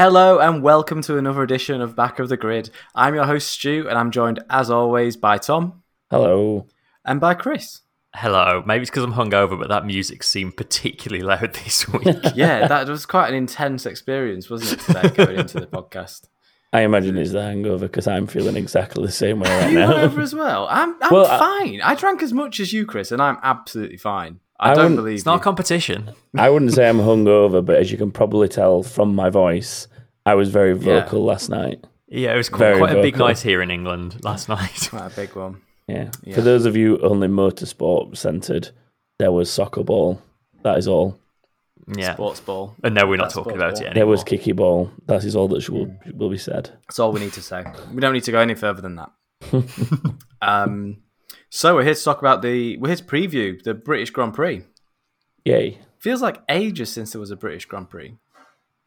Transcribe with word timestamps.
Hello 0.00 0.38
and 0.40 0.62
welcome 0.62 1.00
to 1.00 1.16
another 1.16 1.42
edition 1.42 1.80
of 1.80 1.96
Back 1.96 2.18
of 2.18 2.28
the 2.28 2.36
Grid. 2.36 2.68
I'm 2.94 3.14
your 3.14 3.24
host 3.24 3.48
Stu, 3.48 3.86
and 3.88 3.96
I'm 3.96 4.10
joined 4.10 4.44
as 4.50 4.68
always 4.70 5.16
by 5.16 5.38
Tom 5.38 5.82
Hello. 6.10 6.66
and 7.06 7.18
by 7.18 7.32
Chris. 7.32 7.80
Hello. 8.14 8.62
Maybe 8.66 8.82
it's 8.82 8.90
because 8.90 9.04
I'm 9.04 9.14
hungover, 9.14 9.58
but 9.58 9.68
that 9.70 9.86
music 9.86 10.22
seemed 10.22 10.58
particularly 10.58 11.22
loud 11.26 11.54
this 11.54 11.88
week. 11.88 12.14
Yeah, 12.34 12.66
that 12.68 12.86
was 12.88 13.06
quite 13.06 13.28
an 13.30 13.34
intense 13.36 13.86
experience, 13.86 14.50
wasn't 14.50 14.80
it, 14.82 14.84
today 14.84 15.08
going 15.24 15.38
into 15.40 15.60
the 15.60 15.66
podcast? 15.66 16.28
I 16.74 16.82
imagine 16.82 17.16
it's 17.16 17.32
the 17.32 17.40
hangover 17.40 17.86
because 17.86 18.06
I'm 18.06 18.26
feeling 18.26 18.56
exactly 18.56 19.02
the 19.06 19.10
same 19.12 19.40
way 19.40 19.48
right 19.48 19.70
you 19.72 19.78
now. 19.78 19.92
hungover 19.92 20.18
as 20.18 20.34
well? 20.34 20.66
I'm, 20.68 20.94
I'm 21.02 21.10
Well, 21.10 21.26
I- 21.26 21.38
fine. 21.38 21.80
I 21.80 21.94
drank 21.94 22.22
as 22.22 22.34
much 22.34 22.60
as 22.60 22.70
you, 22.70 22.84
Chris, 22.84 23.12
and 23.12 23.22
I'm 23.22 23.38
absolutely 23.42 23.96
fine. 23.96 24.40
I, 24.58 24.72
I 24.72 24.74
don't 24.74 24.96
believe 24.96 25.16
it's 25.16 25.26
not 25.26 25.34
you. 25.34 25.40
a 25.40 25.42
competition. 25.42 26.10
I 26.38 26.48
wouldn't 26.50 26.72
say 26.72 26.88
I'm 26.88 26.98
hungover, 26.98 27.64
but 27.64 27.76
as 27.76 27.92
you 27.92 27.98
can 27.98 28.10
probably 28.10 28.48
tell 28.48 28.82
from 28.82 29.14
my 29.14 29.28
voice, 29.30 29.86
I 30.24 30.34
was 30.34 30.48
very 30.48 30.72
vocal 30.72 31.24
last 31.24 31.48
night. 31.50 31.84
Yeah, 32.08 32.32
it 32.34 32.36
was 32.36 32.48
quite, 32.48 32.78
quite 32.78 32.96
a 32.96 33.02
big 33.02 33.18
night 33.18 33.40
here 33.40 33.60
in 33.62 33.70
England 33.70 34.24
last 34.24 34.48
night. 34.48 34.88
Quite 34.90 35.12
a 35.12 35.16
big 35.16 35.34
one. 35.34 35.60
Yeah. 35.88 36.10
Yeah. 36.24 36.34
For 36.34 36.40
those 36.40 36.66
of 36.66 36.74
you 36.76 36.98
only 36.98 37.28
motorsport 37.28 38.16
centred, 38.16 38.70
there 39.20 39.30
was 39.30 39.48
soccer 39.48 39.84
ball. 39.84 40.20
That 40.64 40.78
is 40.78 40.88
all. 40.88 41.16
yeah. 41.96 42.14
Sports 42.14 42.40
ball. 42.40 42.74
And 42.82 42.92
no, 42.96 43.06
we're 43.06 43.18
not 43.18 43.26
That's 43.26 43.34
talking 43.34 43.52
about 43.54 43.74
ball. 43.74 43.82
it 43.82 43.86
anymore. 43.86 43.94
There 43.94 44.06
was 44.08 44.24
kicky 44.24 44.50
ball. 44.50 44.90
That 45.06 45.22
is 45.22 45.36
all 45.36 45.46
that 45.46 45.68
will, 45.68 45.96
will 46.12 46.28
be 46.28 46.38
said. 46.38 46.70
That's 46.88 46.98
all 46.98 47.12
we 47.12 47.20
need 47.20 47.34
to 47.34 47.40
say. 47.40 47.64
We 47.94 48.00
don't 48.00 48.14
need 48.14 48.24
to 48.24 48.32
go 48.32 48.40
any 48.40 48.56
further 48.56 48.82
than 48.82 48.96
that. 48.96 49.12
um, 50.42 50.96
so 51.56 51.74
we're 51.74 51.84
here 51.84 51.94
to 51.94 52.04
talk 52.04 52.18
about 52.18 52.42
the. 52.42 52.76
We're 52.76 52.88
here 52.88 52.96
to 52.96 53.04
preview 53.04 53.62
the 53.62 53.74
British 53.74 54.10
Grand 54.10 54.34
Prix. 54.34 54.62
Yay. 55.44 55.78
Feels 55.98 56.22
like 56.22 56.42
ages 56.48 56.90
since 56.92 57.12
there 57.12 57.20
was 57.20 57.30
a 57.30 57.36
British 57.36 57.64
Grand 57.66 57.88
Prix. 57.90 58.16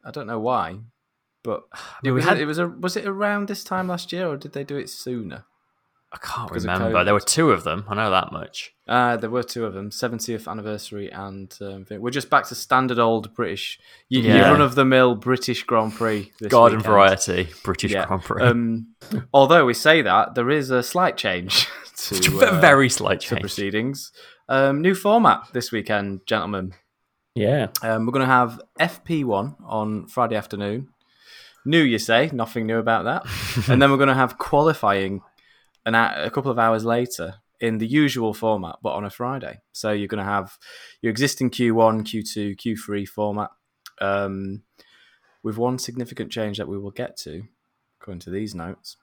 I 0.04 0.10
don't 0.10 0.26
know 0.26 0.38
why, 0.40 0.78
but 1.42 1.64
it 1.72 2.04
mean, 2.04 2.14
we 2.14 2.22
had- 2.22 2.38
it 2.38 2.46
was 2.46 2.58
a. 2.58 2.68
Was 2.68 2.96
it 2.96 3.06
around 3.06 3.48
this 3.48 3.64
time 3.64 3.88
last 3.88 4.12
year, 4.12 4.28
or 4.28 4.36
did 4.36 4.52
they 4.52 4.64
do 4.64 4.76
it 4.76 4.88
sooner? 4.88 5.44
I 6.12 6.18
can't 6.18 6.48
because 6.48 6.64
remember. 6.66 7.04
There 7.04 7.14
were 7.14 7.20
two 7.20 7.52
of 7.52 7.62
them. 7.62 7.84
I 7.88 7.94
know 7.94 8.10
that 8.10 8.32
much. 8.32 8.72
Uh, 8.88 9.16
there 9.16 9.30
were 9.30 9.44
two 9.44 9.64
of 9.64 9.74
them, 9.74 9.90
70th 9.90 10.48
anniversary, 10.48 11.08
and 11.08 11.56
um, 11.60 11.86
we're 11.88 12.10
just 12.10 12.28
back 12.28 12.48
to 12.48 12.56
standard 12.56 12.98
old 12.98 13.32
British, 13.32 13.78
you, 14.08 14.20
Yeah. 14.20 14.50
run 14.50 14.60
of 14.60 14.74
the 14.74 14.84
mill 14.84 15.14
British 15.14 15.62
Grand 15.62 15.92
Prix. 15.94 16.32
This 16.40 16.50
Garden 16.50 16.78
weekend. 16.78 16.92
variety, 16.92 17.48
British 17.62 17.92
Yeah. 17.92 18.06
Grand 18.06 18.22
Prix. 18.24 18.42
Um, 18.42 18.88
although 19.32 19.64
we 19.64 19.72
say 19.72 20.02
that, 20.02 20.34
there 20.34 20.50
is 20.50 20.72
a 20.72 20.82
slight 20.82 21.16
change 21.16 21.68
to 22.08 22.40
uh, 22.46 22.60
Very 22.60 22.88
slight 22.88 23.20
to 23.20 23.28
change. 23.28 23.40
proceedings. 23.40 24.12
Um, 24.48 24.80
new 24.80 24.94
format 24.94 25.48
this 25.52 25.70
weekend, 25.72 26.26
gentlemen. 26.26 26.74
Yeah. 27.34 27.68
Um, 27.82 28.06
we're 28.06 28.12
going 28.12 28.26
to 28.26 28.32
have 28.32 28.60
FP1 28.78 29.56
on 29.64 30.06
Friday 30.06 30.36
afternoon. 30.36 30.88
New, 31.64 31.82
you 31.82 31.98
say? 31.98 32.30
Nothing 32.32 32.66
new 32.66 32.78
about 32.78 33.04
that. 33.04 33.68
and 33.68 33.80
then 33.80 33.90
we're 33.90 33.96
going 33.96 34.08
to 34.08 34.14
have 34.14 34.38
qualifying 34.38 35.20
an 35.86 35.94
a, 35.94 36.14
a 36.24 36.30
couple 36.30 36.50
of 36.50 36.58
hours 36.58 36.84
later 36.84 37.34
in 37.60 37.78
the 37.78 37.86
usual 37.86 38.32
format, 38.32 38.76
but 38.82 38.94
on 38.94 39.04
a 39.04 39.10
Friday. 39.10 39.60
So 39.72 39.92
you're 39.92 40.08
going 40.08 40.24
to 40.24 40.30
have 40.30 40.56
your 41.02 41.10
existing 41.10 41.50
Q1, 41.50 42.02
Q2, 42.02 42.56
Q3 42.56 43.06
format. 43.06 43.50
Um, 44.00 44.62
with 45.42 45.56
one 45.56 45.78
significant 45.78 46.30
change 46.30 46.58
that 46.58 46.68
we 46.68 46.78
will 46.78 46.90
get 46.90 47.16
to, 47.18 47.44
according 48.00 48.20
to 48.20 48.30
these 48.30 48.54
notes. 48.54 48.96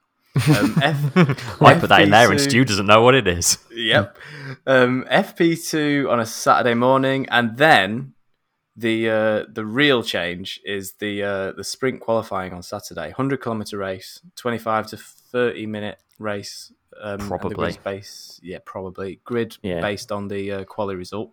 Um, 0.49 0.75
F- 0.81 1.17
I 1.61 1.75
put 1.79 1.89
that 1.89 2.01
in 2.01 2.09
there, 2.11 2.29
and 2.31 2.39
Stu 2.39 2.63
doesn't 2.65 2.85
know 2.85 3.01
what 3.01 3.15
it 3.15 3.27
is. 3.27 3.57
Yep. 3.71 4.17
Um, 4.65 5.05
FP2 5.09 6.09
on 6.09 6.19
a 6.19 6.25
Saturday 6.25 6.73
morning, 6.73 7.27
and 7.29 7.57
then 7.57 8.13
the 8.75 9.09
uh, 9.09 9.45
the 9.51 9.65
real 9.65 10.03
change 10.03 10.59
is 10.63 10.93
the 10.93 11.23
uh, 11.23 11.51
the 11.53 11.63
sprint 11.63 11.99
qualifying 12.01 12.53
on 12.53 12.61
Saturday. 12.63 13.09
Hundred 13.11 13.41
kilometer 13.41 13.77
race, 13.77 14.21
twenty 14.35 14.57
five 14.59 14.87
to 14.87 14.97
thirty 14.97 15.65
minute 15.65 15.99
race. 16.19 16.71
Um, 16.99 17.19
Probably. 17.19 17.77
base, 17.83 18.39
yeah, 18.41 18.57
probably 18.65 19.19
grid 19.23 19.55
Yeah. 19.61 19.81
based 19.81 20.11
on 20.11 20.29
the 20.29 20.51
uh, 20.51 20.63
quali 20.63 20.95
result 20.95 21.31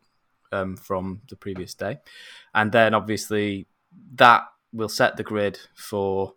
um, 0.52 0.76
from 0.76 1.22
the 1.30 1.36
previous 1.36 1.72
day, 1.72 2.00
and 2.54 2.70
then 2.70 2.92
obviously 2.92 3.66
that 4.16 4.42
will 4.74 4.90
set 4.90 5.16
the 5.16 5.22
grid 5.22 5.58
for 5.74 6.34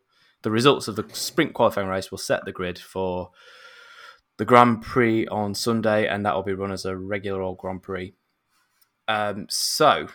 the 0.47 0.51
results 0.51 0.87
of 0.87 0.95
the 0.95 1.03
sprint 1.11 1.53
qualifying 1.53 1.89
race 1.89 2.09
will 2.09 2.17
set 2.17 2.45
the 2.45 2.53
grid 2.53 2.79
for 2.79 3.31
the 4.37 4.45
Grand 4.45 4.81
Prix 4.81 5.27
on 5.27 5.53
Sunday, 5.53 6.07
and 6.07 6.25
that 6.25 6.35
will 6.35 6.43
be 6.43 6.53
run 6.53 6.71
as 6.71 6.85
a 6.85 6.95
regular 6.95 7.41
old 7.41 7.57
Grand 7.57 7.83
Prix. 7.83 8.13
Um, 9.09 9.47
so, 9.49 10.07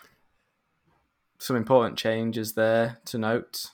some 1.37 1.55
important 1.55 1.99
changes 1.99 2.53
there 2.53 2.97
to 3.05 3.19
note. 3.19 3.67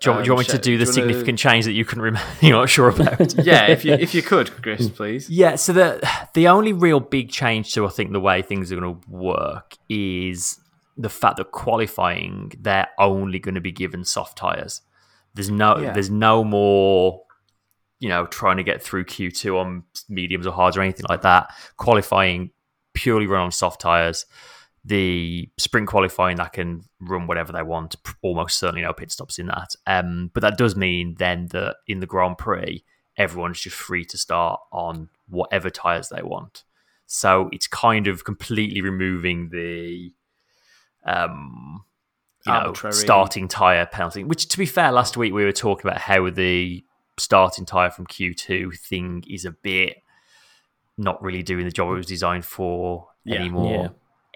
Do 0.00 0.10
you, 0.10 0.14
want- 0.14 0.24
do 0.24 0.28
you 0.28 0.32
Um, 0.32 0.36
want 0.38 0.48
me 0.48 0.52
to 0.52 0.58
do 0.58 0.78
the 0.78 0.84
do 0.84 0.90
significant 0.92 1.38
change 1.38 1.64
that 1.66 1.72
you 1.74 1.84
can 1.84 2.00
remember? 2.02 2.26
You're 2.40 2.56
not 2.58 2.68
sure 2.70 2.88
about. 2.88 3.34
Yeah, 3.44 3.66
if 3.68 3.84
you 3.84 3.92
if 3.92 4.12
you 4.16 4.22
could, 4.22 4.50
Chris, 4.62 4.88
please. 4.88 5.30
Yeah, 5.30 5.54
so 5.54 5.72
the 5.72 6.00
the 6.34 6.48
only 6.48 6.72
real 6.72 6.98
big 6.98 7.30
change 7.30 7.72
to 7.74 7.86
I 7.86 7.90
think 7.90 8.10
the 8.10 8.18
way 8.20 8.42
things 8.42 8.72
are 8.72 8.76
going 8.80 9.00
to 9.00 9.08
work 9.08 9.76
is 9.88 10.58
the 10.96 11.08
fact 11.08 11.36
that 11.36 11.52
qualifying 11.52 12.50
they're 12.58 12.88
only 12.98 13.38
going 13.38 13.54
to 13.54 13.60
be 13.60 13.70
given 13.70 14.04
soft 14.04 14.36
tires. 14.38 14.82
There's 15.34 15.50
no 15.50 15.78
Yeah. 15.78 15.92
there's 15.92 16.10
no 16.10 16.44
more 16.44 17.22
you 17.98 18.08
know 18.08 18.26
trying 18.26 18.56
to 18.56 18.62
get 18.62 18.82
through 18.82 19.04
Q2 19.04 19.56
on 19.58 19.84
mediums 20.08 20.46
or 20.46 20.52
hards 20.52 20.76
or 20.76 20.82
anything 20.82 21.06
like 21.08 21.22
that. 21.22 21.54
Qualifying 21.76 22.50
purely 22.94 23.26
run 23.26 23.42
on 23.42 23.52
soft 23.52 23.80
tires. 23.80 24.26
The 24.84 25.48
sprint 25.58 25.88
qualifying 25.88 26.38
that 26.38 26.54
can 26.54 26.84
run 27.00 27.26
whatever 27.26 27.52
they 27.52 27.62
want. 27.62 27.96
Almost 28.22 28.58
certainly 28.58 28.80
no 28.82 28.92
pit 28.94 29.12
stops 29.12 29.38
in 29.38 29.46
that. 29.48 29.74
Um, 29.86 30.30
but 30.32 30.40
that 30.40 30.56
does 30.56 30.74
mean 30.74 31.16
then 31.18 31.48
that 31.50 31.76
in 31.86 32.00
the 32.00 32.06
Grand 32.06 32.38
Prix 32.38 32.82
everyone's 33.16 33.60
just 33.60 33.76
free 33.76 34.04
to 34.06 34.16
start 34.16 34.58
on 34.72 35.10
whatever 35.28 35.68
tires 35.68 36.08
they 36.08 36.22
want. 36.22 36.64
So 37.06 37.50
it's 37.52 37.66
kind 37.66 38.06
of 38.06 38.24
completely 38.24 38.80
removing 38.80 39.50
the 39.50 40.14
um 41.04 41.84
you 42.46 42.52
know 42.52 42.72
starting 42.92 43.48
tire 43.48 43.86
penalty. 43.86 44.24
Which 44.24 44.48
to 44.48 44.58
be 44.58 44.66
fair, 44.66 44.92
last 44.92 45.16
week 45.16 45.32
we 45.32 45.44
were 45.44 45.52
talking 45.52 45.88
about 45.88 46.00
how 46.00 46.30
the 46.30 46.84
starting 47.18 47.66
tire 47.66 47.90
from 47.90 48.06
Q2 48.06 48.78
thing 48.78 49.24
is 49.28 49.44
a 49.44 49.50
bit 49.50 49.98
not 50.96 51.22
really 51.22 51.42
doing 51.42 51.64
the 51.64 51.70
job 51.70 51.88
it 51.90 51.92
was 51.96 52.06
designed 52.06 52.44
for 52.44 53.08
Yeah. 53.24 53.36
anymore. 53.36 53.70
Yeah. 53.72 53.88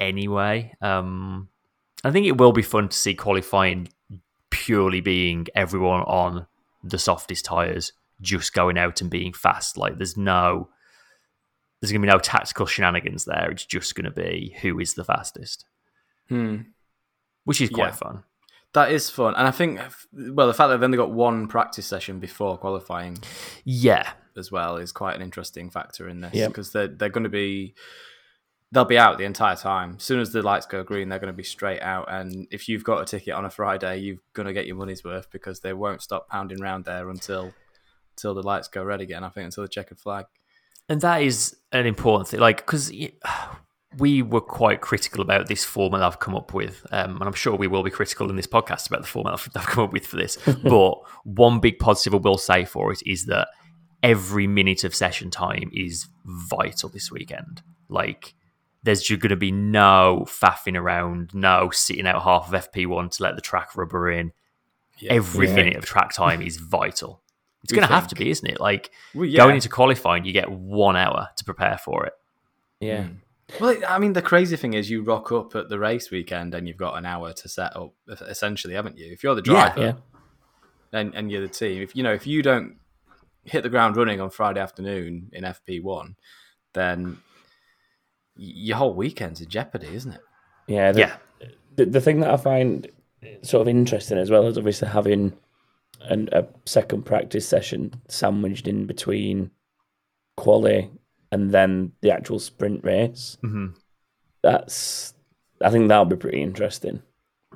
Anyway, 0.07 0.75
um, 0.81 1.49
I 2.03 2.11
think 2.11 2.27
it 2.27 2.37
will 2.39 2.53
be 2.53 2.63
fun 2.63 2.89
to 2.89 2.97
see 2.97 3.15
qualifying 3.15 3.89
purely 4.51 5.01
being 5.01 5.47
everyone 5.55 6.03
on 6.03 6.47
the 6.83 6.99
softest 6.99 7.45
tires, 7.45 7.93
just 8.21 8.53
going 8.55 8.77
out 8.79 9.01
and 9.01 9.11
being 9.11 9.33
fast. 9.33 9.77
Like 9.77 9.97
there's 9.99 10.17
no, 10.17 10.69
there's 11.81 11.93
going 11.93 12.03
to 12.03 12.07
be 12.07 12.13
no 12.13 12.19
tactical 12.19 12.67
shenanigans 12.67 13.25
there. 13.25 13.51
It's 13.51 13.65
just 13.67 13.95
going 13.95 14.05
to 14.05 14.11
be 14.11 14.57
who 14.63 14.79
is 14.81 14.95
the 14.95 15.05
fastest, 15.05 15.65
Hmm. 16.29 16.57
Which 17.44 17.60
is 17.60 17.71
quite 17.71 17.88
Yeah. 17.88 17.93
fun. 17.97 18.25
That 18.72 18.91
is 18.91 19.09
fun, 19.09 19.34
and 19.37 19.47
I 19.47 19.53
think 19.53 19.81
well, 20.12 20.49
the 20.49 20.55
fact 20.55 20.69
that 20.69 20.77
they've 20.78 20.82
only 20.82 20.97
got 20.99 21.12
one 21.12 21.47
practice 21.47 21.87
session 21.87 22.19
before 22.19 22.59
qualifying 22.59 23.19
Yeah, 23.65 24.12
as 24.37 24.50
well 24.50 24.77
is 24.78 24.91
quite 24.91 25.15
an 25.15 25.22
interesting 25.22 25.71
factor 25.71 26.09
in 26.09 26.21
this 26.22 26.34
Yep. 26.34 26.49
because 26.50 26.72
they're 26.72 26.88
they're 26.88 27.09
going 27.09 27.22
to 27.25 27.31
be 27.31 27.75
they'll 28.72 28.84
be 28.84 28.99
out 28.99 29.16
the 29.19 29.25
entire 29.25 29.55
time. 29.55 29.94
As 29.99 30.03
soon 30.03 30.19
as 30.19 30.32
the 30.32 30.43
lights 30.43 30.66
go 30.66 30.82
green, 30.82 31.08
they're 31.08 31.20
going 31.20 31.32
to 31.32 31.37
be 31.37 31.44
straight 31.44 31.81
out. 31.81 32.06
And 32.11 32.49
if 32.50 32.69
you've 32.69 32.82
got 32.82 33.00
a 33.00 33.05
ticket 33.05 33.32
on 33.32 33.44
a 33.44 33.50
Friday, 33.50 33.99
you're 33.99 34.17
going 34.32 34.47
to 34.49 34.52
get 34.52 34.67
your 34.67 34.75
money's 34.75 35.05
worth 35.05 35.31
because 35.31 35.61
they 35.61 35.73
won't 35.73 36.02
stop 36.02 36.29
pounding 36.29 36.61
around 36.61 36.85
there 36.85 37.08
until 37.08 37.55
until 38.17 38.35
the 38.35 38.43
lights 38.43 38.67
go 38.67 38.82
red 38.82 39.00
again. 39.00 39.23
I 39.23 39.29
think 39.29 39.44
until 39.44 39.62
the 39.62 39.69
checkered 39.69 40.00
flag. 40.00 40.26
and 40.88 41.00
that 41.02 41.23
is 41.23 41.56
an 41.70 41.87
important 41.87 42.26
thing. 42.29 42.40
Like 42.40 42.56
because 42.58 42.90
we 43.99 44.23
were 44.23 44.41
quite 44.41 44.81
critical 44.81 45.20
about 45.20 45.49
this 45.49 45.64
format 45.64 46.02
I've 46.02 46.19
come 46.20 46.35
up 46.35 46.52
with, 46.55 46.85
um, 46.93 47.17
and 47.17 47.25
I'm 47.25 47.32
sure 47.35 47.55
we 47.56 47.67
will 47.67 47.82
be 47.82 47.91
critical 47.91 48.29
in 48.31 48.37
this 48.37 48.46
podcast 48.46 48.88
about 48.88 49.02
the 49.02 49.08
format 49.08 49.35
I've, 49.35 49.49
I've 49.55 49.67
come 49.67 49.85
up 49.85 49.93
with 49.93 50.06
for 50.06 50.17
this. 50.17 50.37
but 50.62 50.94
one 51.25 51.61
big 51.61 51.79
positive 51.79 52.14
I 52.14 52.19
will 52.19 52.38
say 52.38 52.64
for 52.64 52.93
it 52.93 53.02
is 53.06 53.26
that 53.26 53.49
every 54.02 54.46
minute 54.46 54.85
of 54.85 54.94
session 54.94 55.31
time 55.31 55.70
is 55.73 56.06
vital 56.25 56.88
this 56.88 57.11
weekend. 57.11 57.62
Like, 57.88 58.35
there's 58.82 59.02
just 59.02 59.20
going 59.20 59.31
to 59.31 59.37
be 59.37 59.52
no 59.52 60.26
faffing 60.29 60.79
around, 60.79 61.31
no 61.32 61.70
sitting 61.70 62.06
out 62.06 62.23
half 62.23 62.52
of 62.52 62.70
FP1 62.70 63.11
to 63.17 63.23
let 63.23 63.35
the 63.37 63.40
track 63.43 63.76
rubber 63.76 64.11
in. 64.11 64.32
Every 65.08 65.49
Yeah. 65.49 65.55
minute 65.55 65.76
of 65.76 65.85
track 65.87 66.12
time 66.12 66.43
is 66.43 66.56
vital. 66.70 67.23
It's 67.62 67.73
going 67.73 67.87
to 67.88 67.93
have 67.94 68.08
to 68.08 68.14
be, 68.14 68.29
isn't 68.29 68.47
it? 68.47 68.61
Like, 68.61 68.90
Well, 69.14 69.25
yeah. 69.25 69.38
going 69.38 69.55
into 69.55 69.70
qualifying, 69.70 70.26
you 70.26 70.32
get 70.35 70.50
one 70.50 70.97
hour 70.97 71.29
to 71.38 71.44
prepare 71.44 71.79
for 71.79 72.05
it. 72.05 72.12
Yeah. 72.79 73.06
Well, 73.61 73.77
I 73.89 73.99
mean, 73.99 74.12
the 74.12 74.23
crazy 74.23 74.56
thing 74.56 74.75
is, 74.75 74.91
you 74.91 75.03
rock 75.03 75.31
up 75.33 75.55
at 75.55 75.69
the 75.69 75.79
race 75.79 76.11
weekend 76.11 76.55
and 76.55 76.67
you've 76.67 76.77
got 76.77 76.97
an 76.97 77.06
hour 77.06 77.33
to 77.33 77.49
set 77.49 77.77
up, 77.77 77.93
essentially, 78.09 78.75
haven't 78.75 78.99
you? 78.99 79.12
If 79.12 79.23
you're 79.23 79.35
the 79.35 79.43
driver 79.43 79.81
Yeah. 79.81 79.93
and, 80.93 81.15
and 81.15 81.31
you're 81.31 81.41
the 81.43 81.49
team, 81.49 81.83
if 81.83 81.95
you 81.95 82.03
know, 82.03 82.12
if 82.12 82.27
you 82.27 82.43
don't 82.43 82.77
hit 83.45 83.62
the 83.62 83.69
ground 83.69 83.97
running 83.97 84.21
on 84.21 84.31
Friday 84.31 84.61
afternoon 84.61 85.31
in 85.33 85.45
FP1, 85.45 86.15
then 86.73 87.19
your 88.37 88.77
whole 88.79 88.95
weekend's 88.95 89.41
in 89.41 89.49
jeopardy, 89.49 89.89
isn't 89.95 90.12
it? 90.12 90.21
Yeah. 90.67 90.93
The, 90.93 91.00
Yeah. 91.00 91.17
The, 91.77 91.85
the 91.87 92.00
thing 92.00 92.21
that 92.21 92.31
I 92.31 92.37
find 92.37 92.89
sort 93.43 93.62
of 93.62 93.69
interesting 93.69 94.19
as 94.19 94.31
well 94.31 94.47
is 94.47 94.57
obviously 94.59 94.89
having 94.89 95.33
an, 96.03 96.29
a 96.33 96.45
second 96.67 97.05
practice 97.05 97.49
session 97.49 97.95
sandwiched 98.09 98.67
in 98.69 98.87
between 98.87 99.50
quali 100.37 100.91
and 101.35 101.51
then 101.51 101.93
the 102.01 102.11
actual 102.13 102.39
sprint 102.39 102.85
race. 102.85 103.37
hmm 103.43 103.67
That's, 104.43 105.15
I 105.63 105.71
think 105.71 105.89
that'll 105.89 106.05
be 106.05 106.17
pretty 106.17 106.43
interesting. 106.43 107.03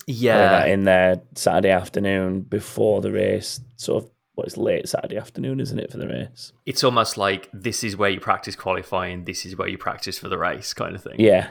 Yeah, 0.07 0.51
that 0.51 0.69
in 0.71 0.85
there 0.85 1.21
Saturday 1.35 1.71
afternoon 1.71 2.41
before 2.43 3.01
the 3.01 3.13
race, 3.13 3.61
sort 3.77 4.05
of. 4.05 4.11
Well, 4.37 4.47
it's 4.47 4.57
late 4.57 4.89
Saturday 4.89 5.17
afternoon, 5.17 5.59
isn't 5.59 5.81
it, 5.81 5.91
for 5.91 5.99
the 5.99 6.07
race? 6.07 6.53
it's 6.65 6.85
almost 6.85 7.17
like 7.19 7.49
this 7.53 7.83
is 7.83 7.97
where 7.97 8.09
you 8.09 8.21
practice 8.21 8.55
qualifying, 8.55 9.25
this 9.25 9.45
is 9.45 9.57
where 9.57 9.67
you 9.67 9.77
practice 9.79 10.17
for 10.17 10.29
the 10.29 10.39
race, 10.39 10.73
kind 10.73 10.95
of 10.95 11.03
thing. 11.03 11.17
Yeah, 11.19 11.49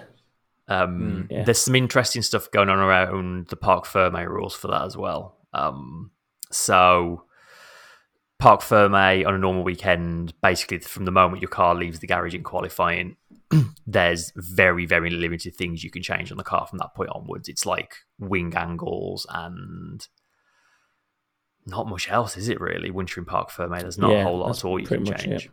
Um, 0.69 1.27
yeah. 1.29 1.43
There's 1.43 1.57
some 1.59 1.75
interesting 1.75 2.21
stuff 2.21 2.49
going 2.49 2.69
on 2.69 2.79
around 2.79 3.47
the 3.47 3.57
Parc 3.57 3.85
Ferme 3.85 4.25
rules 4.25 4.55
for 4.55 4.67
that 4.69 4.83
as 4.83 4.95
well. 4.95 5.35
Um, 5.53 6.11
so, 6.49 7.25
Parc 8.39 8.61
Ferme 8.61 9.25
on 9.25 9.33
a 9.33 9.37
normal 9.37 9.63
weekend, 9.63 10.33
basically 10.41 10.77
from 10.79 11.05
the 11.05 11.11
moment 11.11 11.41
your 11.41 11.49
car 11.49 11.73
leaves 11.73 11.99
the 11.99 12.07
garage 12.07 12.35
in 12.35 12.43
qualifying, 12.43 13.15
there's 13.87 14.31
very, 14.35 14.85
very 14.85 15.09
limited 15.09 15.55
things 15.55 15.83
you 15.83 15.89
can 15.89 16.03
change 16.03 16.31
on 16.31 16.37
the 16.37 16.43
car 16.43 16.67
from 16.67 16.77
that 16.77 16.93
point 16.93 17.09
onwards. 17.09 17.49
It's 17.49 17.65
like 17.65 17.95
wing 18.19 18.53
angles 18.55 19.25
and 19.29 20.07
not 21.65 21.87
much 21.87 22.09
else, 22.11 22.37
is 22.37 22.47
it 22.47 22.61
really? 22.61 22.91
Wintering 22.91 23.25
Parc 23.25 23.49
Ferme, 23.49 23.79
there's 23.79 23.97
not 23.97 24.11
a 24.21 24.23
whole 24.23 24.37
lot 24.37 24.49
at 24.57 24.65
all 24.65 24.79
you 24.79 24.85
can 24.85 25.03
much 25.03 25.23
change. 25.23 25.49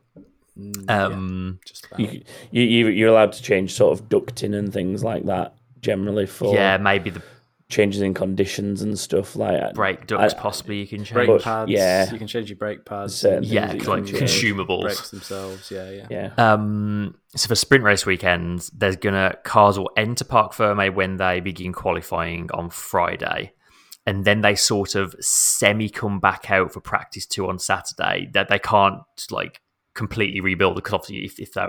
Yeah, 0.56 1.04
Um, 1.06 1.58
just 1.66 1.86
you, 1.98 2.22
you 2.52 2.62
you- 2.62 2.88
you're 2.88 3.08
allowed 3.08 3.32
to 3.32 3.42
change 3.42 3.72
sort 3.72 3.98
of 3.98 4.08
ducting 4.08 4.54
and 4.54 4.72
things 4.72 5.02
like 5.02 5.24
that 5.24 5.54
generally 5.80 6.26
for 6.26 6.54
yeah, 6.54 6.76
maybe 6.76 7.10
the 7.10 7.22
changes 7.70 8.02
in 8.02 8.12
conditions 8.14 8.82
and 8.82 8.98
stuff 8.98 9.34
like 9.36 9.58
that. 9.58 9.74
brake 9.74 10.06
ducts 10.06 10.34
I- 10.34 10.38
possibly 10.38 10.80
you 10.80 10.86
can 10.86 10.98
change. 11.04 11.12
brake 11.26 11.42
pads. 11.42 11.70
yeah. 11.70 12.10
you 12.12 12.18
can 12.18 12.26
change 12.26 12.50
your 12.50 12.56
brake 12.58 12.84
pads. 12.84 13.14
Certain 13.14 13.42
yeah, 13.42 13.72
like 13.72 14.04
consumables. 14.04 14.82
brakes 14.82 15.10
themselves. 15.10 15.70
Yeah, 15.70 15.90
yeah. 15.90 16.06
Yeah, 16.10 16.32
Um, 16.36 17.16
so 17.34 17.48
for 17.48 17.54
sprint 17.54 17.82
race 17.84 18.04
weekends, 18.06 18.70
there's 18.70 18.96
gonna 18.96 19.36
cars 19.44 19.78
will 19.78 19.90
enter 19.96 20.24
Parc 20.24 20.52
Ferme 20.52 20.94
when 20.94 21.16
they 21.16 21.40
begin 21.40 21.72
qualifying 21.72 22.50
on 22.52 22.68
Friday, 22.70 23.52
and 24.06 24.24
then 24.26 24.42
they 24.42 24.54
sort 24.54 24.94
of 24.94 25.14
semi 25.20 25.88
come 25.88 26.20
back 26.20 26.50
out 26.50 26.70
for 26.72 26.80
practice 26.80 27.24
two 27.26 27.48
on 27.48 27.58
Saturday. 27.58 28.28
That 28.34 28.48
they 28.48 28.58
can't 28.58 29.00
like 29.30 29.62
completely 29.94 30.40
rebuild 30.42 30.74
because 30.74 30.92
obviously 30.92 31.24
if, 31.24 31.40
if 31.40 31.52
they 31.54 31.64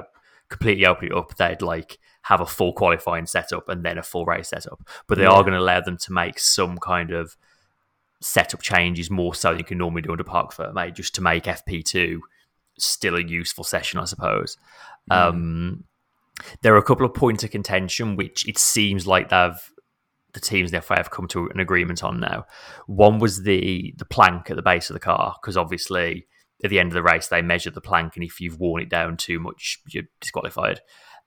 completely 0.50 0.86
open 0.86 1.08
it 1.08 1.14
up, 1.16 1.36
they'd 1.38 1.62
like 1.62 1.98
have 2.26 2.42
a 2.42 2.46
full 2.46 2.74
qualifying 2.74 3.26
setup 3.26 3.70
and 3.70 3.84
then 3.86 3.98
a 3.98 4.04
full 4.04 4.26
race 4.26 4.50
setup. 4.50 4.80
But 5.08 5.18
they 5.18 5.26
Yeah. 5.26 5.32
are 5.32 5.44
going 5.44 5.54
to 5.54 5.60
allow 5.60 5.82
them 5.82 5.98
to 5.98 6.12
make 6.14 6.40
some 6.40 6.78
kind 6.78 7.12
of 7.12 7.36
setup 8.22 8.62
changes 8.62 9.12
more 9.12 9.36
so 9.36 9.50
than 9.50 9.60
you 9.60 9.64
can 9.66 9.78
normally 9.78 10.02
do 10.02 10.12
under 10.12 10.24
Parc 10.24 10.52
Ferme, 10.52 10.92
just 10.94 11.14
to 11.16 11.22
make 11.22 11.44
FP2 11.46 12.20
still 12.80 13.16
a 13.16 13.22
useful 13.22 13.64
session, 13.64 14.00
I 14.00 14.06
suppose. 14.06 14.58
Um, 15.12 15.84
there 16.62 16.74
are 16.74 16.78
a 16.80 16.84
couple 16.84 17.06
of 17.06 17.14
points 17.14 17.44
of 17.44 17.52
contention 17.52 18.16
which 18.16 18.48
it 18.48 18.58
seems 18.58 19.06
like 19.08 19.30
they've 19.30 19.72
the 20.34 20.40
teams 20.42 20.70
in 20.70 20.76
the 20.76 20.82
FIA 20.82 20.98
have 20.98 21.12
come 21.12 21.28
to 21.30 21.48
an 21.54 21.62
agreement 21.62 22.04
on 22.04 22.20
now. 22.20 22.46
One 22.88 23.20
was 23.20 23.44
the 23.44 23.94
the 23.98 24.04
plank 24.04 24.50
at 24.50 24.58
the 24.58 24.62
base 24.62 24.90
of 24.90 24.96
the 24.96 25.00
car 25.00 25.36
because 25.42 25.56
obviously 25.56 26.28
at 26.64 26.70
the 26.70 26.80
end 26.80 26.88
of 26.90 26.94
the 26.94 27.04
race 27.04 27.28
they 27.28 27.42
measure 27.42 27.72
the 27.72 27.80
plank 27.80 28.16
and 28.16 28.24
if 28.26 28.42
you've 28.42 28.60
worn 28.60 28.82
it 28.82 28.90
down 28.90 29.16
too 29.16 29.40
much 29.40 29.80
you're 29.88 30.04
disqualified. 30.20 30.82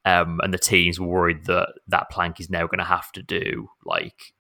Um, 0.08 0.40
and 0.42 0.54
the 0.54 0.58
teams 0.58 0.98
were 0.98 1.06
worried 1.06 1.44
that 1.46 1.68
that 1.88 2.08
plank 2.10 2.40
is 2.40 2.48
now 2.50 2.66
going 2.66 2.78
to 2.78 2.84
have 2.84 3.10
to 3.12 3.22
do 3.22 3.68
like 3.84 4.32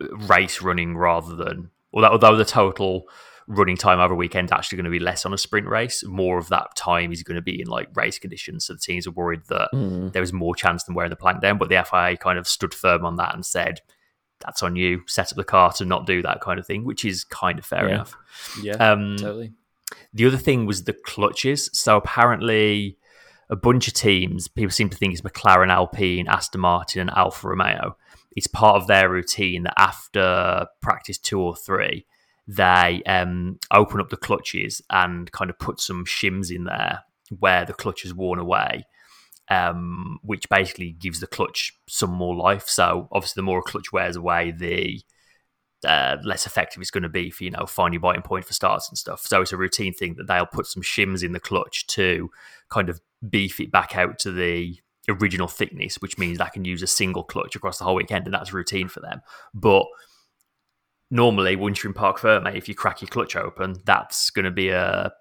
race 0.00 0.60
running 0.62 0.96
rather 0.96 1.34
than 1.36 1.70
although, 1.92 2.08
although 2.08 2.36
the 2.36 2.44
total 2.44 3.04
running 3.46 3.76
time 3.76 4.00
over 4.00 4.14
a 4.14 4.16
weekend 4.16 4.48
is 4.48 4.52
actually 4.52 4.76
going 4.76 4.84
to 4.84 4.90
be 4.90 4.98
less 4.98 5.24
on 5.26 5.32
a 5.34 5.38
sprint 5.38 5.68
race 5.68 6.02
more 6.06 6.38
of 6.38 6.48
that 6.48 6.74
time 6.76 7.12
is 7.12 7.22
going 7.22 7.36
to 7.36 7.42
be 7.42 7.60
in 7.60 7.66
like 7.68 7.88
race 7.94 8.18
conditions 8.18 8.64
so 8.66 8.72
the 8.72 8.78
teams 8.80 9.06
are 9.06 9.10
worried 9.12 9.42
that 9.48 9.68
Mm. 9.72 10.12
there 10.12 10.22
was 10.22 10.32
more 10.32 10.54
chance 10.54 10.82
than 10.84 10.94
wearing 10.94 11.10
the 11.10 11.16
plank 11.16 11.40
down 11.40 11.58
but 11.58 11.68
the 11.68 11.82
FIA 11.84 12.16
kind 12.16 12.38
of 12.38 12.48
stood 12.48 12.74
firm 12.74 13.04
on 13.04 13.16
that 13.16 13.34
and 13.34 13.44
said 13.46 13.80
that's 14.40 14.62
on 14.62 14.76
you 14.76 15.02
set 15.06 15.30
up 15.30 15.36
the 15.36 15.44
car 15.44 15.72
to 15.74 15.84
not 15.84 16.06
do 16.06 16.22
that 16.22 16.40
kind 16.40 16.58
of 16.58 16.66
thing 16.66 16.84
which 16.84 17.04
is 17.04 17.22
kind 17.24 17.58
of 17.58 17.64
fair 17.64 17.86
Yeah. 17.86 17.94
enough 17.94 18.16
Yeah, 18.62 18.74
um, 18.92 19.16
totally. 19.18 19.52
the 20.12 20.26
other 20.26 20.38
thing 20.38 20.66
was 20.66 20.84
the 20.84 20.92
clutches. 20.92 21.70
So 21.72 21.96
apparently, 21.98 22.98
a 23.50 23.56
bunch 23.56 23.88
of 23.88 23.94
teams, 23.94 24.48
people 24.48 24.70
seem 24.70 24.88
to 24.90 24.96
think 24.96 25.12
it's 25.12 25.22
McLaren, 25.22 25.70
Alpine, 25.70 26.28
Aston 26.28 26.60
Martin, 26.60 27.02
and 27.02 27.10
Alfa 27.10 27.48
Romeo. 27.48 27.96
It's 28.36 28.46
part 28.46 28.76
of 28.76 28.86
their 28.86 29.08
routine 29.08 29.64
that 29.64 29.74
after 29.78 30.66
practice 30.82 31.18
two 31.18 31.40
or 31.40 31.54
three, 31.54 32.06
they 32.46 33.02
um, 33.06 33.58
open 33.70 34.00
up 34.00 34.10
the 34.10 34.16
clutches 34.16 34.82
and 34.90 35.30
kind 35.32 35.50
of 35.50 35.58
put 35.58 35.80
some 35.80 36.04
shims 36.04 36.50
in 36.54 36.64
there 36.64 37.00
where 37.38 37.64
the 37.64 37.72
clutch 37.72 38.04
is 38.04 38.14
worn 38.14 38.38
away, 38.38 38.84
um, 39.48 40.18
which 40.22 40.48
basically 40.48 40.92
gives 40.92 41.20
the 41.20 41.26
clutch 41.26 41.72
some 41.88 42.10
more 42.10 42.34
life. 42.34 42.68
So 42.68 43.08
obviously, 43.12 43.40
the 43.40 43.44
more 43.44 43.60
a 43.60 43.62
clutch 43.62 43.92
wears 43.92 44.16
away, 44.16 44.50
the 44.50 45.00
uh, 45.84 46.16
less 46.24 46.46
effective 46.46 46.80
it's 46.80 46.90
going 46.90 47.02
to 47.02 47.08
be 47.10 47.30
for 47.30 47.44
you 47.44 47.50
know 47.50 47.66
finding 47.66 48.00
biting 48.00 48.22
point 48.22 48.44
for 48.44 48.54
starts 48.54 48.88
and 48.88 48.98
stuff. 48.98 49.20
So 49.20 49.42
it's 49.42 49.52
a 49.52 49.56
routine 49.56 49.92
thing 49.92 50.14
that 50.14 50.26
they'll 50.26 50.46
put 50.46 50.66
some 50.66 50.82
shims 50.82 51.22
in 51.22 51.32
the 51.32 51.40
clutch 51.40 51.86
to 51.88 52.30
kind 52.70 52.88
of 52.88 53.00
beef 53.28 53.60
it 53.60 53.70
back 53.72 53.96
out 53.96 54.18
to 54.20 54.32
the 54.32 54.78
original 55.08 55.48
thickness, 55.48 55.96
which 55.96 56.18
means 56.18 56.40
I 56.40 56.48
can 56.48 56.64
use 56.64 56.82
a 56.82 56.86
single 56.86 57.24
clutch 57.24 57.54
across 57.56 57.78
the 57.78 57.84
whole 57.84 57.94
weekend, 57.94 58.26
and 58.26 58.34
that's 58.34 58.52
routine 58.52 58.88
for 58.88 59.00
them. 59.00 59.20
But 59.52 59.86
normally, 61.10 61.56
once 61.56 61.82
you're 61.82 61.90
in 61.90 61.94
Parc 61.94 62.18
Ferme, 62.18 62.46
if 62.54 62.68
you 62.68 62.74
crack 62.74 63.00
your 63.02 63.08
clutch 63.08 63.36
open, 63.36 63.76
that's 63.84 64.30
going 64.30 64.44
to 64.44 64.50
be 64.50 64.70
a, 64.70 65.12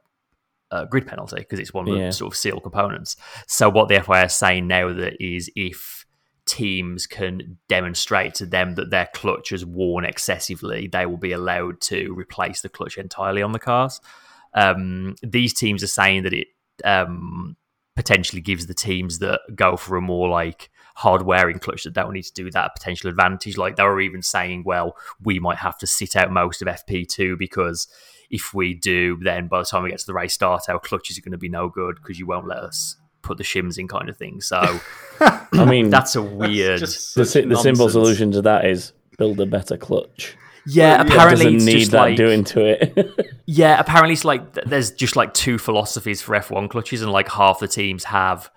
a 0.71 0.85
grid 0.85 1.07
penalty 1.07 1.37
because 1.37 1.59
it's 1.59 1.73
one 1.73 1.87
of 1.87 1.97
Yeah. 1.97 2.07
the 2.07 2.13
sort 2.13 2.33
of 2.33 2.37
seal 2.37 2.59
components. 2.59 3.15
So 3.47 3.69
what 3.69 3.89
the 3.89 4.01
FIA 4.01 4.25
is 4.25 4.33
saying 4.33 4.67
now 4.67 4.91
that 4.93 5.21
is 5.23 5.49
if 5.55 6.05
teams 6.45 7.07
can 7.07 7.57
demonstrate 7.69 8.35
to 8.35 8.45
them 8.45 8.75
that 8.75 8.89
their 8.89 9.07
clutch 9.13 9.51
is 9.51 9.65
worn 9.65 10.05
excessively, 10.05 10.87
they 10.87 11.05
will 11.05 11.17
be 11.17 11.31
allowed 11.31 11.79
to 11.81 12.13
replace 12.13 12.61
the 12.61 12.69
clutch 12.69 12.97
entirely 12.97 13.41
on 13.41 13.51
the 13.51 13.59
cars. 13.59 14.01
Um, 14.53 15.15
these 15.23 15.53
teams 15.53 15.83
are 15.83 15.87
saying 15.87 16.23
that 16.23 16.33
it 16.33 16.47
um, 16.83 17.55
potentially 17.95 18.41
gives 18.41 18.65
the 18.65 18.73
teams 18.73 19.19
that 19.19 19.41
go 19.55 19.77
for 19.77 19.95
a 19.95 20.01
more 20.01 20.27
like 20.27 20.69
hard 20.95 21.23
wearing 21.23 21.59
clutch 21.59 21.83
that 21.83 21.93
don't 21.93 22.13
need 22.13 22.23
to 22.23 22.33
do 22.33 22.49
that 22.51 22.65
a 22.67 22.71
potential 22.73 23.09
advantage. 23.09 23.57
Like 23.57 23.75
they 23.75 23.83
were 23.83 24.01
even 24.01 24.21
saying, 24.21 24.63
well, 24.65 24.95
we 25.23 25.39
might 25.39 25.57
have 25.57 25.77
to 25.79 25.87
sit 25.87 26.15
out 26.15 26.31
most 26.31 26.61
of 26.61 26.67
FP2 26.67 27.37
because 27.37 27.87
if 28.29 28.53
we 28.53 28.73
do, 28.73 29.17
then 29.21 29.47
by 29.47 29.59
the 29.59 29.65
time 29.65 29.83
we 29.83 29.89
get 29.89 29.99
to 29.99 30.05
the 30.05 30.13
race 30.13 30.33
start, 30.33 30.69
our 30.69 30.79
clutches 30.79 31.17
are 31.17 31.21
going 31.21 31.33
to 31.33 31.37
be 31.37 31.49
no 31.49 31.69
good 31.69 31.95
because 31.95 32.19
you 32.19 32.25
won't 32.25 32.47
let 32.47 32.59
us 32.59 32.95
put 33.21 33.37
the 33.37 33.43
shims 33.43 33.77
in, 33.77 33.87
kind 33.87 34.09
of 34.09 34.17
thing. 34.17 34.41
So 34.41 34.79
I 35.19 35.65
mean, 35.65 35.89
that's 35.89 36.15
a 36.15 36.21
weird. 36.21 36.79
Just 36.79 37.15
the, 37.15 37.25
such 37.25 37.45
the 37.45 37.57
simple 37.57 37.89
solution 37.89 38.31
to 38.33 38.41
that 38.43 38.65
is 38.65 38.93
build 39.17 39.39
a 39.39 39.45
better 39.45 39.77
clutch. 39.77 40.35
Yeah, 40.67 40.97
Well, 40.97 41.05
yeah, 41.07 41.13
apparently 41.13 41.45
Doesn't 41.45 41.55
it's 41.55 41.65
need 41.65 41.79
just 41.79 41.91
that 41.91 41.97
like 41.99 42.15
doing 42.17 42.43
to 42.45 42.65
it. 42.65 43.29
Yeah, 43.45 43.79
apparently 43.79 44.13
it's 44.13 44.23
like 44.25 44.53
there's 44.65 44.91
just 44.91 45.15
like 45.17 45.33
two 45.33 45.57
philosophies 45.57 46.21
for 46.21 46.33
F1 46.35 46.69
clutches, 46.69 47.01
and 47.01 47.11
like 47.11 47.29
half 47.29 47.59
the 47.59 47.67
teams 47.67 48.05
have 48.05 48.49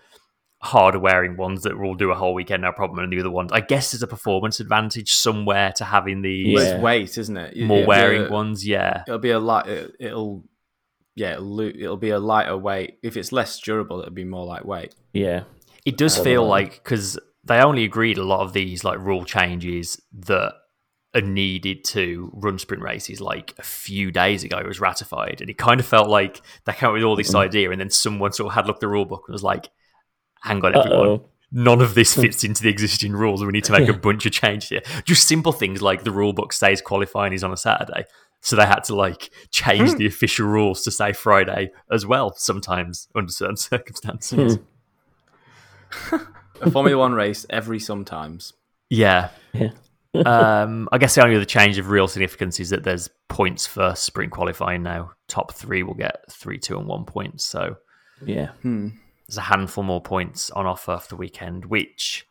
harder 0.62 0.98
wearing 0.98 1.36
ones 1.36 1.62
that 1.64 1.78
will 1.78 1.94
do 1.94 2.10
a 2.10 2.14
whole 2.14 2.34
weekend 2.34 2.62
no 2.62 2.72
problem, 2.72 3.00
and 3.00 3.12
the 3.12 3.20
other 3.20 3.30
ones, 3.30 3.50
I 3.52 3.60
guess, 3.60 3.90
there's 3.92 4.02
a 4.02 4.06
performance 4.06 4.60
advantage 4.60 5.12
somewhere 5.12 5.72
to 5.76 5.84
having 5.84 6.22
the 6.22 6.54
Well, 6.54 6.64
Yeah. 6.76 6.80
weight, 6.80 7.18
isn't 7.18 7.36
it? 7.36 7.56
more 7.58 7.78
It'll 7.78 7.88
wearing 7.88 8.26
a- 8.26 8.30
ones. 8.30 8.66
Yeah, 8.66 9.02
It'll 9.06 9.18
be 9.18 9.30
a 9.30 9.38
light. 9.40 9.66
It, 9.66 9.96
it'll 10.00 10.44
yeah. 11.14 11.32
It'll, 11.34 11.60
it'll 11.60 11.96
be 11.96 12.10
a 12.10 12.18
lighter 12.18 12.56
weight. 12.56 12.98
If 13.02 13.16
it's 13.16 13.32
less 13.32 13.58
durable, 13.60 14.00
it'll 14.00 14.12
be 14.12 14.24
more 14.24 14.46
lightweight. 14.46 14.94
yeah, 15.12 15.42
it 15.84 15.96
does 15.96 16.16
feel 16.18 16.42
know. 16.44 16.48
like 16.48 16.82
because 16.82 17.18
they 17.44 17.58
only 17.60 17.84
agreed 17.84 18.18
a 18.18 18.24
lot 18.24 18.40
of 18.40 18.52
these 18.52 18.82
like 18.84 18.98
rule 18.98 19.24
changes 19.24 20.00
that 20.12 20.42
are 20.42 20.52
needed 21.20 21.84
to 21.84 22.30
run 22.34 22.58
sprint 22.58 22.82
races 22.82 23.20
like 23.20 23.54
a 23.58 23.62
few 23.62 24.10
days 24.10 24.44
ago 24.44 24.58
it 24.58 24.66
was 24.66 24.80
ratified 24.80 25.40
and 25.40 25.48
it 25.48 25.58
kind 25.58 25.80
of 25.80 25.86
felt 25.86 26.08
like 26.08 26.42
they 26.64 26.72
came 26.72 26.88
up 26.88 26.94
with 26.94 27.02
all 27.02 27.16
this 27.16 27.28
mm-hmm. 27.28 27.38
idea 27.38 27.70
and 27.70 27.80
then 27.80 27.90
someone 27.90 28.32
sort 28.32 28.48
of 28.48 28.54
had 28.54 28.66
looked 28.66 28.78
at 28.78 28.80
the 28.80 28.88
rule 28.88 29.04
book 29.04 29.24
and 29.26 29.32
was 29.32 29.42
like 29.42 29.70
hang 30.42 30.64
on 30.64 30.76
everyone 30.76 31.08
Uh-oh. 31.08 31.28
none 31.52 31.80
of 31.80 31.94
this 31.94 32.14
hmm. 32.14 32.22
fits 32.22 32.44
into 32.44 32.62
the 32.62 32.68
existing 32.68 33.12
rules. 33.12 33.44
We 33.44 33.52
need 33.52 33.64
to 33.64 33.72
make 33.72 33.88
a 33.88 33.92
bunch 33.92 34.26
of 34.26 34.32
changes 34.32 34.68
here. 34.68 34.82
Just 35.04 35.26
simple 35.26 35.52
things 35.52 35.80
like 35.80 36.04
the 36.04 36.10
rule 36.10 36.32
book 36.32 36.52
says 36.52 36.80
qualifying 36.80 37.32
is 37.32 37.42
on 37.42 37.52
a 37.52 37.56
Saturday. 37.56 38.04
So 38.40 38.54
they 38.54 38.66
had 38.66 38.84
to 38.84 38.94
like 38.94 39.30
change 39.50 39.90
hmm. 39.90 39.96
the 39.96 40.06
official 40.06 40.46
rules 40.46 40.82
to 40.82 40.90
say 40.90 41.12
Friday 41.12 41.72
as 41.90 42.06
well, 42.06 42.34
sometimes 42.36 43.08
under 43.14 43.32
certain 43.32 43.56
circumstances. 43.56 44.58
Hmm. 45.90 46.16
A 46.60 46.70
Formula 46.70 46.98
One 46.98 47.12
race 47.12 47.44
every 47.50 47.78
sometimes. 47.78 48.54
Yeah. 48.88 49.30
Yeah. 49.52 49.70
Um, 50.24 50.88
I 50.92 50.98
guess 50.98 51.14
the 51.14 51.22
only 51.22 51.36
other 51.36 51.44
change 51.44 51.78
of 51.78 51.90
real 51.90 52.08
significance 52.08 52.58
is 52.60 52.70
that 52.70 52.84
there's 52.84 53.08
points 53.28 53.66
for 53.66 53.94
sprint 53.94 54.32
qualifying 54.32 54.82
now. 54.82 55.12
Top 55.28 55.52
three 55.52 55.82
will 55.82 55.94
get 55.94 56.24
three, 56.30 56.58
two, 56.58 56.78
and 56.78 56.86
one 56.86 57.04
points. 57.04 57.44
So 57.44 57.76
yeah. 58.24 58.48
Hmm. 58.62 58.88
there's 59.28 59.38
a 59.38 59.42
handful 59.42 59.84
more 59.84 60.00
points 60.00 60.50
on 60.50 60.66
offer 60.66 60.98
for 60.98 61.08
the 61.08 61.16
weekend, 61.16 61.66
which 61.66 62.26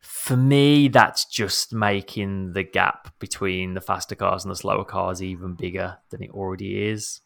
for 0.00 0.36
me, 0.36 0.88
that's 0.88 1.26
just 1.26 1.72
making 1.74 2.52
the 2.54 2.62
gap 2.62 3.12
between 3.18 3.74
the 3.74 3.80
faster 3.80 4.14
cars 4.14 4.44
and 4.44 4.50
the 4.50 4.56
slower 4.56 4.84
cars 4.84 5.22
even 5.22 5.54
bigger 5.54 5.98
than 6.10 6.22
it 6.22 6.30
already 6.30 6.88
is. 6.88 7.20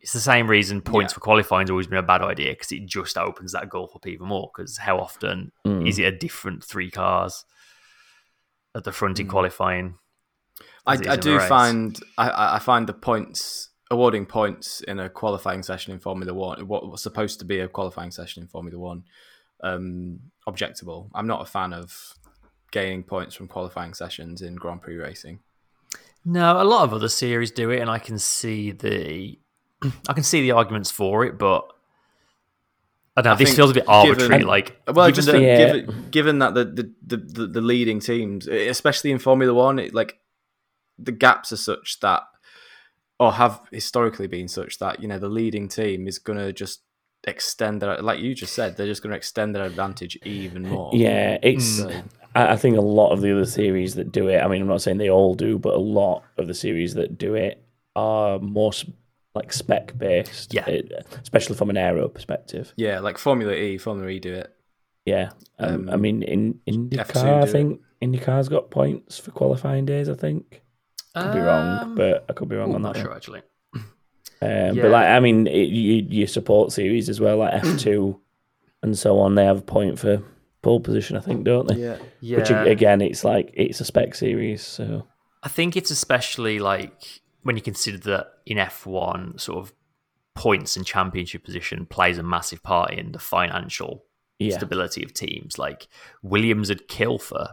It's 0.00 0.12
the 0.12 0.20
same 0.20 0.48
reason 0.50 0.82
points 0.82 1.12
Yeah. 1.12 1.14
for 1.14 1.20
qualifying 1.20 1.62
has 1.66 1.70
always 1.70 1.86
been 1.86 1.96
a 1.98 2.02
bad 2.02 2.20
idea 2.20 2.50
because 2.52 2.72
it 2.72 2.84
just 2.84 3.16
opens 3.16 3.52
that 3.52 3.70
gulf 3.70 3.96
up 3.96 4.06
even 4.06 4.26
more. 4.28 4.50
Because 4.54 4.76
how 4.76 4.98
often 4.98 5.50
Mm. 5.66 5.88
is 5.88 5.98
it 5.98 6.02
a 6.04 6.12
different 6.16 6.62
three 6.62 6.90
cars 6.90 7.46
at 8.74 8.84
the 8.84 8.92
front 8.92 9.20
in 9.20 9.26
Mm. 9.26 9.30
qualifying? 9.30 9.98
I, 10.86 10.94
as 10.94 11.00
it 11.00 11.06
is 11.06 11.12
I 11.12 11.16
do 11.16 11.40
find 11.40 12.00
I- 12.18 12.28
I, 12.30 12.56
I 12.56 12.58
find 12.58 12.86
the 12.88 12.92
points 12.92 13.70
awarding 13.90 14.26
points 14.26 14.80
in 14.80 14.98
a 14.98 15.08
qualifying 15.08 15.62
session 15.62 15.92
in 15.92 16.00
Formula 16.00 16.32
One, 16.34 16.66
what 16.66 16.90
was 16.90 17.02
supposed 17.02 17.38
to 17.40 17.44
be 17.44 17.60
a 17.60 17.68
qualifying 17.68 18.10
session 18.10 18.42
in 18.42 18.48
Formula 18.48 18.78
One, 18.78 19.04
um, 19.62 20.20
objectable. 20.48 21.10
I'm 21.14 21.26
not 21.26 21.42
a 21.42 21.46
fan 21.46 21.72
of 21.72 22.14
gaining 22.72 23.02
points 23.04 23.34
from 23.34 23.46
qualifying 23.48 23.94
sessions 23.94 24.42
in 24.42 24.56
Grand 24.56 24.82
Prix 24.82 24.96
racing. 24.96 25.40
No, 26.24 26.60
a 26.60 26.64
lot 26.64 26.82
of 26.84 26.92
other 26.94 27.08
series 27.08 27.50
do 27.50 27.70
it, 27.70 27.80
and 27.80 27.90
I 27.90 27.98
can 27.98 28.18
see 28.18 28.72
the 28.72 29.38
I 30.08 30.12
can 30.14 30.22
see 30.24 30.40
the 30.40 30.52
arguments 30.52 30.90
for 30.90 31.24
it, 31.24 31.38
but 31.38 31.70
I 33.16 33.22
don't 33.22 33.30
know. 33.30 33.34
I 33.34 33.38
this 33.38 33.54
feels 33.54 33.70
a 33.70 33.74
bit 33.74 33.84
arbitrary. 33.88 34.28
given- 34.28 34.46
like, 34.46 34.76
Well, 34.86 35.06
given 35.06 35.14
just 35.14 35.28
that- 35.28 35.40
Yeah. 35.40 35.66
given, 35.76 36.10
given 36.10 36.38
that 36.40 36.54
the 36.54 36.64
the, 36.64 36.92
the, 37.06 37.16
the 37.16 37.46
the 37.46 37.60
leading 37.60 38.00
teams, 38.00 38.46
especially 38.48 39.10
in 39.12 39.18
Formula 39.18 39.54
One, 39.54 39.78
it, 39.78 39.94
like 39.94 40.18
the 40.98 41.12
gaps 41.12 41.52
are 41.52 41.56
such 41.56 42.00
that, 42.00 42.22
or 43.20 43.32
have 43.32 43.60
historically 43.72 44.26
been 44.26 44.48
such 44.48 44.78
that 44.78 45.00
you 45.00 45.08
know 45.08 45.18
the 45.18 45.28
leading 45.28 45.68
team 45.68 46.08
is 46.08 46.18
going 46.18 46.38
to 46.38 46.52
just 46.52 46.80
extend 47.26 47.80
their, 47.80 48.02
like 48.02 48.20
you 48.20 48.34
just 48.34 48.52
said, 48.52 48.76
they're 48.76 48.86
just 48.86 49.02
going 49.02 49.10
to 49.12 49.16
extend 49.16 49.54
their 49.54 49.64
advantage 49.64 50.16
even 50.24 50.62
more. 50.68 50.90
Yeah, 50.92 51.38
it's. 51.42 51.78
So, 51.78 51.90
I 52.34 52.52
I 52.52 52.56
think 52.56 52.76
a 52.76 52.80
lot 52.80 53.12
of 53.12 53.20
the 53.20 53.30
other 53.32 53.46
series 53.46 53.94
that 53.94 54.10
do 54.12 54.28
it. 54.28 54.38
I 54.40 54.48
mean, 54.48 54.60
I'm 54.60 54.68
not 54.68 54.82
saying 54.82 54.98
they 54.98 55.08
all 55.10 55.34
do, 55.34 55.56
but 55.58 55.74
a 55.74 55.78
lot 55.78 56.24
of 56.36 56.48
the 56.48 56.54
series 56.54 56.94
that 56.94 57.16
do 57.16 57.34
it 57.34 57.62
are 57.96 58.40
more 58.40 58.72
s- 58.72 58.84
like 59.34 59.52
spec 59.52 59.96
based. 59.98 60.54
Yeah. 60.54 60.66
it- 60.68 60.92
especially 61.22 61.56
from 61.56 61.70
an 61.70 61.76
aero 61.76 62.08
perspective. 62.08 62.72
yeah, 62.76 63.00
like 63.00 63.18
Formula 63.18 63.52
E, 63.52 63.78
Formula 63.78 64.08
E 64.10 64.18
do 64.20 64.32
it. 64.34 64.50
Yeah, 65.04 65.30
um, 65.58 65.88
I 65.90 65.94
Um, 65.94 66.00
mean, 66.00 66.22
in 66.22 66.60
IndyCar, 66.66 67.06
F2 67.06 67.24
I 67.24 67.42
it. 67.42 67.48
think 67.50 67.80
IndyCar's 68.00 68.48
got 68.48 68.70
points 68.70 69.18
for 69.18 69.30
qualifying 69.32 69.84
days. 69.84 70.08
I 70.08 70.14
think 70.14 70.62
could 71.14 71.32
be 71.32 71.40
wrong, 71.40 71.78
Um, 71.82 71.94
but 71.94 72.24
I 72.28 72.32
could 72.32 72.48
be 72.48 72.56
wrong 72.56 72.72
ooh, 72.72 72.76
on 72.76 72.82
not 72.82 72.94
that. 72.94 73.00
one. 73.00 73.06
sure 73.06 73.14
actually. 73.16 73.42
Um, 73.74 73.82
Yeah. 74.42 74.72
But 74.82 74.90
like, 74.90 75.06
I 75.08 75.20
mean, 75.20 75.46
it, 75.46 75.68
you, 75.68 76.06
your 76.08 76.26
support 76.26 76.72
series 76.72 77.08
as 77.08 77.20
well, 77.20 77.36
like 77.38 77.54
F 77.54 77.78
two 77.78 78.20
and 78.82 78.96
so 78.98 79.18
on. 79.20 79.34
They 79.34 79.44
have 79.44 79.58
a 79.58 79.62
point 79.62 79.98
for 79.98 80.22
pole 80.62 80.80
position, 80.80 81.16
I 81.16 81.20
think, 81.20 81.44
don't 81.44 81.68
they? 81.68 81.76
Yeah, 81.76 81.98
Yeah, 82.20 82.38
Which 82.38 82.50
again, 82.50 83.00
it's 83.02 83.24
like 83.24 83.50
it's 83.54 83.80
a 83.80 83.84
spec 83.84 84.14
series, 84.14 84.62
so 84.62 85.06
I 85.42 85.48
think 85.48 85.76
it's 85.76 85.90
especially 85.90 86.58
like 86.58 87.20
when 87.44 87.56
you 87.56 87.62
consider 87.62 87.98
that 87.98 88.26
in 88.44 88.56
F1, 88.56 89.40
sort 89.40 89.58
of 89.58 89.72
points 90.34 90.76
and 90.76 90.84
championship 90.84 91.44
position 91.44 91.86
plays 91.86 92.18
a 92.18 92.22
massive 92.22 92.62
part 92.62 92.92
in 92.92 93.12
the 93.12 93.18
financial 93.18 94.04
yeah, 94.38 94.56
stability 94.56 95.04
of 95.04 95.14
teams. 95.14 95.58
Like 95.58 95.86
Williams 96.22 96.70
would 96.70 96.88
kill 96.88 97.18
for 97.18 97.50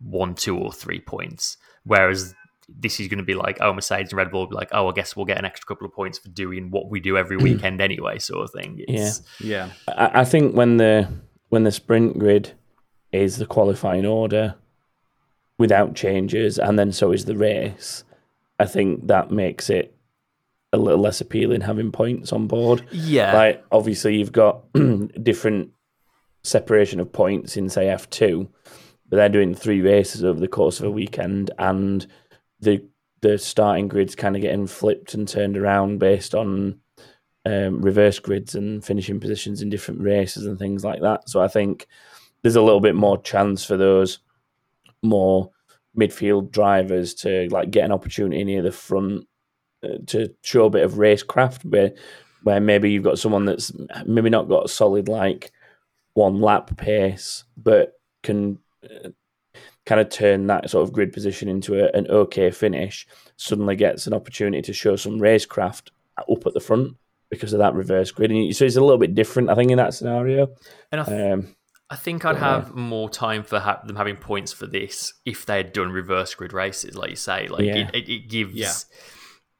one, 0.00 0.34
two, 0.34 0.56
or 0.56 0.72
three 0.72 1.00
points, 1.00 1.56
whereas 1.84 2.34
this 2.68 3.00
is 3.00 3.08
going 3.08 3.18
to 3.18 3.24
be 3.24 3.34
like, 3.34 3.58
oh, 3.60 3.72
Mercedes 3.72 4.12
and 4.12 4.18
Red 4.18 4.30
Bull 4.30 4.42
will 4.42 4.48
be 4.48 4.54
like, 4.54 4.68
oh, 4.72 4.88
I 4.88 4.92
guess 4.92 5.16
we'll 5.16 5.26
get 5.26 5.38
an 5.38 5.44
extra 5.44 5.66
couple 5.66 5.86
of 5.86 5.92
points 5.92 6.18
for 6.18 6.28
doing 6.28 6.70
what 6.70 6.88
we 6.88 7.00
do 7.00 7.16
every 7.16 7.36
mm. 7.36 7.42
weekend 7.42 7.80
anyway, 7.80 8.18
sort 8.18 8.44
of 8.44 8.52
thing. 8.52 8.84
It's, 8.86 9.22
yeah, 9.40 9.70
I, 9.88 10.20
I 10.20 10.24
think 10.24 10.54
when 10.54 10.76
the 10.76 11.08
when 11.48 11.64
the 11.64 11.72
sprint 11.72 12.18
grid 12.18 12.52
is 13.12 13.38
the 13.38 13.46
qualifying 13.46 14.06
order 14.06 14.54
without 15.58 15.94
changes, 15.94 16.58
and 16.58 16.78
then 16.78 16.92
so 16.92 17.12
is 17.12 17.24
the 17.24 17.36
race, 17.36 18.04
I 18.60 18.66
think 18.66 19.06
that 19.06 19.30
makes 19.30 19.70
it 19.70 19.96
a 20.72 20.78
little 20.78 21.00
less 21.00 21.20
appealing 21.20 21.62
having 21.62 21.90
points 21.90 22.32
on 22.32 22.46
board. 22.46 22.84
yeah, 22.92 23.34
Like 23.36 23.64
obviously 23.72 24.16
you've 24.16 24.32
got 24.32 24.64
different 25.22 25.70
separation 26.44 27.00
of 27.00 27.12
points 27.12 27.56
in 27.56 27.68
say 27.68 27.88
F 27.88 28.08
two, 28.10 28.48
but 29.08 29.16
they're 29.16 29.28
doing 29.28 29.54
three 29.54 29.80
races 29.80 30.24
over 30.24 30.38
the 30.38 30.48
course 30.48 30.78
of 30.78 30.86
a 30.86 30.90
weekend, 30.90 31.50
and 31.58 32.06
the 32.60 32.84
the 33.22 33.38
starting 33.38 33.88
grid's 33.88 34.14
kind 34.14 34.36
of 34.36 34.42
getting 34.42 34.66
flipped 34.66 35.14
and 35.14 35.28
turned 35.28 35.56
around 35.56 35.98
based 35.98 36.34
on 36.34 36.80
um, 37.44 37.80
reverse 37.82 38.18
grids 38.18 38.54
and 38.54 38.84
finishing 38.84 39.20
positions 39.20 39.62
in 39.62 39.70
different 39.70 40.00
races 40.00 40.46
and 40.46 40.58
things 40.58 40.84
like 40.84 41.02
that. 41.02 41.28
So 41.28 41.42
I 41.42 41.48
think 41.48 41.86
there's 42.42 42.56
a 42.56 42.62
little 42.62 42.80
bit 42.80 42.94
more 42.94 43.20
chance 43.20 43.64
for 43.64 43.76
those 43.76 44.20
more 45.02 45.50
midfield 45.98 46.50
drivers 46.50 47.14
to 47.14 47.48
like 47.50 47.70
get 47.70 47.84
an 47.84 47.92
opportunity 47.92 48.44
near 48.44 48.62
the 48.62 48.72
front 48.72 49.26
uh, 49.82 49.98
to 50.06 50.32
show 50.42 50.66
a 50.66 50.70
bit 50.70 50.84
of 50.84 50.94
racecraft 50.94 51.64
where 51.64 51.92
where 52.42 52.60
maybe 52.60 52.90
you've 52.90 53.04
got 53.04 53.18
someone 53.18 53.44
that's 53.44 53.72
maybe 54.06 54.30
not 54.30 54.48
got 54.48 54.64
a 54.64 54.68
solid 54.68 55.08
like 55.08 55.50
one 56.14 56.40
lap 56.40 56.76
pace 56.76 57.44
but 57.56 57.94
can 58.22 58.58
uh, 58.84 59.08
kind 59.86 60.00
of 60.00 60.08
turn 60.08 60.46
that 60.46 60.70
sort 60.70 60.82
of 60.82 60.92
grid 60.92 61.12
position 61.12 61.48
into 61.48 61.82
a, 61.82 61.90
an 61.96 62.06
okay 62.08 62.50
finish 62.50 63.06
suddenly 63.36 63.76
gets 63.76 64.06
an 64.06 64.14
opportunity 64.14 64.62
to 64.62 64.72
show 64.72 64.96
some 64.96 65.18
racecraft 65.18 65.90
up 66.18 66.46
at 66.46 66.54
the 66.54 66.60
front 66.60 66.96
because 67.30 67.52
of 67.52 67.58
that 67.60 67.74
reverse 67.74 68.10
grid. 68.10 68.30
And 68.30 68.54
so 68.54 68.64
it's 68.64 68.76
a 68.76 68.80
little 68.80 68.98
bit 68.98 69.14
different 69.14 69.50
I 69.50 69.54
think 69.54 69.70
in 69.70 69.78
that 69.78 69.94
scenario. 69.94 70.48
And 70.92 71.00
I, 71.00 71.04
th- 71.04 71.32
um, 71.32 71.56
I 71.92 71.96
think 71.96 72.24
I'd 72.24 72.36
have 72.36 72.74
more 72.74 73.10
time 73.10 73.42
for 73.42 73.58
ha- 73.58 73.80
them 73.84 73.96
having 73.96 74.14
points 74.16 74.52
for 74.52 74.66
this 74.66 75.12
if 75.24 75.44
they 75.44 75.56
had 75.56 75.72
done 75.72 75.90
reverse 75.90 76.32
grid 76.34 76.52
races, 76.52 76.94
like 76.94 77.10
you 77.10 77.16
say. 77.16 77.48
Like 77.48 77.64
Yeah. 77.64 77.88
it, 77.88 77.94
it, 77.94 78.08
it 78.08 78.28
gives, 78.28 78.54
Yeah. 78.54 78.72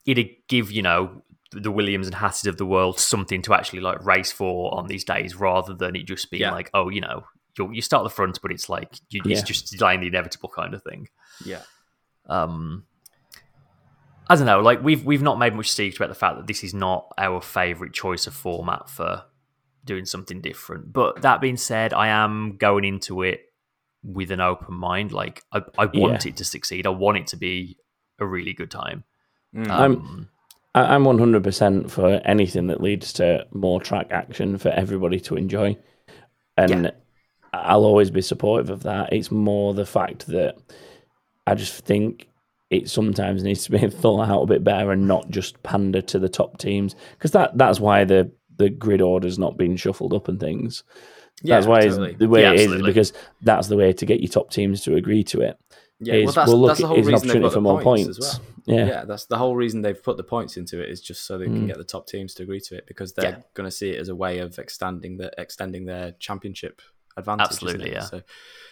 it'd 0.07 0.29
give 0.49 0.71
you 0.71 0.83
know 0.83 1.23
the 1.53 1.73
Williams 1.73 2.07
and 2.07 2.15
Hasses 2.15 2.47
of 2.47 2.57
the 2.57 2.65
world 2.67 3.01
something 3.01 3.43
to 3.43 3.53
actually 3.55 3.81
like 3.81 4.05
race 4.07 4.31
for 4.31 4.73
on 4.73 4.87
these 4.87 5.03
days, 5.03 5.35
rather 5.35 5.75
than 5.75 5.97
it 5.97 6.05
just 6.07 6.31
being 6.31 6.43
Yeah. 6.43 6.53
like, 6.53 6.71
oh, 6.73 6.89
you 6.89 7.01
know, 7.01 7.25
you 7.59 7.69
you 7.73 7.83
start 7.83 8.03
at 8.03 8.05
the 8.05 8.15
front, 8.15 8.39
but 8.41 8.53
it's 8.53 8.69
like 8.69 8.95
you, 9.09 9.21
it's 9.25 9.43
just 9.43 9.73
delaying 9.77 10.01
the 10.01 10.07
inevitable 10.07 10.51
kind 10.55 10.73
of 10.75 10.83
thing. 10.85 11.09
yeah. 11.45 11.63
Um, 12.27 12.85
I 14.29 14.37
don't 14.37 14.47
know. 14.47 14.61
Like 14.61 14.81
we've 14.85 15.05
we've 15.05 15.23
not 15.23 15.41
made 15.41 15.55
much 15.57 15.73
secret 15.73 15.97
about 15.97 16.09
the 16.11 16.19
fact 16.19 16.37
that 16.37 16.47
this 16.47 16.63
is 16.63 16.73
not 16.73 17.13
our 17.19 17.41
favorite 17.41 17.93
choice 17.93 18.29
of 18.29 18.35
format 18.35 18.89
for 18.89 19.25
doing 19.91 20.05
something 20.07 20.41
different. 20.41 20.93
But 20.93 21.23
that 21.23 21.41
being 21.41 21.57
said, 21.57 21.93
I 21.93 22.09
am 22.09 22.57
going 22.57 22.85
into 22.85 23.23
it 23.23 23.41
with 24.05 24.31
an 24.31 24.41
open 24.41 24.75
mind. 24.75 25.11
Like 25.13 25.43
I, 25.53 25.63
I 25.77 25.87
want 25.87 26.25
Yeah. 26.25 26.31
it 26.31 26.37
to 26.37 26.45
succeed. 26.45 26.87
I 26.87 26.91
want 26.91 27.19
it 27.19 27.27
to 27.29 27.37
be 27.37 27.77
a 28.21 28.27
really 28.27 28.53
good 28.53 28.71
time. 28.71 29.03
Mm. 29.55 29.69
I'm- 29.69 29.93
Um, 29.97 30.29
I- 30.75 30.95
I'm 30.95 31.05
100% 31.05 31.91
for 31.91 32.21
anything 32.25 32.69
that 32.69 32.81
leads 32.81 33.13
to 33.15 33.47
more 33.53 33.81
track 33.81 34.07
action 34.13 34.57
for 34.59 34.69
everybody 34.69 35.19
to 35.21 35.35
enjoy. 35.37 35.77
And 36.57 36.85
Yeah. 36.85 36.91
I'll 37.53 37.85
always 37.85 38.11
be 38.13 38.23
supportive 38.23 38.71
of 38.71 38.85
that. 38.85 39.13
It's 39.13 39.33
more 39.33 39.75
the 39.75 39.85
fact 39.99 40.29
that 40.29 40.57
I 41.49 41.57
just 41.57 41.85
think 41.85 42.29
it 42.71 42.89
sometimes 42.89 43.43
needs 43.43 43.65
to 43.65 43.73
be 43.73 43.79
thought 44.03 44.29
out 44.29 44.43
a 44.43 44.47
bit 44.47 44.63
better 44.63 44.93
and 44.93 45.09
not 45.09 45.29
just 45.31 45.61
pander 45.65 46.01
to 46.03 46.21
the 46.21 46.29
top 46.29 46.59
teams. 46.59 46.95
Because 47.19 47.33
that, 47.33 47.59
that's 47.59 47.81
why 47.81 48.05
the, 48.05 48.31
the 48.61 48.71
grid 48.71 49.01
order's 49.01 49.39
not 49.39 49.57
been 49.57 49.77
shuffled 49.77 50.13
up 50.15 50.29
and 50.29 50.39
things. 50.39 50.85
yeah, 51.43 51.57
that's 51.57 51.67
why 51.67 51.81
totally. 51.81 52.15
the 52.15 52.29
way 52.29 52.43
Yeah, 52.43 52.51
it 52.53 52.55
is, 52.57 52.61
absolutely. 52.67 52.91
because 52.91 53.13
that's 53.43 53.69
the 53.69 53.77
way 53.77 53.93
to 53.93 54.07
get 54.07 54.21
your 54.21 54.29
top 54.29 54.51
teams 54.51 54.83
to 54.83 54.95
agree 54.97 55.25
to 55.25 55.41
it. 55.41 55.59
Yeah, 56.03 56.15
is, 56.15 56.25
well, 56.27 56.33
that's, 56.35 56.49
well, 56.49 56.59
look, 56.61 56.69
that's 56.71 56.81
the 56.81 56.87
whole 56.87 56.99
it's 56.99 57.09
an 57.09 57.13
reason 57.13 57.29
they've 57.29 57.37
opportunity 57.45 57.49
for 57.51 57.55
the 57.55 57.61
more 57.61 57.83
points, 57.83 58.05
points. 58.07 58.19
as 58.19 58.39
well. 58.39 58.47
Yeah. 58.79 58.87
Yeah. 58.87 59.05
that's 59.05 59.27
the 59.27 59.37
whole 59.39 59.55
reason 59.57 59.83
they've 59.83 60.03
put 60.03 60.17
the 60.17 60.23
points 60.25 60.57
into 60.57 60.81
it 60.83 60.89
is 60.89 61.01
just 61.01 61.27
so 61.27 61.37
they 61.39 61.45
can 61.47 61.65
Mm. 61.65 61.67
get 61.67 61.79
the 61.79 61.85
top 61.85 62.07
teams 62.07 62.35
to 62.35 62.43
agree 62.43 62.61
to 62.69 62.77
it 62.77 62.87
because 62.87 63.13
they're 63.13 63.31
Yeah. 63.31 63.43
going 63.55 63.67
to 63.69 63.71
see 63.81 63.91
it 63.91 63.99
as 64.01 64.09
a 64.09 64.15
way 64.15 64.39
of 64.39 64.59
extending 64.59 65.17
the 65.19 65.31
extending 65.39 65.85
their 65.87 66.13
championship 66.19 66.81
advantage. 67.17 67.47
Absolutely, 67.47 67.93
yeah. 67.93 68.01
So, 68.01 68.23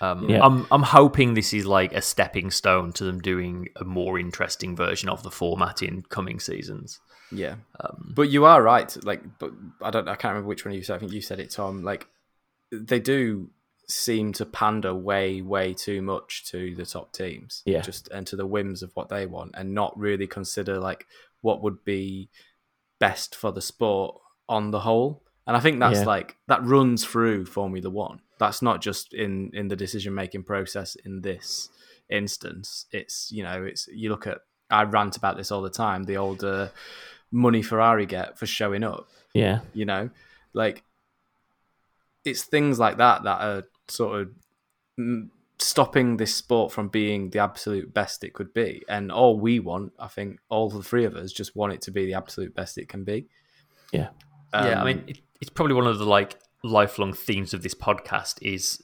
um, 0.01 0.29
Yeah. 0.31 0.41
I'm 0.45 0.67
I'm 0.71 0.83
hoping 0.85 1.35
this 1.35 1.53
is 1.53 1.67
like 1.67 1.93
a 1.93 2.01
stepping 2.01 2.51
stone 2.51 2.93
to 2.93 3.05
them 3.05 3.21
doing 3.21 3.69
a 3.77 3.85
more 3.85 4.19
interesting 4.19 4.75
version 4.77 5.09
of 5.11 5.23
the 5.23 5.31
format 5.31 5.83
in 5.83 6.03
coming 6.09 6.39
seasons. 6.41 7.01
Yeah, 7.31 7.57
Um, 7.81 8.13
but 8.15 8.31
you 8.31 8.45
are 8.45 8.63
right. 8.63 8.97
Like, 9.05 9.23
but 9.39 9.53
I 9.83 9.91
don't. 9.91 10.09
I 10.09 10.15
can't 10.17 10.33
remember 10.33 10.49
which 10.49 10.65
one 10.65 10.75
you 10.75 10.83
said. 10.83 10.97
I 10.97 10.99
think 10.99 11.13
you 11.13 11.21
said 11.21 11.41
it, 11.41 11.51
Tom. 11.51 11.83
Like, 11.83 12.07
they 12.73 13.01
do 13.01 13.51
seem 13.91 14.33
to 14.35 14.45
pander 14.45 14.95
way, 14.95 15.41
way 15.41 15.73
too 15.73 16.03
much 16.03 16.45
to 16.51 16.75
the 16.75 16.85
top 16.85 17.13
teams. 17.13 17.63
Yeah. 17.65 17.81
just 17.81 18.09
and 18.09 18.27
to 18.27 18.37
the 18.37 18.47
whims 18.47 18.83
of 18.83 18.93
what 18.95 19.09
they 19.09 19.27
want, 19.27 19.53
and 19.57 19.75
not 19.75 19.99
really 19.99 20.27
consider 20.27 20.79
like 20.79 21.07
what 21.41 21.63
would 21.63 21.85
be 21.85 22.29
best 22.99 23.35
for 23.35 23.53
the 23.53 23.63
sport 23.63 24.21
on 24.49 24.71
the 24.71 24.81
whole. 24.81 25.23
And 25.47 25.57
I 25.57 25.61
think 25.61 25.81
that's 25.81 26.01
Yeah. 26.01 26.05
like 26.07 26.37
that 26.49 26.63
runs 26.65 27.05
through 27.05 27.47
Formula 27.47 27.89
One. 27.89 28.21
That's 28.39 28.61
not 28.63 28.83
just 28.83 29.15
in 29.15 29.51
in 29.55 29.69
the 29.69 29.77
decision 29.77 30.15
making 30.15 30.45
process 30.45 30.95
in 30.97 31.23
this 31.23 31.71
instance. 32.11 32.87
It's 32.93 33.31
you 33.33 33.43
know, 33.43 33.65
it's 33.65 33.89
you 33.89 34.11
look 34.11 34.27
at 34.27 34.39
I 34.71 34.83
rant 34.83 35.17
about 35.17 35.39
this 35.39 35.51
all 35.51 35.63
the 35.63 35.71
time. 35.71 36.05
The 36.05 36.19
older 36.19 36.55
uh, 36.65 36.69
money 37.31 37.63
Ferrari 37.63 38.07
get 38.07 38.39
for 38.39 38.47
showing 38.47 38.83
up. 38.85 39.09
Yeah. 39.35 39.61
You 39.75 39.85
know, 39.85 40.11
like 40.53 40.83
it's 42.25 42.43
things 42.45 42.79
like 42.79 42.99
that 42.99 43.23
that 43.25 43.41
are 43.41 43.65
sort 43.89 44.21
of 44.21 44.31
mm, 44.99 45.29
stopping 45.59 46.17
this 46.17 46.35
sport 46.35 46.73
from 46.73 46.89
being 46.89 47.31
the 47.31 47.39
absolute 47.39 47.93
best 47.93 48.25
it 48.25 48.33
could 48.33 48.53
be. 48.53 48.83
And 48.89 49.11
all 49.11 49.39
we 49.39 49.61
want, 49.61 49.93
I 49.99 50.09
think, 50.09 50.39
all 50.49 50.69
the 50.71 50.83
three 50.83 51.05
of 51.05 51.17
us 51.17 51.33
just 51.33 51.57
want 51.57 51.73
it 51.73 51.81
to 51.83 51.91
be 51.91 52.07
the 52.07 52.15
absolute 52.15 52.55
best 52.55 52.79
it 52.79 52.89
can 52.89 53.05
be. 53.05 53.27
Yeah. 53.93 54.09
yeah, 54.53 54.61
I 54.61 54.73
Um, 54.73 54.87
mean, 54.87 55.05
it, 55.07 55.19
it's 55.41 55.51
probably 55.51 55.75
one 55.75 55.87
of 55.87 55.99
the 55.99 56.05
like 56.07 56.37
lifelong 56.63 57.13
themes 57.13 57.55
of 57.55 57.63
this 57.63 57.75
podcast 57.75 58.39
is 58.43 58.83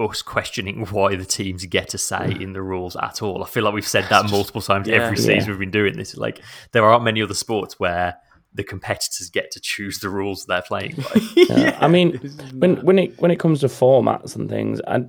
us 0.00 0.22
questioning 0.22 0.84
why 0.86 1.16
the 1.16 1.24
teams 1.24 1.64
get 1.66 1.94
a 1.94 1.98
say 1.98 2.36
in 2.40 2.52
the 2.52 2.62
rules 2.62 2.96
at 2.96 3.22
all. 3.22 3.42
I 3.42 3.46
feel 3.46 3.64
like 3.64 3.74
we've 3.74 3.86
said 3.86 4.06
that 4.10 4.30
multiple 4.30 4.60
times 4.62 4.86
Yeah. 4.88 4.96
every 4.96 5.18
Yeah. 5.18 5.24
season 5.38 5.50
we've 5.50 5.58
been 5.58 5.70
doing 5.70 5.96
this. 5.96 6.16
Like, 6.16 6.40
there 6.72 6.84
aren't 6.84 7.04
many 7.04 7.22
other 7.22 7.34
sports 7.34 7.78
where 7.80 8.16
the 8.54 8.64
competitors 8.64 9.28
get 9.28 9.50
to 9.50 9.60
choose 9.60 9.98
the 9.98 10.08
rules 10.08 10.46
they're 10.46 10.62
playing 10.62 10.94
by. 10.96 11.20
Yeah, 11.36 11.76
I 11.80 11.88
mean, 11.88 12.16
when 12.54 12.76
when 12.84 12.98
it 12.98 13.20
when 13.20 13.30
it 13.30 13.38
comes 13.38 13.60
to 13.60 13.66
formats 13.66 14.34
and 14.36 14.48
things, 14.48 14.80
I 14.86 15.04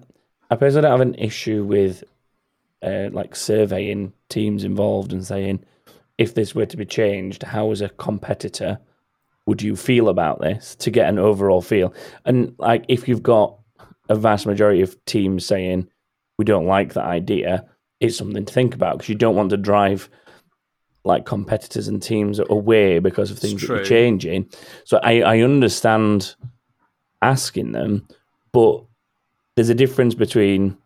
I 0.50 0.56
personally 0.56 0.82
don't 0.84 0.92
have 1.00 1.02
an 1.08 1.16
issue 1.16 1.64
with 1.64 2.04
uh, 2.82 3.10
like 3.12 3.36
surveying 3.36 4.14
teams 4.30 4.64
involved 4.64 5.14
and 5.14 5.26
saying 5.26 5.64
if 6.18 6.34
this 6.34 6.56
were 6.56 6.66
to 6.66 6.78
be 6.78 6.86
changed, 6.86 7.44
how 7.44 7.72
as 7.72 7.82
a 7.82 7.90
competitor 7.90 8.80
would 9.46 9.62
you 9.62 9.76
feel 9.76 10.10
about 10.10 10.42
this 10.42 10.76
to 10.76 10.92
get 10.92 11.08
an 11.08 11.18
overall 11.20 11.62
feel? 11.62 11.94
And 12.26 12.54
like 12.58 12.84
if 12.90 13.08
you've 13.08 13.24
got 13.24 13.58
a 14.10 14.16
vast 14.16 14.46
majority 14.46 14.82
of 14.82 15.04
teams 15.06 15.46
saying 15.46 15.88
we 16.38 16.46
don't 16.46 16.66
like 16.66 16.94
that 16.94 17.06
idea, 17.06 17.66
is 18.00 18.16
something 18.16 18.46
to 18.46 18.54
think 18.54 18.76
about 18.76 18.98
because 18.98 19.10
you 19.10 19.16
don't 19.16 19.36
want 19.36 19.50
to 19.50 19.58
drive 19.58 20.10
like 21.04 21.26
competitors 21.26 21.88
and 21.88 22.02
teams 22.04 22.40
away 22.50 23.00
because 23.00 23.32
of 23.32 23.40
things 23.40 23.62
that 23.62 23.72
are 23.72 23.84
changing. 23.84 24.48
So 24.84 25.00
I, 25.04 25.22
I 25.22 25.40
understand 25.40 26.36
asking 27.22 27.72
them, 27.72 28.08
but 28.52 28.84
there's 29.56 29.70
a 29.70 29.76
difference 29.76 30.14
between 30.16 30.78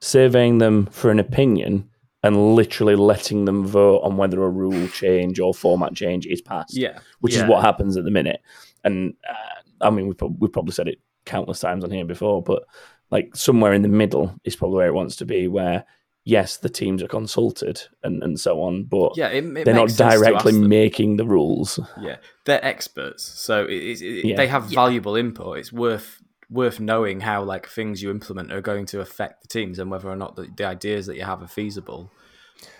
surveying 0.00 0.58
them 0.58 0.86
for 0.86 1.10
an 1.10 1.18
opinion 1.18 1.88
and 2.22 2.54
literally 2.54 2.94
letting 2.96 3.46
them 3.46 3.66
vote 3.66 4.00
on 4.00 4.16
whether 4.16 4.42
a 4.44 4.48
rule 4.48 4.86
change 4.88 5.40
or 5.40 5.54
format 5.54 5.94
change 5.94 6.26
is 6.26 6.40
passed 6.40 6.76
yeah, 6.76 6.98
which 7.20 7.34
Yeah. 7.34 7.44
is 7.44 7.48
what 7.48 7.64
happens 7.64 7.96
at 7.96 8.04
the 8.04 8.10
minute. 8.10 8.40
And 8.84 9.14
uh, 9.28 9.86
I 9.86 9.90
mean, 9.90 10.06
we 10.06 10.14
prob- 10.14 10.40
we 10.40 10.48
probably 10.48 10.72
said 10.72 10.88
it 10.88 10.98
countless 11.24 11.60
times 11.60 11.84
on 11.84 11.90
here 11.90 12.04
before, 12.04 12.42
but 12.42 12.64
like 13.10 13.34
somewhere 13.34 13.72
in 13.72 13.82
the 13.82 13.88
middle 13.88 14.34
is 14.44 14.56
probably 14.56 14.76
where 14.76 14.86
it 14.88 14.94
wants 14.94 15.16
to 15.16 15.24
be. 15.24 15.48
Where 15.48 15.84
yes, 16.24 16.58
the 16.58 16.68
teams 16.68 17.02
are 17.02 17.08
consulted 17.08 17.82
and, 18.02 18.22
and 18.22 18.38
so 18.38 18.60
on, 18.62 18.84
but 18.84 19.16
yeah. 19.16 19.28
It, 19.28 19.44
it 19.44 19.64
they're 19.64 19.74
not 19.74 19.82
makes 19.88 19.94
sense 19.96 20.14
to 20.14 20.20
directly 20.20 20.52
making 20.52 21.16
the 21.16 21.24
rules. 21.26 21.80
Yeah, 22.00 22.16
they're 22.44 22.64
experts, 22.64 23.24
so 23.24 23.64
it, 23.64 23.72
it, 23.72 24.02
it- 24.02 24.24
Yeah. 24.24 24.36
they 24.36 24.46
have 24.48 24.64
valuable 24.64 25.16
input. 25.16 25.58
It's 25.58 25.72
worth 25.72 26.22
worth 26.48 26.80
knowing 26.80 27.20
how 27.20 27.42
like 27.44 27.68
things 27.68 28.02
you 28.02 28.10
implement 28.10 28.52
are 28.52 28.60
going 28.60 28.84
to 28.84 29.00
affect 29.00 29.40
the 29.42 29.48
teams 29.48 29.78
and 29.78 29.88
whether 29.90 30.08
or 30.10 30.16
not 30.16 30.34
the, 30.34 30.48
the 30.56 30.64
ideas 30.64 31.06
that 31.06 31.16
you 31.16 31.22
have 31.22 31.40
are 31.42 31.46
feasible. 31.48 32.10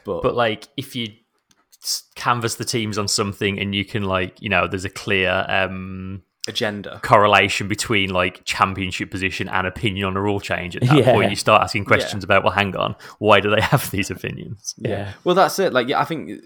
But, 0.04 0.22
But 0.22 0.34
like, 0.34 0.66
if 0.76 0.96
you 0.96 1.06
s- 1.82 2.02
canvas 2.16 2.56
the 2.56 2.64
teams 2.64 2.98
on 2.98 3.06
something 3.06 3.60
and 3.60 3.72
you 3.72 3.84
can 3.84 4.02
like, 4.02 4.42
you 4.42 4.48
know, 4.48 4.66
there's 4.66 4.84
a 4.84 4.90
clear 4.90 5.44
um, 5.48 6.22
agenda, 6.48 7.00
correlation 7.02 7.68
between 7.68 8.10
like 8.10 8.42
championship 8.44 9.10
position 9.10 9.48
and 9.48 9.66
opinion 9.66 10.06
on 10.06 10.16
a 10.16 10.20
rule 10.22 10.40
change. 10.40 10.74
At 10.76 10.82
that 10.82 10.96
Yeah. 10.98 11.12
point, 11.12 11.30
you 11.30 11.36
start 11.36 11.62
asking 11.62 11.84
questions 11.84 12.24
about, 12.24 12.44
well, 12.44 12.52
hang 12.52 12.74
on, 12.76 12.96
why 13.18 13.40
do 13.40 13.54
they 13.54 13.60
have 13.60 13.90
these 13.90 14.10
opinions? 14.10 14.74
Yeah, 14.78 15.12
Well, 15.24 15.34
that's 15.34 15.58
it. 15.58 15.72
Like, 15.72 15.88
yeah, 15.88 16.00
I 16.00 16.04
think 16.04 16.40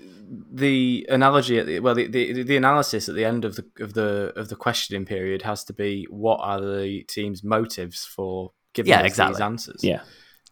the 0.53 1.07
analogy, 1.09 1.59
at 1.59 1.67
the, 1.67 1.81
well, 1.81 1.95
the, 1.95 2.07
the 2.09 2.43
the 2.43 2.57
analysis 2.57 3.09
at 3.09 3.15
the 3.15 3.25
end 3.25 3.45
of 3.45 3.57
the 3.57 3.65
of 3.81 3.95
the 3.95 4.33
of 4.37 4.49
the 4.49 4.57
questioning 4.57 5.05
period 5.05 5.43
has 5.43 5.63
to 5.65 5.73
be 5.73 6.07
what 6.11 6.39
are 6.41 6.61
the 6.61 7.05
team's 7.09 7.45
motives 7.45 8.05
for 8.05 8.53
giving 8.73 8.91
Yeah, 8.91 9.01
us 9.01 9.07
exactly. 9.07 9.35
these 9.35 9.41
answers. 9.41 9.85
yeah, 9.85 10.01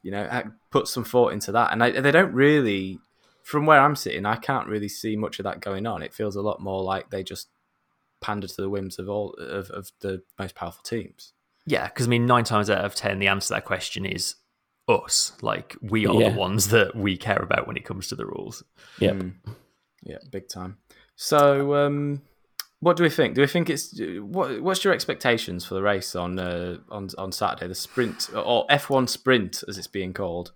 you 0.03 0.11
know, 0.13 0.43
put 0.71 0.89
some 0.89 1.05
thought 1.05 1.33
into 1.33 1.53
that. 1.53 1.73
And 1.73 1.83
I, 1.83 1.91
they 2.01 2.11
don't 2.13 2.33
really, 2.33 2.99
from 3.43 3.67
where 3.67 3.81
I'm 3.81 3.97
sitting, 3.97 4.25
I 4.27 4.37
can't 4.37 4.69
really 4.69 4.89
see 4.89 5.17
much 5.17 5.39
of 5.41 5.45
that 5.45 5.61
going 5.61 5.87
on. 5.87 6.03
It 6.03 6.15
feels 6.15 6.37
a 6.37 6.43
lot 6.43 6.61
more 6.61 6.83
like 6.83 7.11
they 7.11 7.23
just 7.25 7.49
pander 8.23 8.47
to 8.47 8.57
the 8.63 8.71
whims 8.71 8.99
of 8.99 9.09
all 9.09 9.35
of, 9.35 9.69
of 9.71 9.91
the 10.01 10.23
most 10.39 10.55
powerful 10.55 10.83
teams. 10.83 11.33
Yeah, 11.67 11.89
because 11.89 12.07
I 12.07 12.09
mean, 12.11 12.25
nine 12.27 12.45
times 12.45 12.71
out 12.71 12.85
of 12.85 12.95
ten, 12.95 13.19
the 13.19 13.27
answer 13.29 13.49
to 13.49 13.55
that 13.55 13.65
question 13.67 14.05
is 14.07 14.37
us. 14.89 15.33
Like, 15.43 15.77
we 15.83 16.07
are 16.07 16.21
Yeah. 16.21 16.31
the 16.31 16.37
ones 16.39 16.69
that 16.69 16.97
we 16.97 17.17
care 17.17 17.41
about 17.43 17.67
when 17.67 17.77
it 17.77 17.85
comes 17.85 18.09
to 18.09 18.17
the 18.17 18.27
rules. 18.27 18.65
Yep. 18.99 19.15
Mm. 19.15 19.33
Yeah, 20.03 20.19
big 20.31 20.49
time. 20.49 20.79
So, 21.15 21.75
um, 21.77 22.23
what 22.81 22.97
do 22.97 23.05
we 23.05 23.11
think? 23.11 23.35
Do 23.37 23.43
we 23.43 23.47
think 23.47 23.71
it's 23.71 23.95
what? 24.21 24.61
What's 24.61 24.83
your 24.83 24.93
expectations 24.93 25.65
for 25.65 25.75
the 25.75 25.83
race 25.83 26.17
on 26.17 26.39
uh, 26.39 26.79
on 26.91 27.11
on 27.17 27.31
Saturday, 27.31 27.69
the 27.69 27.77
sprint 27.77 28.29
or 28.35 28.67
F1 28.67 29.09
sprint 29.09 29.63
as 29.69 29.79
it's 29.79 29.87
being 29.87 30.13
called? 30.13 30.51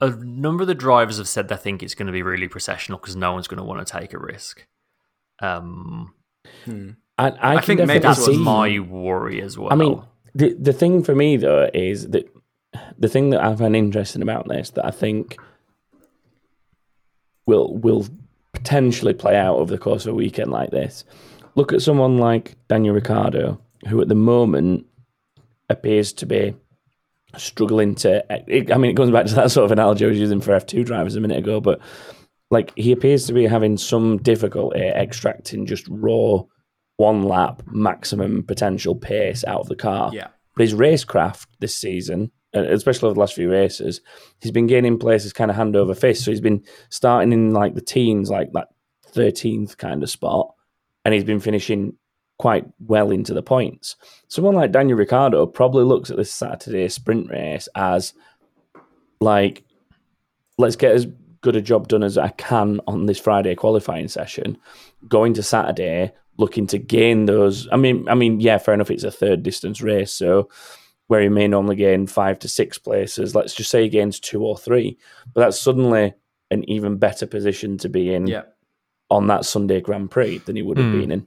A 0.00 0.10
number 0.10 0.62
of 0.62 0.66
the 0.66 0.74
drivers 0.74 1.18
have 1.18 1.28
said 1.28 1.46
they 1.46 1.56
think 1.56 1.80
it's 1.80 1.94
going 1.94 2.08
to 2.08 2.12
be 2.12 2.24
really 2.24 2.48
processional 2.48 2.98
because 2.98 3.14
no 3.14 3.32
one's 3.32 3.46
going 3.46 3.58
to 3.58 3.62
want 3.64 3.86
to 3.86 3.92
take 4.00 4.12
a 4.12 4.18
risk. 4.18 4.66
Um, 5.40 6.14
I, 7.18 7.30
I, 7.30 7.56
I 7.56 7.60
think 7.60 7.80
maybe 7.80 7.98
that's 7.98 8.24
see. 8.24 8.36
my 8.36 8.78
worry 8.78 9.42
as 9.42 9.58
well. 9.58 9.72
I 9.72 9.76
mean, 9.76 10.02
the 10.34 10.54
the 10.54 10.72
thing 10.72 11.02
for 11.02 11.14
me 11.14 11.36
though 11.36 11.70
is 11.74 12.10
that 12.10 12.28
the 12.98 13.08
thing 13.08 13.30
that 13.30 13.42
I 13.42 13.54
find 13.54 13.76
interesting 13.76 14.22
about 14.22 14.48
this 14.48 14.70
that 14.70 14.84
I 14.86 14.90
think 14.90 15.36
will 17.46 17.76
will 17.76 18.06
potentially 18.52 19.14
play 19.14 19.36
out 19.36 19.56
over 19.56 19.70
the 19.70 19.78
course 19.78 20.06
of 20.06 20.12
a 20.12 20.16
weekend 20.16 20.50
like 20.50 20.70
this. 20.70 21.04
Look 21.54 21.72
at 21.72 21.82
someone 21.82 22.18
like 22.18 22.56
Daniel 22.68 22.94
Ricciardo, 22.94 23.60
who 23.88 24.00
at 24.00 24.08
the 24.08 24.14
moment 24.14 24.86
appears 25.68 26.12
to 26.14 26.26
be 26.26 26.54
struggling 27.36 27.94
to. 27.96 28.32
I 28.32 28.78
mean, 28.78 28.90
it 28.90 28.94
goes 28.94 29.10
back 29.10 29.26
to 29.26 29.34
that 29.34 29.50
sort 29.50 29.64
of 29.64 29.72
analogy 29.72 30.04
I 30.04 30.08
was 30.08 30.18
using 30.18 30.40
for 30.40 30.52
F 30.52 30.66
two 30.66 30.84
drivers 30.84 31.16
a 31.16 31.20
minute 31.20 31.38
ago, 31.38 31.60
but 31.60 31.80
like 32.52 32.70
he 32.76 32.92
appears 32.92 33.26
to 33.26 33.32
be 33.32 33.46
having 33.46 33.78
some 33.78 34.18
difficulty 34.18 34.78
extracting 34.78 35.64
just 35.64 35.88
raw 35.88 36.42
one 36.98 37.22
lap 37.22 37.62
maximum 37.66 38.42
potential 38.42 38.94
pace 38.94 39.42
out 39.44 39.60
of 39.60 39.68
the 39.68 39.74
car. 39.74 40.10
Yeah, 40.12 40.28
But 40.54 40.64
his 40.64 40.74
racecraft 40.74 41.46
this 41.60 41.74
season, 41.74 42.30
especially 42.52 43.06
over 43.06 43.14
the 43.14 43.20
last 43.20 43.32
few 43.32 43.50
races, 43.50 44.02
he's 44.42 44.52
been 44.52 44.66
gaining 44.66 44.98
places 44.98 45.32
kind 45.32 45.50
of 45.50 45.56
hand 45.56 45.76
over 45.76 45.94
fist. 45.94 46.24
So 46.24 46.30
he's 46.30 46.42
been 46.42 46.62
starting 46.90 47.32
in 47.32 47.54
like 47.54 47.74
the 47.74 47.80
teens, 47.80 48.28
like 48.28 48.52
that 48.52 48.68
13th 49.14 49.78
kind 49.78 50.02
of 50.02 50.10
spot, 50.10 50.52
and 51.06 51.14
he's 51.14 51.24
been 51.24 51.40
finishing 51.40 51.96
quite 52.38 52.66
well 52.80 53.10
into 53.10 53.32
the 53.32 53.42
points. 53.42 53.96
Someone 54.28 54.56
like 54.56 54.72
Daniel 54.72 54.98
Ricciardo 54.98 55.46
probably 55.46 55.84
looks 55.84 56.10
at 56.10 56.18
this 56.18 56.34
Saturday 56.34 56.86
sprint 56.90 57.30
race 57.30 57.66
as 57.74 58.12
like, 59.22 59.64
let's 60.58 60.76
get 60.76 60.92
as 60.92 61.06
good 61.42 61.56
a 61.56 61.60
job 61.60 61.88
done 61.88 62.02
as 62.02 62.16
I 62.16 62.28
can 62.28 62.80
on 62.86 63.06
this 63.06 63.18
Friday 63.18 63.54
qualifying 63.54 64.08
session. 64.08 64.56
Going 65.08 65.34
to 65.34 65.42
Saturday, 65.42 66.12
looking 66.38 66.66
to 66.68 66.78
gain 66.78 67.26
those. 67.26 67.68
I 67.70 67.76
mean, 67.76 68.08
I 68.08 68.14
mean, 68.14 68.40
yeah, 68.40 68.58
fair 68.58 68.74
enough. 68.74 68.90
It's 68.90 69.04
a 69.04 69.10
third 69.10 69.42
distance 69.42 69.82
race, 69.82 70.12
so 70.12 70.48
where 71.08 71.20
he 71.20 71.28
may 71.28 71.46
normally 71.46 71.76
gain 71.76 72.06
five 72.06 72.38
to 72.38 72.48
six 72.48 72.78
places, 72.78 73.34
let's 73.34 73.54
just 73.54 73.70
say 73.70 73.82
he 73.82 73.88
gains 73.90 74.18
two 74.18 74.42
or 74.42 74.56
three, 74.56 74.96
but 75.34 75.42
that's 75.42 75.60
suddenly 75.60 76.14
an 76.50 76.66
even 76.70 76.96
better 76.96 77.26
position 77.26 77.76
to 77.78 77.88
be 77.90 78.14
in 78.14 78.26
yeah, 78.28 78.42
on 79.10 79.26
that 79.26 79.44
Sunday 79.44 79.80
Grand 79.80 80.10
Prix 80.10 80.38
than 80.38 80.56
he 80.56 80.62
would 80.62 80.78
have 80.78 80.86
Hmm. 80.86 81.00
been 81.00 81.10
in. 81.10 81.26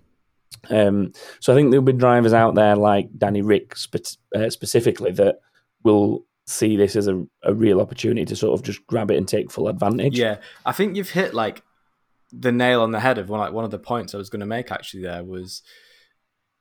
Um, 0.69 1.11
so 1.39 1.53
I 1.53 1.55
think 1.55 1.69
there'll 1.69 1.83
be 1.85 1.93
drivers 1.93 2.33
out 2.33 2.55
there 2.55 2.75
like 2.75 3.09
Danny 3.15 3.43
Rick 3.43 3.75
spe- 3.75 4.17
uh, 4.33 4.49
specifically 4.49 5.11
that 5.11 5.39
will 5.83 6.25
see 6.47 6.75
this 6.77 6.95
as 6.95 7.07
a, 7.07 7.25
a 7.43 7.53
real 7.53 7.81
opportunity 7.81 8.25
to 8.25 8.35
sort 8.35 8.57
of 8.59 8.65
just 8.65 8.85
grab 8.87 9.09
it 9.11 9.17
and 9.17 9.27
take 9.27 9.51
full 9.51 9.67
advantage. 9.67 10.17
yeah. 10.17 10.37
I 10.65 10.71
think 10.71 10.95
you've 10.95 11.09
hit 11.09 11.33
like 11.33 11.63
the 12.31 12.51
nail 12.51 12.81
on 12.81 12.91
the 12.91 12.99
head 12.99 13.17
of 13.17 13.29
one 13.29 13.39
like 13.39 13.53
one 13.53 13.65
of 13.65 13.71
the 13.71 13.79
points 13.79 14.13
I 14.13 14.17
was 14.17 14.29
going 14.29 14.41
to 14.41 14.45
make. 14.45 14.71
Actually, 14.71 15.03
there 15.03 15.23
was 15.23 15.61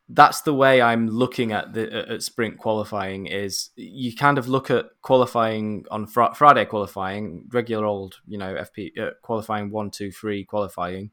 that's 0.09 0.43
the 0.43 0.53
way 0.53 0.83
I'm 0.83 1.09
looking 1.09 1.53
at 1.53 1.73
the 1.73 2.11
at 2.13 2.23
sprint 2.23 2.59
qualifying. 2.59 3.27
Is 3.27 3.71
you 3.77 4.15
kind 4.15 4.37
of 4.39 4.49
look 4.49 4.71
at 4.71 4.87
qualifying 5.03 5.87
on 5.91 6.07
fr- 6.07 6.35
Friday 6.35 6.65
qualifying, 6.67 7.47
regular 7.53 7.87
old 7.87 8.17
you 8.27 8.39
know 8.39 8.55
FP 8.55 8.99
uh, 8.99 9.11
qualifying 9.23 9.71
one 9.71 9.91
two 9.91 10.11
three 10.13 10.45
qualifying. 10.45 11.11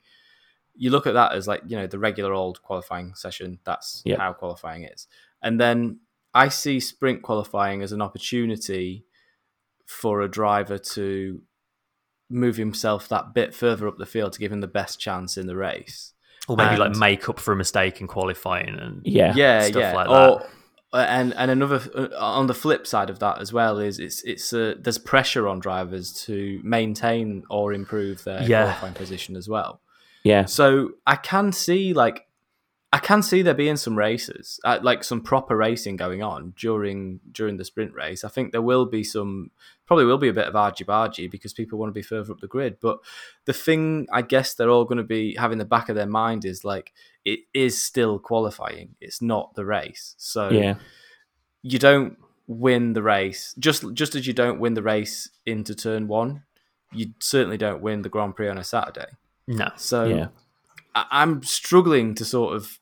You 0.76 0.92
look 0.92 1.08
at 1.08 1.14
that 1.14 1.34
as 1.34 1.48
like 1.48 1.62
you 1.68 1.78
know 1.78 1.88
the 1.88 2.00
regular 2.00 2.34
old 2.34 2.62
qualifying 2.62 3.16
session. 3.16 3.60
That's 3.64 4.02
Yeah. 4.06 4.18
how 4.18 4.34
qualifying 4.34 4.84
is, 4.84 5.08
and 5.42 5.60
then 5.60 6.00
I 6.34 6.48
see 6.50 6.80
sprint 6.80 7.22
qualifying 7.22 7.82
as 7.82 7.92
an 7.92 8.02
opportunity 8.02 9.06
for 9.86 10.22
a 10.22 10.30
driver 10.30 10.78
to 10.78 11.42
move 12.30 12.56
himself 12.58 13.10
that 13.10 13.34
bit 13.34 13.54
further 13.54 13.88
up 13.88 13.98
the 13.98 14.06
field 14.06 14.32
to 14.34 14.40
give 14.40 14.52
him 14.52 14.62
the 14.62 14.68
best 14.68 15.00
chance 15.00 15.38
in 15.38 15.48
the 15.48 15.56
race. 15.56 16.14
or 16.48 16.56
maybe 16.58 16.78
like 16.78 16.96
make 16.96 17.28
up 17.30 17.40
for 17.40 17.52
a 17.52 17.56
mistake 17.56 18.00
in 18.02 18.08
qualifying 18.08 18.70
and 18.80 19.02
Yeah. 19.06 19.34
Yeah, 19.36 19.62
stuff 19.64 19.82
yeah. 19.82 19.94
like 19.94 20.10
or, 20.10 20.46
and 20.94 21.34
and 21.36 21.52
another 21.52 21.82
uh, 21.96 22.08
on 22.18 22.48
the 22.48 22.54
flip 22.54 22.88
side 22.88 23.10
of 23.10 23.20
that 23.20 23.40
as 23.40 23.52
well 23.54 23.80
is 23.80 24.00
it's 24.00 24.24
it's 24.24 24.52
uh, 24.54 24.76
there's 24.80 24.98
pressure 24.98 25.48
on 25.48 25.60
drivers 25.60 26.12
to 26.26 26.60
maintain 26.64 27.44
or 27.50 27.74
improve 27.74 28.24
their 28.24 28.42
Yeah. 28.44 28.64
qualifying 28.64 28.94
position 28.94 29.36
as 29.36 29.48
well. 29.50 29.82
Yeah. 30.24 30.46
So 30.46 30.92
I 31.06 31.16
can 31.18 31.52
see 31.52 31.94
like 31.94 32.26
I 32.94 32.98
can 32.98 33.24
see 33.24 33.42
there 33.42 33.54
being 33.54 33.78
some 33.78 33.98
races, 33.98 34.60
uh, 34.66 34.80
like 34.82 35.06
some 35.06 35.22
proper 35.22 35.56
racing 35.56 35.96
going 35.96 36.22
on 36.22 36.54
during 36.58 37.22
during 37.32 37.56
the 37.56 37.64
sprint 37.64 37.94
race. 37.94 38.26
I 38.26 38.28
think 38.28 38.52
there 38.52 38.62
will 38.62 38.86
be 38.86 39.02
some, 39.02 39.52
probably 39.86 40.04
will 40.04 40.18
be 40.18 40.28
a 40.28 40.34
bit 40.34 40.48
of 40.48 40.58
argy 40.58 40.84
bargy 40.84 41.32
because 41.32 41.54
people 41.54 41.80
want 41.80 41.90
to 41.90 41.94
be 41.94 42.02
further 42.02 42.34
up 42.34 42.42
the 42.42 42.48
grid. 42.48 42.80
But 42.82 43.00
the 43.46 43.54
thing 43.54 44.08
I 44.12 44.22
guess 44.22 44.54
they're 44.54 44.70
all 44.70 44.84
going 44.84 44.98
to 44.98 45.04
be 45.06 45.36
having 45.36 45.58
the 45.58 45.64
back 45.66 45.88
of 45.88 45.96
their 45.96 46.06
mind 46.06 46.44
is 46.44 46.66
like 46.66 46.92
it 47.24 47.40
is 47.54 47.82
still 47.82 48.20
qualifying. 48.20 48.96
It's 49.00 49.22
not 49.22 49.56
the 49.56 49.64
race, 49.66 50.16
so 50.18 50.50
Yeah. 50.50 50.76
you 51.62 51.80
don't 51.80 52.18
win 52.48 52.92
the 52.92 53.02
race 53.04 53.56
just 53.58 53.86
just 53.94 54.16
as 54.16 54.28
you 54.28 54.34
don't 54.34 54.60
win 54.60 54.74
the 54.74 54.84
race 54.84 55.30
into 55.46 55.74
turn 55.74 56.10
one. 56.10 56.44
You 56.92 57.14
certainly 57.20 57.56
don't 57.58 57.82
win 57.82 58.02
the 58.02 58.10
Grand 58.10 58.36
Prix 58.36 58.50
on 58.50 58.58
a 58.58 58.66
Saturday. 58.66 59.12
No. 59.48 59.70
So 59.78 60.04
Yeah. 60.04 60.28
I- 60.94 61.06
I'm 61.10 61.42
struggling 61.44 62.16
to 62.16 62.26
sort 62.26 62.54
of 62.54 62.80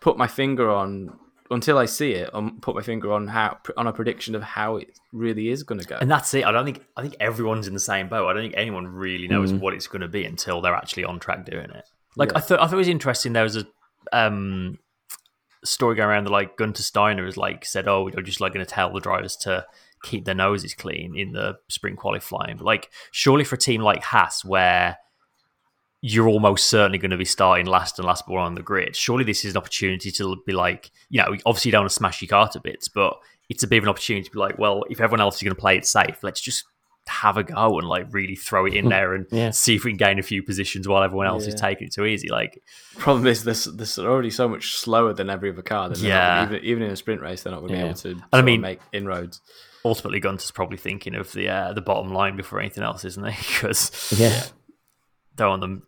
put 0.00 0.16
my 0.16 0.26
finger 0.26 0.70
on 0.70 1.16
until 1.50 1.78
I 1.78 1.86
see 1.86 2.12
it. 2.12 2.30
Um, 2.32 2.58
put 2.60 2.74
my 2.74 2.82
finger 2.82 3.12
on 3.12 3.26
how 3.26 3.58
on 3.76 3.86
a 3.86 3.92
prediction 3.92 4.34
of 4.34 4.42
how 4.42 4.76
it 4.76 4.98
really 5.12 5.48
is 5.48 5.62
going 5.62 5.80
to 5.80 5.86
go. 5.86 5.98
And 6.00 6.10
that's 6.10 6.32
it. 6.34 6.44
I 6.44 6.52
don't 6.52 6.64
think 6.64 6.84
I 6.96 7.02
think 7.02 7.16
everyone's 7.20 7.66
in 7.66 7.74
the 7.74 7.80
same 7.80 8.08
boat. 8.08 8.28
I 8.28 8.32
don't 8.32 8.42
think 8.42 8.54
anyone 8.56 8.86
really 8.86 9.28
knows 9.28 9.52
what 9.52 9.74
it's 9.74 9.86
going 9.86 10.02
to 10.02 10.08
be 10.08 10.24
until 10.24 10.60
they're 10.60 10.74
actually 10.74 11.04
on 11.04 11.18
track 11.18 11.44
doing 11.44 11.70
it. 11.70 11.84
Like 12.16 12.32
Yeah. 12.32 12.38
I 12.38 12.40
thought, 12.40 12.60
I 12.60 12.66
thought 12.66 12.74
it 12.74 12.76
was 12.76 12.88
interesting. 12.88 13.32
There 13.32 13.42
was 13.42 13.56
a 13.56 13.66
um, 14.12 14.78
story 15.64 15.96
going 15.96 16.08
around 16.08 16.24
that 16.24 16.30
like 16.30 16.56
Gunter 16.56 16.82
Steiner 16.82 17.24
has 17.24 17.36
like 17.36 17.64
said, 17.64 17.88
"Oh, 17.88 18.04
we're 18.04 18.22
just 18.22 18.40
like 18.40 18.52
going 18.52 18.64
to 18.64 18.70
tell 18.70 18.92
the 18.92 19.00
drivers 19.00 19.36
to 19.38 19.66
keep 20.02 20.24
their 20.24 20.34
noses 20.34 20.74
clean 20.74 21.16
in 21.16 21.32
the 21.32 21.58
sprint 21.68 21.98
qualifying." 21.98 22.56
But 22.56 22.64
like, 22.64 22.90
surely 23.12 23.44
for 23.44 23.56
a 23.56 23.58
team 23.58 23.82
like 23.82 24.02
Haas, 24.02 24.44
where 24.44 24.98
you're 26.02 26.28
almost 26.28 26.68
certainly 26.68 26.98
going 26.98 27.10
to 27.10 27.16
be 27.18 27.24
starting 27.24 27.66
last 27.66 27.98
and 27.98 28.06
last 28.06 28.26
one 28.26 28.42
on 28.42 28.54
the 28.54 28.62
grid. 28.62 28.96
Surely 28.96 29.24
this 29.24 29.44
is 29.44 29.52
an 29.52 29.58
opportunity 29.58 30.10
to 30.12 30.36
be 30.46 30.52
like, 30.52 30.90
you 31.10 31.20
know, 31.20 31.36
obviously 31.44 31.68
you 31.68 31.72
don't 31.72 31.82
want 31.82 31.90
to 31.90 31.94
smash 31.94 32.22
your 32.22 32.28
car 32.28 32.48
to 32.48 32.60
bits, 32.60 32.88
but 32.88 33.18
it's 33.50 33.62
a 33.62 33.66
bit 33.66 33.78
of 33.78 33.84
an 33.84 33.90
opportunity 33.90 34.24
to 34.24 34.30
be 34.30 34.38
like, 34.38 34.58
well, 34.58 34.84
if 34.88 35.00
everyone 35.00 35.20
else 35.20 35.36
is 35.36 35.42
going 35.42 35.54
to 35.54 35.60
play 35.60 35.76
it 35.76 35.84
safe, 35.84 36.18
let's 36.22 36.40
just 36.40 36.64
have 37.08 37.36
a 37.36 37.42
go 37.42 37.78
and 37.78 37.88
like 37.88 38.06
really 38.12 38.36
throw 38.36 38.66
it 38.66 38.74
in 38.74 38.88
there 38.88 39.14
and 39.14 39.26
Yeah. 39.32 39.50
see 39.50 39.74
if 39.74 39.84
we 39.84 39.90
can 39.90 39.96
gain 39.98 40.18
a 40.18 40.22
few 40.22 40.42
positions 40.42 40.86
while 40.86 41.02
everyone 41.02 41.26
else 41.26 41.46
is 41.46 41.54
taking 41.54 41.88
it 41.88 41.92
too 41.92 42.04
easy. 42.04 42.28
Like, 42.28 42.62
Problem 42.98 43.26
is, 43.26 43.42
this 43.42 43.64
this 43.64 43.98
are 43.98 44.08
already 44.08 44.30
so 44.30 44.48
much 44.48 44.74
slower 44.76 45.12
than 45.12 45.28
every 45.28 45.50
other 45.50 45.62
car. 45.62 45.88
They're 45.88 45.98
Yeah. 46.08 46.44
gonna- 46.44 46.56
even 46.58 46.64
even 46.70 46.82
in 46.84 46.90
a 46.92 46.96
sprint 46.96 47.20
race, 47.20 47.42
they're 47.42 47.52
not 47.52 47.60
going 47.60 47.72
to 47.72 47.76
Yeah. 47.78 47.82
be 47.84 47.88
able 47.88 47.98
to. 48.00 48.22
I 48.32 48.42
mean- 48.42 48.60
make 48.60 48.80
inroads. 48.92 49.40
ultimately, 49.84 50.20
Gunter's 50.20 50.50
probably 50.50 50.76
thinking 50.76 51.14
of 51.14 51.32
the 51.32 51.48
uh, 51.48 51.72
the 51.72 51.80
bottom 51.80 52.12
line 52.12 52.36
before 52.36 52.60
anything 52.60 52.84
else, 52.84 53.04
isn't 53.04 53.26
he? 53.26 53.36
Because 53.54 54.14
Yeah. 54.18 54.44
don't 55.34 55.48
want 55.48 55.60
them 55.62 55.82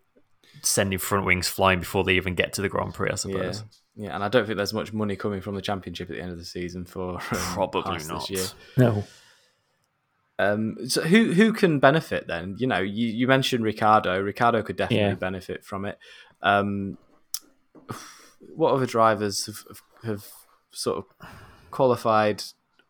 sending 0.62 0.98
front 0.98 1.26
wings 1.26 1.48
flying 1.48 1.80
before 1.80 2.04
they 2.04 2.14
even 2.14 2.34
get 2.34 2.52
to 2.54 2.62
the 2.62 2.68
Grand 2.68 2.94
Prix, 2.94 3.10
I 3.10 3.14
suppose. 3.16 3.64
yeah, 3.96 4.14
and 4.14 4.22
I 4.24 4.28
don't 4.28 4.46
think 4.46 4.56
there's 4.56 4.72
much 4.72 4.92
money 4.92 5.16
coming 5.16 5.40
from 5.40 5.54
the 5.54 5.62
championship 5.62 6.08
at 6.10 6.16
the 6.16 6.22
end 6.22 6.30
of 6.32 6.38
the 6.38 6.44
season 6.44 6.84
for 6.84 7.14
um, 7.14 7.18
Probably 7.54 7.98
not. 8.06 8.28
this 8.28 8.30
year. 8.30 8.46
No. 8.76 9.04
Um, 10.38 10.76
so 10.88 11.02
who 11.02 11.32
who 11.32 11.52
can 11.52 11.78
benefit 11.78 12.26
then? 12.26 12.56
You 12.58 12.66
know, 12.66 12.78
you, 12.80 13.06
you 13.08 13.26
mentioned 13.28 13.64
Ricciardo. 13.64 14.20
Ricciardo 14.20 14.62
could 14.62 14.76
definitely 14.76 15.08
Yeah. 15.08 15.14
benefit 15.14 15.64
from 15.64 15.84
it. 15.84 15.98
Um, 16.40 16.96
what 18.56 18.72
other 18.72 18.86
drivers 18.86 19.46
have, 19.46 19.56
have, 19.68 19.82
have 20.04 20.26
sort 20.72 20.98
of 20.98 21.28
qualified 21.70 22.42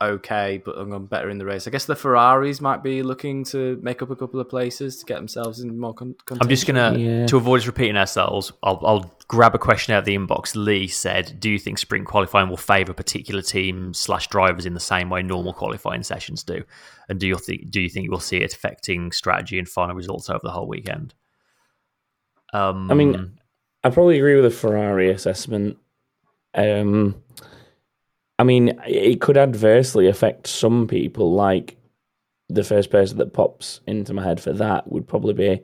okay, 0.03 0.63
but 0.65 0.77
have 0.77 0.91
gone 0.91 1.07
better 1.07 1.31
in 1.31 1.39
the 1.39 1.45
race? 1.45 1.67
I 1.67 1.71
guess 1.71 1.85
the 1.87 1.97
Ferraris 1.97 2.61
might 2.61 2.83
be 2.83 3.03
looking 3.03 3.45
to 3.47 3.79
make 3.83 4.03
up 4.03 4.11
a 4.11 4.17
couple 4.17 4.39
of 4.41 4.49
places 4.49 4.97
to 4.99 5.07
get 5.07 5.17
themselves 5.17 5.61
in 5.61 5.79
more. 5.79 5.95
Con- 5.95 6.15
I'm 6.41 6.49
just 6.49 6.67
gonna 6.67 6.97
Yeah. 6.99 7.27
to 7.27 7.37
avoid 7.37 7.61
us 7.61 7.67
repeating 7.67 7.97
ourselves. 7.97 8.53
I'll, 8.63 8.81
I'll 8.85 9.17
grab 9.29 9.55
a 9.55 9.59
question 9.59 9.95
out 9.95 10.01
of 10.01 10.05
the 10.05 10.17
inbox. 10.17 10.55
Lee 10.55 10.87
said, 10.89 11.37
"Do 11.41 11.51
you 11.51 11.59
think 11.59 11.79
sprint 11.79 12.07
qualifying 12.07 12.49
will 12.49 12.57
favour 12.57 12.93
particular 12.93 13.43
teams 13.43 13.99
slash 13.99 14.29
drivers 14.29 14.67
in 14.67 14.75
the 14.75 14.81
same 14.81 15.09
way 15.11 15.23
normal 15.23 15.53
qualifying 15.53 16.03
sessions 16.03 16.43
do? 16.43 16.63
And 17.09 17.19
do 17.19 17.27
you 17.27 17.37
think 17.39 17.71
do 17.71 17.81
you 17.81 17.89
think 17.89 18.11
we'll 18.11 18.21
see 18.21 18.39
it 18.39 18.53
affecting 18.55 19.13
strategy 19.13 19.59
and 19.59 19.69
final 19.69 19.95
results 19.97 20.29
over 20.31 20.41
the 20.43 20.51
whole 20.51 20.69
weekend?" 20.69 21.15
Um, 22.53 22.91
I 22.91 22.95
mean, 22.95 23.39
I 23.83 23.91
probably 23.91 24.19
agree 24.19 24.35
with 24.35 24.45
the 24.45 24.51
Ferrari 24.57 25.11
assessment. 25.11 25.79
Um, 26.55 27.15
I 28.43 28.45
mean, 28.45 28.77
it 28.89 29.21
could 29.21 29.37
adversely 29.37 30.09
affect 30.09 30.49
some 30.49 30.89
people. 30.89 31.33
Like 31.33 31.77
the 32.49 32.65
first 32.65 32.91
person 32.91 33.19
that 33.19 33.33
pops 33.33 33.81
into 33.87 34.13
my 34.15 34.25
head 34.25 34.41
for 34.41 34.53
that 34.55 34.91
would 34.91 35.07
probably 35.07 35.35
be 35.35 35.61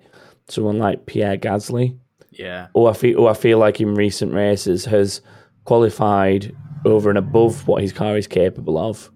someone 0.47 0.79
like 0.79 1.05
Pierre 1.05 1.37
Gasly. 1.37 1.99
yeah, 2.31 2.69
who 2.75 2.87
I 2.87 2.93
feel 2.93 3.19
who 3.19 3.27
I 3.27 3.35
feel 3.35 3.59
like 3.59 3.81
in 3.81 3.97
recent 3.97 4.33
races 4.33 4.85
has 4.85 5.23
qualified 5.65 6.55
over 6.85 7.09
and 7.09 7.19
above 7.19 7.67
what 7.67 7.83
his 7.83 7.93
car 7.93 8.17
is 8.17 8.29
capable 8.29 8.79
of, 8.79 9.11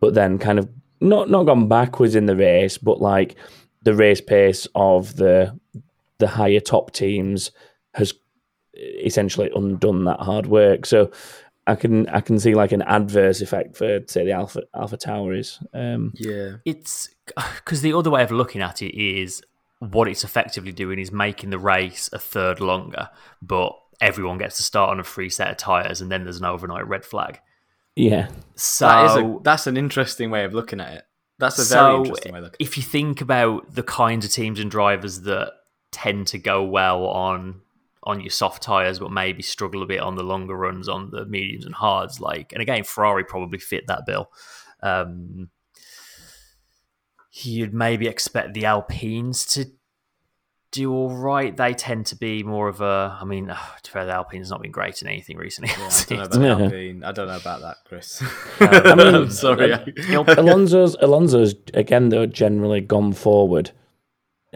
but 0.00 0.14
then 0.14 0.36
kind 0.36 0.58
of 0.58 0.68
not 1.00 1.30
not 1.30 1.44
gone 1.44 1.68
backwards 1.68 2.16
in 2.16 2.26
the 2.26 2.34
race, 2.34 2.76
but 2.76 3.00
like 3.00 3.36
the 3.82 3.94
race 3.94 4.20
pace 4.20 4.66
of 4.74 5.14
the 5.14 5.56
the 6.18 6.26
higher 6.26 6.58
top 6.58 6.90
teams 6.90 7.52
has 7.94 8.12
essentially 8.74 9.48
undone 9.54 10.06
that 10.06 10.18
hard 10.18 10.48
work. 10.48 10.86
So 10.86 11.12
I 11.66 11.74
can 11.74 12.08
I 12.08 12.20
can 12.20 12.38
see 12.38 12.54
like 12.54 12.72
an 12.72 12.82
adverse 12.82 13.40
effect 13.40 13.76
for 13.76 14.00
say 14.06 14.24
the 14.24 14.32
Alpha 14.32 14.62
AlphaTauris. 14.74 15.64
Um, 15.74 16.12
yeah, 16.14 16.56
it's 16.64 17.08
because 17.56 17.82
the 17.82 17.92
other 17.92 18.10
way 18.10 18.22
of 18.22 18.30
looking 18.30 18.62
at 18.62 18.82
it 18.82 18.96
is 18.96 19.42
what 19.78 20.08
it's 20.08 20.24
effectively 20.24 20.72
doing 20.72 20.98
is 20.98 21.12
making 21.12 21.50
the 21.50 21.58
race 21.58 22.08
a 22.12 22.18
third 22.18 22.60
longer, 22.60 23.10
but 23.42 23.72
everyone 24.00 24.38
gets 24.38 24.56
to 24.56 24.62
start 24.62 24.90
on 24.90 25.00
a 25.00 25.04
free 25.04 25.28
set 25.28 25.50
of 25.50 25.56
tires, 25.56 26.00
and 26.00 26.10
then 26.10 26.24
there's 26.24 26.38
an 26.38 26.44
overnight 26.44 26.86
red 26.86 27.04
flag. 27.04 27.40
yeah, 27.94 28.28
So 28.54 28.86
that 28.86 29.04
is 29.10 29.16
a, 29.16 29.38
that's 29.42 29.66
an 29.66 29.76
interesting 29.76 30.30
way 30.30 30.44
of 30.44 30.54
looking 30.54 30.80
at 30.80 30.92
it. 30.94 31.04
That's 31.38 31.58
a 31.58 31.74
very 31.74 31.90
so 31.90 31.98
interesting 31.98 32.32
way 32.32 32.38
of 32.38 32.44
looking. 32.44 32.56
if 32.60 32.76
you 32.76 32.82
think 32.82 33.20
about 33.20 33.74
the 33.74 33.82
kinds 33.82 34.24
of 34.24 34.30
teams 34.30 34.58
and 34.58 34.70
drivers 34.70 35.22
that 35.22 35.52
tend 35.90 36.26
to 36.28 36.38
go 36.38 36.64
well 36.64 37.06
on 37.06 37.60
on 38.06 38.20
your 38.20 38.30
soft 38.30 38.62
tires, 38.62 38.98
but 39.00 39.10
maybe 39.10 39.42
struggle 39.42 39.82
a 39.82 39.86
bit 39.86 40.00
on 40.00 40.14
the 40.14 40.22
longer 40.22 40.56
runs 40.56 40.88
on 40.88 41.10
the 41.10 41.26
mediums 41.26 41.66
and 41.66 41.74
hards, 41.74 42.20
like 42.20 42.52
and 42.52 42.62
again, 42.62 42.84
Ferrari 42.84 43.24
probably 43.24 43.58
fit 43.58 43.86
that 43.88 44.06
bill. 44.06 44.30
Um, 44.82 45.50
you'd 47.32 47.74
maybe 47.74 48.06
expect 48.06 48.54
the 48.54 48.64
Alpines 48.64 49.44
to 49.46 49.66
do 50.72 50.92
all 50.92 51.10
right. 51.10 51.56
They 51.56 51.74
tend 51.74 52.06
to 52.06 52.16
be 52.16 52.42
more 52.42 52.68
of 52.68 52.80
a. 52.80 53.18
I 53.20 53.24
mean, 53.24 53.50
uh, 53.50 53.56
to 53.82 53.90
be 53.90 53.92
fair, 53.92 54.06
the 54.06 54.12
Alpines 54.12 54.50
not 54.50 54.62
been 54.62 54.70
great 54.70 55.02
in 55.02 55.08
anything 55.08 55.36
recently. 55.36 55.70
Yeah, 55.76 56.22
I 56.22 56.26
don't 56.28 56.42
know 56.42 56.52
about 56.52 56.58
Yeah. 56.60 56.64
Alpine. 56.64 57.04
I 57.04 57.12
don't 57.12 57.28
know 57.28 57.36
about 57.36 57.60
that, 57.62 57.76
Chris. 57.86 58.22
I 58.60 58.94
mean, 58.94 59.14
I'm 59.14 59.30
sorry. 59.30 59.72
Alonso's 60.12 60.96
Alonso's 61.00 61.54
again 61.74 62.08
though 62.10 62.26
generally 62.26 62.80
gone 62.80 63.12
forward 63.12 63.72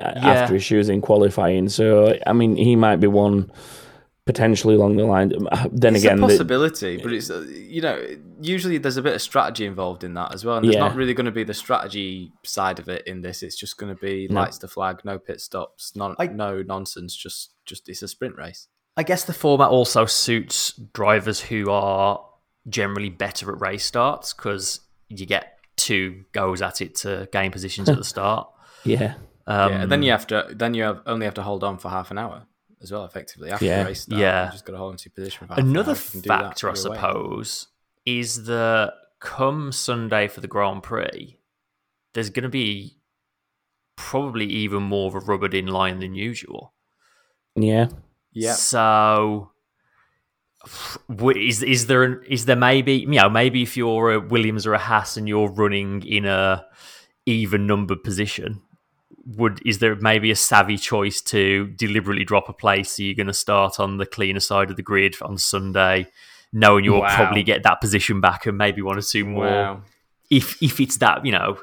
uh, 0.01 0.19
after 0.19 0.55
issues 0.55 0.89
in 0.89 1.01
qualifying. 1.01 1.69
So 1.69 2.19
I 2.27 2.33
mean, 2.33 2.57
he 2.57 2.77
might 2.77 2.97
be 2.97 3.07
one 3.07 3.51
potentially 4.27 4.75
along 4.75 4.97
the 4.97 5.05
line. 5.05 5.33
Uh, 5.51 5.69
Then 5.73 5.95
it's 5.97 6.05
again, 6.05 6.19
a 6.19 6.21
the- 6.21 6.27
possibility, 6.29 6.99
but 6.99 7.13
it's 7.13 7.31
uh, 7.31 7.41
you 7.49 7.81
know 7.81 7.99
usually 8.41 8.79
there's 8.79 8.97
a 8.97 9.03
bit 9.03 9.15
of 9.15 9.23
strategy 9.23 9.67
involved 9.67 10.05
in 10.05 10.15
that 10.15 10.33
as 10.35 10.45
well, 10.45 10.57
and 10.59 10.65
there's 10.65 10.75
Yeah. 10.77 10.87
not 10.89 10.95
really 10.95 11.15
going 11.15 11.25
to 11.27 11.33
be 11.33 11.43
the 11.45 11.55
strategy 11.55 12.33
side 12.45 12.79
of 12.79 12.89
it 12.89 13.07
in 13.07 13.23
this. 13.23 13.43
It's 13.43 13.57
just 13.57 13.77
going 13.79 13.95
to 13.95 14.01
be 14.01 14.29
No. 14.31 14.41
lights 14.43 14.59
to 14.59 14.69
flag, 14.69 15.01
no 15.05 15.19
pit 15.19 15.41
stops, 15.41 15.95
non, 15.97 16.15
I- 16.19 16.27
no 16.29 16.63
nonsense. 16.63 17.15
Just 17.17 17.51
just 17.67 17.89
it's 17.89 18.03
a 18.03 18.09
sprint 18.09 18.37
race. 18.37 18.69
I 18.97 19.03
guess 19.03 19.25
the 19.25 19.33
format 19.33 19.69
also 19.71 20.05
suits 20.07 20.73
drivers 20.93 21.41
who 21.41 21.71
are 21.71 22.21
generally 22.69 23.09
better 23.11 23.51
at 23.53 23.61
race 23.61 23.85
starts 23.85 24.33
because 24.35 24.81
you 25.09 25.25
get 25.27 25.57
two 25.77 26.25
goes 26.33 26.61
at 26.61 26.81
it 26.83 26.95
to 26.95 27.27
gain 27.33 27.51
positions 27.51 27.89
at 27.89 27.97
the 27.97 28.05
start. 28.15 28.49
yeah, 28.85 29.15
Um, 29.51 29.73
yeah, 29.73 29.83
and 29.83 29.91
then 29.93 30.03
you 30.03 30.13
have 30.13 30.27
to 30.29 30.47
then 30.55 30.75
you 30.75 30.83
have 30.85 31.01
only 31.07 31.25
have 31.27 31.35
to 31.35 31.43
hold 31.43 31.65
on 31.65 31.79
for 31.79 31.89
half 31.89 32.11
an 32.11 32.19
hour 32.19 32.47
as 32.83 32.93
well, 32.93 33.05
effectively 33.05 33.51
after 33.51 33.65
Yeah. 33.65 33.83
the 33.83 33.89
race. 33.91 34.03
Start, 34.03 34.21
Yeah. 34.21 34.47
you 34.47 34.53
just 34.53 34.65
got 34.65 34.73
to 34.73 34.79
hold 34.79 34.93
on 34.93 34.97
to 34.99 35.09
your 35.09 35.13
position. 35.15 35.47
For 35.47 35.55
half 35.55 35.59
an 35.63 35.69
Another 35.71 35.91
hour. 35.91 35.97
If 35.97 36.05
you 36.07 36.11
can 36.13 36.21
do 36.23 36.29
that, 36.29 36.43
factor, 36.45 36.69
I 36.69 36.75
you're 36.75 36.87
away. 36.87 36.97
suppose, 36.97 37.67
is 38.07 38.45
that 38.45 38.95
come 39.19 39.73
Sunday 39.73 40.29
for 40.29 40.41
the 40.41 40.49
Grand 40.49 40.83
Prix, 40.83 41.37
there's 42.15 42.31
going 42.31 42.45
to 42.45 42.49
be 42.49 42.97
probably 43.97 44.47
even 44.47 44.83
more 44.83 45.09
of 45.09 45.15
a 45.15 45.19
rubbered 45.21 45.53
in 45.55 45.67
line 45.67 45.99
than 45.99 46.15
usual. 46.15 46.73
yeah, 47.57 47.89
Yeah, 48.33 48.53
So, 48.55 49.51
is 51.35 51.63
is 51.63 51.87
there 51.87 52.03
an, 52.05 52.23
is 52.29 52.45
there 52.47 52.57
maybe 52.57 52.95
you 52.95 53.07
know 53.09 53.29
maybe 53.29 53.63
if 53.63 53.77
you're 53.77 54.13
a 54.13 54.21
Williams 54.21 54.67
or 54.67 54.75
a 54.75 54.79
Haas 54.79 55.17
and 55.17 55.29
you're 55.29 55.51
running 55.51 56.03
in 56.07 56.25
a 56.27 56.65
even 57.27 57.67
numbered 57.67 58.03
position, 58.05 58.63
would 59.27 59.61
is 59.66 59.79
there 59.81 59.94
maybe 59.96 60.31
a 60.31 60.37
savvy 60.37 60.77
choice 60.77 61.20
to 61.20 61.66
deliberately 61.77 62.25
drop 62.25 62.49
a 62.49 62.53
place 62.53 62.96
so 62.96 63.03
you're 63.03 63.14
going 63.14 63.27
to 63.27 63.33
start 63.33 63.79
on 63.79 63.96
the 63.99 64.07
cleaner 64.07 64.40
side 64.40 64.70
of 64.70 64.77
the 64.77 64.83
grid 64.83 65.14
on 65.23 65.37
Sunday, 65.38 66.07
knowing 66.53 66.85
you'll 66.85 67.01
Wow. 67.01 67.14
probably 67.14 67.42
get 67.42 67.62
that 67.64 67.81
position 67.81 68.20
back 68.20 68.46
and 68.46 68.57
maybe 68.57 68.83
one 68.83 68.99
or 68.99 69.03
two 69.03 69.25
more 69.25 69.44
wow. 69.46 69.83
if 70.31 70.62
if 70.62 70.81
it's 70.81 70.96
that 70.99 71.25
you 71.27 71.33
know 71.33 71.59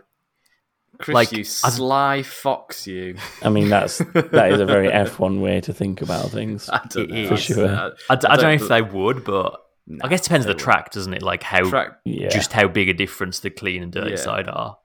Chris, 1.00 1.14
Like, 1.14 1.32
you 1.32 1.42
I- 1.42 1.44
sly 1.44 2.24
fox, 2.24 2.88
you. 2.88 3.18
I 3.44 3.50
mean, 3.50 3.70
that's 3.70 3.98
that 4.14 4.52
is 4.52 4.60
a 4.60 4.66
very 4.66 4.88
F1 4.90 5.40
way 5.40 5.62
to 5.62 5.72
think 5.72 6.02
about 6.02 6.32
things. 6.32 6.70
I 6.70 6.82
don't 6.90 7.12
know. 7.12 7.34
is. 7.34 7.40
sure. 7.40 7.68
I, 7.70 7.92
I, 8.10 8.16
d- 8.16 8.28
I 8.28 8.36
don't 8.36 8.46
know 8.46 8.64
if 8.64 8.68
they 8.68 8.82
would, 8.82 9.24
but 9.24 9.62
I 10.02 10.08
guess 10.08 10.22
it 10.22 10.24
depends 10.24 10.48
on 10.48 10.54
the 10.54 10.58
track, 10.58 10.92
doesn't 10.92 11.14
it? 11.14 11.22
Like 11.22 11.44
how 11.44 11.70
track. 11.70 12.00
Yeah, 12.04 12.30
just 12.30 12.52
how 12.52 12.68
big 12.68 12.90
a 12.90 12.94
difference 12.96 13.40
the 13.42 13.52
clean 13.52 13.84
and 13.84 13.92
dirty 13.92 14.12
Yeah. 14.12 14.16
side 14.16 14.50
are. 14.50 14.78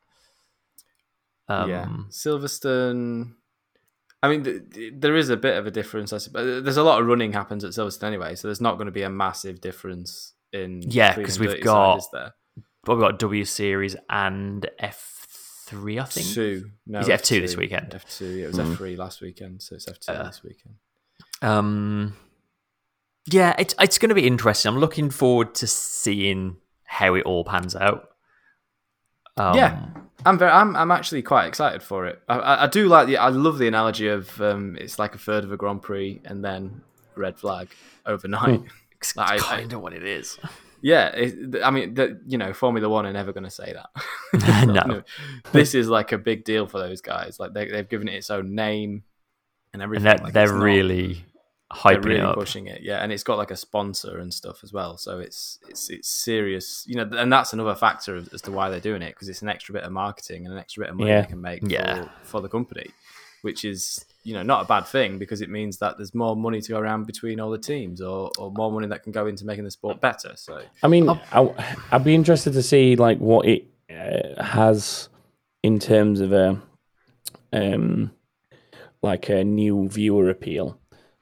Um, 1.53 1.71
yeah, 1.71 1.87
Silverstone. 2.11 3.35
I 4.23 4.29
mean, 4.29 4.45
th- 4.45 4.63
th- 4.73 4.93
there 4.97 5.17
is 5.17 5.31
a 5.31 5.37
bit 5.37 5.57
of 5.57 5.67
a 5.67 5.71
difference. 5.71 6.13
I 6.13 6.19
suppose. 6.19 6.63
There's 6.63 6.77
a 6.77 6.83
lot 6.83 7.01
of 7.01 7.07
running 7.07 7.33
happens 7.33 7.65
at 7.65 7.73
Silverstone 7.73 8.05
anyway, 8.05 8.35
so 8.37 8.49
there's 8.49 8.61
not 8.61 8.75
going 8.77 8.87
to 8.87 8.93
be 8.93 9.03
a 9.03 9.11
massive 9.11 9.61
difference 9.61 10.35
in 10.53 10.83
Yeah, 10.83 11.15
because 11.17 11.39
we've 11.41 11.61
got- 11.63 12.03
side, 12.03 12.09
there? 12.13 12.35
But 12.85 12.97
we've 12.97 13.03
got 13.03 13.19
W 13.19 13.45
Series 13.45 13.95
and 14.11 14.69
F3, 14.81 16.01
I 16.01 16.05
think. 16.05 16.27
two. 16.29 16.71
No, 16.87 16.99
Is 17.01 17.09
it 17.09 17.21
F2 17.21 17.41
this 17.41 17.57
weekend? 17.57 17.91
F2. 17.93 18.21
Yeah, 18.39 18.45
it 18.45 18.47
was 18.49 18.59
Mm. 18.59 18.77
F3 18.77 18.97
last 18.97 19.21
weekend, 19.21 19.63
so 19.63 19.75
it's 19.77 19.87
F2 19.87 20.09
Uh, 20.09 20.25
this 20.25 20.43
weekend. 20.43 20.75
Um, 21.43 22.17
yeah, 23.27 23.55
it's 23.59 23.75
it's 23.81 23.99
going 23.99 24.09
to 24.09 24.15
be 24.15 24.27
interesting. 24.27 24.69
I'm 24.73 24.79
looking 24.79 25.11
forward 25.11 25.55
to 25.57 25.67
seeing 25.67 26.57
how 26.85 27.15
it 27.15 27.25
all 27.25 27.45
pans 27.45 27.75
out. 27.77 28.11
Um, 29.37 29.57
Yeah. 29.57 29.87
I'm 30.25 30.39
very. 30.39 30.53
I'm. 30.53 30.77
I'm 30.77 30.93
actually 30.93 31.23
quite 31.23 31.47
excited 31.47 31.83
for 31.83 32.07
it. 32.07 32.23
I, 32.29 32.39
I, 32.39 32.63
I 32.63 32.67
do 32.69 32.87
like 32.87 33.09
the. 33.09 33.17
I 33.17 33.29
love 33.31 33.59
the 33.59 33.67
analogy 33.67 34.07
of 34.07 34.41
um, 34.41 34.77
it's 34.81 34.97
like 34.97 35.17
a 35.17 35.19
third 35.19 35.43
of 35.43 35.51
a 35.51 35.57
Grand 35.57 35.83
Prix 35.83 36.21
and 36.25 36.45
then 36.45 36.81
red 37.17 37.37
flag 37.39 37.71
overnight. 38.07 38.63
it's 39.01 39.19
I- 39.19 39.35
I- 39.35 39.39
kind 39.39 39.73
of 39.73 39.81
what 39.81 39.95
it 39.95 40.05
is. 40.05 40.39
Yeah, 40.81 41.09
it, 41.09 41.63
I 41.65 41.71
mean, 41.71 41.95
the, 41.95 42.21
you 42.27 42.39
know, 42.39 42.53
Formula 42.53 42.89
One 42.89 43.05
are 43.07 43.13
never 43.13 43.33
going 43.33 43.45
to 43.45 43.51
say 43.51 43.73
that. 43.73 44.67
No. 44.87 45.03
this 45.53 45.75
is 45.75 45.89
like 45.89 46.13
a 46.13 46.19
big 46.19 46.45
deal 46.45 46.67
for 46.69 46.79
those 46.79 47.01
guys. 47.01 47.39
Like 47.41 47.53
they, 47.53 47.69
they've 47.69 47.89
given 47.89 48.07
it 48.09 48.15
its 48.15 48.31
own 48.31 48.55
name 48.55 49.03
and 49.73 49.81
And 49.81 49.83
everything. 49.83 50.05
they're, 50.05 50.19
Like, 50.19 50.33
they're 50.33 50.45
it's 50.45 50.53
really 50.53 51.25
hyping 51.73 52.05
really 52.05 52.21
it 52.21 52.35
pushing 52.35 52.67
it. 52.67 52.83
Yeah, 52.83 52.99
and 53.03 53.11
it's 53.13 53.23
got 53.23 53.39
like 53.39 53.51
a 53.51 53.57
sponsor 53.57 54.19
and 54.19 54.33
stuff 54.33 54.63
as 54.63 54.73
well. 54.73 54.97
So 54.97 55.19
it's 55.21 55.59
it's 55.69 55.89
it's 55.91 56.09
serious. 56.09 56.85
You 56.87 56.97
know, 56.97 57.09
and 57.17 57.33
that's 57.33 57.53
another 57.53 57.75
factor 57.75 58.23
as 58.33 58.43
to 58.43 58.53
why 58.53 58.69
they're 58.71 58.81
doing 58.81 59.03
it 59.03 59.11
because 59.15 59.29
it's 59.29 59.43
an 59.43 59.49
extra 59.49 59.73
bit 59.73 59.83
of 59.85 59.93
marketing 59.93 60.45
and 60.47 60.53
an 60.55 60.61
extra 60.61 60.83
bit 60.85 60.91
of 60.91 60.97
money 60.97 61.11
Yeah. 61.11 61.23
they 61.23 61.29
can 61.29 61.41
make 61.41 61.63
Yeah. 61.67 62.05
for, 62.05 62.11
for 62.23 62.41
the 62.43 62.49
company, 62.49 62.87
which 63.43 63.65
is 63.65 64.05
you 64.25 64.35
know 64.35 64.43
not 64.43 64.65
a 64.65 64.69
bad 64.69 64.87
thing 64.87 65.19
because 65.19 65.41
it 65.41 65.51
means 65.51 65.79
that 65.79 65.97
there's 65.97 66.15
more 66.15 66.37
money 66.37 66.61
to 66.61 66.69
go 66.69 66.79
around 66.79 67.07
between 67.07 67.41
all 67.41 67.51
the 67.51 67.59
teams 67.59 68.01
or, 68.01 68.31
or 68.39 68.53
more 68.53 68.71
money 68.71 68.87
that 68.87 69.03
can 69.03 69.11
go 69.13 69.27
into 69.27 69.45
making 69.45 69.65
the 69.65 69.71
sport 69.71 70.01
better. 70.01 70.33
So 70.37 70.63
I 70.83 70.89
mean, 70.89 71.09
I, 71.09 71.73
I'd 71.91 72.05
be 72.05 72.15
interested 72.15 72.53
to 72.53 72.63
see 72.63 72.95
like 72.97 73.19
what 73.19 73.47
it 73.47 73.67
uh, 73.91 74.43
has 74.43 75.09
in 75.63 75.79
terms 75.79 76.21
of 76.21 76.33
a 76.33 76.61
um 77.53 78.11
like 79.03 79.29
a 79.29 79.43
new 79.43 79.89
viewer 79.89 80.31
appeal, 80.31 80.79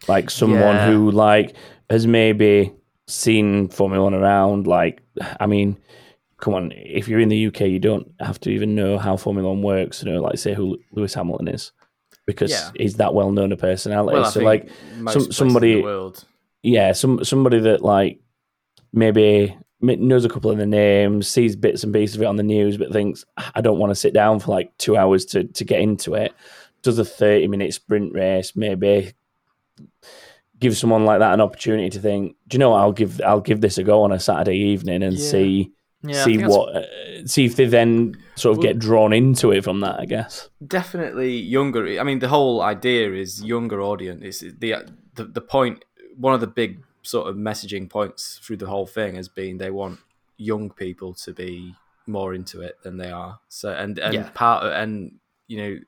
like 0.09 0.31
someone 0.31 0.61
Yeah. 0.77 0.91
who 0.91 1.11
like 1.11 1.55
has 1.89 2.07
maybe 2.07 2.73
seen 3.07 3.69
Formula 3.69 4.03
One 4.05 4.15
around. 4.15 4.67
Like, 4.67 5.03
I 5.41 5.47
mean, 5.47 5.77
come 6.39 6.55
on, 6.55 6.73
if 6.75 7.09
you're 7.09 7.21
in 7.21 7.29
the 7.29 7.47
UK, 7.49 7.63
you 7.63 7.79
don't 7.79 8.11
have 8.21 8.41
to 8.41 8.51
even 8.51 8.75
know 8.75 8.99
how 8.99 9.17
Formula 9.17 9.49
One 9.49 9.63
works. 9.63 10.03
You 10.03 10.13
know, 10.13 10.21
like 10.21 10.39
say 10.39 10.55
who 10.55 10.79
Lewis 10.93 11.15
Hamilton 11.15 11.49
is, 11.49 11.73
because 12.27 12.51
Yeah. 12.51 12.71
he's 12.77 12.95
that 12.97 13.15
well 13.15 13.31
known 13.33 13.53
a 13.53 13.57
personality. 13.57 14.21
well, 14.21 14.31
so 14.31 14.41
like 14.41 14.69
some- 15.11 15.33
somebody- 15.33 15.73
in 15.73 15.79
the 15.79 15.85
world. 15.85 16.25
yeah, 16.63 16.93
some 16.93 17.25
somebody 17.25 17.59
that 17.61 17.83
like 17.83 18.21
maybe 18.93 19.57
knows 19.83 20.25
a 20.25 20.29
couple 20.29 20.51
of 20.51 20.59
the 20.59 20.67
names, 20.67 21.27
sees 21.29 21.57
bits 21.57 21.85
and 21.85 21.93
pieces 21.93 22.17
of 22.17 22.23
it 22.23 22.27
on 22.27 22.37
the 22.37 22.43
news, 22.43 22.77
but 22.77 22.93
thinks 22.93 23.25
I 23.55 23.61
don't 23.61 23.79
want 23.79 23.91
to 23.91 23.95
sit 23.95 24.13
down 24.13 24.39
for 24.41 24.51
like 24.51 24.77
two 24.79 24.97
hours 24.97 25.25
to 25.27 25.45
to 25.45 25.65
get 25.65 25.81
into 25.81 26.15
it. 26.15 26.33
Does 26.83 26.99
a 26.99 27.05
thirty 27.05 27.47
minute 27.49 27.75
sprint 27.75 28.15
race, 28.15 28.55
maybe 28.57 29.13
give 30.59 30.77
someone 30.77 31.05
like 31.05 31.21
that 31.21 31.33
an 31.35 31.41
opportunity 31.41 31.89
to 31.91 31.99
think, 32.01 32.37
do 32.49 32.55
you 32.57 32.59
know 32.59 32.71
what? 32.71 32.81
I'll 32.81 32.93
give 32.93 33.21
I'll 33.25 33.41
give 33.41 33.61
this 33.61 33.79
a 33.79 33.83
go 33.85 34.03
on 34.03 34.13
a 34.13 34.21
Saturday 34.21 34.57
evening 34.59 35.03
and 35.03 35.17
Yeah. 35.17 35.31
see 35.31 35.73
Yeah, 36.03 36.25
see 36.25 36.39
what 36.39 36.77
uh, 36.77 37.27
see 37.27 37.45
if 37.45 37.57
they 37.57 37.67
then 37.67 38.15
sort 38.35 38.53
of 38.53 38.59
Well- 38.59 38.69
get 38.73 38.79
drawn 38.79 39.13
into 39.13 39.51
it 39.53 39.65
from 39.65 39.81
that. 39.81 40.01
I 40.01 40.07
guess. 40.07 40.49
definitely 40.67 41.37
younger. 41.37 41.99
I 42.01 42.03
mean, 42.05 42.19
the 42.21 42.29
whole 42.29 42.63
idea 42.63 43.13
is 43.13 43.43
younger 43.45 43.81
audience. 43.83 44.23
It's 44.23 44.41
the 44.59 44.75
the 45.15 45.25
the 45.25 45.41
point. 45.43 45.85
One 46.17 46.35
of 46.35 46.41
the 46.41 46.47
big 46.47 46.83
sort 47.03 47.29
of 47.29 47.37
messaging 47.37 47.89
points 47.89 48.39
through 48.43 48.59
the 48.59 48.67
whole 48.67 48.87
thing 48.87 49.15
has 49.17 49.29
been 49.29 49.57
they 49.59 49.71
want 49.71 50.01
young 50.37 50.69
people 50.71 51.15
to 51.15 51.33
be 51.33 51.75
more 52.07 52.35
into 52.35 52.61
it 52.61 52.75
than 52.83 52.97
they 52.99 53.11
are. 53.11 53.41
So 53.49 53.71
and 53.73 53.99
and 53.99 54.15
Yeah. 54.15 54.31
part 54.35 54.65
of, 54.65 54.73
and 54.73 55.13
you 55.49 55.57
know 55.59 55.79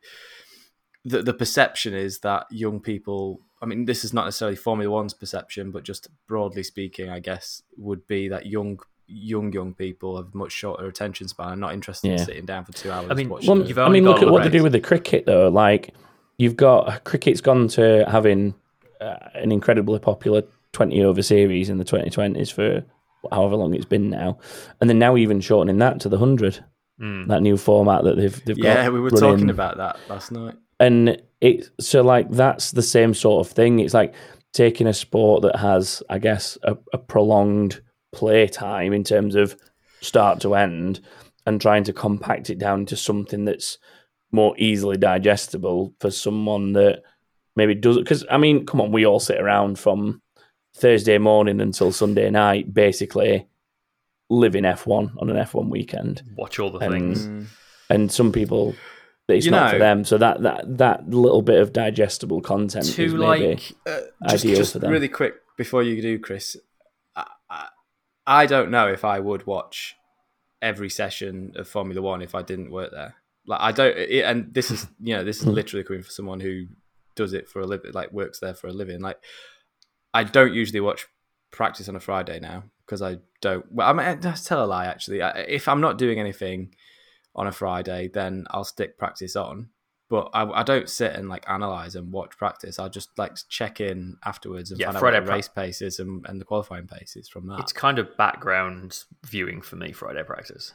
the 1.05 1.23
the 1.23 1.35
perception 1.35 1.95
is 1.95 2.21
that 2.21 2.47
young 2.51 2.81
people. 2.81 3.41
I 3.63 3.67
mean, 3.67 3.85
this 3.85 4.05
is 4.05 4.13
not 4.13 4.25
necessarily 4.25 4.57
Formula 4.57 4.91
One's 4.91 5.15
perception, 5.15 5.71
but 5.71 5.85
just 5.85 6.09
broadly 6.27 6.63
speaking, 6.65 7.09
I 7.09 7.21
guess 7.21 7.63
would 7.77 8.07
be 8.07 8.29
that 8.29 8.47
young 8.47 8.81
young 9.07 9.53
young 9.53 9.75
people 9.75 10.17
have 10.17 10.35
much 10.35 10.53
shorter 10.53 10.87
attention 10.87 11.29
span 11.29 11.53
and 11.53 11.61
not 11.61 11.73
interested 11.75 12.11
in 12.11 12.19
sitting 12.19 12.45
down 12.47 12.65
for 12.65 12.73
two 12.73 12.91
hours. 12.91 13.09
I 13.11 13.15
mean, 13.15 13.29
watching 13.29 13.49
Well, 13.49 13.67
You've 13.67 13.79
I 13.79 13.89
mean, 13.89 14.05
look 14.05 14.23
at 14.23 14.25
what 14.31 14.43
look 14.43 14.45
they 14.45 14.59
do 14.59 14.63
with 14.63 14.73
the 14.73 14.81
cricket, 14.81 15.27
though. 15.27 15.49
Like, 15.49 15.95
you've 16.39 16.57
got 16.57 17.05
cricket's 17.05 17.41
gone 17.41 17.69
to 17.69 18.05
having 18.09 18.55
uh, 19.01 19.17
an 19.35 19.53
incredibly 19.53 19.99
popular 19.99 20.43
20 20.73 21.03
over 21.05 21.23
series 21.23 21.69
in 21.69 21.79
the 21.79 21.85
2020s 21.85 22.51
for 22.53 22.85
however 23.31 23.57
long 23.57 23.75
it's 23.75 23.85
been 23.85 24.09
now. 24.11 24.39
And 24.81 24.89
then 24.91 24.99
now 24.99 25.17
even 25.17 25.41
shortening 25.41 25.79
that 25.79 26.01
to 26.01 26.09
the 26.09 26.19
100, 26.19 26.65
Mm. 27.01 27.27
that 27.29 27.43
new 27.43 27.57
format 27.57 28.05
that 28.05 28.17
they've, 28.17 28.45
they've 28.45 28.57
got. 28.57 28.65
Yeah, 28.77 28.89
we 28.91 29.01
were 29.01 29.09
running. 29.09 29.31
talking 29.31 29.51
about 29.51 29.79
that 29.79 29.97
last 30.09 30.31
night. 30.31 30.55
And 30.83 31.23
it, 31.41 31.69
so 31.81 32.03
like, 32.03 32.29
that's 32.31 32.73
the 32.73 32.83
same 32.83 33.15
sort 33.15 33.47
of 33.47 33.53
thing. 33.53 33.79
It's 33.79 33.95
like 33.95 34.15
taking 34.53 34.87
a 34.87 34.93
sport 34.95 35.43
that 35.43 35.57
has, 35.57 36.03
I 36.11 36.19
guess, 36.19 36.59
a, 36.65 36.77
a 36.93 36.99
prolonged 36.99 37.81
play 38.13 38.49
time 38.49 38.93
in 38.93 39.05
terms 39.05 39.35
of 39.35 39.57
start 40.01 40.41
to 40.41 40.55
end 40.55 41.01
and 41.47 41.61
trying 41.61 41.85
to 41.85 41.93
compact 41.93 42.51
it 42.51 42.59
down 42.59 42.87
to 42.87 42.97
something 42.97 43.45
that's 43.45 43.79
more 44.33 44.55
easily 44.59 44.97
digestible 44.97 45.95
for 46.01 46.11
someone 46.11 46.73
that 46.73 47.03
maybe 47.55 47.75
doesn't. 47.75 48.03
Because, 48.03 48.25
I 48.31 48.39
mean, 48.39 48.67
come 48.67 48.81
on, 48.81 48.93
we 48.93 49.07
all 49.07 49.21
sit 49.21 49.41
around 49.41 49.79
from 49.79 50.21
Thursday 50.75 51.19
morning 51.19 51.61
until 51.61 51.93
Sunday 51.93 52.31
night, 52.31 52.73
basically 52.75 53.47
living 54.31 54.65
F1 54.65 55.13
on 55.21 55.31
an 55.31 55.37
F1 55.37 55.69
weekend. 55.69 56.23
Watch 56.37 56.59
all 56.59 56.71
the 56.71 56.79
And- 56.79 56.93
things. 56.93 57.27
Mm. 57.27 57.47
And 57.91 58.11
some 58.11 58.33
people, 58.33 58.75
it's 59.29 59.47
You 59.47 59.53
not 59.53 59.71
for 59.73 59.79
them. 59.79 60.05
So 60.05 60.19
that, 60.19 60.43
that, 60.43 60.79
that 60.79 61.09
little 61.11 61.43
bit 61.43 61.61
of 61.61 61.73
digestible 61.73 62.41
content 62.41 62.87
is 62.87 62.99
maybe 62.99 63.17
like, 63.17 63.73
Uh, 63.87 64.01
just 64.29 64.45
ideal 64.45 64.57
just 64.57 64.73
for 64.73 64.79
them. 64.81 64.91
really 64.91 65.09
quick 65.09 65.35
before 65.57 65.83
you 65.83 66.01
do, 66.03 66.19
Chris. 66.19 66.57
I, 67.15 67.27
I, 67.49 67.69
I 68.27 68.47
don't 68.47 68.71
know 68.71 68.89
if 68.89 69.05
I 69.05 69.21
would 69.21 69.47
watch 69.47 69.97
every 70.61 70.91
session 70.91 71.53
of 71.57 71.69
Formula 71.69 72.01
One 72.01 72.23
if 72.23 72.35
I 72.35 72.43
didn't 72.43 72.71
work 72.71 72.91
there. 72.93 73.17
Like 73.47 73.61
I 73.61 73.73
don't, 73.73 73.97
it, 73.97 74.25
and 74.25 74.53
this 74.55 74.71
is 74.71 74.87
you 75.01 75.17
know 75.17 75.25
this 75.25 75.41
is 75.41 75.47
literally 75.47 75.85
coming 75.85 76.03
from 76.03 76.11
someone 76.11 76.41
who 76.41 76.67
does 77.15 77.33
it 77.33 77.49
for 77.49 77.61
a 77.61 77.67
living, 77.67 77.93
like 77.93 78.13
works 78.13 78.39
there 78.41 78.55
for 78.55 78.69
a 78.69 78.73
living. 78.73 79.01
Like 79.01 79.19
I 80.15 80.25
don't 80.25 80.55
usually 80.55 80.81
watch 80.81 81.07
practice 81.51 81.89
on 81.89 81.97
a 81.97 82.01
Friday 82.01 82.39
now 82.41 82.65
because 82.87 83.03
I 83.03 83.19
don't. 83.41 83.71
Well, 83.71 83.89
I 83.89 83.93
mean, 83.93 84.21
tell 84.21 84.65
a 84.65 84.67
lie. 84.67 84.87
Actually, 84.87 85.23
I, 85.23 85.31
if 85.41 85.69
I'm 85.69 85.81
not 85.81 85.99
doing 85.99 86.21
anything 86.21 86.75
on 87.35 87.47
a 87.47 87.53
Friday, 87.53 88.09
then 88.13 88.47
I'll 88.51 88.65
stick 88.65 88.99
practice 88.99 89.37
on. 89.37 89.69
But 90.11 90.29
I, 90.35 90.45
I 90.45 90.63
don't 90.63 90.91
sit 90.91 91.13
and 91.15 91.31
like 91.31 91.49
analyze 91.49 91.95
and 91.95 92.13
watch 92.13 92.37
practice. 92.37 92.79
I'll 92.79 92.91
just 92.91 93.17
like 93.19 93.33
check 93.49 93.81
in 93.81 94.19
afterwards 94.25 94.71
and 94.71 94.79
Yeah, 94.79 94.89
find 94.89 94.99
Friday 94.99 95.17
out 95.17 95.23
what 95.23 95.27
pra- 95.29 95.37
race 95.37 95.49
paces 95.49 95.99
and, 96.01 96.27
and 96.29 96.39
the 96.39 96.45
qualifying 96.45 96.87
paces 96.87 97.29
from 97.31 97.47
that. 97.49 97.61
It's 97.61 97.73
kind 97.73 97.99
of 97.99 98.15
background 98.19 99.05
viewing 99.25 99.63
for 99.63 99.77
me. 99.77 99.93
Friday 99.93 100.23
practice. 100.23 100.75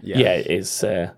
yeah, 0.00 0.18
yeah 0.18 0.32
it's 0.34 0.84
uh, 0.84 1.10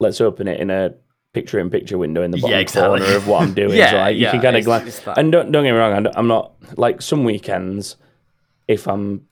let's 0.00 0.20
open 0.20 0.48
it 0.48 0.58
in 0.60 0.70
a 0.70 0.94
picture 1.32 1.60
in 1.60 1.70
picture 1.70 1.96
window 1.98 2.22
in 2.22 2.32
the 2.32 2.38
bottom 2.38 2.50
Yeah, 2.54 2.58
exactly. 2.60 2.98
corner 3.00 3.16
of 3.16 3.28
what 3.28 3.42
I'm 3.42 3.54
doing. 3.62 3.76
Yeah, 3.76 3.90
so 3.92 3.96
like, 3.98 4.16
you 4.16 4.22
yeah, 4.22 4.30
can 4.32 4.40
kind 4.42 4.56
of 4.56 4.64
glance. 4.64 5.00
And 5.16 5.30
don't 5.30 5.52
don't 5.52 5.62
get 5.62 5.72
me 5.72 5.78
wrong, 5.78 5.92
I'm- 5.92 6.12
I'm 6.16 6.26
not 6.26 6.54
like 6.76 7.00
some 7.02 7.22
weekends. 7.22 7.96
If 8.66 8.88
I'm 8.88 9.28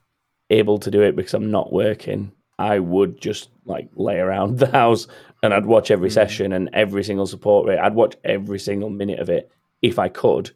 able 0.48 0.78
to 0.78 0.92
do 0.92 1.02
it 1.02 1.16
because 1.16 1.34
I'm 1.34 1.50
not 1.50 1.72
working, 1.72 2.30
I 2.58 2.78
would 2.78 3.20
just 3.20 3.50
like 3.64 3.88
lay 3.96 4.18
around 4.18 4.58
the 4.58 4.70
house 4.70 5.06
and 5.42 5.52
I'd 5.54 5.66
watch 5.66 5.90
every 5.90 6.08
Mm. 6.08 6.12
session 6.14 6.52
and 6.52 6.70
every 6.72 7.04
single 7.04 7.26
support 7.26 7.66
rate. 7.66 7.78
I'd 7.78 7.94
watch 7.94 8.16
every 8.24 8.58
single 8.58 8.90
minute 8.90 9.18
of 9.18 9.28
it 9.30 9.50
if 9.82 9.98
I 9.98 10.08
could. 10.08 10.50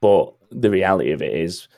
But 0.00 0.32
the 0.50 0.70
reality 0.70 1.12
of 1.12 1.22
it 1.22 1.32
is, 1.34 1.68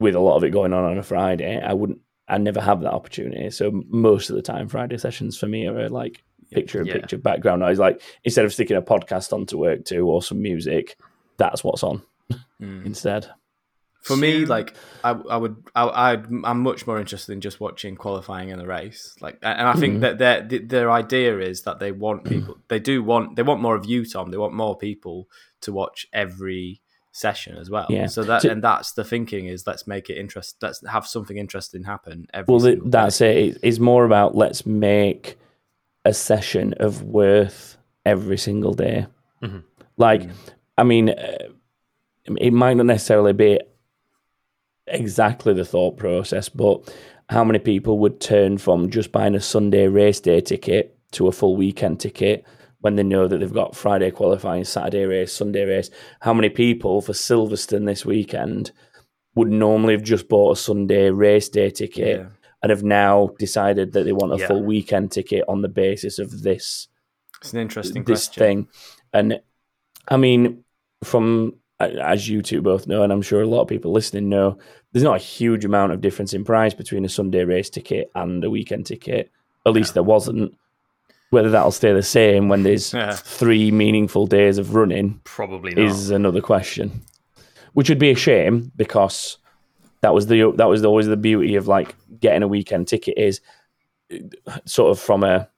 with 0.00 0.14
a 0.14 0.20
lot 0.20 0.36
of 0.36 0.44
it 0.44 0.50
going 0.50 0.72
on 0.72 0.84
on 0.84 0.98
a 0.98 1.02
Friday, 1.02 1.60
I 1.60 1.72
wouldn't. 1.72 2.00
I 2.26 2.38
never 2.38 2.60
have 2.60 2.80
that 2.80 2.92
opportunity. 2.92 3.50
So 3.50 3.70
most 3.88 4.30
of 4.30 4.36
the 4.36 4.42
time, 4.42 4.66
Friday 4.68 4.96
sessions 4.96 5.36
for 5.38 5.46
me 5.46 5.66
are 5.68 5.88
like 5.90 6.22
picture 6.50 6.80
in 6.80 6.86
Yeah. 6.86 6.94
picture 6.94 7.18
background 7.18 7.60
noise. 7.60 7.78
Like 7.78 8.00
instead 8.24 8.44
of 8.46 8.52
sticking 8.52 8.76
a 8.78 8.82
podcast 8.82 9.32
onto 9.32 9.58
work 9.58 9.84
to 9.86 9.98
or 10.08 10.22
some 10.22 10.40
music, 10.42 10.96
that's 11.36 11.62
what's 11.62 11.82
on 11.82 12.02
Mm. 12.62 12.86
instead. 12.86 13.28
For 14.04 14.16
me, 14.16 14.44
like 14.46 14.74
I, 15.02 15.10
I 15.12 15.36
would, 15.36 15.56
I, 15.74 15.88
I'd, 16.12 16.26
I'm 16.44 16.60
much 16.60 16.86
more 16.86 17.00
interested 17.00 17.32
in 17.32 17.40
just 17.40 17.58
watching 17.60 17.96
qualifying 17.96 18.50
in 18.50 18.58
the 18.58 18.66
race. 18.66 19.16
Like, 19.20 19.38
and 19.42 19.66
I 19.66 19.72
think 19.74 20.00
that 20.02 20.18
their 20.18 20.42
their 20.42 20.90
idea 20.90 21.38
is 21.38 21.62
that 21.62 21.78
they 21.78 21.90
want 21.92 22.24
people, 22.24 22.58
they 22.68 22.78
do 22.80 23.02
want, 23.02 23.36
they 23.36 23.42
want 23.42 23.60
more 23.60 23.74
of 23.76 23.86
you, 23.86 24.04
Tom. 24.04 24.30
They 24.30 24.36
want 24.36 24.52
more 24.54 24.76
people 24.76 25.28
to 25.62 25.72
watch 25.72 26.06
every 26.12 26.80
session 27.12 27.56
as 27.56 27.70
well. 27.70 27.86
Yeah. 27.88 28.06
So 28.06 28.24
that, 28.24 28.42
So- 28.42 28.50
and 28.50 28.62
that's 28.62 28.92
the 28.92 29.04
thinking 29.04 29.46
is 29.46 29.66
let's 29.66 29.86
make 29.86 30.10
it 30.10 30.18
interest. 30.18 30.56
Let's 30.60 30.86
have 30.86 31.06
something 31.06 31.36
interesting 31.38 31.84
happen 31.84 32.26
every. 32.34 32.52
Well, 32.52 32.60
single 32.60 32.90
that's 32.90 33.18
day. 33.18 33.48
it. 33.48 33.58
It's 33.62 33.78
more 33.78 34.04
about 34.04 34.34
let's 34.36 34.66
make 34.66 35.38
a 36.04 36.12
session 36.12 36.74
of 36.80 37.02
worth 37.02 37.78
every 38.04 38.36
single 38.36 38.74
day. 38.74 39.06
Mhm. 39.42 39.62
Like, 39.96 40.28
I 40.76 40.82
mean, 40.82 41.08
uh, 41.08 41.38
it 42.38 42.52
might 42.52 42.74
not 42.76 42.86
necessarily 42.86 43.32
be 43.32 43.60
exactly 44.86 45.54
the 45.54 45.64
thought 45.64 45.96
process, 45.96 46.48
but 46.48 46.92
how 47.28 47.44
many 47.44 47.58
people 47.58 47.98
would 48.00 48.20
turn 48.20 48.58
from 48.58 48.90
just 48.90 49.12
buying 49.12 49.34
a 49.34 49.40
Sunday 49.40 49.86
race 49.86 50.20
day 50.20 50.40
ticket 50.40 50.96
to 51.12 51.28
a 51.28 51.32
full 51.32 51.56
weekend 51.56 52.00
ticket 52.00 52.44
when 52.80 52.96
they 52.96 53.02
know 53.02 53.26
that 53.26 53.38
they've 53.38 53.52
got 53.52 53.74
Friday 53.74 54.10
qualifying, 54.10 54.64
Saturday 54.64 55.04
race, 55.04 55.32
Sunday 55.32 55.64
race? 55.64 55.90
How 56.20 56.34
many 56.34 56.50
people 56.50 57.00
for 57.00 57.12
Silverstone 57.12 57.86
this 57.86 58.04
weekend 58.04 58.72
would 59.34 59.48
normally 59.50 59.94
have 59.94 60.02
just 60.02 60.28
bought 60.28 60.56
a 60.56 60.60
Sunday 60.60 61.10
race 61.10 61.48
day 61.48 61.70
ticket 61.70 62.18
Yeah. 62.20 62.26
and 62.62 62.70
have 62.70 62.82
now 62.84 63.30
decided 63.38 63.92
that 63.92 64.04
they 64.04 64.12
want 64.12 64.34
a 64.34 64.38
Yeah. 64.38 64.46
full 64.48 64.62
weekend 64.62 65.12
ticket 65.12 65.44
on 65.48 65.62
the 65.62 65.68
basis 65.68 66.18
of 66.18 66.42
this 66.42 66.88
It's 67.40 67.52
an 67.52 67.60
interesting 67.60 68.04
this 68.04 68.26
question. 68.28 68.40
thing. 68.40 68.68
And 69.12 69.40
I 70.08 70.18
mean, 70.18 70.64
from 71.02 71.54
as 71.80 72.28
you 72.28 72.40
two 72.42 72.62
both 72.62 72.86
know, 72.86 73.02
and 73.02 73.12
I'm 73.12 73.22
sure 73.22 73.42
a 73.42 73.46
lot 73.46 73.62
of 73.62 73.68
people 73.68 73.92
listening 73.92 74.28
know, 74.28 74.58
there's 74.92 75.02
not 75.02 75.16
a 75.16 75.22
huge 75.22 75.64
amount 75.64 75.92
of 75.92 76.00
difference 76.00 76.32
in 76.32 76.44
price 76.44 76.72
between 76.74 77.04
a 77.04 77.08
Sunday 77.08 77.44
race 77.44 77.68
ticket 77.70 78.10
and 78.14 78.44
a 78.44 78.50
weekend 78.50 78.86
ticket. 78.86 79.30
At 79.66 79.72
least 79.72 79.94
there 79.94 80.02
wasn't. 80.02 80.54
Whether 81.30 81.50
that'll 81.50 81.72
stay 81.72 81.92
the 81.92 82.02
same 82.02 82.48
when 82.48 82.62
there's 82.62 82.92
Yeah. 82.94 83.12
three 83.12 83.72
meaningful 83.72 84.28
days 84.28 84.56
of 84.58 84.74
running 84.76 85.20
Probably 85.24 85.74
not. 85.74 85.84
is 85.84 86.10
another 86.10 86.40
question. 86.40 87.02
Which 87.72 87.88
would 87.88 87.98
be 87.98 88.10
a 88.12 88.14
shame 88.14 88.70
because 88.76 89.38
that 90.02 90.14
was 90.14 90.28
the 90.28 90.52
that 90.56 90.68
was 90.68 90.84
always 90.84 91.08
the 91.08 91.16
beauty 91.16 91.56
of 91.56 91.66
like 91.66 91.96
getting 92.20 92.44
a 92.44 92.48
weekend 92.48 92.86
ticket 92.86 93.18
is 93.18 93.40
uh, 94.12 94.58
sort 94.64 94.92
of 94.92 95.00
from 95.00 95.24
a 95.24 95.48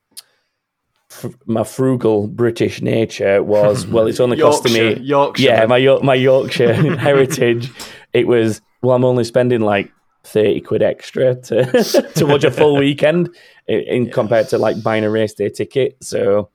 fr- 1.17 1.29
my 1.47 1.65
frugal 1.65 2.29
British 2.29 2.81
nature 2.83 3.43
was 3.43 3.87
well 3.95 4.07
it's 4.07 4.21
only 4.21 4.37
costing 4.37 4.73
me 4.73 5.01
Yorkshire. 5.01 5.43
yeah 5.45 5.67
my 5.67 5.99
my 6.03 6.15
Yorkshire 6.15 6.75
heritage. 6.99 7.71
It 8.13 8.27
was 8.27 8.61
well 8.83 8.95
I'm 8.95 9.05
only 9.05 9.25
spending 9.25 9.61
like 9.61 9.91
30 10.25 10.61
quid 10.61 10.83
extra 10.83 11.35
to 11.43 12.13
to 12.17 12.27
watch 12.27 12.45
a 12.45 12.51
full 12.51 12.77
weekend 12.77 13.35
in, 13.67 13.81
in 13.81 14.11
compared 14.11 14.49
to 14.51 14.59
like 14.59 14.83
buying 14.83 15.05
a 15.05 15.11
race 15.11 15.35
day 15.35 15.49
ticket. 15.49 15.97
So 16.03 16.51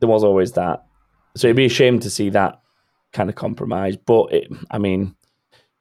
there 0.00 0.08
was 0.08 0.22
always 0.22 0.52
that. 0.52 0.84
So 1.36 1.48
it'd 1.48 1.56
be 1.56 1.66
a 1.66 1.70
shame 1.70 1.98
to 2.00 2.10
see 2.10 2.30
that 2.30 2.60
kind 3.12 3.30
of 3.30 3.36
compromise 3.36 3.96
but 3.96 4.32
it, 4.32 4.48
I 4.70 4.78
mean 4.78 5.15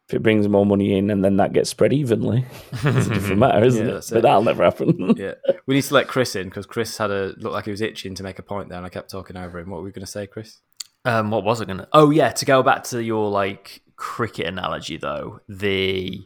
if 0.07 0.13
it 0.13 0.21
brings 0.23 0.47
more 0.47 0.65
money 0.65 0.97
in 0.97 1.09
and 1.09 1.23
then 1.25 1.37
that 1.37 1.51
gets 1.53 1.69
spread 1.69 1.91
evenly 1.91 2.45
it's 2.71 3.07
a 3.07 3.13
different 3.13 3.39
matter 3.39 3.63
isn't 3.63 3.83
Yeah, 3.85 3.91
it 3.91 3.93
that's 3.95 4.09
but 4.11 4.17
it. 4.19 4.21
that'll 4.21 4.43
never 4.43 4.63
happen 4.63 5.15
yeah, 5.17 5.33
we 5.65 5.75
need 5.75 5.81
to 5.83 5.93
let 5.93 6.07
Chris 6.07 6.35
in 6.35 6.47
because 6.49 6.65
Chris 6.65 6.97
had 6.97 7.09
a 7.11 7.33
look 7.37 7.53
like 7.53 7.65
he 7.65 7.71
was 7.71 7.81
itching 7.81 8.13
to 8.15 8.23
make 8.23 8.37
a 8.39 8.43
point 8.43 8.69
there, 8.69 8.77
and 8.77 8.85
I 8.85 8.89
kept 8.89 9.09
talking 9.09 9.35
over 9.37 9.57
him. 9.59 9.69
What 9.69 9.77
were 9.77 9.83
we 9.85 9.91
going 9.91 10.05
to 10.05 10.11
say, 10.11 10.27
Chris? 10.27 10.59
Um, 11.05 11.31
what 11.31 11.43
was 11.43 11.61
I 11.61 11.65
gonna? 11.65 11.87
Oh 11.93 12.09
yeah, 12.11 12.31
to 12.31 12.45
go 12.45 12.61
back 12.63 12.83
to 12.85 13.03
your 13.03 13.29
like 13.29 13.81
cricket 13.95 14.47
analogy 14.47 14.97
though, 14.97 15.39
the 15.49 16.19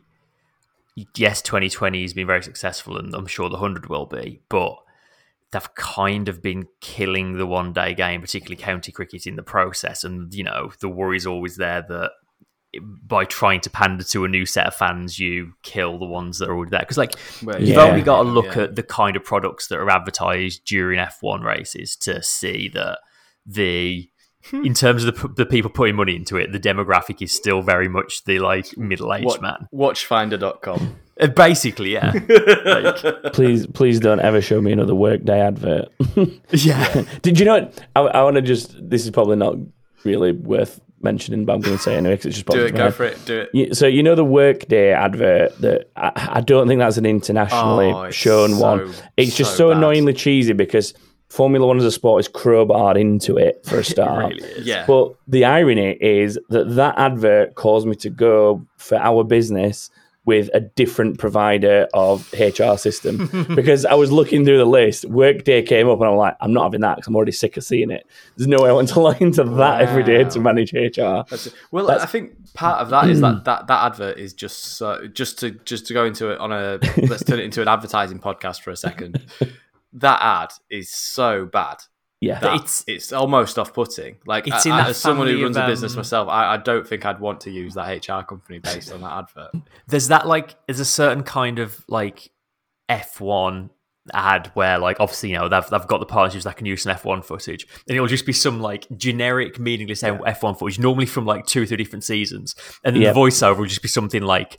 yes, 1.15 1.41
2020 1.41 2.01
has 2.01 2.13
been 2.13 2.27
very 2.27 2.43
successful, 2.43 2.97
and 2.97 3.13
I'm 3.13 3.27
sure 3.27 3.49
the 3.49 3.57
hundred 3.57 3.89
will 3.89 4.05
be, 4.05 4.41
but 4.49 4.75
they've 5.51 5.73
kind 5.75 6.29
of 6.29 6.41
been 6.41 6.67
killing 6.79 7.37
the 7.37 7.45
one 7.47 7.73
day 7.73 7.93
game, 7.93 8.21
particularly 8.21 8.61
county 8.61 8.91
cricket, 8.91 9.25
in 9.25 9.35
the 9.35 9.43
process. 9.43 10.03
And 10.03 10.33
you 10.33 10.43
know, 10.43 10.71
the 10.79 10.89
worry's 10.89 11.25
always 11.25 11.55
there 11.57 11.83
that 11.87 12.11
by 13.03 13.25
trying 13.25 13.59
to 13.61 13.69
pander 13.69 14.03
to 14.03 14.25
a 14.25 14.27
new 14.27 14.45
set 14.45 14.67
of 14.67 14.75
fans, 14.75 15.17
you 15.19 15.53
kill 15.63 15.97
the 15.97 16.05
ones 16.05 16.37
that 16.39 16.49
are 16.49 16.53
already 16.55 16.69
there. 16.71 16.81
Because 16.81 16.97
like 16.97 17.15
Well, 17.43 17.59
You've 17.59 17.69
Yeah. 17.69 17.81
only 17.83 18.01
got 18.01 18.23
to 18.23 18.29
look 18.29 18.55
Yeah. 18.55 18.63
at 18.63 18.75
the 18.75 18.83
kind 18.83 19.15
of 19.15 19.23
products 19.23 19.67
that 19.67 19.79
are 19.79 19.89
advertised 19.89 20.65
during 20.65 20.99
F1 20.99 21.41
races 21.43 21.95
to 21.97 22.21
see 22.21 22.69
that 22.75 22.99
the, 23.45 24.07
in 24.53 24.73
terms 24.75 25.03
of 25.03 25.15
the, 25.19 25.27
the 25.29 25.45
people 25.45 25.71
putting 25.71 25.95
money 25.95 26.15
into 26.15 26.37
it, 26.37 26.51
the 26.51 26.59
demographic 26.59 27.21
is 27.23 27.31
still 27.33 27.61
very 27.63 27.87
much 27.89 28.23
the 28.25 28.37
like 28.39 28.77
middle 28.77 29.13
aged 29.13 29.25
What- 29.25 29.41
man. 29.41 29.67
Watchfinder.com. 29.73 30.95
Uh, 31.19 31.27
Basically, 31.27 31.91
yeah. 31.93 32.13
like, 32.65 33.33
please 33.33 33.67
please 33.67 33.99
don't 33.99 34.21
ever 34.21 34.39
show 34.41 34.61
me 34.61 34.71
another 34.71 34.95
workday 34.95 35.41
advert 35.41 35.89
yeah. 36.51 37.03
Did 37.21 37.37
you 37.39 37.45
know 37.45 37.59
what? 37.59 37.85
I, 37.95 37.99
I 38.01 38.23
want 38.23 38.37
to 38.37 38.41
just. 38.41 38.73
This 38.89 39.03
is 39.03 39.11
probably 39.11 39.35
not 39.35 39.55
really 40.05 40.31
worth 40.31 40.79
mentioning, 41.01 41.45
but 41.45 41.53
I'm 41.53 41.61
going 41.61 41.77
to 41.77 41.81
say 41.83 41.93
it 41.95 41.97
anyway 41.97 42.13
because 42.15 42.27
it's 42.27 42.35
just 42.37 42.45
popped 42.45 42.57
Do 42.57 42.65
it, 42.65 42.75
go 42.75 42.83
head. 42.85 42.93
for 42.93 43.03
it, 43.05 43.25
do 43.25 43.45
it. 43.53 43.77
So 43.77 43.87
you 43.87 44.03
know 44.03 44.15
the 44.15 44.25
Workday 44.25 44.91
advert 44.91 45.57
that 45.61 45.89
I, 45.95 46.11
I 46.35 46.41
don't 46.41 46.67
think 46.67 46.79
that's 46.79 46.97
an 46.97 47.05
internationally 47.05 47.91
Oh, 47.91 48.09
shown 48.11 48.51
so- 48.55 48.59
one. 48.61 48.93
It's 49.17 49.35
just 49.35 49.51
so 49.51 49.57
so, 49.57 49.69
bad. 49.69 49.77
annoyingly 49.77 50.13
cheesy 50.13 50.53
because 50.53 50.93
Formula 51.29 51.67
One 51.67 51.77
as 51.77 51.85
a 51.85 51.91
sport 51.91 52.21
is 52.21 52.27
crowbarred 52.27 52.99
into 52.99 53.37
it 53.37 53.63
for 53.65 53.77
a 53.79 53.83
start. 53.93 54.33
really 54.33 54.47
is. 54.49 54.65
Yeah. 54.65 54.85
But 54.87 55.13
the 55.27 55.45
irony 55.45 55.97
is 56.01 56.39
that 56.49 56.75
that 56.75 56.97
advert 56.97 57.55
caused 57.55 57.85
me 57.87 57.95
to 57.97 58.09
go 58.09 58.65
for 58.77 58.97
our 58.97 59.23
business 59.23 59.91
with 60.29 60.47
a 60.53 60.59
different 60.59 61.17
provider 61.17 61.87
of 61.91 62.31
HR 62.33 62.77
system 62.77 63.47
because 63.55 63.83
I 63.83 63.95
was 63.95 64.11
looking 64.11 64.45
through 64.45 64.59
the 64.59 64.65
list. 64.65 65.05
Workday 65.05 65.63
came 65.63 65.89
up 65.89 65.99
and 65.99 66.07
I'm 66.07 66.17
like, 66.17 66.35
I'm 66.39 66.53
not 66.53 66.65
having 66.65 66.81
that 66.81 66.97
because 66.97 67.07
I'm 67.07 67.15
already 67.15 67.31
sick 67.31 67.57
of 67.57 67.63
seeing 67.63 67.89
it. 67.89 68.05
There's 68.37 68.47
no 68.47 68.61
way 68.61 68.69
I 68.69 68.73
want 68.73 68.89
to 68.89 68.99
log 68.99 69.19
into 69.23 69.43
that 69.43 69.81
every 69.81 70.03
day 70.03 70.23
to 70.25 70.39
manage 70.39 70.71
HR. 70.71 71.23
That's. 71.27 71.49
Well, 71.71 71.89
I 71.89 72.05
think 72.05 72.53
part 72.53 72.79
of 72.79 72.91
that 72.91 73.09
is 73.09 73.21
that, 73.21 73.43
that 73.45 73.65
that 73.65 73.85
advert 73.87 74.19
is 74.19 74.33
just 74.33 74.59
so 74.77 75.07
just 75.07 75.39
to 75.39 75.49
just 75.49 75.87
to 75.87 75.95
go 75.95 76.05
into 76.05 76.29
it 76.29 76.39
on 76.39 76.51
a 76.51 76.77
let's 76.97 77.23
turn 77.23 77.39
it 77.39 77.45
into 77.45 77.63
an 77.63 77.67
advertising 77.67 78.19
podcast 78.19 78.61
for 78.61 78.69
a 78.69 78.77
second. 78.77 79.25
that 79.93 80.19
ad 80.21 80.51
is 80.69 80.91
so 80.91 81.47
bad. 81.47 81.77
Yeah. 82.21 82.39
that 82.39 82.55
It's- 82.55 82.83
it's 82.87 83.13
almost 83.13 83.57
off-putting. 83.57 84.17
Like 84.25 84.45
It's 84.47 84.65
I- 84.65 84.69
in 84.69 84.73
I- 84.73 84.81
that 84.81 84.89
as 84.89 84.97
someone 84.97 85.27
who 85.27 85.41
runs 85.41 85.55
of, 85.57 85.63
a 85.63 85.67
business 85.67 85.93
um, 85.93 85.97
myself, 85.99 86.27
I, 86.29 86.55
I 86.55 86.57
don't 86.57 86.85
think 86.87 87.05
I'd 87.05 87.19
want 87.19 87.39
to 87.41 87.51
use 87.51 87.75
that 87.75 87.87
HR 88.07 88.23
company 88.23 88.59
based 88.59 88.91
on 88.91 89.01
that 89.01 89.11
advert. 89.13 89.51
There's 89.87 90.09
that 90.09 90.27
like, 90.27 90.55
there's 90.67 90.81
a 90.81 90.85
certain 90.85 91.23
kind 91.23 91.59
of 91.59 91.81
like 91.87 92.31
F1 92.89 93.69
ad 94.13 94.49
where 94.55 94.79
like 94.79 94.97
obviously 94.99 95.29
you 95.29 95.37
know 95.37 95.47
they've, 95.47 95.67
they've 95.67 95.85
got 95.85 95.99
the 95.99 96.05
partnerships 96.05 96.43
that 96.43 96.57
can 96.57 96.65
use 96.65 96.81
some 96.81 96.95
F1 96.95 97.23
footage 97.23 97.67
and 97.87 97.95
it'll 97.95 98.07
just 98.07 98.25
be 98.25 98.33
some 98.33 98.59
like 98.59 98.87
generic 98.97 99.59
meaningless 99.59 100.01
F1 100.01 100.57
footage 100.57 100.79
normally 100.79 101.05
from 101.05 101.25
like 101.25 101.45
two 101.45 101.61
or 101.61 101.65
three 101.67 101.77
different 101.77 102.03
seasons 102.03 102.55
and 102.83 102.95
then 102.95 103.03
Yep. 103.03 103.13
the 103.13 103.19
voiceover 103.19 103.57
will 103.59 103.65
just 103.67 103.83
be 103.83 103.87
something 103.87 104.23
like 104.23 104.57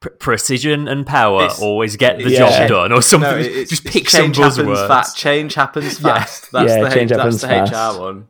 "Pre- 0.00 0.12
precision 0.18 0.86
and 0.88 1.06
power 1.06 1.44
It's- 1.44 1.60
always 1.60 1.96
get 1.96 2.18
the 2.18 2.30
Yeah. 2.30 2.38
job 2.66 2.68
done 2.68 2.92
or 2.92 3.02
something 3.02 3.30
No, 3.30 3.36
it's, 3.38 3.70
just 3.70 3.84
it's 3.84 3.92
pick 3.92 4.08
some 4.08 4.22
change 4.26 4.36
happens 4.36 4.58
buzzwords 4.58 4.86
fast. 4.88 5.16
Change 5.16 5.54
happens 5.54 6.00
Yeah. 6.00 6.14
fast. 6.18 6.52
That's 6.52 6.70
Yeah, 6.72 6.84
the 6.84 6.90
change 6.94 7.10
that's 7.10 7.18
happens 7.20 7.40
the 7.40 7.48
fast. 7.48 7.96
HR 7.96 8.00
one. 8.00 8.28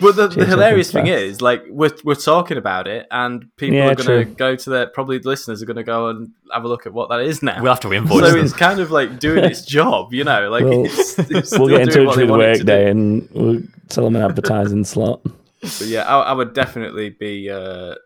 But 0.00 0.14
the, 0.14 0.28
the 0.28 0.44
hilarious 0.46 0.92
thing 0.92 1.06
happens 1.06 1.32
is, 1.32 1.42
like, 1.42 1.64
we're 1.68 1.90
we're 2.04 2.14
talking 2.14 2.56
about 2.56 2.86
it, 2.86 3.08
and 3.10 3.46
people 3.56 3.78
Yeah, 3.78 3.88
are 3.90 3.94
going 3.96 4.26
to 4.28 4.32
go 4.32 4.54
to 4.54 4.70
their 4.70 4.86
probably 4.86 5.18
the 5.18 5.28
listeners 5.28 5.60
are 5.60 5.66
going 5.66 5.76
to 5.78 5.82
go 5.82 6.06
and 6.08 6.30
have 6.52 6.62
a 6.64 6.68
look 6.68 6.86
at 6.86 6.92
what 6.92 7.08
that 7.08 7.18
is 7.20 7.42
now. 7.42 7.60
we'll 7.60 7.72
have 7.72 7.80
to 7.80 7.92
invoice 7.92 8.20
so 8.20 8.30
them 8.30 8.38
it's 8.44 8.52
kind 8.52 8.78
of 8.78 8.92
like 8.92 9.18
doing 9.18 9.42
its 9.50 9.62
job, 9.62 10.14
you 10.14 10.22
know. 10.22 10.50
Like 10.50 10.62
Well, 10.62 10.84
it's, 10.84 11.18
it's 11.18 11.58
We'll 11.58 11.66
get 11.68 11.80
in 11.80 11.88
doing 11.88 12.06
what 12.06 12.14
touch 12.14 12.28
with 12.28 12.40
it 12.40 12.58
to 12.58 12.64
do. 12.64 12.72
Workday 12.72 12.90
and 12.90 13.28
we'll 13.32 13.62
tell 13.88 14.04
them 14.04 14.14
an 14.14 14.22
advertising 14.22 14.84
slot. 14.84 15.20
But 15.62 15.86
yeah, 15.86 16.02
I, 16.02 16.20
I 16.20 16.32
would 16.32 16.54
definitely 16.54 17.08
be 17.10 17.50
uh, 17.50 17.96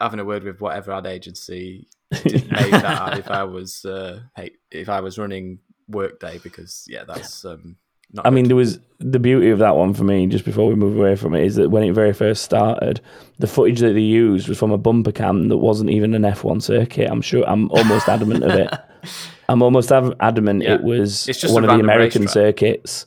having 0.00 0.18
a 0.18 0.24
word 0.24 0.42
with 0.42 0.60
whatever 0.60 0.90
ad 0.90 1.06
agency 1.06 1.86
did 2.12 2.50
made 2.50 2.72
that 2.72 2.84
ad 3.12 3.18
if 3.18 3.30
I 3.30 3.44
was 3.44 3.84
uh, 3.84 4.20
hey, 4.36 4.52
if 4.70 4.88
I 4.88 5.00
was 5.00 5.18
running 5.18 5.58
Workday 5.88 6.38
because 6.38 6.84
yeah, 6.88 7.04
that's 7.04 7.44
um, 7.44 7.76
not. 8.12 8.26
I 8.26 8.30
mean, 8.30 8.46
there 8.48 8.56
was 8.56 8.78
the 8.98 9.18
beauty 9.18 9.50
of 9.50 9.58
that 9.60 9.76
one 9.76 9.94
for 9.94 10.04
me, 10.04 10.26
just 10.26 10.44
before 10.44 10.68
we 10.68 10.74
move 10.74 10.98
away 10.98 11.16
from 11.16 11.34
it, 11.34 11.44
is 11.44 11.56
that 11.56 11.70
when 11.70 11.82
it 11.82 11.92
very 11.92 12.12
first 12.12 12.42
started, 12.42 13.00
the 13.38 13.46
footage 13.46 13.80
that 13.80 13.92
they 13.92 14.00
used 14.00 14.48
was 14.48 14.58
from 14.58 14.72
a 14.72 14.78
bumper 14.78 15.12
cam 15.12 15.48
that 15.48 15.58
wasn't 15.58 15.90
even 15.90 16.14
an 16.14 16.22
F1 16.22 16.62
circuit. 16.62 17.08
I'm 17.10 17.22
sure, 17.22 17.44
I'm 17.48 17.70
almost 17.70 18.08
adamant 18.08 18.44
of 18.44 18.50
it. 18.52 18.72
I'm 19.48 19.62
almost 19.62 19.90
adamant 19.92 20.62
Yeah. 20.62 20.74
it 20.74 20.82
was 20.82 21.26
It's 21.28 21.40
just 21.40 21.54
one 21.54 21.64
of 21.64 21.70
the 21.70 21.80
American 21.82 22.22
racetrack. 22.22 22.58
circuits. 22.58 23.06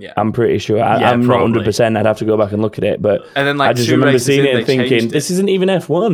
Yeah. 0.00 0.12
I'm 0.16 0.32
pretty 0.32 0.58
sure. 0.58 0.82
I, 0.82 1.00
Yeah, 1.00 1.10
I'm 1.10 1.26
not 1.26 1.40
100%. 1.40 1.96
I'd 1.96 2.06
have 2.06 2.18
to 2.18 2.24
go 2.24 2.36
back 2.36 2.52
and 2.52 2.62
look 2.62 2.78
at 2.78 2.84
it. 2.84 3.00
But 3.02 3.22
And 3.36 3.46
then, 3.46 3.58
like, 3.58 3.70
I 3.70 3.72
just 3.74 3.90
remember 3.90 4.18
seeing 4.18 4.40
in, 4.40 4.46
it 4.46 4.54
and 4.56 4.66
thinking, 4.66 5.04
it. 5.06 5.10
this 5.10 5.30
isn't 5.30 5.48
even 5.48 5.68
F1. 5.68 6.06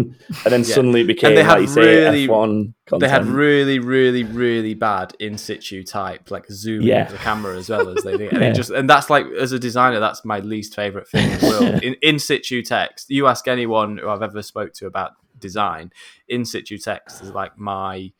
And 0.44 0.52
then 0.52 0.60
Yeah. 0.60 0.74
suddenly 0.74 1.00
it 1.02 1.06
became, 1.06 1.34
they 1.34 1.42
had 1.42 1.60
like 1.60 1.74
really- 1.76 2.26
F1 2.26 2.74
content. 2.86 3.00
They 3.00 3.08
had 3.08 3.26
really, 3.26 3.78
really, 3.78 4.24
really 4.24 4.74
bad 4.74 5.14
in 5.20 5.38
situ 5.38 5.82
type, 5.84 6.30
like 6.30 6.46
zooming 6.50 6.86
Yeah. 6.88 7.04
the 7.04 7.16
camera 7.16 7.56
as 7.56 7.68
well 7.68 7.88
as 7.88 8.02
they 8.04 8.16
did. 8.16 8.32
And 8.32 8.42
Yeah. 8.42 8.50
it 8.50 8.54
just 8.54 8.70
and 8.70 8.88
that's 8.88 9.08
like 9.10 9.26
as 9.40 9.52
a 9.52 9.58
designer, 9.58 10.00
that's 10.00 10.24
my 10.24 10.38
least 10.40 10.74
favorite 10.74 11.08
thing 11.08 11.30
in 11.30 11.38
the 11.38 11.46
world. 11.46 11.82
in 11.82 11.94
in 12.02 12.18
situ 12.18 12.62
text, 12.62 13.10
you 13.10 13.26
ask 13.26 13.48
anyone 13.48 13.98
who 13.98 14.08
I've 14.08 14.22
ever 14.22 14.42
spoke 14.42 14.72
to 14.74 14.86
about 14.86 15.12
design, 15.38 15.90
in 16.28 16.44
situ 16.44 16.78
text 16.78 17.22
is 17.22 17.30
like 17.30 17.58
my. 17.58 18.12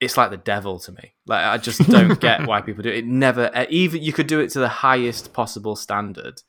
It's 0.00 0.16
like 0.16 0.30
the 0.30 0.36
devil 0.38 0.78
to 0.80 0.92
me. 0.92 1.12
Like 1.26 1.44
I 1.44 1.58
just 1.58 1.86
don't 1.90 2.18
get 2.20 2.46
why 2.46 2.62
people 2.62 2.82
do 2.82 2.88
it. 2.88 2.98
It 2.98 3.06
never 3.06 3.50
uh, 3.54 3.66
even 3.68 4.02
you 4.02 4.12
could 4.12 4.26
do 4.26 4.40
it 4.40 4.48
to 4.50 4.58
the 4.58 4.68
highest 4.68 5.32
possible 5.34 5.76
standard, 5.76 6.40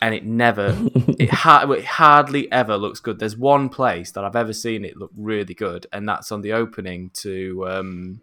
and 0.00 0.14
it 0.14 0.24
never 0.24 0.76
it, 0.94 1.30
ha- 1.44 1.68
it 1.70 1.84
hardly 1.84 2.50
ever 2.52 2.76
looks 2.76 3.00
good. 3.00 3.18
There's 3.18 3.36
one 3.36 3.68
place 3.68 4.12
that 4.12 4.22
I've 4.24 4.36
ever 4.36 4.52
seen 4.52 4.84
it 4.84 4.96
look 4.96 5.10
really 5.16 5.54
good, 5.54 5.86
and 5.92 6.08
that's 6.08 6.30
on 6.30 6.40
the 6.42 6.52
opening 6.52 7.10
to. 7.14 7.66
Um, 7.68 8.20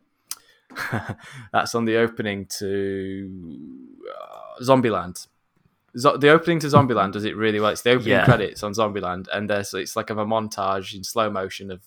that's 1.51 1.73
on 1.75 1.85
the 1.85 1.97
opening 1.97 2.45
to 2.59 3.29
uh, 4.09 4.63
Zombieland. 4.63 5.27
Zo- 5.97 6.17
the 6.17 6.29
opening 6.29 6.59
to 6.59 6.67
Zombieland 6.67 7.11
does 7.13 7.25
it 7.25 7.35
really 7.35 7.59
well. 7.59 7.71
It's 7.71 7.81
the 7.81 7.91
opening 7.91 8.09
Yeah. 8.11 8.25
credits 8.25 8.61
on 8.63 8.73
Zombieland, 8.73 9.27
and 9.33 9.49
there's 9.49 9.73
it's 9.73 9.95
like 9.95 10.09
of 10.11 10.17
a 10.19 10.25
montage 10.25 10.95
in 10.95 11.03
slow 11.03 11.29
motion 11.29 11.71
of 11.71 11.81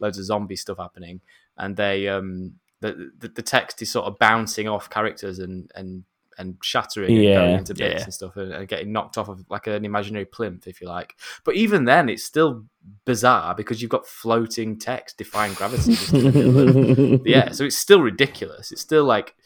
loads 0.00 0.18
of 0.18 0.24
zombie 0.24 0.56
stuff 0.56 0.78
happening, 0.78 1.20
and 1.58 1.76
they 1.76 2.08
um 2.08 2.54
the 2.80 3.10
the, 3.18 3.28
the 3.28 3.42
text 3.42 3.80
is 3.82 3.90
sort 3.90 4.06
of 4.06 4.18
bouncing 4.18 4.68
off 4.68 4.90
characters 4.90 5.38
and 5.38 5.70
and 5.74 6.04
and 6.36 6.56
shattering 6.64 7.16
and 7.16 7.24
going 7.34 7.54
into 7.58 7.74
bits 7.74 7.94
Yeah. 8.00 8.02
and 8.04 8.12
stuff 8.12 8.36
and, 8.36 8.52
and 8.52 8.66
getting 8.66 8.90
knocked 8.90 9.16
off 9.16 9.28
of 9.28 9.44
like 9.48 9.68
an 9.68 9.84
imaginary 9.84 10.24
plinth, 10.24 10.66
if 10.66 10.80
you 10.80 10.88
like. 10.88 11.14
But 11.44 11.54
even 11.54 11.84
then, 11.84 12.08
it's 12.08 12.24
still 12.24 12.64
bizarre 13.04 13.54
because 13.54 13.80
you've 13.80 13.92
got 13.92 14.04
floating 14.04 14.76
text 14.76 15.16
defying 15.16 15.52
gravity. 15.54 15.92
just 15.94 16.12
in 16.12 16.24
the 16.24 16.32
middle 16.32 17.14
of- 17.14 17.26
yeah, 17.26 17.52
so 17.52 17.62
it's 17.64 17.76
still 17.78 18.00
ridiculous. 18.00 18.72
It's 18.72 18.80
still 18.80 19.04
like 19.04 19.36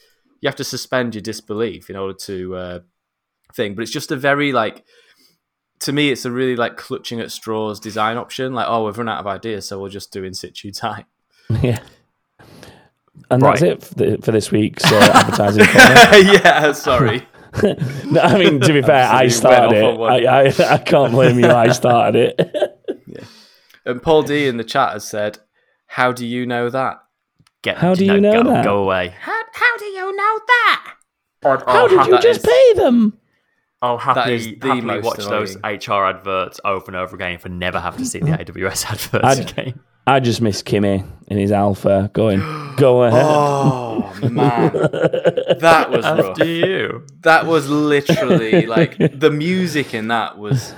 you 0.41 0.49
have 0.49 0.57
to 0.57 0.65
suspend 0.65 1.15
your 1.15 1.21
disbelief 1.21 1.91
in 1.91 1.97
order 1.97 2.15
to 2.21 2.57
uh, 2.57 2.79
thing. 3.55 3.75
But 3.75 3.83
it's 3.83 3.93
just 3.93 4.11
a 4.11 4.17
very 4.17 4.53
like 4.53 4.83
to 5.81 5.93
me, 5.93 6.11
it's 6.11 6.25
a 6.25 6.31
really 6.31 6.57
like 6.57 6.79
clutching 6.79 7.21
at 7.21 7.31
straws 7.31 7.79
design 7.81 8.17
option. 8.17 8.55
Like, 8.55 8.67
oh, 8.67 8.87
we've 8.87 8.97
run 8.97 9.11
out 9.11 9.21
of 9.21 9.27
ideas, 9.27 9.69
so 9.69 9.79
we'll 9.79 9.91
just 9.91 10.11
do 10.11 10.25
in 10.25 10.33
situ 10.33 10.73
type. 10.73 11.05
yeah. 11.63 11.81
And 13.31 13.43
Right. 13.43 13.59
that's 13.61 13.63
it 13.63 13.83
for, 13.83 13.95
the, 13.95 14.19
for 14.23 14.33
this 14.33 14.51
week's 14.51 14.85
uh, 14.91 15.11
advertising. 15.15 15.65
corner. 15.67 16.33
yeah, 16.33 16.73
sorry. 16.73 17.27
No, 18.11 18.21
I 18.21 18.39
mean, 18.39 18.61
to 18.61 18.73
be 18.75 18.83
fair, 18.83 19.09
I 19.09 19.29
started 19.29 19.77
it. 19.79 19.83
I, 20.01 20.43
I, 20.49 20.75
I 20.75 20.79
can't 20.79 21.13
blame 21.13 21.39
you. 21.39 21.49
I 21.49 21.73
started 21.73 22.35
it. 22.39 22.79
And 23.87 24.03
Paul 24.03 24.23
D 24.23 24.47
in 24.47 24.59
the 24.59 24.65
chat 24.65 24.93
has 24.93 25.09
said, 25.09 25.39
"How 25.87 26.13
do 26.13 26.27
you 26.27 26.45
know 26.45 26.69
that?" 26.69 26.99
Get, 27.63 27.79
How 27.79 27.95
do 27.95 28.05
you 28.05 28.21
know 28.21 28.43
go, 28.43 28.51
that? 28.51 28.65
Go 28.65 28.83
away. 28.83 29.15
How, 29.19 29.41
how 29.53 29.77
do 29.79 29.85
you 29.87 30.15
know 30.15 30.41
that? 30.47 30.95
How 31.43 31.89
did 31.89 32.07
you 32.07 32.19
just 32.21 32.45
pay 32.45 32.73
them? 32.75 33.19
I'll 33.81 33.97
happily, 33.99 34.55
the 34.57 34.67
happily 34.69 34.81
most 35.01 35.05
watch 35.05 35.19
those. 35.27 35.57
HR 35.65 36.05
adverts 36.05 36.61
over 36.65 36.85
and 36.89 36.97
over 36.97 37.17
again 37.17 37.39
for 37.39 37.49
never 37.49 37.81
have 37.81 37.97
to 37.97 38.05
see 38.05 38.19
the 38.21 38.27
AWS 38.27 38.85
adverts 38.91 39.25
I'd- 39.25 39.51
again. 39.51 39.81
I 40.09 40.21
just 40.21 40.41
miss 40.41 40.63
Kimi 40.63 41.05
in 41.29 41.37
his 41.39 41.53
Alfa 41.53 42.11
going, 42.15 42.41
go 42.77 43.03
ahead. 43.05 43.23
Oh 43.27 44.19
man, 44.23 44.73
that 45.61 45.89
was 45.91 46.05
rough. 46.05 46.31
After 46.31 46.45
you. 46.47 47.07
That 47.21 47.47
was 47.47 47.69
literally 47.69 48.67
like 48.67 48.97
the 48.99 49.31
music 49.31 49.95
in 49.95 50.09
that 50.09 50.39
was 50.39 50.75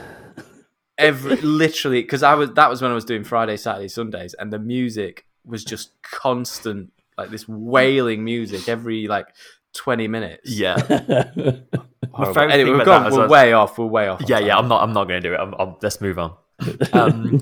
every 0.99 1.37
literally 1.37 2.03
because 2.03 2.23
I 2.23 2.35
was 2.35 2.53
that 2.55 2.69
was 2.69 2.83
when 2.83 2.91
I 2.91 2.95
was 2.95 3.05
doing 3.05 3.25
Friday, 3.25 3.57
Saturday, 3.57 3.89
Sundays, 3.89 4.35
and 4.35 4.53
the 4.53 4.59
music 4.59 5.27
was 5.45 5.65
just 5.65 5.93
constant, 6.03 6.93
like 7.17 7.31
this 7.31 7.49
wailing 7.49 8.25
music 8.25 8.69
every 8.69 9.07
like 9.07 9.29
twenty 9.75 10.09
minutes. 10.09 10.51
Yeah. 10.51 10.77
Horrible. 12.13 12.35
favourite 12.35 12.51
Anyway, 12.53 12.65
thing 12.71 12.73
we've 12.73 12.75
about 12.75 12.85
gone, 12.85 13.03
that 13.05 13.13
we're 13.13 13.23
was- 13.23 13.31
way 13.31 13.53
off. 13.53 13.79
We're 13.79 13.87
way 13.87 14.09
off. 14.09 14.21
on 14.23 14.27
Yeah, 14.27 14.41
yeah. 14.41 14.59
I'm 14.59 14.67
not. 14.69 14.83
I'm 14.83 14.93
not 14.93 15.05
going 15.07 15.23
to 15.23 15.29
do 15.29 15.35
it. 15.35 15.39
I'm, 15.39 15.55
I'm, 15.59 15.77
let's 15.83 16.01
move 16.01 16.19
on. 16.19 16.35
Um, 16.93 17.41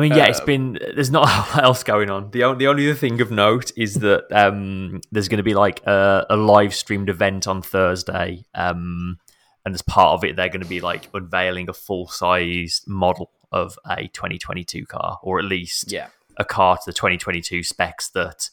I 0.00 0.08
mean, 0.08 0.16
yeah, 0.16 0.26
it's 0.26 0.40
been. 0.40 0.78
There's 0.94 1.10
not 1.10 1.28
a 1.28 1.56
lot 1.56 1.62
else 1.64 1.82
going 1.82 2.10
on. 2.10 2.30
The 2.30 2.44
only, 2.44 2.58
the 2.58 2.68
only 2.68 2.88
other 2.90 2.98
thing 2.98 3.20
of 3.20 3.30
note 3.30 3.70
is 3.76 3.94
that 3.96 4.24
um, 4.32 5.00
there's 5.12 5.28
going 5.28 5.38
to 5.38 5.42
be 5.44 5.54
like 5.54 5.84
a, 5.86 6.26
a 6.30 6.36
live 6.36 6.74
streamed 6.74 7.08
event 7.10 7.46
on 7.46 7.60
Thursday, 7.62 8.44
um, 8.54 9.18
and 9.64 9.74
as 9.74 9.82
part 9.82 10.14
of 10.14 10.24
it, 10.24 10.36
they're 10.36 10.48
going 10.48 10.62
to 10.62 10.68
be 10.68 10.80
like 10.80 11.08
unveiling 11.12 11.68
a 11.68 11.72
full 11.74 12.08
size 12.08 12.82
model 12.86 13.30
of 13.52 13.78
a 13.88 14.06
2022 14.08 14.86
car, 14.86 15.18
or 15.22 15.38
at 15.38 15.44
least 15.44 15.92
Yeah. 15.92 16.06
a 16.36 16.44
car 16.44 16.76
to 16.76 16.82
the 16.86 16.92
2022 16.92 17.62
specs 17.62 18.08
that 18.10 18.48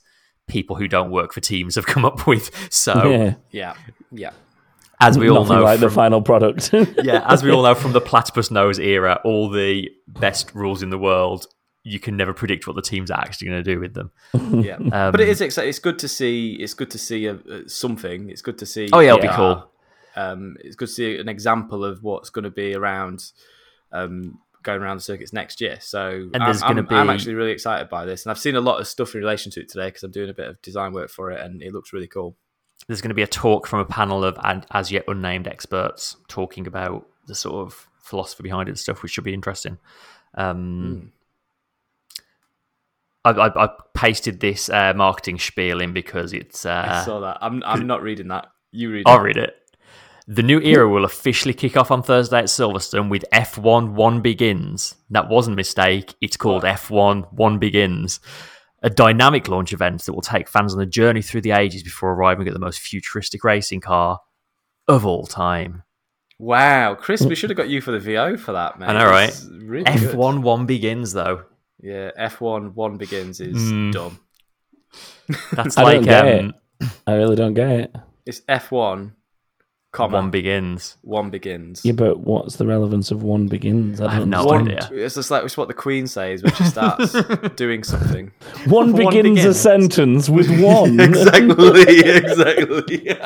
people 0.47 0.75
who 0.75 0.87
don't 0.87 1.11
work 1.11 1.33
for 1.33 1.39
teams 1.39 1.75
have 1.75 1.85
come 1.93 2.03
up 2.03 2.27
with. 2.27 2.51
So, 2.73 3.09
yeah. 3.09 3.33
Yeah. 3.51 3.73
Yeah. 4.11 4.31
As 4.99 5.17
we 5.17 5.29
all 5.29 5.43
Nothing 5.43 5.57
know, 5.57 5.63
like 5.63 5.79
the 5.79 5.87
from- 5.87 5.95
final 5.95 6.21
product. 6.21 6.71
yeah, 7.03 7.23
as 7.27 7.43
we 7.43 7.51
all 7.51 7.63
know 7.63 7.75
from 7.75 7.93
the 7.93 8.01
platypus 8.11 8.49
nose 8.51 8.79
era, 8.79 9.19
all 9.23 9.49
the 9.49 9.89
best 10.07 10.53
rules 10.55 10.81
in 10.81 10.89
the 10.89 10.97
world, 10.97 11.45
you 11.83 11.99
can 11.99 12.17
never 12.17 12.33
predict 12.33 12.67
what 12.67 12.75
the 12.75 12.81
teams 12.81 13.09
are 13.11 13.19
actually 13.19 13.47
going 13.47 13.63
to 13.63 13.73
do 13.73 13.79
with 13.79 13.93
them. 13.93 14.11
Yeah. 14.63 14.75
Um, 14.75 15.11
but 15.11 15.19
it 15.21 15.29
is 15.29 15.39
exciting. 15.41 15.69
It's 15.69 15.79
good 15.79 15.99
to 15.99 16.07
see. 16.07 16.53
It's 16.59 16.73
good 16.73 16.89
to 16.91 16.97
see 16.97 17.27
a, 17.27 17.35
a, 17.35 17.69
something. 17.69 18.29
It's 18.29 18.41
good 18.41 18.57
to 18.59 18.65
see. 18.65 18.89
Oh, 18.91 18.99
yeah, 18.99 19.09
it'll 19.15 19.21
be 19.21 19.27
cool. 19.29 19.69
Um, 20.15 20.57
it's 20.61 20.75
good 20.75 20.87
to 20.87 20.93
see 20.93 21.17
an 21.17 21.29
example 21.29 21.85
of 21.85 22.01
what's 22.01 22.29
going 22.31 22.43
to 22.43 22.49
be 22.49 22.73
around, 22.73 23.23
um, 23.91 24.39
going 24.63 24.81
around 24.81 24.97
the 24.97 25.03
circuits 25.03 25.31
next 25.31 25.61
year. 25.61 25.77
So, 25.79 26.29
And 26.33 26.41
there's 26.41 26.63
I'm, 26.63 26.75
gonna 26.75 26.87
I'm- 26.89 27.07
I'm 27.07 27.15
actually 27.15 27.35
really 27.35 27.51
excited 27.51 27.87
by 27.89 28.03
this, 28.05 28.25
and 28.25 28.31
I've 28.31 28.39
seen 28.39 28.55
a 28.55 28.61
lot 28.61 28.79
of 28.81 28.87
stuff 28.87 29.13
in 29.13 29.21
relation 29.21 29.51
to 29.53 29.61
it 29.61 29.69
today 29.69 29.87
because 29.87 30.01
I'm 30.03 30.11
doing 30.11 30.29
a 30.29 30.33
bit 30.33 30.47
of 30.47 30.61
design 30.63 30.91
work 30.93 31.09
for 31.11 31.31
it, 31.31 31.39
and 31.39 31.61
it 31.61 31.71
looks 31.71 31.93
really 31.93 32.07
cool. 32.07 32.35
There's 32.88 33.01
going 33.01 33.09
to 33.09 33.15
be 33.15 33.21
a 33.21 33.27
talk 33.27 33.67
from 33.67 33.79
a 33.79 33.85
panel 33.85 34.23
of 34.23 34.38
and 34.43 34.65
as 34.71 34.91
yet 34.91 35.03
unnamed 35.07 35.47
experts 35.47 36.15
talking 36.27 36.67
about 36.67 37.05
the 37.27 37.35
sort 37.35 37.55
of 37.67 37.88
philosophy 37.99 38.43
behind 38.43 38.69
it 38.69 38.71
and 38.71 38.79
stuff, 38.79 39.03
which 39.03 39.11
should 39.11 39.23
be 39.25 39.33
interesting. 39.33 39.77
Um, 40.35 41.11
I, 43.25 43.31
I, 43.31 43.65
I 43.65 43.69
pasted 43.93 44.39
this 44.39 44.69
uh, 44.69 44.93
marketing 44.95 45.39
spiel 45.39 45.81
in 45.81 45.91
because 45.93 46.31
it's. 46.33 46.65
I 46.65 46.81
Uh, 46.88 47.03
saw 47.03 47.19
that. 47.21 47.38
I'm 47.41 47.61
I'm 47.65 47.88
not 47.88 48.01
reading 48.01 48.29
that. 48.29 48.47
You 48.71 48.91
read. 48.91 49.03
I'll 49.05 49.19
it. 49.19 49.23
read 49.23 49.38
it. 49.38 49.55
The 50.29 50.43
new 50.43 50.59
era 50.59 50.88
will 50.89 51.05
officially 51.05 51.53
kick 51.53 51.77
off 51.77 51.89
on 51.89 52.03
Thursday 52.03 52.38
at 52.39 52.45
Silverstone 52.45 53.09
with 53.09 53.23
F1 53.31 53.93
One 53.93 54.19
Begins. 54.21 54.95
That 55.09 55.29
wasn't 55.29 55.53
a 55.53 55.55
mistake. 55.55 56.15
It's 56.19 56.35
called 56.35 56.63
F1 56.63 57.31
One 57.33 57.59
Begins. 57.59 58.19
A 58.84 58.89
dynamic 58.89 59.47
launch 59.47 59.73
event 59.73 60.03
that 60.03 60.13
will 60.13 60.21
take 60.21 60.47
fans 60.47 60.73
on 60.75 60.80
a 60.82 60.86
journey 60.86 61.21
through 61.21 61.41
the 61.41 61.51
ages 61.51 61.82
before 61.84 62.11
arriving 62.13 62.47
at 62.47 62.53
the 62.53 62.59
most 62.59 62.80
futuristic 62.80 63.43
racing 63.43 63.82
car 63.82 64.19
of 64.88 65.05
all 65.05 65.25
time. 65.25 65.84
Wow, 66.39 66.93
Chris, 66.93 67.21
we 67.21 67.34
should 67.34 67.49
have 67.49 67.57
got 67.57 67.69
you 67.69 67.82
for 67.82 67.91
the 67.91 67.99
VO 67.99 68.38
for 68.38 68.51
that, 68.51 68.80
man. 68.80 68.89
I 68.95 68.99
know, 69.03 69.09
right? 69.09 69.36
Really. 69.51 69.86
F1 69.86 70.43
One 70.43 70.67
Begins, 70.67 71.11
though. 71.13 71.43
Yeah, 71.82 72.11
F1 72.19 72.73
one 72.73 72.97
begins 72.97 73.39
is 73.39 73.55
Mm. 73.71 73.91
dumb. 73.91 74.19
That's 75.53 75.78
I 75.78 75.84
like 75.84 75.95
don't 75.97 76.03
get 76.05 76.39
um, 76.45 76.53
I 77.05 77.13
really 77.15 77.36
don't 77.36 77.53
get 77.53 77.69
it. 77.69 77.95
It's 78.25 78.41
F1, 78.41 79.13
comma, 79.97 80.17
One 80.17 80.29
Begins. 80.31 80.95
one 81.01 81.29
begins. 81.29 81.81
Yeah, 81.83 81.93
but 81.93 82.19
what's 82.19 82.55
the 82.57 82.65
relevance 82.67 83.09
of 83.11 83.23
one 83.23 83.47
begins? 83.47 83.99
I 83.99 84.11
have 84.11 84.21
don't 84.21 84.29
no 84.29 84.49
understand. 84.49 84.91
idea. 84.93 85.05
It's 85.05 85.15
just 85.15 85.31
like 85.31 85.43
it's 85.43 85.57
what 85.57 85.67
the 85.67 85.73
Queen 85.73 86.07
says 86.07 86.43
when 86.43 86.53
she 86.53 86.63
starts 86.65 87.13
doing 87.55 87.83
something. 87.83 88.31
One, 88.67 88.93
One 88.93 89.05
begins, 89.13 89.43
a 89.43 89.53
sentence 89.53 90.29
with 90.29 90.49
one. 90.61 90.99
exactly, 90.99 91.99
exactly. 93.09 93.17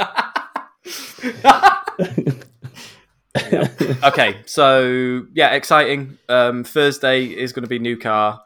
okay, 4.03 4.37
so 4.45 5.25
yeah, 5.33 5.53
exciting. 5.53 6.17
Um, 6.29 6.63
Thursday 6.63 7.25
is 7.25 7.53
going 7.53 7.63
to 7.63 7.69
be 7.69 7.79
new 7.79 7.97
car, 7.97 8.41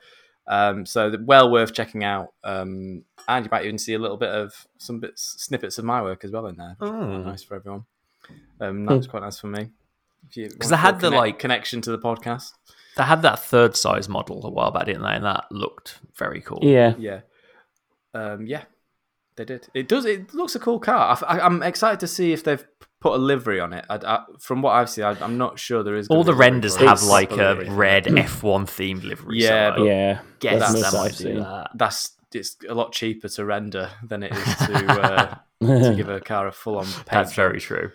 um, 0.47 0.85
so 0.85 1.15
well 1.21 1.51
worth 1.51 1.73
checking 1.73 2.03
out. 2.03 2.29
Um, 2.43 3.03
and 3.27 3.45
you 3.45 3.49
might 3.51 3.65
even 3.65 3.79
see 3.79 3.93
a 3.95 3.99
little 3.99 4.17
bit 4.17 4.29
of 4.29 4.53
some 4.77 4.99
bits, 4.99 5.35
snippets 5.39 5.77
of 5.79 5.85
my 5.85 6.01
work 6.03 6.23
as 6.23 6.31
well 6.31 6.45
in 6.45 6.57
there. 6.57 6.75
which 6.77 6.87
is 6.89 6.95
quite 6.95 7.01
Oh. 7.03 7.23
nice 7.23 7.43
for 7.43 7.55
everyone. 7.55 7.85
Um, 8.59 8.85
that 8.85 8.95
was 8.97 9.07
quite 9.07 9.23
nice 9.23 9.39
for 9.39 9.47
me. 9.47 9.69
Because 10.33 10.71
I 10.71 10.77
had 10.77 10.99
the, 11.01 11.09
like- 11.11 11.39
connection 11.39 11.81
to 11.81 11.91
the 11.91 11.99
podcast. 11.99 12.51
They 12.97 13.03
had 13.03 13.21
that 13.23 13.39
third 13.39 13.75
size 13.75 14.07
model 14.07 14.45
a 14.45 14.49
while 14.49 14.71
back, 14.71 14.85
didn't 14.85 15.01
they? 15.03 15.09
And 15.15 15.25
that 15.25 15.45
looked 15.51 15.99
very 16.17 16.39
cool. 16.41 16.59
yeah. 16.63 16.93
Yeah, 16.97 17.21
um, 18.13 18.45
yeah, 18.47 18.63
they 19.35 19.43
did. 19.43 19.67
It 19.73 19.89
does. 19.89 20.05
It 20.05 20.33
looks 20.33 20.55
a 20.55 20.59
cool 20.59 20.79
car. 20.79 21.17
I, 21.27 21.45
am 21.45 21.61
excited 21.61 21.99
to 21.99 22.07
see 22.07 22.31
if 22.31 22.45
they've 22.45 22.65
put 23.01 23.13
a 23.13 23.17
livery 23.17 23.59
on 23.59 23.73
it. 23.73 23.85
I, 23.89 23.95
I, 23.97 24.23
from 24.39 24.61
what 24.61 24.71
I've 24.71 24.89
seen, 24.89 25.03
I, 25.03 25.11
I'm 25.21 25.37
not 25.37 25.59
sure 25.59 25.83
there 25.83 25.95
is. 25.95 26.07
All 26.07 26.23
the 26.23 26.33
renders 26.33 26.77
have 26.77 26.93
It's 26.93 27.05
like 27.07 27.31
a 27.31 27.35
livery. 27.35 27.69
red 27.69 28.05
F1 28.05 28.63
themed 28.65 29.03
livery. 29.03 29.41
Yeah, 29.41 29.75
so 29.75 29.83
Yeah. 29.83 30.21
guess 30.39 30.59
That's 30.61 30.81
that 30.81 30.93
might 30.97 31.05
I've 31.07 31.15
seen. 31.17 31.39
that. 31.39 31.71
That's 31.75 32.11
it's 32.33 32.55
a 32.67 32.73
lot 32.73 32.93
cheaper 32.93 33.27
to 33.27 33.45
render 33.45 33.89
than 34.03 34.23
it 34.23 34.31
is 34.33 34.55
to, 34.55 35.39
uh, 35.61 35.87
to 35.89 35.95
give 35.95 36.07
a 36.09 36.21
car 36.21 36.47
a 36.47 36.51
full 36.53 36.77
on. 36.79 36.87
That's 37.11 37.33
very 37.33 37.59
true. 37.59 37.91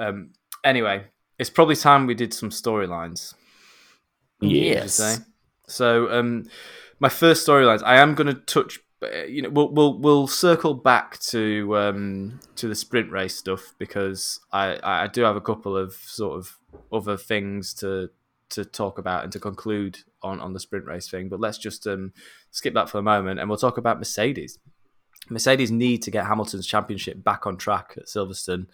Um, 0.00 0.30
anyway, 0.64 1.04
it's 1.38 1.50
probably 1.50 1.76
time 1.76 2.06
we 2.06 2.14
did 2.14 2.34
some 2.34 2.50
storylines. 2.50 3.34
Yes. 4.40 5.20
So, 5.68 6.10
um, 6.10 6.44
my 6.98 7.08
first 7.08 7.46
storylines. 7.46 7.82
I 7.84 7.98
am 7.98 8.14
going 8.14 8.26
to 8.26 8.34
touch. 8.34 8.80
You 9.26 9.42
know, 9.42 9.48
we'll 9.48 9.72
we'll 9.72 9.98
we'll 9.98 10.26
circle 10.26 10.74
back 10.74 11.18
to 11.20 11.74
um 11.78 12.40
to 12.56 12.68
the 12.68 12.74
sprint 12.74 13.10
race 13.10 13.34
stuff 13.34 13.74
because 13.78 14.40
I 14.52 14.78
I 14.82 15.06
do 15.06 15.22
have 15.22 15.36
a 15.36 15.40
couple 15.40 15.74
of 15.74 15.94
sort 15.94 16.38
of 16.38 16.58
other 16.92 17.16
things 17.16 17.72
to 17.74 18.10
to 18.50 18.64
talk 18.64 18.98
about 18.98 19.24
and 19.24 19.32
to 19.32 19.40
conclude 19.40 20.00
on 20.22 20.38
on 20.40 20.52
the 20.52 20.60
sprint 20.60 20.84
race 20.84 21.08
thing. 21.08 21.30
But 21.30 21.40
let's 21.40 21.56
just 21.56 21.86
um, 21.86 22.12
skip 22.50 22.74
that 22.74 22.90
for 22.90 22.98
a 22.98 23.02
moment, 23.02 23.40
and 23.40 23.48
we'll 23.48 23.58
talk 23.58 23.78
about 23.78 23.98
Mercedes. 23.98 24.58
Mercedes 25.30 25.70
need 25.70 26.02
to 26.02 26.10
get 26.10 26.26
Hamilton's 26.26 26.66
championship 26.66 27.22
back 27.22 27.46
on 27.46 27.56
track 27.56 27.94
at 27.96 28.06
Silverstone. 28.06 28.66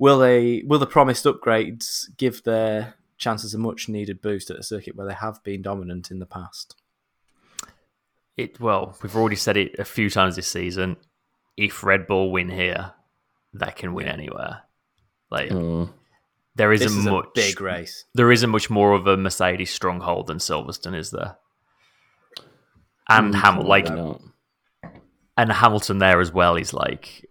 Will 0.00 0.18
they? 0.18 0.62
Will 0.66 0.78
the 0.78 0.86
promised 0.86 1.26
upgrades 1.26 2.06
give 2.16 2.42
their 2.42 2.94
chances 3.18 3.52
a 3.52 3.58
much 3.58 3.86
needed 3.86 4.22
boost 4.22 4.50
at 4.50 4.56
a 4.58 4.62
circuit 4.62 4.96
where 4.96 5.06
they 5.06 5.12
have 5.14 5.44
been 5.44 5.60
dominant 5.60 6.10
in 6.10 6.18
the 6.18 6.26
past? 6.26 6.74
It 8.36 8.58
well, 8.58 8.96
we've 9.02 9.14
already 9.14 9.36
said 9.36 9.58
it 9.58 9.78
a 9.78 9.84
few 9.84 10.08
times 10.08 10.36
this 10.36 10.48
season. 10.48 10.96
If 11.58 11.84
Red 11.84 12.06
Bull 12.06 12.32
win 12.32 12.48
here, 12.48 12.94
they 13.52 13.72
can 13.72 13.92
win 13.92 14.08
anywhere. 14.08 14.62
Like 15.30 15.50
Mm. 15.50 15.92
there 16.54 16.70
This 16.70 16.86
isn't 16.86 17.00
is 17.00 17.06
a 17.06 17.10
much 17.10 17.26
big 17.34 17.60
race. 17.60 18.06
There 18.14 18.32
isn't 18.32 18.48
much 18.48 18.70
more 18.70 18.94
of 18.94 19.06
a 19.06 19.18
Mercedes 19.18 19.70
stronghold 19.70 20.28
than 20.28 20.38
Silverstone, 20.38 20.96
is 20.96 21.10
there? 21.10 21.36
And 23.06 23.34
Mm, 23.34 23.38
Hamilton, 23.38 23.68
like, 23.68 23.86
and 25.36 25.52
Hamilton 25.52 25.98
there 25.98 26.20
as 26.20 26.32
well 26.32 26.56
is 26.56 26.72
like 26.72 27.26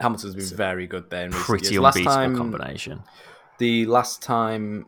Hamilton's 0.00 0.34
been 0.34 0.56
very 0.56 0.86
good 0.86 1.10
there 1.10 1.24
in 1.24 1.30
recent 1.30 1.44
pretty 1.46 1.66
years. 1.74 1.80
Last 1.80 1.96
unbeatable 1.96 2.14
time, 2.16 2.36
combination. 2.36 3.02
the 3.58 3.86
last 3.86 4.22
time 4.22 4.86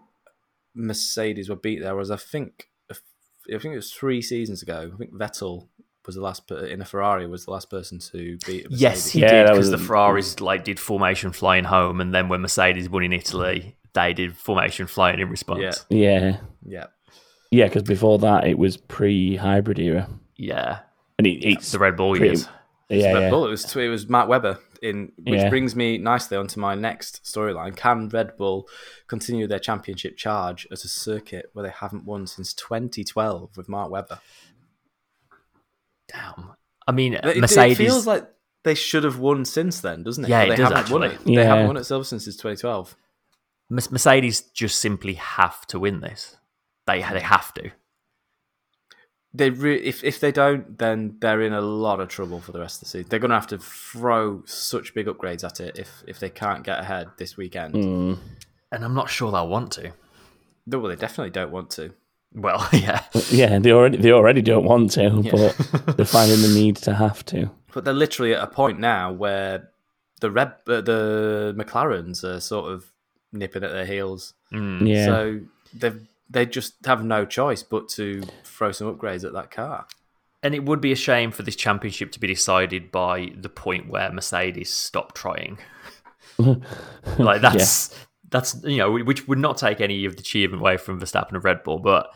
Mercedes 0.75 1.49
were 1.49 1.57
beat 1.57 1.81
there 1.81 1.97
was, 1.97 2.11
I 2.11 2.17
think, 2.17 2.69
I 2.91 2.95
think 3.59 3.73
it 3.73 3.77
was 3.77 3.93
three 3.93 4.21
seasons 4.23 4.63
ago. 4.63 4.91
I 4.93 4.97
think 4.99 5.15
Vettel 5.15 5.69
was 6.07 6.15
the 6.15 6.21
last 6.21 6.47
per- 6.47 6.65
in 6.67 6.81
a 6.81 6.85
Ferrari 6.85 7.27
was 7.27 7.45
the 7.47 7.51
last 7.51 7.71
person 7.71 7.99
to 7.99 8.37
beat. 8.47 8.65
Mercedes. 8.65 8.81
Yes, 8.81 9.11
he 9.11 9.21
Yeah, 9.21 9.45
did 9.45 9.53
because 9.53 9.71
the 9.71 9.79
Ferraris 9.79 10.41
like 10.41 10.65
did 10.65 10.79
formation 10.79 11.33
flying 11.33 11.65
home, 11.65 12.01
and 12.01 12.15
then 12.15 12.29
when 12.29 12.41
Mercedes 12.43 12.89
won 12.91 13.03
in 13.05 13.13
Italy, 13.13 13.77
they 13.95 14.13
did 14.13 14.37
formation 14.37 14.87
flying 14.87 15.19
in 15.21 15.29
response. 15.31 15.87
Yeah. 15.89 15.99
Yeah, 16.21 16.37
yeah. 16.67 16.87
yeah, 17.51 17.65
because 17.67 17.83
before 17.85 18.19
that 18.19 18.47
it 18.47 18.59
was 18.59 18.77
pre-hybrid 18.77 19.79
era, 19.79 20.09
Yeah, 20.37 20.81
and 21.19 21.27
it, 21.27 21.43
it's 21.47 21.73
the 21.73 21.79
Red 21.79 21.97
Bull 21.97 22.11
pretty- 22.11 22.27
years. 22.27 22.49
yeah, 22.91 23.13
Red 23.15 23.23
yeah. 23.25 23.31
Bull. 23.31 23.47
It 23.47 23.51
was 23.51 23.77
it 23.77 23.89
was 23.89 24.09
Mark 24.09 24.29
Webber 24.29 24.59
in, 24.83 25.13
which 25.19 25.41
Yeah. 25.41 25.49
brings 25.49 25.75
me 25.77 25.99
nicely 25.99 26.37
onto 26.37 26.59
my 26.61 26.75
next 26.75 27.25
storyline. 27.25 27.77
Can 27.77 28.09
Red 28.09 28.37
Bull 28.37 28.69
continue 29.07 29.47
their 29.47 29.59
championship 29.59 30.17
charge 30.17 30.67
at 30.71 30.85
a 30.85 30.89
circuit 30.89 31.51
where 31.53 31.65
they 31.65 31.73
haven't 31.73 32.05
won 32.05 32.27
since 32.27 32.53
2012 32.55 33.57
with 33.57 33.69
Mark 33.69 33.91
Webber? 33.91 34.21
Damn. 36.09 36.53
I 36.87 36.93
mean, 36.93 37.15
It- 37.15 37.25
It, 37.37 37.77
feels 37.77 38.07
like 38.07 38.29
they 38.65 38.75
should 38.75 39.05
have 39.05 39.19
won 39.19 39.45
since 39.45 39.81
then, 39.81 40.03
doesn't 40.03 40.25
it? 40.25 40.31
Yeah, 40.31 40.43
it 40.43 40.49
they 40.51 40.57
does, 40.57 40.73
haven't 40.73 40.91
won 40.93 41.03
actually. 41.05 41.35
it. 41.35 41.37
They 41.37 41.45
haven't 41.45 41.67
won 41.67 41.77
at 41.77 41.83
Silverstone 41.83 42.21
since 42.21 42.37
2012. 42.37 42.97
Mercedes 43.71 44.41
just 44.41 44.81
simply 44.81 45.15
have 45.15 45.67
to 45.67 45.79
win 45.79 46.01
this. 46.01 46.37
They 46.87 47.01
they 47.01 47.21
have 47.21 47.53
to. 47.55 47.71
They 49.35 49.51
re- 49.51 49.77
if 49.83 50.03
if 50.05 50.21
they 50.21 50.33
don't, 50.33 50.79
then 50.79 51.17
they're 51.21 51.43
in 51.43 51.53
a 51.53 51.61
lot 51.61 52.01
of 52.01 52.09
trouble 52.09 52.41
for 52.41 52.53
the 52.53 52.61
rest 52.61 52.77
of 52.77 52.81
the 52.81 52.87
season. 52.91 53.09
They're 53.11 53.19
going 53.19 53.31
to 53.31 53.35
have 53.37 53.47
to 53.49 53.59
throw 53.59 54.43
such 54.47 54.95
big 54.95 55.07
upgrades 55.07 55.45
at 55.45 55.61
it 55.61 55.79
if 55.79 56.03
if 56.07 56.19
they 56.19 56.31
can't 56.31 56.65
get 56.65 56.79
ahead 56.81 57.09
this 57.19 57.37
weekend. 57.37 57.75
Mm. 57.75 58.19
And 58.73 58.85
I'm 58.85 58.95
not 58.95 59.11
sure 59.11 59.31
they'll 59.31 59.49
want 59.49 59.73
to. 59.73 59.93
No, 60.67 60.79
Well, 60.79 60.89
they 60.91 60.97
definitely 60.97 61.31
don't 61.31 61.51
want 61.53 61.71
to. 61.73 61.93
Well, 62.35 62.67
yeah. 62.73 63.03
yeah. 63.31 63.59
They 63.59 63.73
already 63.73 63.99
they 63.99 64.13
already 64.13 64.43
don't 64.43 64.65
want 64.65 64.93
to, 64.93 65.21
Yeah. 65.23 65.31
but 65.33 65.97
they're 65.97 66.07
finding 66.07 66.41
the 66.43 66.49
need 66.55 66.77
to 66.79 66.95
have 66.95 67.25
to. 67.27 67.51
But 67.75 67.85
they're 67.85 67.95
literally 67.95 68.35
at 68.35 68.43
a 68.43 68.47
point 68.47 68.79
now 68.81 69.13
where 69.13 69.71
the 70.21 70.31
red 70.31 70.53
uh, 70.67 70.81
the 70.81 71.55
McLarens 71.57 72.25
are 72.25 72.41
sort 72.41 72.73
of 72.73 72.87
nipping 73.33 73.63
at 73.63 73.71
their 73.73 73.87
heels. 73.87 74.35
Mm. 74.53 74.89
Yeah, 74.89 75.05
So 75.07 75.41
they 75.75 75.93
they 76.31 76.47
just 76.47 76.75
have 76.87 77.05
no 77.05 77.25
choice 77.25 77.63
but 77.63 77.89
to 77.91 78.23
throw 78.45 78.73
some 78.73 78.95
upgrades 78.95 79.25
at 79.25 79.33
that 79.33 79.51
car. 79.51 79.87
And 80.43 80.55
it 80.55 80.65
would 80.65 80.81
be 80.81 80.93
a 80.93 80.97
shame 80.97 81.31
for 81.33 81.43
this 81.43 81.57
championship 81.57 82.13
to 82.13 82.21
be 82.21 82.27
decided 82.29 82.93
by 82.93 83.33
the 83.37 83.49
point 83.49 83.89
where 83.89 84.13
Mercedes 84.13 84.71
stop 84.71 85.15
trying. 85.15 85.59
like 87.19 87.41
that's 87.41 87.95
that's 88.31 88.63
you 88.65 88.77
know 88.77 88.93
which 88.93 89.27
would 89.27 89.39
not 89.39 89.59
take 89.59 89.81
any 89.81 90.05
of 90.05 90.15
the 90.17 90.21
achievement 90.21 90.61
away 90.61 90.77
from 90.77 91.01
Verstappen 91.01 91.33
and 91.33 91.43
Red 91.45 91.65
Bull, 91.65 91.79
but 91.79 92.11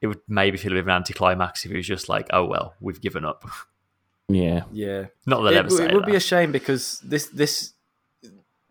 it 0.00 0.06
would 0.06 0.20
maybe 0.28 0.56
feel 0.56 0.72
a 0.72 0.74
bit 0.76 0.80
of 0.80 0.86
an 0.86 0.92
anticlimax 0.94 1.64
if 1.64 1.70
it 1.72 1.76
was 1.76 1.86
just 1.86 2.08
like, 2.08 2.28
oh 2.32 2.44
well, 2.46 2.74
we've 2.80 3.00
given 3.00 3.24
up. 3.24 3.44
yeah, 4.28 4.62
Yeah, 4.72 5.06
Not 5.26 5.42
that 5.42 5.52
it, 5.54 5.56
ever 5.56 5.68
w- 5.68 5.76
say 5.78 5.88
it 5.90 5.94
would 5.94 6.04
that. 6.04 6.10
be 6.10 6.16
a 6.16 6.20
shame 6.20 6.52
because 6.52 7.00
this 7.04 7.26
this 7.26 7.72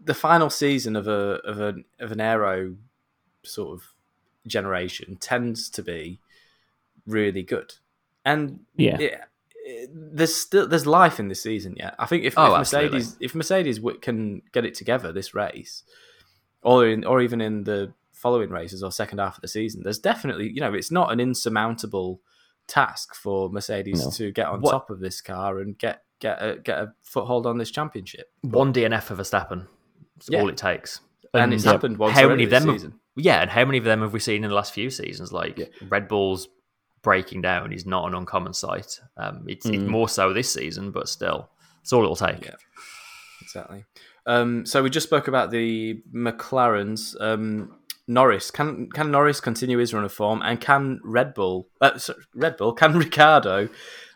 the 0.04 0.14
final 0.16 0.50
season 0.50 0.96
of 0.96 1.08
a 1.08 1.40
of 1.44 1.60
an 1.60 1.86
of 2.00 2.12
an 2.12 2.22
aero 2.22 2.76
sort 3.44 3.74
of 3.80 3.84
generation 4.48 5.18
tends 5.20 5.70
to 5.72 5.82
be 5.84 6.20
really 7.06 7.44
good, 7.44 7.74
and 8.26 8.62
yeah. 8.76 8.98
it, 9.00 9.02
it- 9.14 9.90
there's 9.94 10.34
still 10.34 10.66
there's 10.68 10.86
life 10.88 11.20
in 11.20 11.28
this 11.28 11.44
season 11.44 11.76
yet. 11.78 11.94
I 12.00 12.06
think 12.06 12.24
if, 12.24 12.36
Oh, 12.38 12.54
if 12.54 12.60
absolutely. 12.60 13.00
Mercedes 13.00 13.18
if 13.20 13.36
Mercedes 13.36 13.78
w- 13.80 14.00
can 14.00 14.42
get 14.54 14.64
it 14.66 14.74
together 14.76 15.12
this 15.12 15.34
race, 15.34 15.84
or 16.62 16.88
in 16.88 17.04
or 17.04 17.22
even 17.22 17.42
in 17.42 17.66
the 17.66 17.92
following 18.14 18.50
races 18.50 18.82
or 18.82 18.92
second 18.94 19.18
half 19.20 19.36
of 19.36 19.42
the 19.42 19.48
season, 19.50 19.82
there's 19.84 20.00
definitely 20.00 20.50
you 20.50 20.62
know 20.62 20.74
it's 20.74 20.90
not 20.92 21.12
an 21.12 21.20
insurmountable 21.20 22.22
task 22.68 23.14
for 23.14 23.50
Mercedes 23.50 24.06
No. 24.06 24.12
to 24.12 24.32
get 24.32 24.48
on 24.48 24.62
What- 24.62 24.72
top 24.72 24.90
of 24.90 25.00
this 25.02 25.20
car 25.22 25.60
and 25.60 25.78
get 25.78 26.04
get 26.20 26.42
a, 26.42 26.58
get 26.58 26.78
a 26.80 26.94
foothold 27.04 27.46
on 27.46 27.58
this 27.58 27.70
championship. 27.70 28.32
One 28.42 28.72
DNF 28.74 29.04
for 29.04 29.16
Verstappen. 29.16 29.68
That's 30.16 30.30
Yeah. 30.30 30.42
all 30.42 30.50
it 30.50 30.58
takes. 30.58 31.02
And, 31.34 31.54
it's 31.54 31.66
uh, 31.68 31.74
happened 31.74 31.98
once 31.98 32.18
how 32.18 32.30
many 32.30 32.46
of 32.46 32.50
this 32.50 32.60
them 32.62 32.70
have- 32.70 32.80
season. 32.80 33.00
Yeah, 33.18 33.42
and 33.42 33.50
how 33.50 33.66
many 33.66 33.78
of 33.80 33.84
them 33.84 34.02
have 34.02 34.14
we 34.14 34.20
seen 34.20 34.44
in 34.44 34.50
the 34.50 34.56
last 34.56 34.74
few 34.74 34.90
seasons? 34.90 35.32
Like 35.34 35.58
Yeah. 35.58 35.66
Red 35.90 36.08
Bull's 36.08 36.48
breaking 37.02 37.42
down 37.42 37.74
is 37.74 37.86
not 37.86 38.08
an 38.08 38.14
uncommon 38.16 38.54
sight. 38.54 39.00
Um, 39.18 39.46
it's, 39.48 39.66
it's 39.66 39.78
Mm. 39.84 39.88
more 39.88 40.08
so 40.10 40.34
this 40.34 40.52
season, 40.54 40.92
but 40.92 41.10
still, 41.10 41.50
it's 41.82 41.92
all 41.94 42.04
it'll 42.04 42.16
take. 42.16 42.46
Yeah. 42.46 42.56
Exactly. 43.42 43.86
Um, 44.26 44.66
so 44.66 44.84
we 44.84 44.90
just 44.90 45.08
spoke 45.08 45.28
about 45.28 45.52
the 45.52 46.02
McLarens. 46.14 47.16
Um, 47.22 47.74
Norris 48.10 48.52
can 48.52 48.90
can 48.92 49.12
Norris 49.12 49.40
continue 49.42 49.78
his 49.80 49.94
run 49.94 50.06
of 50.06 50.14
form, 50.14 50.42
and 50.42 50.60
can 50.62 51.00
Red 51.04 51.34
Bull, 51.34 51.68
uh, 51.82 51.98
sorry, 51.98 52.20
Red 52.34 52.56
Bull, 52.58 52.74
can 52.74 52.94
Ricciardo 52.98 53.68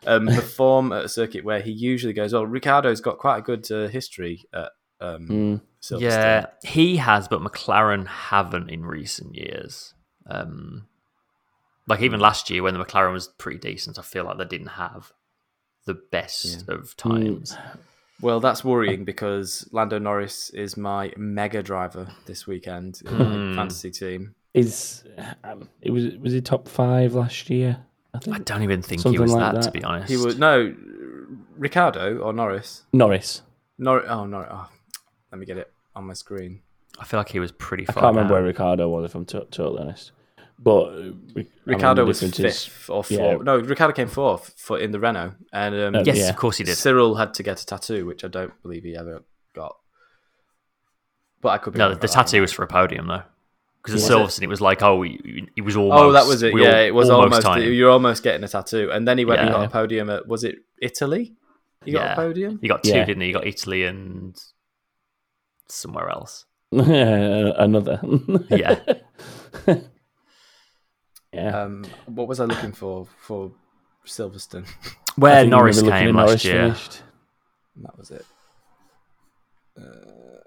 um, 0.08 0.28
perform 0.28 0.92
at 0.94 1.06
a 1.06 1.10
circuit 1.10 1.44
where 1.44 1.62
he 1.62 1.72
usually 1.72 2.14
goes? 2.14 2.34
Well, 2.34 2.46
Ricciardo's 2.46 3.02
got 3.02 3.18
quite 3.18 3.40
a 3.40 3.42
good 3.42 3.70
uh, 3.72 3.88
history 3.88 4.44
at 4.54 4.72
um, 5.02 5.28
Mm. 5.28 5.62
Yeah, 6.00 6.46
he 6.64 6.98
has, 6.98 7.28
but 7.28 7.42
McLaren 7.42 8.06
haven't 8.08 8.70
in 8.70 8.86
recent 8.86 9.36
years. 9.36 9.94
Um, 10.28 10.88
like 11.88 12.02
even 12.02 12.20
last 12.20 12.50
year 12.52 12.62
when 12.62 12.76
the 12.76 12.86
McLaren 12.86 13.14
was 13.14 13.28
pretty 13.28 13.58
decent, 13.58 13.98
I 13.98 14.04
feel 14.04 14.24
like 14.26 14.38
they 14.38 14.46
didn't 14.46 14.68
have 14.68 15.12
the 15.86 15.96
best 15.96 16.70
of 16.70 16.96
times. 16.96 17.58
Well, 18.22 18.40
that's 18.40 18.64
worrying 18.64 19.04
because 19.04 19.68
Lando 19.72 19.98
Norris 19.98 20.52
is 20.52 20.78
my 20.78 21.12
mega 21.18 21.64
driver 21.64 22.08
this 22.28 22.46
weekend 22.46 23.02
in 23.04 23.18
my 23.18 23.24
Hmm. 23.26 23.56
fantasy 23.56 23.90
team. 23.90 24.36
Is 24.54 25.04
um, 25.44 25.68
it 25.82 25.90
was 25.90 26.16
was 26.18 26.34
he 26.34 26.42
top 26.42 26.68
five 26.68 27.16
last 27.16 27.50
year? 27.50 27.80
I 28.14 28.20
I 28.34 28.38
don't 28.40 28.62
even 28.62 28.84
think 28.84 29.02
he 29.08 29.18
was 29.18 29.32
like 29.32 29.54
that, 29.56 29.64
to 29.64 29.72
be 29.72 29.84
honest. 29.84 30.10
He 30.12 30.18
was 30.18 30.38
no 30.38 30.76
Ricciardo 31.58 32.20
or 32.20 32.34
Norris. 32.34 32.84
Norris. 32.94 33.42
Nor 33.80 34.08
oh 34.08 34.26
Norris. 34.26 34.50
oh, 34.52 34.70
let 35.32 35.40
me 35.40 35.46
get 35.46 35.58
it 35.58 35.72
on 35.96 36.06
my 36.06 36.14
screen. 36.14 36.62
I 37.00 37.06
feel 37.06 37.20
like 37.20 37.30
he 37.30 37.40
was 37.40 37.52
pretty 37.52 37.86
far. 37.86 37.92
I 37.92 37.94
far 37.96 38.04
can't 38.04 38.16
remember 38.16 38.34
down. 38.36 38.44
where 38.44 38.48
Ricciardo 38.50 38.90
was, 38.90 39.06
if 39.06 39.16
I'm 39.16 39.26
to- 39.26 39.48
totally 39.52 39.80
honest. 39.82 40.12
But 40.60 40.84
uh, 40.84 40.92
Ri- 40.92 41.02
I 41.02 41.34
mean, 41.36 41.48
Ricciardo 41.66 42.06
was 42.06 42.20
difference 42.20 42.40
is- 42.40 42.66
fifth 42.66 42.90
or 42.90 43.04
yeah. 43.10 43.18
fourth. 43.18 43.44
No, 43.46 43.58
Ricciardo 43.58 43.94
came 43.94 44.08
fourth 44.08 44.54
for 44.58 44.78
in 44.78 44.92
the 44.92 45.00
Renault, 45.00 45.34
and 45.52 45.74
um, 45.76 45.96
Uh, 45.96 46.04
Yes, 46.06 46.18
Yeah. 46.18 46.30
of 46.30 46.36
course 46.36 46.58
he 46.58 46.64
did. 46.64 46.76
Cyril 46.78 47.16
had 47.16 47.34
to 47.36 47.44
get 47.44 47.62
a 47.62 47.66
tattoo, 47.66 48.06
which 48.06 48.24
I 48.24 48.28
don't 48.28 48.54
believe 48.62 48.84
he 48.84 48.96
ever 48.96 49.24
got. 49.56 49.78
But 51.42 51.50
I 51.50 51.58
could 51.58 51.74
be 51.74 51.80
No, 51.80 51.90
the, 51.90 51.96
the 51.96 52.00
about 52.02 52.08
that. 52.12 52.14
tattoo 52.14 52.42
was 52.42 52.52
for 52.52 52.64
a 52.64 52.68
podium 52.68 53.08
though. 53.08 53.24
Because 53.82 54.08
Yeah. 54.08 54.16
at 54.18 54.22
Silverstone, 54.22 54.44
it 54.44 54.48
was 54.50 54.62
like, 54.62 54.84
oh, 54.84 55.02
he, 55.02 55.48
he 55.56 55.62
was 55.62 55.76
almost. 55.76 56.00
Oh, 56.00 56.12
that 56.12 56.28
was 56.28 56.44
it. 56.44 56.54
Yeah, 56.56 56.70
all- 56.76 56.76
it 56.86 56.94
was 56.94 57.10
almost. 57.10 57.42
time. 57.42 57.64
you're 57.74 57.90
almost 57.90 58.22
getting 58.22 58.44
a 58.44 58.48
tattoo, 58.48 58.92
and 58.92 59.08
then 59.08 59.18
he 59.18 59.26
went 59.26 59.42
and 59.42 59.50
got 59.50 59.66
a 59.66 59.70
podium 59.70 60.10
at 60.12 60.28
was 60.28 60.44
it 60.44 60.58
Italy? 60.80 61.34
He 61.84 61.92
got 61.94 62.12
a 62.12 62.16
podium. 62.16 62.60
You 62.62 62.68
got 62.70 62.84
two, 62.84 62.92
Yeah. 62.92 63.06
didn't 63.06 63.22
you? 63.22 63.28
You 63.30 63.34
got 63.34 63.48
Italy 63.48 63.86
and 63.86 64.40
somewhere 65.74 66.10
else. 66.10 66.46
Another. 66.72 68.00
Yeah. 68.50 68.80
yeah. 71.34 71.62
Um, 71.64 71.86
what 72.06 72.28
was 72.28 72.40
I 72.40 72.46
looking 72.46 72.72
for 72.72 73.08
for 73.18 73.52
Silverstone? 74.06 74.68
Where 75.16 75.46
Norris 75.46 75.82
came 75.82 76.16
last 76.16 76.26
Norris 76.28 76.46
year. 76.46 76.62
finished. 76.64 77.02
that 77.78 77.98
was 77.98 78.12
it. 78.12 78.26
Uh, 79.78 80.42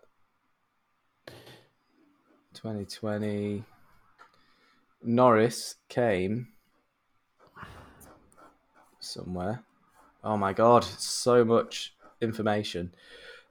2020. 2.54 3.64
Norris 5.02 5.74
came 5.88 6.48
somewhere. 9.00 9.62
Oh 10.22 10.38
my 10.38 10.54
god, 10.54 10.84
so 10.84 11.44
much 11.44 11.94
information. 12.22 12.94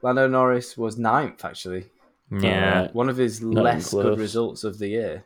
Lando 0.04 0.28
Norris 0.28 0.78
was 0.78 0.98
ninth, 1.00 1.44
actually. 1.46 1.86
Yeah. 2.30 2.74
Alright. 2.78 2.96
One 2.96 3.10
of 3.10 3.18
his 3.18 3.42
Not 3.42 3.52
even 3.52 3.64
less 3.64 3.92
good 3.92 4.20
results 4.20 4.64
of 4.64 4.78
the 4.78 4.88
year. 4.90 5.24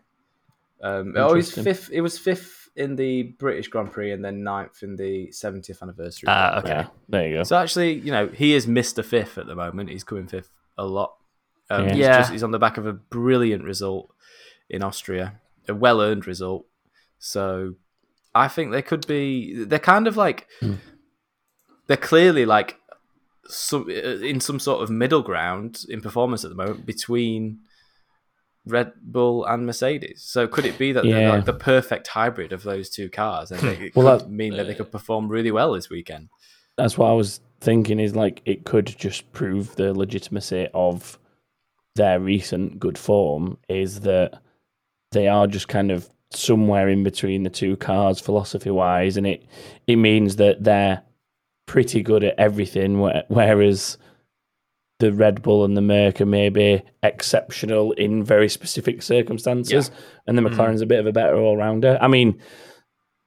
Um, 0.81 1.13
oh, 1.17 1.33
it 1.33 1.37
was 1.37 1.51
fifth. 1.51 1.89
It 1.91 2.01
was 2.01 2.17
fifth 2.19 2.69
in 2.75 2.95
the 2.95 3.23
British 3.23 3.67
Grand 3.69 3.91
Prix 3.91 4.11
and 4.11 4.23
then 4.23 4.43
ninth 4.43 4.83
in 4.83 4.95
the 4.95 5.27
70th 5.29 5.81
anniversary. 5.81 6.27
Ah, 6.29 6.59
okay. 6.59 6.69
Yeah, 6.69 6.87
there 7.09 7.27
you 7.27 7.37
go. 7.37 7.43
So 7.43 7.57
actually, 7.57 7.93
you 7.93 8.11
know, 8.11 8.27
he 8.27 8.53
is 8.53 8.67
Mister 8.67 9.01
Fifth 9.01 9.37
at 9.39 9.47
the 9.47 9.55
moment. 9.55 9.89
He's 9.89 10.03
coming 10.03 10.27
fifth 10.27 10.51
a 10.77 10.85
lot. 10.85 11.15
Um, 11.71 11.85
Yeah. 11.85 11.89
he's, 11.89 11.97
Yeah. 11.99 12.17
just, 12.19 12.31
he's 12.31 12.43
on 12.43 12.51
the 12.51 12.59
back 12.59 12.77
of 12.77 12.85
a 12.85 12.93
brilliant 12.93 13.63
result 13.63 14.13
in 14.69 14.83
Austria, 14.83 15.39
a 15.67 15.73
well 15.73 15.99
earned 16.01 16.27
result. 16.27 16.67
So 17.17 17.73
I 18.35 18.47
think 18.47 18.71
they 18.71 18.83
could 18.83 19.07
be. 19.07 19.63
They're 19.63 19.79
kind 19.79 20.05
of 20.07 20.15
like 20.15 20.47
Hmm. 20.59 20.73
they're 21.87 21.97
clearly 21.97 22.45
like 22.45 22.77
some 23.47 23.83
uh, 23.89 23.91
in 23.91 24.39
some 24.39 24.59
sort 24.59 24.83
of 24.83 24.89
middle 24.89 25.21
ground 25.21 25.85
in 25.89 26.01
performance 26.01 26.43
at 26.43 26.49
the 26.49 26.55
moment 26.55 26.85
between 26.85 27.59
Red 28.65 28.91
Bull 29.01 29.45
and 29.45 29.65
Mercedes. 29.65 30.23
So 30.23 30.47
could 30.47 30.65
it 30.65 30.77
be 30.77 30.91
that 30.91 31.03
they're 31.03 31.29
like 31.29 31.45
the 31.45 31.53
perfect 31.53 32.07
hybrid 32.07 32.51
of 32.51 32.63
those 32.63 32.89
two 32.89 33.09
cars, 33.09 33.51
and 33.51 33.63
it 33.63 33.95
Well, 33.95 34.17
could 34.19 34.27
that- 34.27 34.31
mean 34.31 34.57
that 34.57 34.67
they 34.67 34.75
could 34.75 34.91
perform 34.91 35.29
really 35.29 35.51
well 35.51 35.73
this 35.73 35.89
weekend? 35.89 36.29
That's 36.77 36.97
what 36.97 37.09
I 37.09 37.13
was 37.13 37.39
thinking. 37.61 37.99
Is 37.99 38.15
like 38.15 38.41
it 38.45 38.65
could 38.65 38.85
just 38.85 39.31
prove 39.31 39.75
the 39.77 39.93
legitimacy 39.93 40.67
of 40.73 41.17
their 41.95 42.19
recent 42.19 42.79
good 42.79 42.97
form. 42.97 43.57
Is 43.69 44.01
that 44.01 44.41
they 45.11 45.27
are 45.27 45.47
just 45.47 45.67
kind 45.67 45.89
of 45.91 46.09
somewhere 46.31 46.89
in 46.89 47.03
between 47.05 47.43
the 47.43 47.49
two 47.49 47.77
cars 47.77 48.19
philosophy 48.19 48.69
wise, 48.69 49.15
and 49.17 49.25
it 49.25 49.45
it 49.87 49.95
means 49.95 50.35
that 50.35 50.63
they're 50.63 51.01
pretty 51.67 52.01
good 52.01 52.23
at 52.23 52.39
everything, 52.39 52.99
whereas 53.27 53.97
the 54.99 55.13
Red 55.13 55.43
Bull 55.43 55.63
and 55.63 55.77
the 55.77 55.81
Merc 55.81 56.19
are 56.21 56.25
maybe 56.25 56.81
exceptional 57.03 57.91
in 57.91 58.23
very 58.23 58.49
specific 58.49 59.03
circumstances, 59.03 59.91
and 60.25 60.35
the 60.37 60.41
mm-hmm. 60.41 60.59
McLaren's 60.59 60.81
a 60.81 60.87
bit 60.87 60.99
of 60.99 61.05
a 61.05 61.11
better 61.11 61.35
all 61.35 61.55
rounder. 61.55 61.99
I 62.01 62.07
mean, 62.07 62.41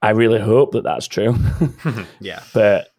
I 0.01 0.09
really 0.09 0.39
hope 0.39 0.73
that 0.73 0.83
that's 0.83 1.07
true, 1.07 1.37
Yeah. 2.19 2.43
but 2.53 2.89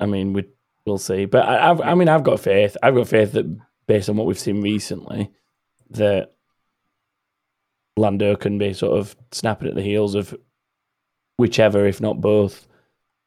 I 0.00 0.06
mean, 0.06 0.32
we 0.32 0.44
we'll 0.84 0.98
see. 0.98 1.26
But 1.26 1.46
I, 1.46 1.70
I've, 1.70 1.80
I 1.80 1.94
mean, 1.94 2.08
I've 2.08 2.24
got 2.24 2.40
faith. 2.40 2.76
I've 2.82 2.94
got 2.94 3.08
faith 3.08 3.32
that 3.32 3.46
based 3.86 4.08
on 4.08 4.16
what 4.16 4.26
we've 4.26 4.38
seen 4.38 4.60
recently, 4.60 5.30
that 5.90 6.32
Lando 7.96 8.36
can 8.36 8.58
be 8.58 8.72
sort 8.72 8.98
of 8.98 9.16
snapping 9.32 9.68
at 9.68 9.74
the 9.74 9.82
heels 9.82 10.14
of 10.14 10.34
whichever, 11.36 11.86
if 11.86 12.00
not 12.00 12.20
both, 12.20 12.67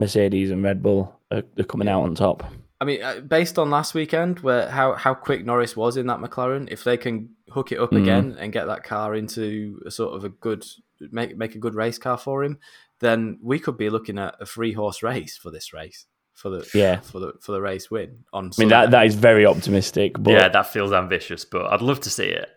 Mercedes 0.01 0.51
and 0.51 0.61
Red 0.63 0.83
Bull 0.83 1.17
are, 1.31 1.43
are 1.57 1.63
coming 1.63 1.87
out 1.87 2.01
on 2.03 2.15
top. 2.15 2.43
I 2.81 2.83
mean, 2.83 3.01
uh, 3.03 3.19
based 3.21 3.57
on 3.59 3.69
last 3.69 3.93
weekend, 3.93 4.39
where 4.39 4.67
how 4.67 4.93
how 4.95 5.13
quick 5.13 5.45
Norris 5.45 5.77
was 5.77 5.95
in 5.97 6.07
that 6.07 6.19
McLaren, 6.19 6.67
if 6.71 6.83
they 6.83 6.97
can 6.97 7.29
hook 7.49 7.71
it 7.71 7.79
up 7.79 7.91
Mhm. 7.91 8.01
again 8.01 8.35
and 8.39 8.51
get 8.51 8.65
that 8.65 8.83
car 8.83 9.13
into 9.15 9.79
a 9.85 9.91
sort 9.91 10.15
of 10.15 10.25
a 10.25 10.29
good 10.29 10.65
make 11.11 11.37
make 11.37 11.55
a 11.55 11.59
good 11.59 11.75
race 11.75 11.97
car 11.99 12.17
for 12.17 12.43
him, 12.43 12.57
then 12.99 13.37
we 13.41 13.59
could 13.59 13.77
be 13.77 13.89
looking 13.91 14.17
at 14.17 14.35
a 14.39 14.45
three 14.45 14.73
horse 14.73 15.03
race 15.03 15.37
for 15.37 15.51
this 15.51 15.73
race 15.73 16.07
for 16.33 16.49
the 16.49 16.67
Yeah. 16.73 17.01
for 17.01 17.19
the 17.19 17.33
for 17.39 17.51
the 17.51 17.61
race 17.61 17.91
win 17.91 18.23
on. 18.33 18.45
I 18.57 18.61
mean, 18.61 18.69
that, 18.69 18.89
that 18.91 19.05
is 19.05 19.13
very 19.15 19.45
optimistic, 19.45 20.13
but 20.19 20.31
yeah, 20.31 20.49
that 20.49 20.65
feels 20.67 20.91
ambitious, 20.91 21.45
but 21.45 21.67
I'd 21.71 21.81
love 21.81 21.99
to 22.01 22.09
see 22.09 22.25
it. 22.25 22.49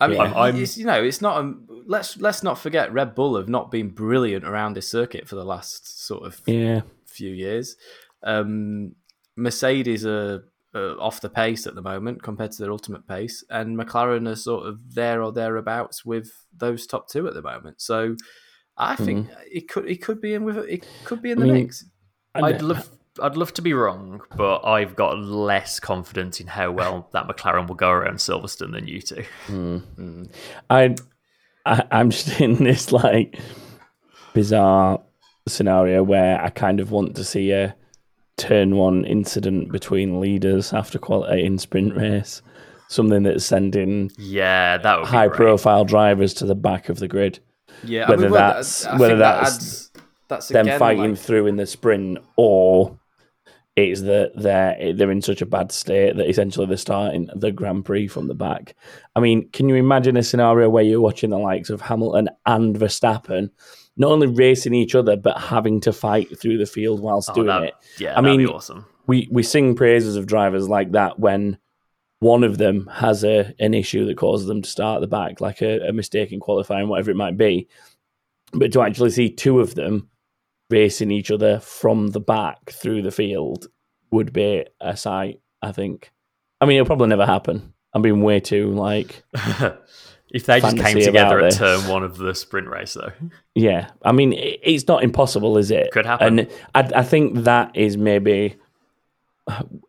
I 0.00 0.06
mean, 0.08 0.16
Yeah. 0.16 0.32
I'm- 0.34 0.56
you 0.56 0.84
know, 0.84 1.02
it's 1.02 1.20
not. 1.20 1.44
A, 1.44 1.54
let's 1.86 2.16
let's 2.18 2.42
not 2.42 2.58
forget 2.58 2.92
Red 2.92 3.14
Bull 3.14 3.36
have 3.36 3.48
not 3.48 3.70
been 3.70 3.90
brilliant 3.90 4.44
around 4.44 4.74
this 4.74 4.88
circuit 4.88 5.28
for 5.28 5.36
the 5.36 5.44
last 5.44 6.06
sort 6.06 6.24
of 6.24 6.40
yeah, 6.46 6.80
few 7.06 7.30
years. 7.32 7.76
Um, 8.22 8.94
Mercedes 9.36 10.04
are, 10.06 10.44
are 10.74 11.00
off 11.00 11.20
the 11.20 11.30
pace 11.30 11.66
at 11.66 11.74
the 11.74 11.82
moment 11.82 12.22
compared 12.22 12.52
to 12.52 12.62
their 12.62 12.72
ultimate 12.72 13.06
pace, 13.06 13.44
and 13.50 13.76
McLaren 13.78 14.28
are 14.28 14.36
sort 14.36 14.66
of 14.66 14.78
there 14.94 15.22
or 15.22 15.32
thereabouts 15.32 16.04
with 16.04 16.30
those 16.56 16.86
top 16.86 17.08
two 17.08 17.26
at 17.28 17.34
the 17.34 17.42
moment. 17.42 17.80
So 17.80 18.16
I 18.76 18.96
think 18.96 19.28
it 19.50 19.68
could 19.68 19.88
it 19.88 20.02
could 20.02 20.20
be 20.20 20.34
in 20.34 20.44
with 20.44 20.58
it 20.58 20.86
could 21.04 21.22
be 21.22 21.30
in 21.30 21.38
Mm-hmm. 21.38 21.44
I 21.44 21.46
the 21.48 21.52
mean, 21.54 21.62
mix. 21.64 21.84
I'd 22.34 22.62
love 22.62 22.88
I'd 23.20 23.36
love 23.36 23.52
to 23.54 23.62
be 23.62 23.72
wrong, 23.72 24.20
but 24.36 24.64
I've 24.64 24.96
got 24.96 25.18
less 25.18 25.78
confidence 25.80 26.40
in 26.40 26.46
how 26.48 26.70
well 26.70 27.08
that 27.12 27.26
McLaren 27.28 27.66
will 27.68 27.74
go 27.74 27.90
around 27.90 28.16
Silverstone 28.16 28.72
than 28.72 28.86
you 28.86 29.00
two. 29.00 29.24
Hmm, 29.46 29.76
hmm. 29.78 30.24
I, 30.68 30.94
I 31.66 31.84
I'm 31.90 32.10
just 32.10 32.40
in 32.40 32.62
this 32.64 32.92
like 32.92 33.38
bizarre 34.34 35.00
scenario 35.48 36.02
where 36.02 36.40
I 36.40 36.50
kind 36.50 36.80
of 36.80 36.90
want 36.90 37.16
to 37.16 37.24
see 37.24 37.50
a 37.52 37.74
turn 38.36 38.76
one 38.76 39.04
incident 39.04 39.70
between 39.72 40.20
leaders 40.20 40.72
after 40.72 40.98
qualifying 40.98 41.44
in 41.44 41.58
sprint 41.58 41.94
race, 41.96 42.40
something 42.88 43.22
that's 43.22 43.44
sending 43.44 44.10
Yeah, 44.16 44.78
that 44.78 44.98
would 45.00 45.08
high 45.08 45.26
great. 45.28 45.36
profile 45.36 45.84
drivers 45.84 46.32
to 46.34 46.46
the 46.46 46.54
back 46.54 46.88
of 46.88 46.98
the 46.98 47.08
grid. 47.08 47.40
Yeah, 47.84 48.08
Whether 48.08 48.22
I 48.22 48.24
mean, 48.24 48.32
well, 48.32 48.48
that's- 48.48 48.86
I 48.86 48.92
whether 48.96 49.14
think 49.14 49.18
that 49.20 49.40
that's 49.42 49.54
adds, 49.56 49.90
that's 50.28 50.48
Them 50.48 50.66
again, 50.66 50.78
fighting 50.78 51.10
like- 51.10 51.18
through 51.18 51.46
in 51.46 51.56
the 51.56 51.66
sprint, 51.66 52.18
or 52.36 52.98
it's 53.76 54.02
that 54.02 54.32
they're 54.34 54.92
they're 54.94 55.10
in 55.10 55.22
such 55.22 55.40
a 55.42 55.46
bad 55.46 55.70
state 55.72 56.16
that 56.16 56.28
essentially 56.28 56.66
they're 56.66 56.76
starting 56.76 57.28
the 57.34 57.52
Grand 57.52 57.84
Prix 57.84 58.08
from 58.08 58.26
the 58.28 58.34
back. 58.34 58.74
I 59.16 59.20
mean, 59.20 59.48
can 59.50 59.68
you 59.68 59.76
imagine 59.76 60.16
a 60.16 60.22
scenario 60.22 60.68
where 60.68 60.82
you're 60.84 61.00
watching 61.00 61.30
the 61.30 61.38
likes 61.38 61.70
of 61.70 61.80
Hamilton 61.80 62.28
and 62.46 62.76
Verstappen 62.76 63.50
not 63.96 64.10
only 64.12 64.26
racing 64.26 64.74
each 64.74 64.94
other 64.94 65.16
but 65.16 65.38
having 65.38 65.80
to 65.82 65.92
fight 65.92 66.38
through 66.38 66.58
the 66.58 66.66
field 66.66 67.00
whilst 67.00 67.30
Oh, 67.30 67.34
doing 67.34 67.46
that- 67.46 67.62
it? 67.62 67.74
Yeah, 67.98 68.18
I 68.18 68.20
mean, 68.20 68.44
awesome. 68.46 68.84
we 69.06 69.28
we 69.30 69.42
sing 69.42 69.74
praises 69.76 70.16
of 70.16 70.26
drivers 70.26 70.68
like 70.68 70.92
that 70.92 71.18
when 71.18 71.56
one 72.18 72.44
of 72.44 72.58
them 72.58 72.86
has 72.92 73.24
a 73.24 73.54
an 73.60 73.72
issue 73.72 74.04
that 74.06 74.16
causes 74.18 74.46
them 74.46 74.60
to 74.62 74.68
start 74.68 74.96
at 74.96 75.00
the 75.00 75.06
back, 75.06 75.40
like 75.40 75.62
a, 75.62 75.88
a 75.88 75.92
mistake 75.92 76.32
in 76.32 76.40
qualifying, 76.40 76.88
whatever 76.88 77.10
it 77.10 77.16
might 77.16 77.38
be. 77.38 77.66
But 78.52 78.72
to 78.72 78.82
actually 78.82 79.10
see 79.10 79.30
two 79.30 79.60
of 79.60 79.74
them 79.76 80.09
racing 80.70 81.10
each 81.10 81.30
other 81.30 81.60
from 81.60 82.08
the 82.08 82.20
back 82.20 82.70
through 82.70 83.02
the 83.02 83.10
field 83.10 83.66
would 84.10 84.32
be 84.32 84.64
a 84.80 84.96
sight. 84.96 85.40
I 85.62 85.72
think. 85.72 86.12
I 86.60 86.66
mean, 86.66 86.76
it'll 86.76 86.86
probably 86.86 87.08
never 87.08 87.26
happen. 87.26 87.72
I'm 87.92 88.02
being 88.02 88.22
way 88.22 88.40
too 88.40 88.70
like, 88.70 89.24
if 90.30 90.46
they 90.46 90.60
just 90.60 90.76
came 90.76 90.98
together 91.00 91.40
at 91.40 91.54
turn 91.54 91.88
one 91.88 92.04
of 92.04 92.18
the 92.18 92.34
sprint 92.34 92.68
race, 92.68 92.94
though, 92.94 93.12
yeah. 93.54 93.90
I 94.02 94.12
mean, 94.12 94.34
it's 94.36 94.86
not 94.86 95.02
impossible, 95.02 95.58
is 95.58 95.70
it? 95.70 95.90
Could 95.90 96.06
happen. 96.06 96.40
And 96.40 96.50
I, 96.74 97.00
I 97.00 97.02
think 97.02 97.44
that 97.44 97.76
is 97.76 97.96
maybe 97.96 98.56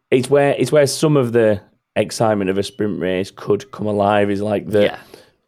it's 0.10 0.30
where 0.30 0.56
it's 0.58 0.72
where 0.72 0.88
some 0.88 1.16
of 1.16 1.32
the 1.32 1.62
excitement 1.96 2.50
of 2.50 2.58
a 2.58 2.64
sprint 2.64 3.00
race 3.00 3.32
could 3.32 3.72
come 3.72 3.86
alive. 3.86 4.32
Is 4.32 4.42
like 4.42 4.68
the, 4.68 4.84
yeah, 4.84 5.00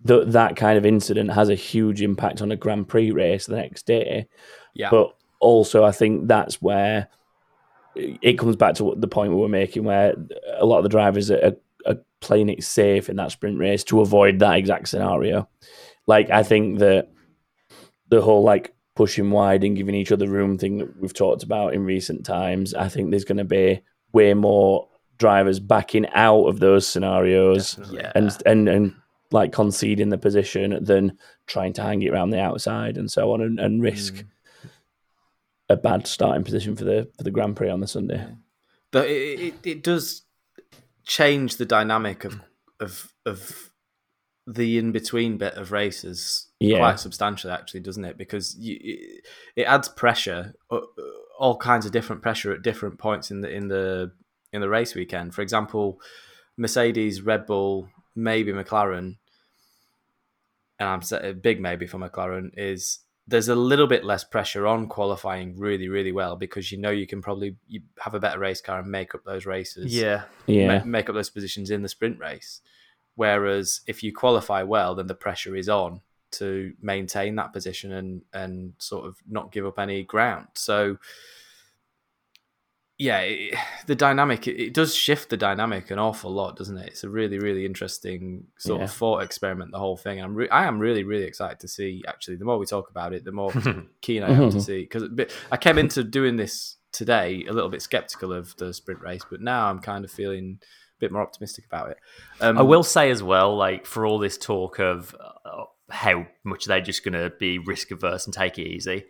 the 0.04 0.26
that 0.26 0.56
kind 0.56 0.78
of 0.78 0.86
incident 0.86 1.32
has 1.32 1.50
a 1.50 1.56
huge 1.56 2.02
impact 2.02 2.42
on 2.42 2.52
a 2.52 2.56
Grand 2.56 2.88
Prix 2.88 3.12
race 3.12 3.48
the 3.48 3.56
next 3.56 3.88
day. 3.88 4.28
yeah, 4.76 4.90
But 4.92 5.16
also, 5.44 5.84
I 5.84 5.92
think 5.92 6.28
that's 6.28 6.62
where 6.62 7.08
it 7.96 8.40
comes 8.40 8.56
back 8.56 8.76
to 8.76 8.96
the 8.98 9.08
point 9.08 9.32
we 9.32 9.40
were 9.40 9.50
making, 9.50 9.84
where 9.84 10.16
a 10.58 10.66
lot 10.66 10.78
of 10.78 10.84
the 10.84 10.90
drivers 10.90 11.30
are, 11.30 11.54
are 11.86 11.98
playing 12.22 12.50
it 12.50 12.64
safe 12.64 13.10
in 13.10 13.18
that 13.18 13.32
sprint 13.32 13.60
race 13.60 13.84
to 13.86 14.02
avoid 14.02 14.40
that 14.40 14.58
exact 14.58 14.88
scenario. 14.88 15.48
Like, 16.08 16.30
I 16.30 16.44
think 16.44 16.80
that 16.80 17.12
the 18.10 18.22
whole 18.22 18.44
like 18.44 18.74
pushing 18.96 19.32
wide 19.32 19.64
and 19.64 19.76
giving 19.76 19.96
each 19.96 20.12
other 20.12 20.28
room 20.28 20.58
thing 20.58 20.78
that 20.78 21.00
we've 21.00 21.14
talked 21.14 21.44
about 21.44 21.74
in 21.74 21.84
recent 21.84 22.26
times, 22.26 22.74
I 22.74 22.90
think 22.90 23.10
there's 23.10 23.26
going 23.26 23.38
to 23.38 23.44
be 23.44 23.82
way 24.12 24.34
more 24.34 24.88
drivers 25.18 25.60
backing 25.60 26.08
out 26.14 26.46
of 26.46 26.60
those 26.60 26.88
scenarios 26.88 27.80
yeah. 27.92 28.12
and 28.16 28.36
and 28.46 28.68
and 28.68 28.96
like 29.32 29.52
conceding 29.52 30.10
the 30.10 30.18
position 30.18 30.84
than 30.84 31.18
trying 31.48 31.74
to 31.74 31.82
hang 31.82 32.02
it 32.02 32.12
around 32.12 32.30
the 32.30 32.40
outside 32.40 32.98
and 32.98 33.12
so 33.12 33.32
on 33.32 33.42
and, 33.42 33.60
and 33.60 33.82
risk 33.82 34.14
mm. 34.16 34.26
A 35.70 35.76
bad 35.76 36.08
starting 36.08 36.44
position 36.44 36.76
for 36.76 36.84
the 36.84 37.10
for 37.18 37.24
the 37.24 37.32
Grand 37.32 37.56
Prix 37.56 37.70
on 37.70 37.80
the 37.80 37.88
Sunday. 37.88 38.26
But 38.92 39.10
it, 39.10 39.40
it, 39.40 39.54
it 39.64 39.84
does 39.84 40.24
change 41.06 41.58
the 41.58 41.66
dynamic 41.66 42.24
of 42.26 42.42
of 42.80 43.14
of 43.26 43.72
the 44.46 44.78
in 44.78 44.92
between 44.92 45.38
bit 45.38 45.54
of 45.54 45.72
races 45.72 46.50
Yeah. 46.60 46.80
quite 46.80 47.00
substantially, 47.00 47.54
actually, 47.54 47.80
doesn't 47.80 48.04
it? 48.04 48.18
Because 48.18 48.58
you, 48.58 48.78
it, 48.82 49.26
it 49.56 49.64
adds 49.64 49.88
pressure, 49.88 50.54
uh, 50.70 50.82
all 51.40 51.58
kinds 51.58 51.86
of 51.86 51.94
different 51.94 52.22
pressure 52.22 52.52
at 52.52 52.62
different 52.62 53.00
points 53.00 53.32
in 53.32 53.42
the 53.42 53.50
in 53.50 53.70
the 53.70 54.12
in 54.52 54.62
the 54.62 54.70
race 54.70 54.96
weekend. 54.96 55.34
For 55.34 55.42
example, 55.42 56.00
Mercedes, 56.58 57.22
Red 57.22 57.46
Bull, 57.46 57.88
maybe 58.16 58.52
McLaren, 58.52 59.18
and 60.78 60.90
I'm 60.90 61.02
a 61.22 61.34
big 61.34 61.62
maybe 61.62 61.88
for 61.88 61.98
McLaren 61.98 62.52
is 62.58 63.00
there's 63.28 63.48
a 63.48 63.56
little 63.56 63.88
bit 63.88 64.04
less 64.04 64.24
pressure 64.24 64.68
on 64.68 64.88
qualifying 64.88 65.58
really 65.58 65.88
really 65.88 66.12
well 66.12 66.36
because 66.36 66.72
you 66.72 66.78
know 66.78 66.90
you 66.90 67.08
can 67.08 67.22
probably 67.22 67.56
you 67.68 67.82
have 68.00 68.14
a 68.14 68.20
better 68.20 68.40
race 68.40 68.62
car 68.62 68.80
and 68.80 68.90
make 68.92 69.16
up 69.16 69.24
those 69.24 69.46
races. 69.46 69.96
Yeah, 69.96 70.24
Yeah, 70.46 70.80
ma- 70.80 70.86
make 70.86 71.10
up 71.10 71.16
those 71.16 71.30
positions 71.30 71.70
in 71.70 71.82
the 71.82 71.90
sprint 71.90 72.20
race. 72.20 72.62
Whereas 73.16 73.82
if 73.88 74.04
you 74.04 74.14
qualify 74.14 74.64
well 74.64 74.96
then 74.96 75.08
the 75.08 75.16
pressure 75.16 75.56
is 75.56 75.70
on 75.70 76.02
to 76.32 76.74
maintain 76.82 77.36
that 77.36 77.54
position 77.54 77.92
and 77.92 78.22
and 78.34 78.74
sort 78.78 79.06
of 79.06 79.18
not 79.30 79.52
give 79.52 79.66
up 79.66 79.80
any 79.80 80.04
ground. 80.04 80.48
So 80.56 80.98
yeah, 82.98 83.20
it, 83.20 83.56
the 83.88 83.96
dynamic 83.96 84.48
it, 84.48 84.60
it 84.62 84.74
does 84.74 84.96
shift 84.96 85.30
the 85.30 85.38
dynamic 85.38 85.92
an 85.92 86.00
awful 86.00 86.32
lot, 86.32 86.56
doesn't 86.58 86.78
it? 86.78 86.88
It's 86.90 87.04
a 87.04 87.10
really 87.10 87.40
really 87.40 87.66
interesting 87.66 88.46
sort 88.58 88.80
Yeah. 88.80 88.86
of 88.86 88.92
thought 88.94 89.24
experiment. 89.24 89.72
The 89.72 89.80
whole 89.80 89.98
thing. 89.98 90.22
I'm 90.22 90.36
re- 90.36 90.50
I 90.50 90.66
am 90.66 90.80
really 90.80 91.04
really 91.04 91.26
excited 91.26 91.60
to 91.62 91.68
see. 91.68 92.04
Actually, 92.08 92.38
the 92.38 92.46
more 92.46 92.58
we 92.58 92.66
talk 92.66 92.90
about 92.90 93.14
it, 93.14 93.24
the 93.26 93.32
more 93.32 93.52
keen 94.02 94.24
I 94.24 94.32
am 94.32 94.52
to 94.52 94.62
see. 94.70 94.82
Because 94.82 95.04
I 95.52 95.58
came 95.58 95.78
into 95.78 96.04
doing 96.04 96.36
this 96.36 96.78
today 96.92 97.44
a 97.50 97.54
little 97.54 97.70
bit 97.70 97.82
skeptical 97.82 98.32
of 98.32 98.56
the 98.58 98.74
sprint 98.74 99.02
race, 99.02 99.22
but 99.30 99.42
now 99.42 99.70
I'm 99.70 99.80
kind 99.80 100.06
of 100.06 100.12
feeling 100.12 100.60
a 100.62 100.66
bit 101.00 101.12
more 101.12 101.24
optimistic 101.24 101.66
about 101.66 101.90
it. 101.90 101.98
Um, 102.40 102.58
I 102.58 102.62
will 102.62 102.84
say 102.84 103.10
as 103.10 103.24
well, 103.24 103.56
like 103.58 103.88
for 103.88 104.06
all 104.06 104.20
this 104.20 104.38
talk 104.38 104.78
of 104.80 105.16
uh, 105.20 105.64
how 105.90 106.28
much 106.44 106.66
they're 106.66 106.82
just 106.82 107.04
going 107.04 107.14
to 107.20 107.32
be 107.40 107.58
risk 107.58 107.90
averse 107.90 108.26
and 108.26 108.34
take 108.34 108.60
it 108.60 108.68
easy, 108.68 109.06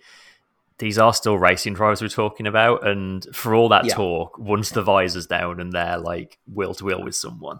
these 0.80 0.98
are 0.98 1.14
still 1.14 1.38
racing 1.38 1.74
drivers 1.76 2.02
we're 2.02 2.08
talking 2.08 2.48
about. 2.48 2.86
And 2.88 3.26
for 3.36 3.54
all 3.56 3.70
that 3.70 3.86
Yeah. 3.86 3.96
talk, 3.96 4.38
once 4.38 4.70
the 4.72 4.82
visor's 4.84 5.28
down 5.28 5.60
and 5.60 5.72
they're 5.72 5.98
like 6.00 6.40
wheel 6.52 6.74
to 6.76 6.86
wheel 6.86 7.04
with 7.04 7.16
someone, 7.16 7.60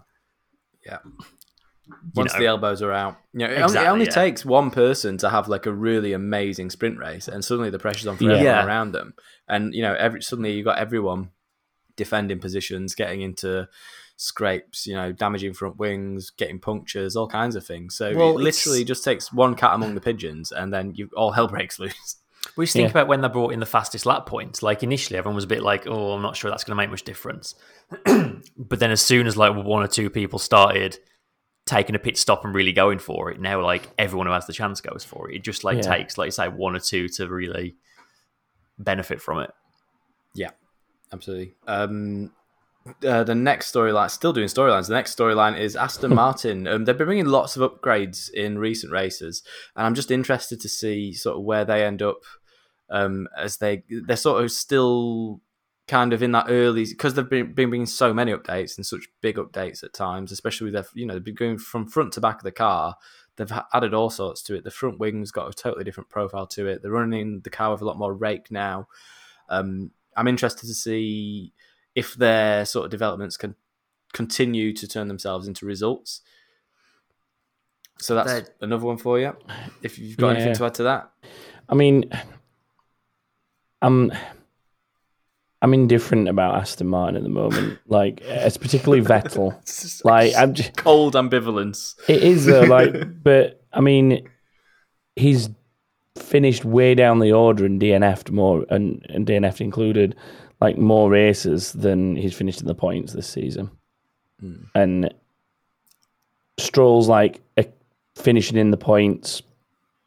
Yeah. 0.84 0.98
you 1.04 1.12
Once 2.14 2.32
know, 2.32 2.38
the 2.40 2.46
elbows 2.46 2.82
are 2.82 2.92
out, 2.92 3.16
you 3.32 3.40
know, 3.46 3.52
it 3.52 3.60
only, 3.60 3.78
it 3.78 3.86
only 3.86 4.04
yeah. 4.06 4.10
takes 4.10 4.44
one 4.44 4.70
person 4.70 5.16
to 5.18 5.28
have 5.30 5.48
like 5.48 5.66
a 5.66 5.72
really 5.72 6.12
amazing 6.12 6.70
sprint 6.70 6.98
race, 6.98 7.28
and 7.28 7.44
suddenly 7.44 7.70
the 7.70 7.78
pressure's 7.78 8.06
on 8.06 8.16
for 8.16 8.24
everyone 8.24 8.42
Yeah. 8.44 8.64
around 8.66 8.92
them, 8.92 9.14
and 9.48 9.74
you 9.74 9.82
know, 9.82 9.94
every 9.94 10.22
suddenly 10.22 10.52
you've 10.52 10.64
got 10.64 10.78
everyone 10.78 11.30
defending 11.96 12.40
positions, 12.40 12.94
getting 12.94 13.20
into 13.20 13.68
scrapes, 14.16 14.86
you 14.86 14.94
know, 14.94 15.12
damaging 15.12 15.52
front 15.52 15.76
wings, 15.76 16.30
getting 16.30 16.58
punctures, 16.58 17.16
all 17.16 17.28
kinds 17.28 17.54
of 17.56 17.66
things. 17.66 17.96
So 17.96 18.14
Well, 18.14 18.28
it 18.38 18.40
it's- 18.40 18.44
literally 18.66 18.84
just 18.84 19.04
takes 19.04 19.32
one 19.32 19.54
cat 19.54 19.74
among 19.74 19.94
the 19.94 20.00
pigeons, 20.00 20.50
and 20.52 20.72
then 20.72 20.94
you 20.94 21.10
all 21.16 21.32
hell 21.32 21.48
breaks 21.48 21.78
loose. 21.78 22.16
We 22.56 22.64
just 22.64 22.74
think 22.74 22.86
Yeah. 22.86 22.90
about 22.90 23.08
when 23.08 23.20
they 23.20 23.28
brought 23.28 23.52
in 23.52 23.60
the 23.60 23.66
fastest 23.66 24.06
lap 24.06 24.26
points. 24.26 24.62
Like 24.62 24.82
initially, 24.82 25.18
everyone 25.18 25.34
was 25.34 25.44
a 25.44 25.48
bit 25.48 25.62
like, 25.62 25.86
"Oh, 25.86 26.12
I'm 26.12 26.22
not 26.22 26.36
sure 26.36 26.50
that's 26.50 26.62
going 26.64 26.72
to 26.76 26.82
make 26.82 26.90
much 26.90 27.02
difference." 27.02 27.54
but 28.04 28.78
then, 28.78 28.90
as 28.90 29.00
soon 29.00 29.26
as 29.26 29.36
like 29.36 29.54
one 29.54 29.82
or 29.82 29.88
two 29.88 30.10
people 30.10 30.38
started 30.38 30.98
taking 31.66 31.94
a 31.96 31.98
pit 31.98 32.18
stop 32.18 32.44
and 32.44 32.54
really 32.54 32.72
going 32.72 32.98
for 32.98 33.30
it, 33.30 33.40
now 33.40 33.62
like 33.62 33.88
everyone 33.98 34.26
who 34.26 34.32
has 34.34 34.46
the 34.46 34.52
chance 34.52 34.80
goes 34.82 35.02
for 35.04 35.30
it. 35.30 35.36
It 35.36 35.42
just 35.42 35.64
like 35.64 35.76
Yeah. 35.78 35.96
takes, 35.96 36.18
like 36.18 36.26
you 36.26 36.30
say, 36.32 36.48
one 36.48 36.76
or 36.76 36.80
two 36.80 37.08
to 37.08 37.26
really 37.28 37.76
benefit 38.78 39.20
from 39.22 39.38
it. 39.40 39.50
Yeah, 40.34 40.50
absolutely. 41.12 41.54
Um, 41.66 42.32
uh, 43.06 43.24
the 43.24 43.34
next 43.34 43.72
storyline, 43.72 44.10
still 44.10 44.32
doing 44.32 44.48
storylines. 44.48 44.88
The 44.88 44.94
next 44.94 45.16
storyline 45.16 45.58
is 45.58 45.76
Aston 45.76 46.14
Martin. 46.14 46.66
Um, 46.66 46.84
they've 46.84 46.96
been 46.96 47.06
bringing 47.06 47.26
lots 47.26 47.56
of 47.56 47.70
upgrades 47.70 48.30
in 48.30 48.58
recent 48.58 48.92
races, 48.92 49.42
and 49.74 49.86
I'm 49.86 49.94
just 49.94 50.10
interested 50.10 50.60
to 50.60 50.68
see 50.68 51.12
sort 51.12 51.36
of 51.38 51.44
where 51.44 51.64
they 51.64 51.84
end 51.84 52.02
up 52.02 52.22
um, 52.90 53.26
as 53.36 53.56
they 53.58 53.84
they're 53.88 54.16
sort 54.16 54.44
of 54.44 54.50
still 54.50 55.40
kind 55.86 56.12
of 56.12 56.22
in 56.22 56.32
that 56.32 56.46
early 56.48 56.86
because 56.86 57.14
they've 57.14 57.28
been, 57.28 57.52
been 57.52 57.68
bringing 57.68 57.86
so 57.86 58.14
many 58.14 58.32
updates 58.32 58.76
and 58.76 58.86
such 58.86 59.08
big 59.20 59.36
updates 59.36 59.82
at 59.82 59.92
times, 59.92 60.32
especially 60.32 60.66
with 60.66 60.74
their 60.74 60.86
you 60.94 61.06
know 61.06 61.14
they've 61.14 61.24
been 61.24 61.34
going 61.34 61.58
from 61.58 61.86
front 61.86 62.12
to 62.12 62.20
back 62.20 62.36
of 62.36 62.44
the 62.44 62.52
car. 62.52 62.96
They've 63.36 63.52
added 63.72 63.94
all 63.94 64.10
sorts 64.10 64.42
to 64.44 64.54
it. 64.54 64.62
The 64.62 64.70
front 64.70 65.00
wing's 65.00 65.32
got 65.32 65.48
a 65.48 65.52
totally 65.52 65.84
different 65.84 66.08
profile 66.08 66.46
to 66.48 66.68
it. 66.68 66.82
They're 66.82 66.90
running 66.92 67.40
the 67.40 67.50
car 67.50 67.72
with 67.72 67.80
a 67.80 67.84
lot 67.84 67.98
more 67.98 68.14
rake 68.14 68.50
now. 68.50 68.86
Um, 69.48 69.90
I'm 70.16 70.28
interested 70.28 70.68
to 70.68 70.74
see 70.74 71.52
if 71.94 72.14
their 72.14 72.64
sort 72.64 72.84
of 72.86 72.90
developments 72.90 73.36
can 73.36 73.54
continue 74.12 74.72
to 74.72 74.86
turn 74.88 75.08
themselves 75.08 75.46
into 75.48 75.66
results. 75.66 76.20
So 77.98 78.14
that's 78.14 78.32
They're- 78.32 78.48
another 78.60 78.86
one 78.86 78.96
for 78.98 79.18
you. 79.20 79.36
If 79.82 79.98
you've 79.98 80.16
got 80.16 80.30
Yeah. 80.30 80.34
anything 80.36 80.54
to 80.56 80.64
add 80.66 80.74
to 80.74 80.82
that, 80.84 81.10
I 81.68 81.74
mean, 81.74 82.10
I'm 83.82 84.12
I'm 85.62 85.72
indifferent 85.72 86.28
about 86.28 86.56
Aston 86.56 86.88
Martin 86.88 87.16
at 87.16 87.22
the 87.22 87.28
moment. 87.30 87.78
Like, 87.86 88.20
it's 88.22 88.58
particularly 88.58 89.02
Vettel. 89.06 89.54
Like, 90.04 90.34
I'm 90.36 90.52
just, 90.52 90.76
cold 90.76 91.14
ambivalence. 91.14 91.94
it 92.08 92.22
is 92.22 92.44
though. 92.46 92.62
Like, 92.66 93.22
but 93.22 93.62
I 93.72 93.80
mean, 93.80 94.28
he's 95.16 95.48
finished 96.18 96.64
way 96.64 96.94
down 96.94 97.18
the 97.20 97.32
order 97.32 97.64
and 97.64 97.80
DNF'd 97.80 98.30
more, 98.30 98.66
and 98.68 99.04
and 99.08 99.26
DNF'd 99.26 99.60
included, 99.62 100.16
like 100.60 100.78
more 100.78 101.10
races 101.10 101.72
than 101.72 102.16
he's 102.16 102.34
finished 102.34 102.60
in 102.60 102.66
the 102.66 102.74
points 102.74 103.12
this 103.12 103.28
season. 103.28 103.70
And 104.74 105.12
Stroll's 106.58 107.08
like 107.08 107.40
a, 107.56 107.66
finishing 108.16 108.56
in 108.58 108.70
the 108.70 108.76
points, 108.76 109.42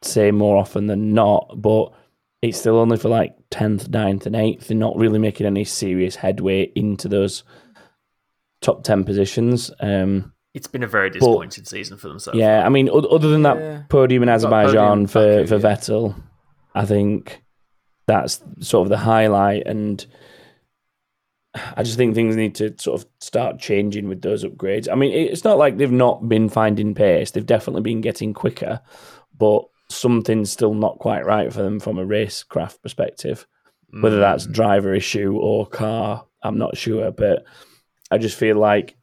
say 0.04 0.32
more 0.32 0.58
often 0.58 0.88
than 0.88 1.14
not, 1.14 1.54
but 1.56 1.92
it's 2.42 2.60
still 2.60 2.78
only 2.78 2.98
for 2.98 3.10
like 3.10 3.36
tenth, 3.50 3.90
9th, 3.90 4.26
and 4.26 4.36
eighth. 4.36 4.68
They're 4.68 4.78
not 4.78 4.96
really 4.96 5.20
making 5.20 5.48
any 5.48 5.64
serious 5.64 6.16
headway 6.16 6.72
into 6.76 7.08
those 7.08 7.44
top 8.62 8.84
ten 8.84 9.04
positions. 9.04 9.72
Um, 9.80 10.34
It's 10.54 10.68
been 10.68 10.84
a 10.84 10.88
very 10.88 11.10
disappointing 11.10 11.66
season 11.66 11.98
for 11.98 12.08
them 12.08 12.20
so 12.20 12.34
yeah, 12.34 12.66
I 12.66 12.70
mean, 12.70 12.90
other 12.90 13.30
than 13.30 13.44
that 13.44 13.58
Yeah. 13.58 13.82
podium 13.90 14.24
in 14.24 14.30
Azerbaijan 14.30 14.74
podium 14.74 15.08
for 15.08 15.20
Baku, 15.20 15.48
for 15.48 15.56
yeah. 15.56 15.76
Vettel, 15.76 16.16
I 16.76 16.86
think 16.86 17.42
that's 18.06 18.44
sort 18.60 18.86
of 18.86 18.90
the 18.90 18.98
highlight, 18.98 19.66
and 19.66 20.06
I 21.56 21.84
just 21.84 21.98
think 21.98 22.14
things 22.14 22.36
need 22.36 22.56
to 22.56 22.76
sort 22.78 23.02
of 23.02 23.08
start 23.20 23.60
changing 23.60 24.08
with 24.08 24.22
those 24.22 24.44
upgrades. 24.44 24.88
I 24.92 24.96
mean, 24.96 25.12
it's 25.12 25.44
not 25.44 25.58
like 25.58 25.78
they've 25.78 25.92
not 25.92 26.28
been 26.30 26.50
finding 26.50 26.94
pace; 26.94 27.32
they've 27.32 27.46
definitely 27.46 27.82
been 27.82 28.02
getting 28.02 28.34
quicker, 28.34 28.82
but 29.38 29.64
something's 29.90 30.52
still 30.52 30.74
not 30.74 31.00
quite 31.00 31.26
right 31.26 31.52
for 31.52 31.64
them 31.64 31.80
from 31.80 31.98
a 31.98 32.06
racecraft 32.06 32.82
perspective. 32.82 33.48
Whether 34.02 34.20
that's 34.20 34.46
Mm. 34.46 34.52
driver 34.54 34.94
issue 34.94 35.38
or 35.38 35.66
car, 35.66 36.26
I'm 36.44 36.58
not 36.58 36.76
sure, 36.78 37.10
but 37.12 37.46
I 38.12 38.18
just 38.18 38.38
feel 38.38 38.58
like 38.58 38.98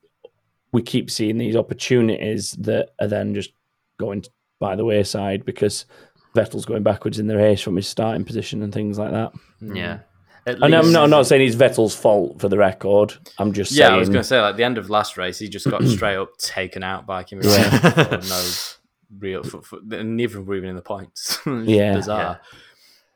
we 0.72 0.82
keep 0.82 1.10
seeing 1.10 1.38
these 1.38 1.56
opportunities 1.56 2.52
that 2.52 2.90
are 3.00 3.06
then 3.08 3.34
just 3.34 3.52
going 3.98 4.24
by 4.60 4.76
the 4.76 4.84
wayside 4.84 5.44
because 5.44 5.86
Vettel's 6.36 6.66
going 6.66 6.82
backwards 6.82 7.18
in 7.18 7.28
the 7.28 7.36
race 7.36 7.60
from 7.62 7.76
his 7.76 7.86
starting 7.88 8.24
position 8.24 8.62
and 8.62 8.72
things 8.74 8.98
like 8.98 9.12
that. 9.12 9.32
Mm. 9.62 9.76
yeah. 9.76 9.98
At 10.46 10.62
And 10.62 10.74
I'm 10.74 10.92
not, 10.92 11.04
I'm 11.04 11.10
not 11.10 11.26
saying 11.26 11.46
it's 11.46 11.56
Vettel's 11.56 11.94
fault 11.96 12.40
for 12.40 12.48
the 12.48 12.58
record. 12.58 13.14
I'm 13.38 13.52
just 13.52 13.72
Yeah, 13.72 13.86
saying. 13.86 13.94
I 13.94 13.98
was 13.98 14.08
going 14.08 14.20
to 14.20 14.28
say, 14.28 14.40
like 14.40 14.56
the 14.56 14.64
end 14.64 14.76
of 14.78 14.90
last 14.90 15.16
race, 15.16 15.38
he 15.38 15.48
just 15.48 15.68
got 15.70 15.82
straight 15.88 16.16
up 16.16 16.36
taken 16.38 16.82
out 16.82 17.06
by 17.06 17.22
Kimi 17.24 17.42
Räikkönen 17.42 18.22
for 18.22 18.28
no 18.28 19.18
real. 19.20 19.42
For, 19.42 19.62
for, 19.62 19.78
and 19.92 20.16
neither 20.16 20.38
of 20.38 20.44
them 20.44 20.46
were 20.46 20.56
even 20.56 20.68
in 20.70 20.76
the 20.76 20.82
points. 20.82 21.38
Yeah. 21.46 21.94
bizarre. 21.94 22.40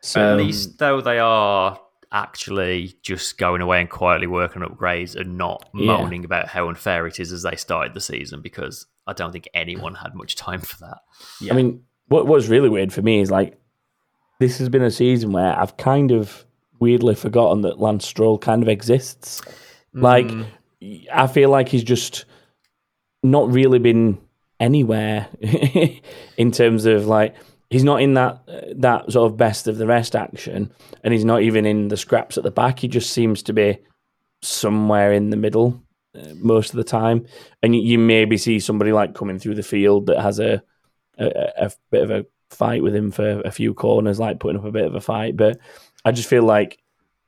so, 0.00 0.20
At 0.20 0.32
Um, 0.32 0.38
least 0.38 0.78
though 0.78 1.00
they 1.00 1.18
are 1.18 1.78
actually 2.10 2.94
just 3.02 3.36
going 3.36 3.60
away 3.60 3.80
and 3.82 3.90
quietly 3.90 4.26
working 4.26 4.62
on 4.62 4.70
upgrades 4.70 5.14
and 5.14 5.36
not 5.36 5.68
Yeah. 5.74 5.98
moaning 5.98 6.24
about 6.24 6.48
how 6.48 6.68
unfair 6.68 7.06
it 7.06 7.20
is 7.20 7.32
as 7.32 7.42
they 7.42 7.56
started 7.56 7.92
the 7.92 8.00
season 8.00 8.40
because 8.40 8.86
I 9.06 9.12
don't 9.12 9.32
think 9.32 9.46
anyone 9.52 9.94
had 9.94 10.14
much 10.14 10.34
time 10.36 10.60
for 10.60 10.78
that. 10.86 10.98
Yeah. 11.40 11.52
I 11.52 11.56
mean, 11.56 11.82
what 12.06 12.26
what's 12.26 12.46
really 12.48 12.70
weird 12.70 12.92
for 12.94 13.02
me 13.02 13.20
is 13.20 13.30
like 13.30 13.60
this 14.40 14.56
has 14.58 14.70
been 14.70 14.82
a 14.82 14.90
season 14.90 15.32
where 15.32 15.58
I've 15.58 15.76
kind 15.76 16.10
of 16.10 16.46
weirdly 16.80 17.14
forgotten 17.14 17.62
that 17.62 17.80
Lance 17.80 18.06
Stroll 18.06 18.38
kind 18.38 18.62
of 18.62 18.68
exists. 18.68 19.42
Like, 19.92 20.30
I 21.12 21.26
feel 21.26 21.50
like 21.50 21.68
he's 21.68 21.84
just 21.84 22.24
not 23.22 23.50
really 23.50 23.78
been 23.78 24.18
anywhere 24.60 25.28
in 26.36 26.50
terms 26.52 26.84
of 26.84 27.06
like 27.06 27.34
he's 27.70 27.84
not 27.84 28.00
in 28.02 28.14
that 28.14 28.40
that 28.76 29.10
sort 29.12 29.30
of 29.30 29.36
best 29.36 29.66
of 29.68 29.78
the 29.78 29.86
rest 29.86 30.14
action, 30.14 30.72
and 31.02 31.12
he's 31.12 31.24
not 31.24 31.42
even 31.42 31.66
in 31.66 31.88
the 31.88 31.96
scraps 31.96 32.38
at 32.38 32.44
the 32.44 32.50
back. 32.50 32.78
He 32.78 32.88
just 32.88 33.10
seems 33.10 33.42
to 33.44 33.52
be 33.52 33.78
somewhere 34.42 35.12
in 35.12 35.30
the 35.30 35.36
middle 35.36 35.82
uh, 36.14 36.34
most 36.36 36.70
of 36.70 36.76
the 36.76 36.84
time, 36.84 37.26
and 37.62 37.74
you, 37.74 37.82
you 37.82 37.98
maybe 37.98 38.36
see 38.36 38.60
somebody 38.60 38.92
like 38.92 39.14
coming 39.14 39.38
through 39.38 39.56
the 39.56 39.62
field 39.62 40.06
that 40.06 40.20
has 40.20 40.38
a, 40.38 40.62
a 41.18 41.50
a 41.56 41.72
bit 41.90 42.02
of 42.02 42.10
a 42.10 42.26
fight 42.50 42.82
with 42.82 42.94
him 42.94 43.10
for 43.10 43.40
a 43.42 43.50
few 43.50 43.74
corners, 43.74 44.18
like 44.18 44.40
putting 44.40 44.58
up 44.58 44.64
a 44.64 44.72
bit 44.72 44.86
of 44.86 44.94
a 44.94 45.00
fight. 45.00 45.36
But 45.36 45.58
I 46.04 46.12
just 46.12 46.28
feel 46.28 46.42
like 46.44 46.78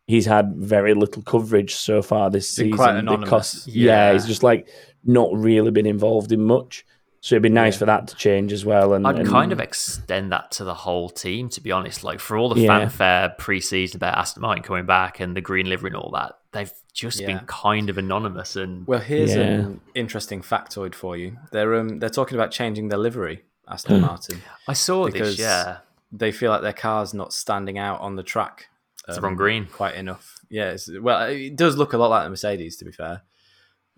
he's 0.07 0.27
had 0.27 0.55
very 0.57 0.95
little 0.95 1.23
coverage 1.23 1.75
so 1.75 2.03
far 2.03 2.31
this 2.31 2.55
Been 2.57 2.65
season 2.67 2.77
quite 2.77 2.97
anonymous. 2.97 3.25
because 3.27 3.67
yeah. 3.69 4.09
Yeah. 4.09 4.13
he's 4.15 4.27
just 4.27 4.43
like 4.43 4.69
not 5.05 5.31
really 5.33 5.71
been 5.71 5.87
involved 5.87 6.33
in 6.33 6.43
much. 6.45 6.85
So 7.23 7.35
it'd 7.35 7.43
be 7.43 7.49
nice 7.51 7.75
Yeah. 7.75 7.79
for 7.81 7.85
that 7.87 8.09
to 8.09 8.17
change 8.17 8.51
as 8.53 8.65
well. 8.65 8.95
And 8.95 9.07
I'd 9.07 9.19
and- 9.19 9.29
kind 9.29 9.53
of 9.53 9.61
extend 9.61 10.33
that 10.33 10.51
to 10.53 10.65
the 10.65 10.73
whole 10.73 11.11
team, 11.11 11.51
to 11.51 11.61
be 11.61 11.71
honest. 11.71 12.03
Like 12.03 12.19
for 12.19 12.37
all 12.39 12.49
the 12.49 12.63
Yeah. 12.63 12.79
fanfare 12.79 13.35
pre-season 13.39 13.99
about 13.99 14.17
Aston 14.17 14.41
Martin 14.41 14.63
coming 14.63 14.87
back 14.87 15.21
and 15.21 15.37
the 15.37 15.43
green 15.43 15.69
livery 15.69 15.91
and 15.91 15.97
all 15.97 16.11
that, 16.15 16.33
they've 16.53 16.73
just 16.95 17.21
Yeah. 17.21 17.27
been 17.27 17.41
kind 17.41 17.91
of 17.91 17.99
anonymous 17.99 18.57
and 18.57 18.87
Well, 18.87 19.01
here's 19.01 19.35
Yeah. 19.37 19.43
an 19.43 19.81
interesting 19.95 20.41
factoid 20.41 20.95
for 20.95 21.15
you. 21.17 21.37
They're 21.53 21.75
um, 21.79 21.99
they're 21.99 22.09
talking 22.09 22.37
about 22.39 22.51
changing 22.53 22.89
their 22.89 22.99
livery, 22.99 23.43
Aston 23.69 24.01
Martin. 24.11 24.41
I 24.67 24.73
saw 24.73 25.05
Because 25.07 25.37
this. 25.37 25.41
Yeah, 25.41 25.79
They 26.13 26.33
feel 26.33 26.51
like 26.51 26.63
their 26.63 26.73
car's 26.73 27.15
not 27.15 27.33
standing 27.33 27.79
out 27.79 28.01
on 28.01 28.17
the 28.17 28.23
track. 28.23 28.69
it's 29.07 29.17
the 29.17 29.19
um, 29.19 29.25
wrong 29.25 29.37
green. 29.37 29.67
quite 29.67 29.95
enough. 29.95 30.39
Yeah, 30.49 30.71
it's, 30.71 30.91
well, 31.01 31.29
it 31.29 31.55
does 31.57 31.77
look 31.77 31.93
a 31.93 31.99
lot 31.99 32.11
like 32.11 32.25
the 32.25 32.31
Mercedes. 32.31 32.77
To 32.79 32.85
be 32.85 32.91
fair, 32.93 33.23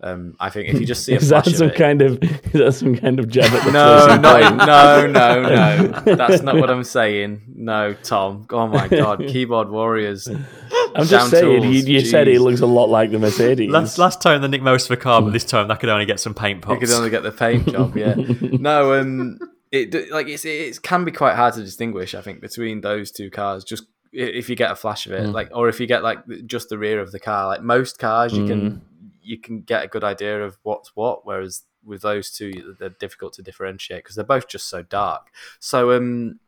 um, 0.01 0.35
I 0.39 0.49
think 0.49 0.69
if 0.69 0.79
you 0.79 0.85
just 0.85 1.05
see 1.05 1.13
a 1.13 1.15
is 1.17 1.29
that 1.29 1.45
some 1.45 1.67
of 1.67 1.73
it, 1.73 1.77
kind 1.77 2.01
of 2.03 2.21
is 2.23 2.51
that 2.53 2.73
some 2.73 2.95
kind 2.95 3.19
of 3.19 3.29
jab 3.29 3.51
at 3.51 3.65
the 3.65 3.71
no, 3.71 4.05
no, 4.17 5.07
no, 5.07 5.07
no, 5.07 6.01
no. 6.05 6.15
That's 6.15 6.43
not 6.43 6.55
what 6.57 6.69
I'm 6.69 6.83
saying. 6.83 7.41
No, 7.55 7.93
Tom. 7.93 8.45
Oh 8.51 8.67
my 8.67 8.87
God, 8.87 9.19
keyboard 9.27 9.69
warriors. 9.69 10.27
I'm 10.27 11.05
just 11.07 11.09
Down 11.09 11.29
saying, 11.29 11.63
tools, 11.63 11.75
you, 11.87 11.93
you 11.93 12.05
said 12.05 12.27
it 12.27 12.39
looks 12.41 12.61
a 12.61 12.67
lot 12.67 12.89
like 12.89 13.09
the 13.09 13.17
Mercedes. 13.17 13.71
Last 13.71 13.97
last 13.97 14.21
time 14.21 14.41
they 14.41 14.47
nicked 14.47 14.63
most 14.63 14.85
of 14.85 14.91
a 14.91 15.01
car, 15.01 15.21
but 15.21 15.33
this 15.33 15.45
time 15.45 15.67
they 15.67 15.75
could 15.75 15.89
only 15.89 16.05
get 16.05 16.19
some 16.19 16.35
paint 16.35 16.57
You 16.57 16.61
pops. 16.61 16.79
could 16.81 16.91
only 16.91 17.09
get 17.09 17.23
the 17.23 17.31
paint 17.31 17.67
job, 17.71 17.97
yeah. 17.97 18.13
no, 18.41 18.99
um, 18.99 19.39
it 19.73 20.11
like 20.11 20.27
it's 20.27 20.45
it 20.45 20.81
can 20.83 21.03
be 21.03 21.11
quite 21.11 21.35
hard 21.35 21.55
to 21.55 21.63
distinguish. 21.63 22.13
I 22.13 22.21
think 22.21 22.41
between 22.41 22.81
those 22.81 23.11
two 23.11 23.29
cars, 23.29 23.63
just 23.63 23.85
if 24.11 24.47
you 24.49 24.55
get 24.55 24.69
a 24.71 24.75
flash 24.75 25.07
of 25.07 25.11
it, 25.13 25.23
Mm. 25.25 25.33
like, 25.33 25.49
or 25.51 25.67
if 25.67 25.79
you 25.79 25.87
get 25.87 26.03
like 26.03 26.19
just 26.45 26.69
the 26.69 26.77
rear 26.77 27.01
of 27.01 27.11
the 27.11 27.19
car. 27.19 27.47
Like 27.47 27.63
most 27.63 27.97
cars, 27.97 28.33
you 28.33 28.43
Mm. 28.43 28.47
can 28.47 28.81
you 29.23 29.37
can 29.39 29.61
get 29.61 29.83
a 29.83 29.87
good 29.87 30.03
idea 30.03 30.43
of 30.43 30.57
what's 30.63 30.95
what. 30.95 31.25
Whereas 31.25 31.63
with 31.83 32.01
those 32.03 32.29
two, 32.29 32.75
they're 32.79 32.89
difficult 32.89 33.33
to 33.33 33.41
differentiate 33.41 34.03
because 34.03 34.15
they're 34.15 34.23
both 34.35 34.47
just 34.47 34.69
so 34.69 34.83
dark. 34.83 35.27
So, 35.59 35.91
um, 35.93 36.39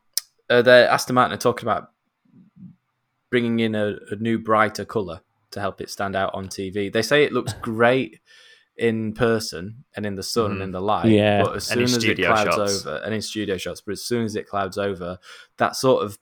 uh, 0.49 0.61
the 0.61 0.87
Aston 0.91 1.15
Martin 1.15 1.33
are 1.33 1.37
talking 1.41 1.65
about 1.67 1.91
bringing 3.31 3.59
in 3.59 3.75
a, 3.75 3.95
a 4.11 4.15
new 4.17 4.37
brighter 4.37 4.85
color 4.85 5.21
to 5.51 5.59
help 5.59 5.81
it 5.81 5.89
stand 5.89 6.15
out 6.15 6.33
on 6.33 6.47
TV. 6.47 6.91
They 6.91 7.01
say 7.01 7.23
it 7.23 7.33
looks 7.33 7.53
great 7.61 8.19
in 8.77 9.13
person 9.13 9.85
and 9.95 10.05
in 10.05 10.15
the 10.15 10.23
sun 10.23 10.51
and 10.51 10.59
Mhm. 10.59 10.63
in 10.65 10.71
the 10.71 10.81
light. 10.81 11.05
Yeah. 11.07 11.43
But 11.43 11.55
as 11.55 11.71
And 11.71 11.81
in 11.81 11.87
soon 11.87 11.95
as 11.97 12.03
it 12.03 12.07
studio 12.07 12.33
clouds 12.33 12.55
shots. 12.55 12.85
over, 12.85 12.97
and 12.97 13.13
in 13.13 13.21
studio 13.21 13.57
shots, 13.57 13.81
but 13.81 13.93
as 13.93 14.01
soon 14.03 14.25
as 14.25 14.35
it 14.35 14.47
clouds 14.47 14.77
over, 14.77 15.17
that 15.57 15.75
sort 15.75 16.03
of 16.03 16.17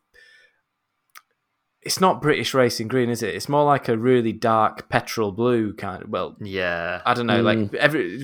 it's 1.82 2.00
not 2.00 2.22
British 2.22 2.54
racing 2.54 2.88
green, 2.88 3.10
is 3.10 3.22
it? 3.22 3.36
It's 3.36 3.50
more 3.50 3.66
like 3.66 3.90
a 3.90 3.98
really 3.98 4.32
dark 4.32 4.88
petrol 4.88 5.34
blue 5.34 5.74
kind 5.74 6.02
of. 6.04 6.10
Well, 6.10 6.38
yeah, 6.40 7.02
I 7.06 7.14
don't 7.14 7.28
know. 7.28 7.44
Mm. 7.44 7.70
Like 7.72 7.74
every 7.74 8.24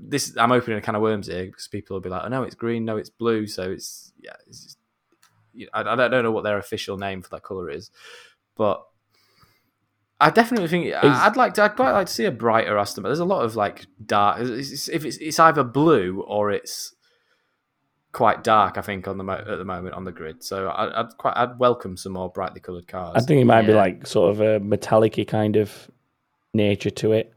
this, 0.00 0.36
I'm 0.36 0.52
opening 0.52 0.78
a 0.78 0.80
can 0.80 0.94
of 0.94 1.02
worms 1.02 1.26
here 1.26 1.46
because 1.46 1.66
people 1.66 1.96
will 1.96 2.00
be 2.02 2.08
like, 2.08 2.22
"Oh 2.24 2.28
no, 2.28 2.44
it's 2.44 2.54
green. 2.54 2.84
No, 2.84 2.98
it's 2.98 3.10
blue." 3.10 3.48
So 3.48 3.72
it's 3.72 4.12
yeah. 4.20 4.36
It's 4.46 4.62
just, 4.62 4.78
you 5.52 5.66
know, 5.66 5.70
I, 5.74 5.92
I 5.92 6.08
don't 6.08 6.22
know 6.22 6.30
what 6.30 6.44
their 6.44 6.58
official 6.58 6.98
name 6.98 7.20
for 7.22 7.30
that 7.30 7.42
color 7.42 7.68
is, 7.68 7.90
but 8.56 8.84
I 10.20 10.30
definitely 10.30 10.68
think 10.68 10.92
I- 10.94 11.26
I'd 11.26 11.36
like 11.36 11.54
to. 11.54 11.62
I'd 11.62 11.76
quite 11.76 11.92
like 11.92 12.06
to 12.08 12.12
see 12.12 12.24
a 12.26 12.30
brighter 12.30 12.76
Aston. 12.76 13.02
But 13.02 13.08
there's 13.08 13.20
a 13.20 13.24
lot 13.24 13.44
of 13.44 13.56
like 13.56 13.86
dark. 14.04 14.40
It's, 14.40 14.70
it's, 14.70 14.88
if 14.88 15.04
it's 15.04 15.16
it's 15.16 15.38
either 15.38 15.64
blue 15.64 16.22
or 16.26 16.50
it's 16.50 16.94
quite 18.12 18.42
dark. 18.44 18.76
I 18.76 18.82
think 18.82 19.08
on 19.08 19.18
the 19.18 19.24
mo- 19.24 19.44
at 19.48 19.56
the 19.58 19.64
moment 19.64 19.94
on 19.94 20.04
the 20.04 20.12
grid. 20.12 20.42
So 20.42 20.68
I, 20.68 21.00
I'd 21.00 21.16
quite 21.16 21.36
I'd 21.36 21.58
welcome 21.58 21.96
some 21.96 22.12
more 22.12 22.28
brightly 22.28 22.60
coloured 22.60 22.86
cars. 22.88 23.14
I 23.16 23.20
think 23.20 23.40
it 23.40 23.44
might 23.46 23.66
be 23.66 23.72
like 23.72 24.06
sort 24.06 24.30
of 24.32 24.40
a 24.40 24.60
metallic 24.60 25.26
kind 25.28 25.56
of 25.56 25.90
nature 26.52 26.90
to 26.90 27.12
it. 27.12 27.32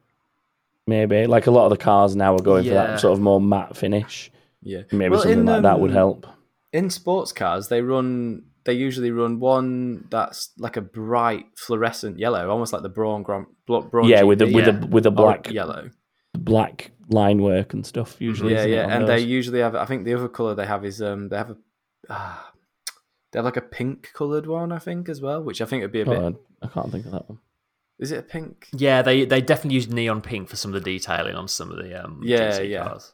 Maybe 0.86 1.26
like 1.28 1.48
a 1.48 1.52
lot 1.52 1.64
of 1.66 1.70
the 1.70 1.78
cars 1.78 2.16
now 2.16 2.36
are 2.36 2.42
going 2.42 2.66
for 2.66 2.72
that 2.72 3.00
sort 3.00 3.14
of 3.14 3.22
more 3.22 3.40
matte 3.40 3.78
finish. 3.78 4.30
yeah, 4.62 4.82
Maybe 4.92 5.12
Well, 5.12 5.22
something 5.22 5.40
in, 5.40 5.46
like 5.46 5.62
that 5.62 5.80
would 5.80 5.92
um, 5.92 5.96
help. 5.96 6.28
in 6.74 6.90
sports 6.90 7.32
cars 7.32 7.70
they 7.70 7.82
run 7.82 8.44
they 8.66 8.74
usually 8.74 9.12
run 9.12 9.40
one 9.40 10.06
that's 10.10 10.52
like 10.58 10.78
a 10.78 10.82
bright 10.82 11.46
fluorescent 11.58 12.18
yellow 12.20 12.50
almost 12.50 12.72
like 12.74 12.82
the 12.82 12.90
brawn 12.90 13.24
Grand 13.24 13.46
Bla- 13.68 13.82
brawn 13.82 14.08
Yeah, 14.08 14.24
with 14.24 14.40
the 14.40 14.46
GP, 14.46 14.54
with 14.56 14.66
yeah. 14.66 14.72
the 14.80 14.88
with 14.88 15.04
the 15.04 15.10
or 15.12 15.16
black 15.16 15.50
yellow 15.52 15.90
black 16.38 16.92
line 17.10 17.42
work 17.42 17.74
and 17.74 17.86
stuff. 17.86 18.16
Usually, 18.20 18.54
yeah 18.54 18.66
yeah 18.66 18.86
on 18.86 18.92
and 18.92 19.08
they 19.08 19.20
usually 19.20 19.60
have 19.60 19.76
i 19.76 19.86
think 19.86 20.06
the 20.06 20.14
other 20.14 20.28
color 20.30 20.56
they 20.56 20.66
have 20.66 20.84
is 20.86 21.02
um 21.02 21.30
they 21.30 21.38
have 21.38 21.52
a 21.52 21.58
ah, 22.10 22.52
they 23.32 23.40
have 23.40 23.46
like 23.46 23.58
a 23.58 23.62
pink 23.62 24.10
colored 24.14 24.48
one 24.48 24.72
i 24.72 24.80
think 24.80 25.10
as 25.10 25.22
well 25.22 25.44
which 25.44 25.62
i 25.62 25.66
think 25.66 25.82
would 25.82 25.92
be 25.92 26.02
a 26.02 26.06
bit 26.06 26.18
Oh, 26.18 26.40
I 26.62 26.68
can't 26.68 26.92
think 26.92 27.06
of 27.06 27.12
that 27.12 27.30
one. 27.30 27.40
is 28.00 28.12
it 28.12 28.20
a 28.20 28.24
pink 28.24 28.68
yeah. 28.74 29.02
They 29.02 29.26
they 29.26 29.42
definitely 29.42 29.76
used 29.76 29.92
neon 29.94 30.22
pink 30.22 30.48
for 30.50 30.56
some 30.56 30.74
of 30.74 30.82
the 30.84 30.98
detailing 30.98 31.36
on 31.36 31.48
some 31.48 31.70
of 31.72 31.78
the 31.78 32.04
um 32.04 32.22
Yeah, 32.24 32.52
GT 32.60 32.70
yeah. 32.70 32.84
cars. 32.88 33.14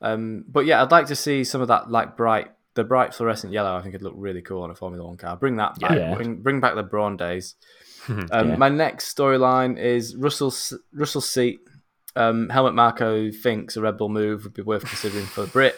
um 0.00 0.44
but 0.48 0.64
yeah 0.66 0.82
i'd 0.82 0.90
like 0.90 1.06
to 1.06 1.16
see 1.16 1.44
some 1.44 1.60
of 1.60 1.68
that 1.68 1.90
like 1.90 2.16
bright 2.16 2.48
the 2.74 2.84
bright 2.84 3.12
fluorescent 3.14 3.52
yellow 3.52 3.76
i 3.76 3.82
think 3.82 3.94
it'd 3.94 4.02
look 4.04 4.14
really 4.16 4.42
cool 4.42 4.62
on 4.62 4.70
a 4.70 4.74
formula 4.74 5.04
one 5.06 5.16
car 5.16 5.36
bring 5.36 5.56
that 5.56 5.78
back 5.80 5.90
Yeah. 5.92 6.14
bring, 6.14 6.36
bring 6.42 6.60
back 6.60 6.74
the 6.74 6.82
brawn 6.82 7.16
days 7.16 7.54
Um, 8.08 8.26
Yeah. 8.30 8.56
My 8.56 8.68
next 8.70 9.14
storyline 9.16 9.78
is 9.78 10.16
Russell's 10.16 10.72
Russell's 10.92 11.28
seat. 11.28 11.60
Um, 12.16 12.48
Helmut 12.48 12.74
Marko 12.74 13.30
thinks 13.30 13.76
a 13.76 13.82
Red 13.82 13.98
Bull 13.98 14.08
move 14.08 14.44
would 14.44 14.54
be 14.54 14.62
worth 14.62 14.84
considering 14.86 15.26
for 15.26 15.46
Brit. 15.46 15.76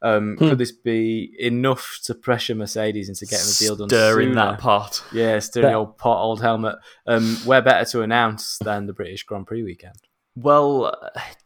Um, 0.00 0.36
Hmm. 0.38 0.50
Could 0.50 0.58
this 0.58 0.70
be 0.72 1.34
enough 1.40 1.98
to 2.04 2.14
pressure 2.14 2.54
Mercedes 2.54 3.08
into 3.08 3.26
getting 3.26 3.46
the 3.48 3.56
deal 3.58 3.74
done 3.76 3.88
Stirring 3.88 4.28
sooner? 4.28 4.34
that 4.52 4.60
pot. 4.60 5.02
Yeah, 5.12 5.40
stirring 5.40 5.64
That- 5.66 5.72
the 5.72 5.76
old 5.78 5.98
pot, 5.98 6.22
old 6.22 6.40
helmet. 6.40 6.76
Um, 7.08 7.36
where 7.44 7.60
better 7.60 7.84
to 7.90 8.02
announce 8.02 8.56
than 8.64 8.86
the 8.86 8.92
British 8.92 9.24
Grand 9.24 9.46
Prix 9.48 9.64
weekend? 9.64 9.96
Well, 10.40 10.94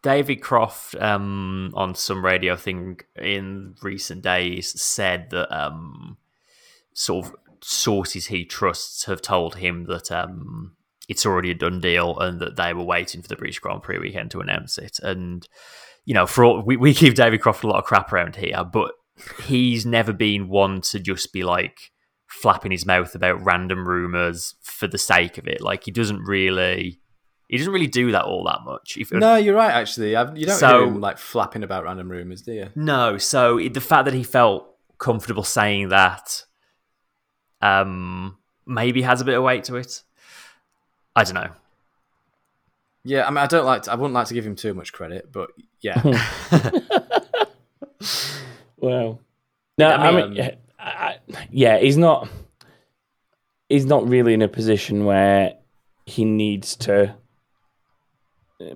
David 0.03 0.43
Croft 0.43 0.97
um, 0.97 1.72
on 1.72 1.95
some 1.95 2.22
radio 2.22 2.57
thing 2.57 3.01
in 3.16 3.74
recent 3.80 4.20
days 4.20 4.78
said 4.78 5.30
that 5.30 5.51
um, 5.51 6.18
sort 6.93 7.26
of 7.26 7.36
sources 7.62 8.26
he 8.26 8.45
trusts 8.45 9.07
have 9.07 9.22
told 9.22 9.57
him 9.57 9.84
that 9.84 10.12
um, 10.12 10.76
it's 11.09 11.24
already 11.24 11.51
a 11.51 11.55
done 11.55 11.80
deal 11.80 12.18
and 12.18 12.38
that 12.40 12.57
they 12.57 12.74
were 12.74 12.84
waiting 12.84 13.22
for 13.22 13.28
the 13.28 13.36
British 13.36 13.61
Grand 13.61 13.82
Prix 13.82 13.99
weekend 13.99 14.30
to 14.32 14.40
announce 14.40 14.76
it. 14.76 14.99
And 15.03 15.49
you 16.05 16.12
know, 16.12 16.26
for 16.26 16.45
all, 16.45 16.61
we 16.61 16.76
we 16.76 16.93
give 16.93 17.14
David 17.14 17.40
Croft 17.40 17.64
a 17.64 17.68
lot 17.68 17.78
of 17.78 17.84
crap 17.84 18.12
around 18.12 18.36
here, 18.36 18.62
but 18.62 18.93
he's 19.47 19.86
never 19.86 20.12
been 20.12 20.51
one 20.51 20.82
to 20.82 21.01
just 21.01 21.32
be 21.32 21.45
like 21.45 21.93
flapping 22.26 22.72
his 22.72 22.84
mouth 22.84 23.14
about 23.14 23.43
random 23.43 23.88
rumors 23.88 24.55
for 24.61 24.86
the 24.86 24.99
sake 24.99 25.38
of 25.38 25.49
it. 25.49 25.62
Like 25.62 25.84
he 25.84 25.90
doesn't 25.90 26.20
really. 26.20 26.99
He 27.53 27.59
doesn't 27.59 27.73
really 27.73 27.87
do 27.87 28.13
that 28.13 28.25
all 28.25 28.45
that 28.45 28.61
much. 28.65 28.97
If, 28.99 29.13
No, 29.13 29.37
you're 29.37 29.55
right. 29.55 29.71
Actually, 29.73 30.17
I've, 30.17 30.37
you 30.39 30.47
don't 30.47 30.57
So- 30.59 30.69
hear 30.69 30.87
him 30.89 31.01
like 31.03 31.19
flapping 31.19 31.63
about 31.63 31.85
random 31.85 32.09
rumors, 32.11 32.41
do 32.41 32.53
you? 32.55 32.69
No, 32.75 33.19
so 33.19 33.59
it- 33.59 33.75
the 33.75 33.81
fact 33.83 34.07
that 34.07 34.15
he 34.15 34.23
felt 34.23 34.75
comfortable 34.99 35.43
saying 35.45 35.91
that 35.91 36.45
um 37.61 38.39
maybe 38.67 39.03
has 39.03 39.21
a 39.21 39.25
bit 39.27 39.37
of 39.37 39.43
weight 39.45 39.65
to 39.65 39.77
it. 39.77 40.03
I 41.15 41.25
don't 41.25 41.35
know. 41.35 41.51
Yeah, 43.05 43.27
I 43.27 43.31
mean, 43.31 43.37
I 43.39 43.47
don't 43.47 43.67
like. 43.67 43.83
To, 43.83 43.93
I 43.93 43.97
wouldn't 43.97 44.15
like 44.15 44.29
to 44.29 44.35
give 44.35 44.47
him 44.47 44.57
too 44.57 44.73
much 44.73 44.93
credit, 44.95 45.31
but 45.31 45.51
yeah, 45.81 46.01
Well, 48.79 49.21
no, 49.79 49.89
I 49.89 50.09
I 50.09 50.11
mean- 50.13 50.31
mean, 50.31 50.33
yeah, 50.39 50.55
I, 50.79 50.85
I- 50.85 51.19
yeah, 51.51 51.79
he's 51.79 51.97
not. 51.97 52.29
He's 53.69 53.87
not 53.87 54.07
really 54.09 54.35
in 54.35 54.43
a 54.43 54.49
position 54.49 55.05
where 55.05 55.55
he 56.07 56.25
needs 56.25 56.77
to 56.77 57.15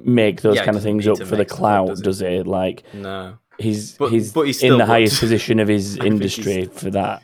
make 0.04 0.42
those 0.42 0.56
Yeah, 0.56 0.64
kind 0.64 0.76
of 0.76 0.82
things 0.82 1.06
up 1.06 1.18
for 1.18 1.24
the 1.24 1.36
make 1.38 1.48
stuff 1.48 1.56
up, 1.56 1.58
clout, 1.58 1.88
does 1.88 1.98
he? 1.98 2.04
does 2.04 2.20
he? 2.20 2.42
Like 2.42 2.84
no. 2.94 3.38
he's 3.58 3.92
But- 3.96 4.10
he's 4.12 4.32
but 4.32 4.42
he 4.48 4.66
in 4.66 4.72
the 4.72 4.78
would. 4.78 4.86
highest 4.86 5.20
position 5.20 5.58
of 5.60 5.68
his 5.68 5.96
industry 6.10 6.66
for 6.66 6.90
that 6.90 7.22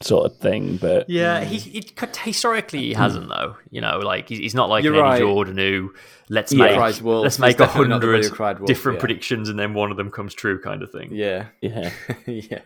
sort 0.00 0.26
of 0.26 0.36
thing. 0.38 0.76
But 0.76 1.08
Yeah, 1.10 1.44
he, 1.44 1.58
he 1.58 1.84
historically 2.22 2.80
he 2.80 2.92
hasn't 2.94 3.28
though. 3.28 3.56
You 3.70 3.80
know, 3.80 3.98
like 3.98 4.28
he's, 4.28 4.38
he's 4.38 4.54
not 4.54 4.68
like 4.68 4.84
You're 4.84 4.94
an 4.94 5.00
Eddie 5.00 5.08
right. 5.10 5.18
Jordan 5.20 5.56
who 5.58 5.92
let's 6.28 6.52
Yeah. 6.52 6.76
make 6.78 7.02
wolf. 7.02 7.22
let's 7.22 7.38
make 7.38 7.56
a 7.56 7.58
definitely 7.60 7.88
not 7.88 8.00
the 8.00 8.06
hundred 8.06 8.16
Willie 8.18 8.28
who 8.28 8.34
cried 8.34 8.58
wolf, 8.58 8.66
different 8.66 8.96
yeah. 8.96 9.00
predictions 9.00 9.48
and 9.48 9.58
then 9.58 9.74
one 9.74 9.90
of 9.90 9.96
them 9.96 10.10
comes 10.10 10.32
true, 10.34 10.60
kind 10.60 10.82
of 10.82 10.90
thing. 10.90 11.10
Yeah, 11.12 11.46
yeah, 11.60 11.90
yeah, 12.26 12.60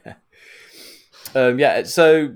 um, 1.34 1.58
yeah. 1.58 1.82
So, 1.84 2.34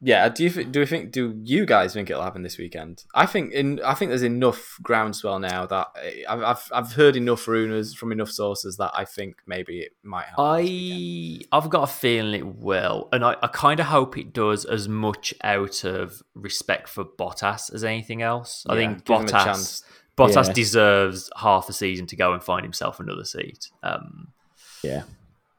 yeah. 0.00 0.28
Do 0.28 0.44
you 0.44 0.50
th- 0.50 0.70
do 0.72 0.80
you 0.80 0.86
think 0.86 1.10
do 1.12 1.38
you 1.44 1.66
guys 1.66 1.92
think 1.92 2.08
it'll 2.10 2.22
happen 2.22 2.42
this 2.42 2.56
weekend? 2.58 3.04
I 3.14 3.26
think 3.26 3.52
in 3.52 3.80
I 3.84 3.94
think 3.94 4.08
there's 4.10 4.22
enough 4.22 4.78
groundswell 4.82 5.38
now 5.38 5.66
that 5.66 5.88
eh, 6.02 6.22
I've 6.28 6.42
I've, 6.42 6.72
I've 6.72 6.92
heard 6.94 7.16
enough 7.16 7.46
rumors 7.46 7.94
from 7.94 8.12
enough 8.12 8.30
sources 8.30 8.76
that 8.78 8.92
I 8.94 9.04
think 9.04 9.36
maybe 9.46 9.80
it 9.80 9.92
might 10.02 10.26
happen. 10.26 10.44
I 10.44 11.40
I've 11.52 11.68
got 11.70 11.84
a 11.84 11.92
feeling 11.92 12.34
it 12.34 12.46
will, 12.46 13.08
and 13.12 13.24
I, 13.24 13.36
I 13.42 13.46
kind 13.48 13.80
of 13.80 13.86
hope 13.86 14.16
it 14.16 14.32
does 14.32 14.64
as 14.64 14.88
much 14.88 15.34
out 15.44 15.84
of 15.84 16.22
respect 16.34 16.88
for 16.88 17.04
Bottas 17.04 17.72
as 17.74 17.84
anything 17.84 18.22
else. 18.22 18.64
I 18.68 18.74
Yeah, 18.74 18.80
think 18.80 19.04
give 19.04 19.20
him 19.20 19.26
a 19.26 19.28
Bottas. 19.28 19.82
Bottas 20.16 20.46
Yeah. 20.48 20.52
deserves 20.52 21.30
half 21.36 21.68
a 21.68 21.72
season 21.72 22.06
to 22.08 22.16
go 22.16 22.32
and 22.34 22.42
find 22.42 22.62
himself 22.64 23.00
another 23.00 23.24
seat. 23.24 23.70
Um, 23.82 24.28
yeah. 24.82 25.02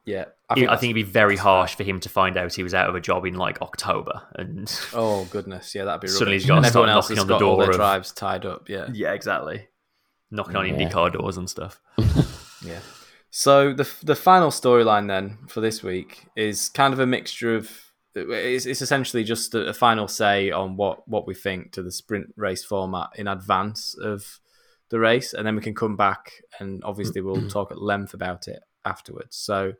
Yeah, 0.05 0.25
I 0.49 0.55
think, 0.55 0.65
that's- 0.67 0.83
it'd 0.83 0.95
be 0.95 1.03
very 1.03 1.37
harsh 1.37 1.75
for 1.75 1.83
him 1.83 1.99
to 1.99 2.09
find 2.09 2.35
out 2.37 2.53
he 2.55 2.63
was 2.63 2.73
out 2.73 2.89
of 2.89 2.95
a 2.95 2.99
job 2.99 3.25
in 3.25 3.35
like 3.35 3.61
October, 3.61 4.23
and 4.35 4.67
Oh 4.93 5.25
goodness, 5.25 5.75
yeah, 5.75 5.85
that'd 5.85 6.01
be 6.01 6.07
Suddenly 6.07 6.33
rubbish. 6.33 6.41
he's 6.43 6.47
gotta 6.47 6.61
start 6.67 6.69
everyone 6.83 6.89
else 6.89 7.09
knocking 7.09 7.21
on 7.21 7.27
the 7.27 7.37
got 7.37 7.43
all 7.45 7.57
their 7.57 7.65
door 7.67 7.71
of- 7.71 7.77
drives 7.77 8.11
tied 8.11 8.45
up. 8.45 8.67
Yeah, 8.69 8.87
yeah, 8.93 9.13
exactly, 9.13 9.67
knocking 10.31 10.55
on 10.55 10.67
Yeah. 10.67 10.73
IndyCar 10.75 11.13
doors 11.13 11.37
and 11.37 11.49
stuff. 11.49 11.79
Yeah. 12.65 12.79
So 13.31 13.73
the 13.73 13.89
the 14.03 14.15
final 14.15 14.49
storyline 14.51 15.07
then 15.07 15.37
for 15.47 15.61
this 15.61 15.81
week 15.81 16.25
is 16.35 16.69
kind 16.69 16.93
of 16.93 16.99
a 16.99 17.07
mixture 17.07 17.55
of 17.55 17.71
it's, 18.13 18.65
it's 18.67 18.81
essentially 18.81 19.23
just 19.23 19.55
a, 19.55 19.67
a 19.69 19.73
final 19.73 20.07
say 20.07 20.51
on 20.51 20.75
what 20.77 21.07
what 21.07 21.25
we 21.25 21.33
think 21.33 21.71
to 21.71 21.81
the 21.81 21.91
sprint 21.91 22.27
race 22.35 22.63
format 22.63 23.09
in 23.15 23.27
advance 23.27 23.95
of 24.01 24.39
the 24.89 24.99
race, 24.99 25.33
and 25.33 25.47
then 25.47 25.55
we 25.55 25.61
can 25.61 25.73
come 25.73 25.95
back 25.95 26.31
and 26.59 26.83
obviously 26.83 27.21
we'll 27.21 27.47
talk 27.49 27.71
at 27.71 27.81
length 27.81 28.13
about 28.13 28.47
it 28.47 28.61
afterwards. 28.85 29.35
So 29.35 29.73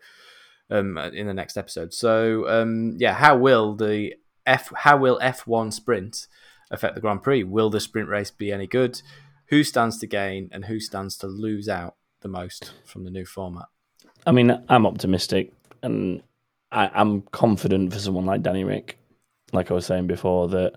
um, 0.71 0.97
in 0.97 1.27
the 1.27 1.33
next 1.33 1.57
episode. 1.57 1.93
So 1.93 2.47
um, 2.49 2.95
yeah, 2.97 3.13
how 3.13 3.37
will 3.37 3.75
the 3.75 4.15
F 4.45 4.71
how 4.75 4.97
will 4.97 5.19
F 5.21 5.45
one 5.45 5.71
sprint 5.71 6.27
affect 6.71 6.95
the 6.95 7.01
Grand 7.01 7.21
Prix? 7.21 7.43
Will 7.43 7.69
the 7.69 7.79
sprint 7.79 8.09
race 8.09 8.31
be 8.31 8.51
any 8.51 8.65
good? 8.67 9.01
Who 9.47 9.63
stands 9.63 9.99
to 9.99 10.07
gain 10.07 10.49
and 10.51 10.65
who 10.65 10.79
stands 10.79 11.17
to 11.17 11.27
lose 11.27 11.67
out 11.67 11.95
the 12.21 12.29
most 12.29 12.73
from 12.85 13.03
the 13.03 13.11
new 13.11 13.25
format? 13.25 13.65
I 14.25 14.31
mean, 14.31 14.63
I'm 14.69 14.85
optimistic 14.85 15.51
and 15.83 16.23
I, 16.71 16.89
I'm 16.93 17.23
confident 17.23 17.91
for 17.91 17.99
someone 17.99 18.25
like 18.25 18.43
Danny 18.43 18.63
Ric. 18.63 18.97
Like 19.51 19.69
I 19.69 19.73
was 19.73 19.85
saying 19.85 20.07
before, 20.07 20.47
that 20.49 20.75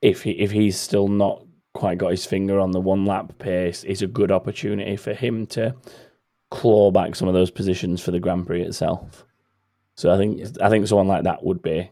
if 0.00 0.22
he 0.22 0.30
if 0.32 0.50
he's 0.50 0.80
still 0.80 1.08
not 1.08 1.44
quite 1.74 1.98
got 1.98 2.10
his 2.10 2.24
finger 2.24 2.58
on 2.58 2.70
the 2.70 2.80
one 2.80 3.04
lap 3.04 3.38
pace, 3.38 3.84
it's 3.84 4.00
a 4.00 4.06
good 4.06 4.32
opportunity 4.32 4.96
for 4.96 5.12
him 5.12 5.46
to 5.48 5.74
claw 6.52 6.90
back 6.90 7.14
some 7.16 7.28
of 7.28 7.34
those 7.34 7.50
positions 7.50 8.00
for 8.02 8.10
the 8.10 8.20
Grand 8.20 8.46
Prix 8.46 8.62
itself. 8.62 9.24
So 9.96 10.10
I 10.12 10.16
think 10.18 10.38
Yeah. 10.38 10.48
I 10.60 10.68
think 10.68 10.86
someone 10.86 11.08
like 11.08 11.24
that 11.24 11.42
would 11.44 11.62
be 11.62 11.90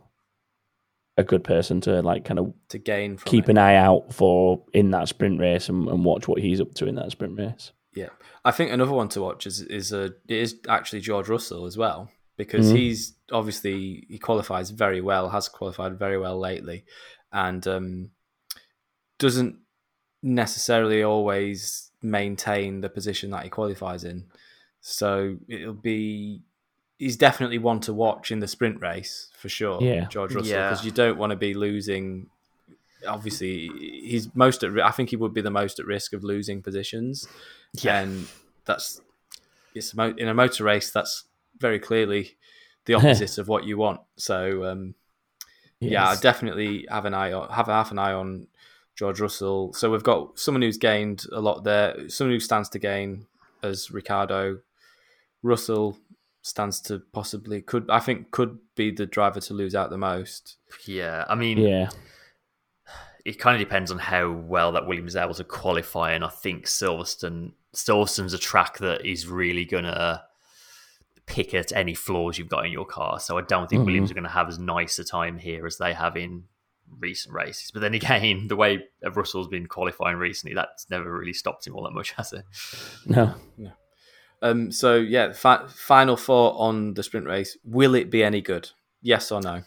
a 1.17 1.25
good 1.25 1.45
person 1.45 1.81
to 1.83 2.01
like 2.03 2.25
kind 2.25 2.39
of 2.39 2.55
to 2.69 2.79
gain 2.79 3.17
from 3.17 3.29
keep 3.31 3.45
it. 3.45 3.51
an 3.51 3.59
eye 3.59 3.75
out 3.75 4.13
for 4.15 4.63
in 4.73 4.91
that 4.93 5.09
sprint 5.09 5.39
race 5.41 5.69
and, 5.69 5.89
and 5.89 6.05
watch 6.05 6.27
what 6.29 6.41
he's 6.41 6.61
up 6.61 6.73
to 6.75 6.87
in 6.87 6.95
that 6.95 7.11
sprint 7.11 7.39
race. 7.39 7.73
Yeah, 7.95 8.09
I 8.45 8.53
think 8.53 8.71
another 8.71 8.93
one 8.93 9.09
to 9.11 9.21
watch 9.21 9.47
is 9.47 9.61
is 9.63 9.93
a 9.93 10.13
is 10.29 10.57
actually 10.69 11.01
George 11.01 11.29
Russell 11.29 11.67
as 11.67 11.77
well 11.77 12.11
because 12.37 12.71
Mhm. 12.73 12.77
he's 12.77 13.15
obviously 13.33 14.07
he 14.09 14.19
qualifies 14.19 14.71
very 14.71 15.01
well, 15.01 15.29
has 15.31 15.49
qualified 15.49 15.99
very 15.99 16.17
well 16.19 16.39
lately, 16.39 16.85
and 17.33 17.67
um, 17.67 18.11
doesn't 19.19 19.57
necessarily 20.23 21.03
always 21.03 21.91
maintain 22.03 22.81
the 22.81 22.89
position 22.89 23.31
that 23.31 23.43
he 23.45 23.51
qualifies 23.51 24.05
in. 24.05 24.25
So 24.81 25.37
it'll 25.49 25.73
be 25.75 26.43
he's 26.99 27.17
definitely 27.17 27.59
one 27.59 27.81
to 27.81 27.93
watch 27.95 28.31
in 28.31 28.41
the 28.41 28.49
sprint 28.49 28.81
race 28.81 29.29
for 29.39 29.49
sure. 29.49 29.83
Yeah. 29.83 30.07
George 30.07 30.35
Russell 30.35 30.51
Yeah. 30.53 30.69
because 30.71 30.85
you 30.85 30.91
don't 30.91 31.19
want 31.19 31.31
to 31.31 31.37
be 31.37 31.55
losing. 31.55 32.29
Obviously, 33.07 33.69
he's 33.79 34.35
most 34.35 34.63
at. 34.63 34.79
I 34.81 34.91
think 34.91 35.09
he 35.11 35.17
would 35.17 35.33
be 35.33 35.41
the 35.41 35.51
most 35.51 35.79
at 35.81 35.87
risk 35.87 36.13
of 36.13 36.23
losing 36.23 36.63
positions 36.63 37.27
Yeah. 37.73 38.01
and 38.01 38.27
that's 38.67 39.01
it's 39.75 39.95
in 39.95 40.29
a 40.29 40.35
motor 40.35 40.65
race 40.65 40.91
that's 40.91 41.25
very 41.59 41.79
clearly 41.79 42.37
the 42.85 42.95
opposite 42.97 43.39
of 43.39 43.49
what 43.49 43.65
you 43.65 43.79
want 43.79 44.01
so 44.17 44.65
um, 44.65 44.95
yeah 45.81 46.07
I 46.09 46.11
Yes. 46.13 46.21
definitely 46.21 46.87
have 46.91 47.05
an 47.07 47.15
eye 47.15 47.33
on 47.33 47.49
have 47.51 47.67
half 47.67 47.91
an 47.91 47.99
eye 47.99 48.13
on 48.13 48.49
George 48.97 49.21
Russell 49.21 49.73
so 49.73 49.91
we've 49.91 50.03
got 50.03 50.39
someone 50.39 50.63
who's 50.63 50.77
gained 50.79 51.25
a 51.33 51.41
lot 51.41 51.65
there 51.65 52.09
someone 52.09 52.35
who 52.35 52.41
stands 52.41 52.69
to 52.71 52.79
gain 52.79 53.27
as 53.63 53.91
Ricciardo 53.91 54.61
Russell 55.43 55.99
stands 56.43 56.81
to 56.81 57.01
possibly 57.13 57.61
could 57.61 57.89
I 57.91 58.01
think 58.01 58.31
could 58.31 58.59
be 58.75 58.91
the 58.91 59.07
driver 59.07 59.41
to 59.41 59.55
lose 59.55 59.75
out 59.75 59.91
the 59.91 59.99
most 59.99 60.57
Yeah, 60.87 61.25
I 61.29 61.35
mean, 61.35 61.59
yeah. 61.59 61.91
it 63.25 63.39
kind 63.39 63.61
of 63.61 63.67
depends 63.67 63.91
on 63.91 63.99
how 63.99 64.31
well 64.31 64.73
that 64.73 64.87
Williams 64.87 65.13
is 65.13 65.17
able 65.17 65.35
to 65.35 65.45
qualify, 65.45 66.13
and 66.13 66.25
I 66.25 66.29
think 66.29 66.65
Silverstone 66.67 67.53
Silverstone's 67.75 68.33
a 68.33 68.39
track 68.39 68.79
that 68.79 69.05
is 69.07 69.27
really 69.27 69.65
gonna 69.65 70.23
pick 71.27 71.55
at 71.55 71.71
any 71.73 71.95
flaws 71.95 72.39
you've 72.39 72.49
got 72.49 72.67
in 72.67 72.73
your 72.73 72.85
car. 72.87 73.21
So 73.21 73.39
I 73.39 73.43
don't 73.43 73.69
think 73.71 73.83
Mhm. 73.83 73.87
Williams 73.87 74.11
are 74.11 74.15
going 74.15 74.25
to 74.25 74.31
have 74.31 74.49
as 74.49 74.59
nice 74.59 74.99
a 74.99 75.05
time 75.05 75.39
here 75.39 75.65
as 75.65 75.79
they 75.79 75.93
have 75.93 76.17
in 76.17 76.49
recent 76.99 77.33
races. 77.33 77.71
But 77.71 77.81
then 77.83 77.95
again, 77.95 78.49
the 78.49 78.57
way 78.57 78.89
Russell's 79.15 79.47
been 79.47 79.69
qualifying 79.69 80.17
recently, 80.17 80.57
that's 80.57 80.91
never 80.91 81.17
really 81.17 81.33
stopped 81.33 81.69
him 81.69 81.77
all 81.77 81.85
that 81.85 81.93
much, 81.93 82.11
has 82.13 82.33
it? 82.33 82.45
No, 83.07 83.35
No. 83.57 83.71
Um, 84.43 84.71
so 84.73 84.97
yeah 84.97 85.33
fi- 85.33 85.67
final 85.69 86.17
thought 86.17 86.57
on 86.59 86.95
the 86.95 87.03
sprint 87.03 87.27
race 87.27 87.57
will 87.65 87.95
it 87.95 88.11
be 88.11 88.23
any 88.25 88.41
good 88.41 88.71
yes 89.03 89.31
or 89.33 89.41
no 89.41 89.63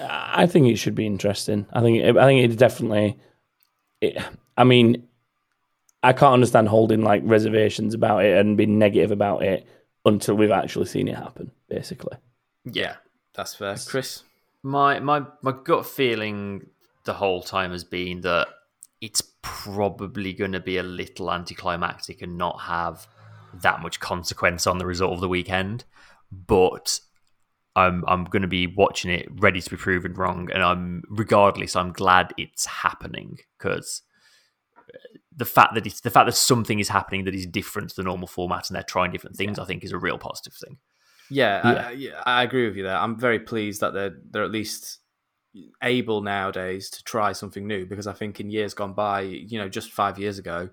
I 0.00 0.46
think 0.46 0.68
it 0.68 0.76
should 0.76 0.94
be 0.94 1.06
interesting. 1.06 1.66
I 1.72 1.80
think 1.80 2.02
I 2.16 2.24
think 2.24 2.44
it's 2.44 2.56
definitely. 2.56 3.18
It, 4.00 4.16
I 4.56 4.64
mean, 4.64 5.06
I 6.02 6.12
can't 6.12 6.32
understand 6.34 6.68
holding 6.68 7.02
like 7.02 7.22
reservations 7.24 7.94
about 7.94 8.24
it 8.24 8.38
and 8.38 8.56
being 8.56 8.78
negative 8.78 9.10
about 9.10 9.42
it 9.42 9.66
until 10.04 10.36
we've 10.36 10.50
actually 10.50 10.86
seen 10.86 11.08
it 11.08 11.16
happen. 11.16 11.50
Basically, 11.68 12.16
Yeah. 12.64 12.96
that's 13.34 13.54
fair 13.54 13.76
Chris 13.86 14.22
My 14.62 15.00
my 15.00 15.24
my 15.42 15.52
gut 15.52 15.84
feeling 15.86 16.70
the 17.04 17.14
whole 17.14 17.42
time 17.42 17.72
has 17.72 17.84
been 17.84 18.22
that 18.22 18.48
it's 19.00 19.20
probably 19.42 20.32
going 20.32 20.52
to 20.52 20.60
be 20.60 20.78
a 20.78 20.82
little 20.82 21.30
anticlimactic 21.30 22.22
and 22.22 22.36
not 22.36 22.60
have 22.62 23.06
that 23.54 23.80
much 23.80 24.00
consequence 24.00 24.66
on 24.66 24.78
the 24.78 24.86
result 24.86 25.14
of 25.14 25.20
the 25.20 25.28
weekend. 25.28 25.84
But 26.30 27.00
I'm 27.76 28.04
I'm 28.06 28.24
going 28.24 28.42
to 28.42 28.48
be 28.48 28.66
watching 28.66 29.10
it, 29.10 29.28
ready 29.40 29.60
to 29.60 29.70
be 29.70 29.76
proven 29.76 30.14
wrong, 30.14 30.50
and 30.52 30.62
I'm 30.62 31.02
regardless. 31.08 31.76
I'm 31.76 31.92
glad 31.92 32.34
it's 32.36 32.66
happening 32.66 33.38
because 33.58 34.02
uh, 34.76 34.98
the 35.34 35.44
fact 35.44 35.74
that 35.74 35.86
it's 35.86 36.00
the 36.00 36.10
fact 36.10 36.26
that 36.26 36.36
something 36.36 36.80
is 36.80 36.88
happening 36.88 37.24
that 37.24 37.34
is 37.34 37.46
different 37.46 37.90
to 37.90 37.96
the 37.96 38.02
normal 38.02 38.26
format 38.26 38.68
and 38.68 38.74
they're 38.74 38.82
trying 38.82 39.12
different 39.12 39.36
things, 39.36 39.58
I 39.58 39.64
think, 39.64 39.84
is 39.84 39.92
a 39.92 39.98
real 39.98 40.18
positive 40.18 40.54
thing. 40.54 40.78
Yeah, 41.30 41.90
Yeah. 41.90 42.22
I, 42.24 42.40
I 42.40 42.42
agree 42.42 42.66
with 42.66 42.76
you 42.76 42.82
there. 42.82 42.96
I'm 42.96 43.18
very 43.18 43.38
pleased 43.38 43.80
that 43.80 43.94
they're 43.94 44.16
they're 44.30 44.44
at 44.44 44.50
least 44.50 44.98
able 45.82 46.20
nowadays 46.22 46.90
to 46.90 47.04
try 47.04 47.32
something 47.32 47.66
new 47.66 47.86
because 47.86 48.06
I 48.06 48.12
think 48.12 48.40
in 48.40 48.50
years 48.50 48.74
gone 48.74 48.92
by, 48.92 49.20
you 49.22 49.58
know, 49.58 49.68
just 49.68 49.92
five 49.92 50.18
years 50.18 50.38
ago, 50.38 50.68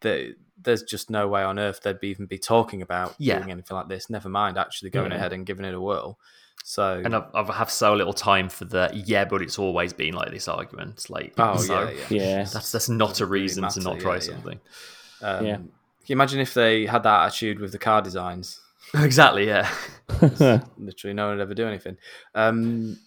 that 0.00 0.34
there's 0.62 0.82
just 0.82 1.10
no 1.10 1.28
way 1.28 1.42
on 1.42 1.58
earth 1.58 1.80
they'd 1.82 2.00
be, 2.00 2.08
even 2.08 2.26
be 2.26 2.38
talking 2.38 2.82
about 2.82 3.14
Yeah. 3.18 3.38
doing 3.38 3.50
anything 3.50 3.76
like 3.76 3.88
this. 3.88 4.10
Never 4.10 4.28
mind 4.28 4.58
actually 4.58 4.90
going 4.90 5.10
Yeah. 5.10 5.16
ahead 5.18 5.32
and 5.32 5.44
giving 5.46 5.64
it 5.64 5.74
a 5.74 5.80
whirl. 5.80 6.18
So 6.64 7.00
And 7.04 7.16
I've, 7.16 7.24
I've 7.34 7.48
have 7.48 7.70
so 7.70 7.94
little 7.94 8.12
time 8.12 8.48
for 8.50 8.66
the 8.66 8.90
yeah, 8.94 9.24
but 9.24 9.40
it's 9.40 9.58
always 9.58 9.92
been 9.94 10.12
like 10.14 10.30
this 10.30 10.46
argument. 10.48 11.08
Like, 11.08 11.32
oh 11.38 11.56
so 11.56 11.88
yeah, 11.88 11.90
yeah. 11.90 12.22
yeah, 12.22 12.36
that's 12.44 12.70
that's 12.72 12.88
not 12.90 13.08
a 13.08 13.08
Doesn't 13.10 13.28
really 13.30 13.42
reason 13.42 13.68
to 13.68 13.80
not 13.80 13.98
try 13.98 14.12
yeah, 14.12 14.14
yeah. 14.16 14.20
something. 14.20 14.60
Um, 15.22 15.46
Yeah. 15.46 15.56
Can 15.56 16.06
you 16.06 16.12
imagine 16.16 16.40
if 16.40 16.54
they 16.54 16.86
had 16.86 17.02
that 17.04 17.26
attitude 17.26 17.58
with 17.60 17.72
the 17.72 17.78
car 17.78 18.02
designs? 18.02 18.60
Exactly. 18.94 19.46
Yeah. 19.46 19.70
literally 20.78 21.14
no 21.14 21.28
one 21.28 21.36
would 21.36 21.42
ever 21.42 21.54
do 21.54 21.66
anything. 21.66 21.96
Um, 22.34 22.98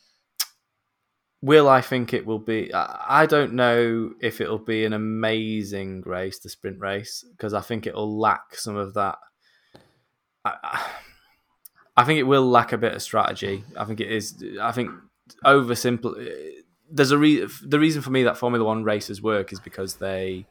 will 1.43 1.67
I 1.67 1.81
think 1.81 2.13
it 2.13 2.25
will 2.25 2.39
be? 2.39 2.73
I 2.73 3.25
don't 3.27 3.53
know 3.53 4.13
if 4.21 4.39
it'll 4.41 4.57
be 4.57 4.85
an 4.85 4.93
amazing 4.93 6.01
race, 6.05 6.39
the 6.39 6.47
sprint 6.49 6.79
race, 6.79 7.23
because 7.35 7.53
I 7.53 7.59
think 7.61 7.85
it'll 7.85 8.17
lack 8.17 8.55
some 8.55 8.77
of 8.77 8.93
that. 8.95 9.17
I, 10.45 10.53
I- 10.63 10.89
I 11.95 12.05
think 12.05 12.17
it 12.17 12.23
will 12.23 12.49
lack 12.49 12.71
a 12.73 12.77
bit 12.79 12.93
of 12.95 13.03
strategy. 13.03 13.63
I 13.77 13.85
think 13.85 13.99
it 13.99 14.11
is. 14.11 14.43
I 14.59 14.71
think 14.71 14.89
oversimple. 15.45 16.15
There's 16.89 17.11
a 17.11 17.19
re- 17.19 17.47
the 17.61 17.77
reason 17.79 18.01
for 18.01 18.09
me 18.09 18.23
that 18.23 18.35
Formula 18.35 18.65
One 18.65 18.83
races 18.83 19.21
work 19.21 19.53
is 19.53 19.59
because 19.59 19.97
they 19.97 20.47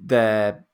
they're 0.00 0.64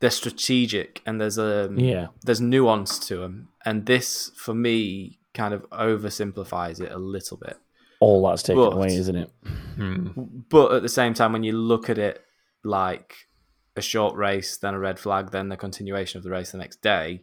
they're 0.00 0.10
strategic 0.10 1.02
and 1.04 1.20
there's 1.20 1.36
a 1.38 1.68
yeah, 1.76 2.06
there's 2.22 2.40
nuance 2.40 2.98
to 3.08 3.16
them, 3.18 3.48
and 3.66 3.84
this 3.84 4.30
for 4.34 4.54
me 4.54 5.18
kind 5.38 5.54
of 5.54 5.62
oversimplifies 5.70 6.80
it 6.80 6.92
a 6.92 6.98
little 6.98 7.36
bit. 7.36 7.56
all 8.00 8.28
that's 8.28 8.42
taken 8.44 8.62
But- 8.62 8.74
away, 8.74 8.94
isn't 8.94 9.16
it? 9.16 9.30
Hmm. 9.74 10.08
But 10.48 10.72
at 10.72 10.82
the 10.82 10.88
same 10.88 11.14
time, 11.14 11.32
when 11.32 11.42
you 11.42 11.52
look 11.52 11.90
at 11.90 11.98
it 11.98 12.24
like 12.62 13.14
a 13.74 13.80
short 13.80 14.14
race, 14.16 14.56
then 14.56 14.74
a 14.74 14.78
red 14.78 14.98
flag, 15.00 15.30
then 15.32 15.48
the 15.48 15.56
continuation 15.56 16.16
of 16.18 16.22
the 16.24 16.30
race 16.30 16.52
the 16.52 16.58
next 16.58 16.80
day, 16.80 17.22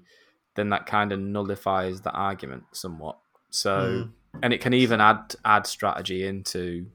then 0.56 0.70
that 0.72 0.86
kind 0.86 1.12
of 1.14 1.20
nullifies 1.20 2.02
the 2.02 2.12
argument 2.12 2.64
somewhat. 2.74 3.18
So, 3.52 4.10
and 4.44 4.52
it 4.54 4.60
can 4.60 4.74
even 4.74 5.00
add 5.00 5.36
add 5.46 5.66
strategy 5.66 6.26
into. 6.28 6.88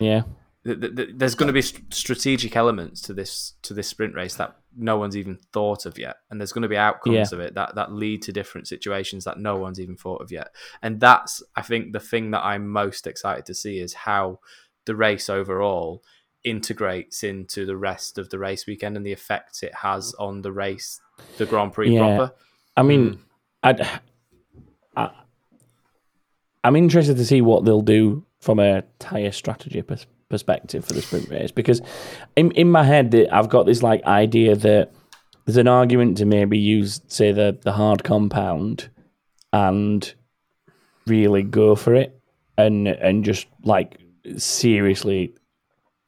Yeah, 0.00 0.22
th- 0.64 0.80
th- 0.80 0.96
th- 0.96 1.08
There's 1.14 1.34
going 1.36 1.46
to 1.48 1.52
be 1.52 1.62
st- 1.62 1.94
strategic 1.94 2.56
elements 2.56 3.00
to 3.02 3.14
this 3.14 3.54
to 3.62 3.72
this 3.74 3.86
sprint 3.88 4.14
race 4.16 4.34
that 4.36 4.56
no 4.78 4.96
one's 4.96 5.16
even 5.16 5.38
thought 5.52 5.84
of 5.86 5.98
yet, 5.98 6.16
and 6.30 6.40
there's 6.40 6.52
going 6.52 6.62
to 6.62 6.68
be 6.68 6.76
outcomes 6.76 7.14
Yeah. 7.14 7.22
of 7.32 7.40
it 7.40 7.54
that 7.54 7.74
that 7.74 7.92
lead 7.92 8.22
to 8.22 8.32
different 8.32 8.68
situations 8.68 9.24
that 9.24 9.38
no 9.38 9.56
one's 9.56 9.80
even 9.80 9.96
thought 9.96 10.22
of 10.22 10.30
yet. 10.30 10.48
And 10.82 11.00
that's, 11.00 11.42
I 11.56 11.62
think, 11.62 11.92
the 11.92 12.00
thing 12.00 12.30
that 12.30 12.44
I'm 12.44 12.68
most 12.68 13.06
excited 13.06 13.44
to 13.46 13.54
see 13.54 13.78
is 13.80 13.92
how 13.94 14.40
the 14.86 14.94
race 14.94 15.28
overall 15.28 16.02
integrates 16.44 17.24
into 17.24 17.66
the 17.66 17.76
rest 17.76 18.16
of 18.16 18.30
the 18.30 18.38
race 18.38 18.66
weekend 18.66 18.96
and 18.96 19.04
the 19.04 19.12
effects 19.12 19.62
it 19.62 19.74
has 19.74 20.14
on 20.18 20.42
the 20.42 20.52
race, 20.52 21.00
the 21.36 21.46
Grand 21.46 21.72
Prix 21.72 21.92
Yeah. 21.92 22.16
proper. 22.16 22.34
I 22.76 22.82
mean, 22.84 23.10
mm. 23.10 23.18
I'd, 23.64 23.80
I, 24.96 25.10
I'm 26.64 26.76
interested 26.76 27.16
to 27.16 27.24
see 27.24 27.40
what 27.40 27.64
they'll 27.64 27.80
do 27.80 28.24
from 28.40 28.60
a 28.60 28.82
tire 28.98 29.32
strategy 29.32 29.82
pers- 29.82 30.06
perspective 30.28 30.84
for 30.84 30.92
the 30.92 31.00
sprint 31.02 31.28
race 31.30 31.50
because 31.50 31.80
in 32.36 32.50
in 32.52 32.70
my 32.70 32.84
head 32.84 33.14
I've 33.32 33.48
got 33.48 33.64
this 33.66 33.82
like 33.82 34.02
idea 34.04 34.54
that 34.56 34.92
there's 35.44 35.56
an 35.56 35.68
argument 35.68 36.18
to 36.18 36.26
maybe 36.26 36.58
use 36.58 37.00
say 37.08 37.32
the 37.32 37.58
the 37.62 37.72
hard 37.72 38.04
compound 38.04 38.90
and 39.52 40.12
really 41.06 41.42
go 41.42 41.74
for 41.74 41.94
it 41.94 42.20
and 42.58 42.86
and 42.88 43.24
just 43.24 43.46
like 43.64 43.98
seriously 44.36 45.34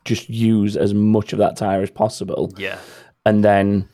just 0.04 0.28
use 0.28 0.76
as 0.76 0.92
much 0.92 1.32
of 1.32 1.38
that 1.38 1.56
tire 1.56 1.82
as 1.82 1.90
possible 1.90 2.52
Yeah. 2.58 2.78
and 3.24 3.42
then 3.44 3.88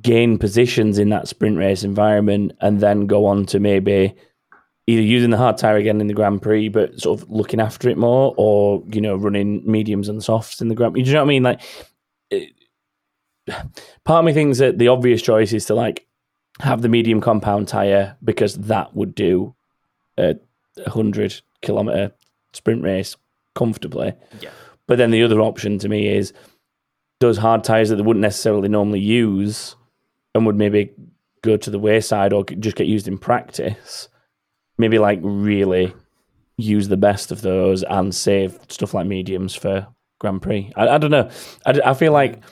gain 0.00 0.38
positions 0.38 0.98
in 0.98 1.08
that 1.10 1.28
sprint 1.28 1.58
race 1.58 1.82
environment 1.84 2.52
and 2.60 2.80
then 2.80 3.06
go 3.06 3.26
on 3.26 3.44
to 3.46 3.60
maybe 3.60 4.14
either 4.88 5.02
using 5.02 5.28
the 5.28 5.36
hard 5.36 5.58
tire 5.58 5.76
again 5.76 6.00
in 6.00 6.06
the 6.06 6.14
Grand 6.14 6.40
Prix, 6.40 6.70
but 6.70 6.98
sort 6.98 7.20
of 7.20 7.30
looking 7.30 7.60
after 7.60 7.90
it 7.90 7.98
more, 7.98 8.34
or 8.38 8.82
you 8.90 9.02
know, 9.02 9.16
running 9.16 9.62
mediums 9.70 10.08
and 10.08 10.24
softs 10.24 10.62
in 10.62 10.68
the 10.68 10.74
Grand 10.74 10.94
Prix. 10.94 11.02
Do 11.02 11.10
you 11.10 11.14
know 11.14 11.20
what 11.20 11.26
I 11.26 11.28
mean? 11.28 11.42
Like, 11.42 11.60
it, 12.30 12.52
part 14.04 14.20
of 14.20 14.24
me 14.24 14.32
thinks 14.32 14.58
that 14.58 14.78
the 14.78 14.88
obvious 14.88 15.20
choice 15.20 15.52
is 15.52 15.66
to 15.66 15.74
like 15.74 16.06
have 16.60 16.80
the 16.80 16.88
medium 16.88 17.20
compound 17.20 17.68
tire 17.68 18.16
because 18.24 18.54
that 18.54 18.96
would 18.96 19.14
do 19.14 19.54
a 20.16 20.36
hundred 20.86 21.38
kilometer 21.60 22.10
sprint 22.54 22.82
race 22.82 23.14
comfortably. 23.54 24.14
Yeah. 24.40 24.50
But 24.86 24.96
then 24.96 25.10
the 25.10 25.22
other 25.22 25.40
option 25.40 25.78
to 25.80 25.88
me 25.88 26.08
is 26.08 26.32
those 27.20 27.36
hard 27.36 27.62
tires 27.62 27.90
that 27.90 27.96
they 27.96 28.02
wouldn't 28.02 28.22
necessarily 28.22 28.68
normally 28.68 29.00
use 29.00 29.76
and 30.34 30.46
would 30.46 30.56
maybe 30.56 30.92
go 31.42 31.58
to 31.58 31.70
the 31.70 31.78
wayside 31.78 32.32
or 32.32 32.42
just 32.44 32.76
get 32.76 32.86
used 32.86 33.06
in 33.06 33.18
practice. 33.18 34.08
Maybe 34.78 34.98
like 34.98 35.18
really 35.22 35.92
use 36.56 36.88
the 36.88 36.96
best 36.96 37.30
of 37.32 37.40
those 37.40 37.82
and 37.84 38.14
save 38.14 38.58
stuff 38.68 38.94
like 38.94 39.06
mediums 39.06 39.54
for 39.54 39.86
Grand 40.20 40.42
Prix. 40.42 40.72
I, 40.76 40.88
I 40.88 40.98
don't 40.98 41.10
know. 41.10 41.30
I, 41.66 41.80
I 41.84 41.94
feel 41.94 42.12
like 42.12 42.42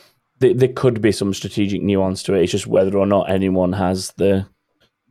th- 0.40 0.56
there 0.56 0.72
could 0.72 1.00
be 1.00 1.12
some 1.12 1.34
strategic 1.34 1.82
nuance 1.82 2.22
to 2.24 2.34
it. 2.34 2.42
It's 2.42 2.52
just 2.52 2.66
whether 2.66 2.96
or 2.96 3.06
not 3.06 3.30
anyone 3.30 3.72
has 3.72 4.12
the 4.16 4.46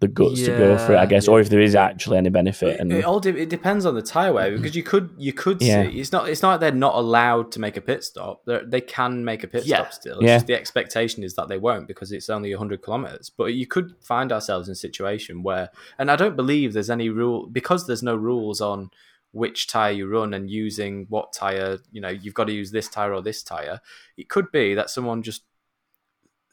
the 0.05 0.13
guts 0.13 0.43
to 0.43 0.51
go 0.57 0.77
for 0.77 0.93
it, 0.93 0.97
I 0.97 1.03
Yeah, 1.03 1.05
guess, 1.07 1.27
or 1.27 1.39
if 1.39 1.49
there 1.49 1.61
is 1.61 1.75
actually 1.75 2.17
any 2.17 2.29
benefit. 2.29 2.79
And 2.79 2.91
It 2.91 3.05
all 3.05 3.19
de- 3.19 3.37
it 3.37 3.49
depends 3.49 3.85
on 3.85 3.95
the 3.95 4.01
tire 4.01 4.33
wear 4.33 4.51
because 4.51 4.75
you 4.75 4.83
could 4.83 5.09
you 5.17 5.33
could 5.33 5.61
Yeah. 5.61 5.89
see 5.89 5.99
it's 5.99 6.11
not 6.11 6.29
it's 6.29 6.41
not 6.41 6.51
like 6.51 6.59
they're 6.59 6.71
not 6.71 6.95
allowed 6.95 7.51
to 7.53 7.59
make 7.59 7.77
a 7.77 7.81
pit 7.81 8.03
stop. 8.03 8.43
They're, 8.45 8.65
they 8.65 8.81
can 8.81 9.25
make 9.25 9.43
a 9.43 9.47
pit 9.47 9.65
Yeah. 9.65 9.77
stop 9.77 9.93
still. 9.93 10.17
It's 10.19 10.25
Yeah. 10.27 10.35
just 10.37 10.47
the 10.47 10.55
expectation 10.55 11.23
is 11.23 11.35
that 11.35 11.47
they 11.47 11.57
won't 11.57 11.87
because 11.87 12.11
it's 12.11 12.29
only 12.29 12.51
hundred 12.53 12.81
kilometers. 12.81 13.29
But 13.29 13.53
you 13.53 13.67
could 13.67 13.95
find 14.01 14.31
ourselves 14.31 14.67
in 14.67 14.73
a 14.73 14.75
situation 14.75 15.43
where, 15.43 15.69
and 15.97 16.11
I 16.11 16.15
don't 16.15 16.35
believe 16.35 16.73
there's 16.73 16.89
any 16.89 17.09
rule 17.09 17.47
because 17.47 17.87
there's 17.87 18.03
no 18.03 18.15
rules 18.15 18.61
on 18.61 18.91
which 19.31 19.67
tire 19.67 19.91
you 19.91 20.07
run 20.07 20.33
and 20.33 20.49
using 20.49 21.05
what 21.09 21.33
tire. 21.33 21.79
You 21.91 22.01
know, 22.01 22.09
you've 22.09 22.33
got 22.33 22.45
to 22.45 22.53
use 22.53 22.71
this 22.71 22.87
tire 22.87 23.13
or 23.13 23.21
this 23.21 23.43
tire. 23.43 23.81
It 24.15 24.29
could 24.29 24.51
be 24.51 24.75
that 24.75 24.89
someone 24.89 25.23
just 25.23 25.43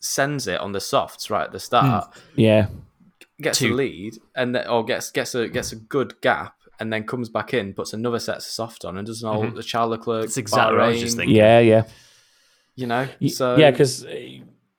sends 0.01 0.49
it 0.49 0.61
on 0.61 0.73
the 0.73 0.81
softs 0.81 1.31
right 1.31 1.45
at 1.45 1.53
the 1.53 1.59
hmm. 1.59 1.63
start 1.63 2.15
yeah, 2.35 2.67
gets 3.41 3.59
Two. 3.59 3.73
a 3.73 3.75
lead 3.75 4.15
and 4.35 4.55
then, 4.55 4.67
or 4.69 4.85
gets 4.85 5.11
gets 5.11 5.35
a 5.35 5.49
gets 5.49 5.73
a 5.73 5.77
good 5.77 6.21
gap 6.21 6.55
and 6.79 6.93
then 6.93 7.05
comes 7.05 7.29
back 7.29 7.55
in, 7.55 7.75
puts 7.75 7.93
another 7.93 8.19
set 8.19 8.39
of 8.39 8.43
soft 8.43 8.85
on, 8.85 8.97
and 8.97 9.07
does 9.07 9.23
an 9.23 9.29
old 9.29 9.47
mm-hmm. 9.47 9.57
the 9.57 9.63
Charles 9.63 9.91
Leclerc. 9.91 10.23
That's 10.23 10.37
exactly 10.37 10.77
what 10.77 10.85
I 10.85 10.89
was 10.89 11.01
just 11.01 11.17
thinking. 11.17 11.37
yeah, 11.37 11.61
yeah. 11.61 11.85
You 12.75 12.87
know, 12.87 13.07
so 13.29 13.57
yeah, 13.57 13.71
because 13.71 14.07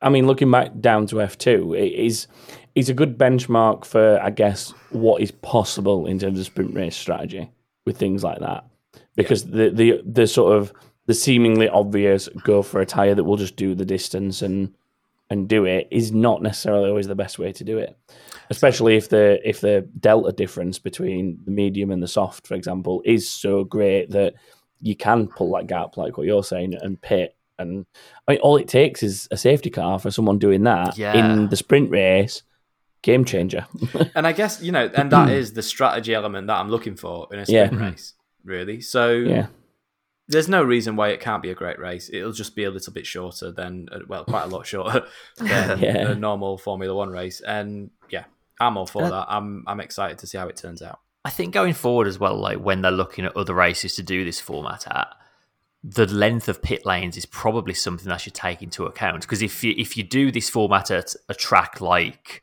I 0.02 0.10
mean, 0.10 0.28
looking 0.28 0.52
back 0.52 0.72
down 0.80 1.08
to 1.08 1.22
F 1.22 1.38
two, 1.38 1.74
it 1.74 1.94
is 1.94 2.28
is 2.76 2.90
a 2.90 2.94
good 2.94 3.18
benchmark 3.18 3.86
for 3.86 4.20
I 4.22 4.32
guess 4.32 4.72
what 4.90 5.22
is 5.22 5.32
possible 5.32 6.08
in 6.08 6.20
terms 6.20 6.40
of 6.40 6.46
sprint 6.46 6.76
race 6.76 6.96
strategy 6.96 7.52
with 7.86 7.98
things 7.98 8.24
like 8.24 8.40
that. 8.40 8.66
Because 9.16 9.46
the 9.46 9.70
the 9.70 10.02
the 10.06 10.28
sort 10.28 10.58
of 10.58 10.74
the 11.06 11.14
seemingly 11.14 11.70
obvious 11.70 12.30
go 12.44 12.62
for 12.62 12.82
a 12.82 12.86
tire 12.86 13.14
that 13.16 13.24
will 13.24 13.38
just 13.38 13.56
do 13.56 13.76
the 13.76 13.86
distance 13.86 14.42
and 14.42 14.74
and 15.34 15.50
do 15.50 15.66
it 15.66 15.88
is 15.90 16.12
not 16.12 16.44
necessarily 16.44 16.88
always 16.90 17.08
the 17.08 17.16
best 17.16 17.40
way 17.40 17.52
to 17.52 17.64
do 17.64 17.80
it. 17.80 17.98
Especially 18.52 18.96
if 18.96 19.10
the 19.10 19.40
if 19.44 19.62
the 19.62 19.82
delta 20.00 20.32
difference 20.32 20.78
between 20.78 21.40
the 21.46 21.52
medium 21.52 21.90
and 21.92 22.04
the 22.04 22.08
soft, 22.08 22.46
for 22.48 22.54
example, 22.54 23.02
is 23.04 23.28
so 23.30 23.64
great 23.64 24.12
that 24.12 24.36
you 24.80 24.96
can 24.96 25.28
pull 25.28 25.52
that 25.54 25.66
gap, 25.68 25.98
like 25.98 26.18
what 26.18 26.28
you're 26.28 26.44
saying, 26.44 26.76
and 26.82 27.02
pit. 27.02 27.36
And 27.58 27.86
I 28.28 28.34
mean, 28.34 28.42
all 28.42 28.58
it 28.58 28.68
takes 28.68 29.02
is 29.02 29.28
a 29.32 29.38
safety 29.38 29.72
car 29.72 29.98
for 29.98 30.12
someone 30.12 30.38
doing 30.38 30.64
that 30.64 30.98
Yeah. 30.98 31.14
in 31.18 31.50
the 31.50 31.56
sprint 31.56 31.90
race. 31.90 32.44
Game 33.02 33.26
changer. 33.26 33.66
and 34.16 34.26
I 34.28 34.32
guess 34.34 34.62
you 34.62 34.72
know, 34.72 34.90
and 34.94 35.12
that 35.12 35.30
is 35.30 35.54
the 35.54 35.62
strategy 35.64 36.14
element 36.14 36.48
that 36.48 36.58
I'm 36.60 36.70
looking 36.70 36.96
for 36.96 37.28
in 37.34 37.40
a 37.40 37.46
Yeah. 37.48 37.66
sprint 37.66 37.82
race, 37.82 38.14
really. 38.46 38.82
So 38.82 39.12
yeah, 39.12 39.48
there's 40.28 40.48
no 40.48 40.64
reason 40.64 40.96
why 40.96 41.10
it 41.10 41.20
can't 41.20 41.44
be 41.44 41.50
a 41.52 41.56
great 41.56 41.80
race. 41.80 42.10
It'll 42.12 42.32
just 42.32 42.56
be 42.56 42.64
a 42.64 42.72
little 42.72 42.94
bit 42.94 43.06
shorter 43.06 43.52
than, 43.52 43.90
uh, 43.92 44.00
well, 44.08 44.24
quite 44.26 44.44
a 44.44 44.48
lot 44.48 44.66
shorter 44.66 45.06
than 45.38 45.80
Yeah. 45.80 46.12
a 46.12 46.16
normal 46.16 46.58
Formula 46.58 46.96
One 46.96 47.10
race. 47.10 47.42
And 47.42 47.92
yeah, 48.10 48.26
I'm 48.60 48.78
all 48.78 48.86
for 48.88 49.04
Uh, 49.04 49.10
that. 49.10 49.26
I'm 49.30 49.64
I'm 49.68 49.80
excited 49.82 50.18
to 50.20 50.28
see 50.28 50.38
how 50.38 50.48
it 50.48 50.56
turns 50.56 50.82
out. 50.82 51.00
I 51.26 51.30
think 51.30 51.54
going 51.54 51.74
forward 51.74 52.08
as 52.08 52.20
well, 52.20 52.36
like 52.38 52.58
when 52.60 52.82
they're 52.82 52.92
looking 52.92 53.26
at 53.26 53.36
other 53.38 53.54
races 53.54 53.96
to 53.96 54.04
do 54.04 54.24
this 54.26 54.40
format 54.42 54.86
at, 54.88 55.08
the 55.86 56.06
length 56.06 56.48
of 56.48 56.62
pit 56.62 56.86
lanes 56.86 57.18
is 57.18 57.26
probably 57.26 57.74
something 57.74 58.08
that 58.08 58.22
should 58.22 58.34
take 58.34 58.62
into 58.62 58.86
account. 58.86 59.22
Because 59.22 59.42
if 59.42 59.64
you 59.64 59.74
if 59.78 59.98
you 59.98 60.04
do 60.04 60.32
this 60.32 60.50
format 60.50 60.90
at 60.92 61.14
a 61.28 61.34
track 61.34 61.82
like 61.82 62.42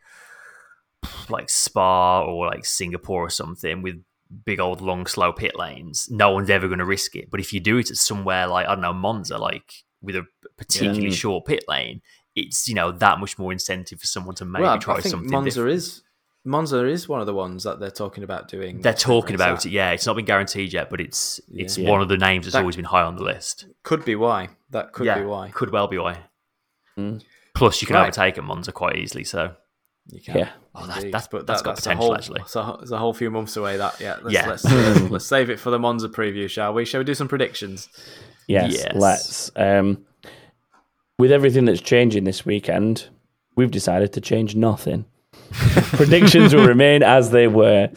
like 1.30 1.48
Spa 1.48 2.22
or 2.22 2.46
like 2.46 2.66
Singapore 2.66 3.24
or 3.24 3.30
something 3.30 3.80
with 3.80 4.02
big 4.44 4.60
old 4.60 4.80
long 4.80 5.06
slow 5.06 5.32
pit 5.32 5.52
lanes, 5.58 6.08
no 6.10 6.30
one's 6.30 6.50
ever 6.50 6.66
going 6.68 6.78
to 6.78 6.84
risk 6.84 7.16
it. 7.16 7.30
But 7.30 7.40
if 7.40 7.52
you 7.52 7.60
do 7.60 7.78
it 7.78 7.90
at 7.90 7.96
somewhere 7.96 8.46
like 8.46 8.66
I 8.66 8.74
don't 8.74 8.82
know 8.82 8.92
Monza, 8.92 9.38
like 9.38 9.72
with 10.02 10.16
a 10.16 10.24
particularly 10.56 11.08
Yeah. 11.08 11.14
short 11.14 11.46
pit 11.46 11.64
lane, 11.68 12.00
it's 12.36 12.68
you 12.68 12.74
know 12.74 12.92
that 12.92 13.18
much 13.18 13.38
more 13.38 13.52
incentive 13.52 14.00
for 14.00 14.06
someone 14.06 14.34
to 14.36 14.44
maybe 14.44 14.62
well, 14.62 14.78
try 14.78 14.94
I 14.94 15.00
think 15.00 15.10
something. 15.12 15.30
Monza 15.30 15.50
different. 15.60 15.74
is 15.76 16.02
Monza 16.42 16.86
is 16.86 17.06
one 17.06 17.20
of 17.20 17.26
the 17.26 17.34
ones 17.34 17.64
that 17.64 17.80
they're 17.80 17.90
talking 17.90 18.24
about 18.24 18.48
doing. 18.48 18.80
They're 18.80 18.94
talking 18.94 19.34
about 19.34 19.66
it, 19.66 19.72
yeah. 19.72 19.90
It's 19.90 20.06
not 20.06 20.16
been 20.16 20.24
guaranteed 20.24 20.72
yet, 20.72 20.88
but 20.88 21.00
it's 21.00 21.38
it's 21.52 21.76
Yeah. 21.76 21.90
one 21.90 22.00
of 22.00 22.08
the 22.08 22.16
names 22.16 22.46
that's 22.46 22.54
That- 22.54 22.60
always 22.60 22.76
been 22.76 22.86
high 22.86 23.02
on 23.02 23.16
the 23.16 23.24
list. 23.24 23.66
Could 23.82 24.04
be 24.06 24.14
why. 24.14 24.50
That 24.70 24.92
could 24.92 25.04
be 25.14 25.24
why. 25.24 25.50
could 25.50 25.70
well 25.70 25.86
be 25.88 25.98
why. 25.98 26.18
Mm. 26.98 27.22
Plus, 27.54 27.82
you 27.82 27.86
can 27.86 27.96
Right. 27.96 28.02
overtake 28.02 28.38
at 28.38 28.44
Monza 28.44 28.72
quite 28.72 28.96
easily. 28.96 29.24
So 29.24 29.54
You 30.08 30.20
can. 30.20 30.38
yeah. 30.38 30.50
Oh, 30.74 30.86
that- 30.86 31.02
that's- 31.02 31.28
but 31.28 31.46
that's 31.46 31.62
that, 31.62 31.64
got 31.64 31.76
that's 31.76 31.86
potential, 31.86 32.04
a 32.04 32.06
whole, 32.08 32.14
actually. 32.16 32.42
So 32.46 32.78
it's 32.82 32.90
a 32.90 32.98
whole 32.98 33.12
few 33.14 33.30
months 33.30 33.56
away. 33.56 33.76
That 33.76 34.00
yeah. 34.00 34.16
Let's, 34.22 34.32
Yeah. 34.34 34.48
Let's, 34.48 34.64
uh, 34.66 35.06
let's 35.10 35.26
save 35.26 35.50
it 35.50 35.60
for 35.60 35.70
the 35.70 35.78
Monza 35.78 36.08
preview, 36.08 36.48
shall 36.48 36.72
we? 36.74 36.84
Shall 36.84 37.00
we 37.00 37.04
do 37.04 37.14
some 37.14 37.28
predictions? 37.28 37.88
Yes, 38.48 38.72
Yes. 38.74 38.92
let's. 38.94 39.50
Um, 39.56 40.04
with 41.18 41.30
everything 41.30 41.66
that's 41.66 41.80
changing 41.80 42.24
this 42.24 42.44
weekend, 42.46 43.08
we've 43.56 43.70
decided 43.70 44.12
to 44.14 44.20
change 44.20 44.56
nothing. 44.56 45.04
Predictions 45.52 46.54
will 46.54 46.66
remain 46.66 47.02
as 47.02 47.30
they 47.30 47.46
were. 47.46 47.90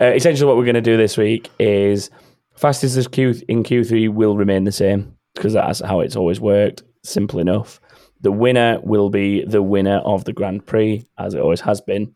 Uh, 0.00 0.04
essentially, 0.06 0.46
what 0.46 0.56
we're 0.56 0.64
going 0.64 0.74
to 0.74 0.80
do 0.80 0.96
this 0.96 1.16
week 1.16 1.50
is 1.58 2.10
fastest 2.56 2.96
as 2.96 3.08
Q 3.08 3.34
in 3.48 3.62
Q3 3.62 4.08
will 4.12 4.36
remain 4.36 4.64
the 4.64 4.72
same 4.72 5.16
because 5.34 5.52
that's 5.54 5.80
how 5.80 6.00
it's 6.00 6.16
always 6.16 6.40
worked. 6.40 6.82
Simple 7.04 7.40
enough. 7.40 7.80
The 8.20 8.32
winner 8.32 8.80
will 8.82 9.10
be 9.10 9.44
the 9.44 9.62
winner 9.62 9.98
of 9.98 10.24
the 10.24 10.32
Grand 10.32 10.66
Prix, 10.66 11.04
as 11.18 11.34
it 11.34 11.40
always 11.40 11.60
has 11.60 11.80
been. 11.80 12.14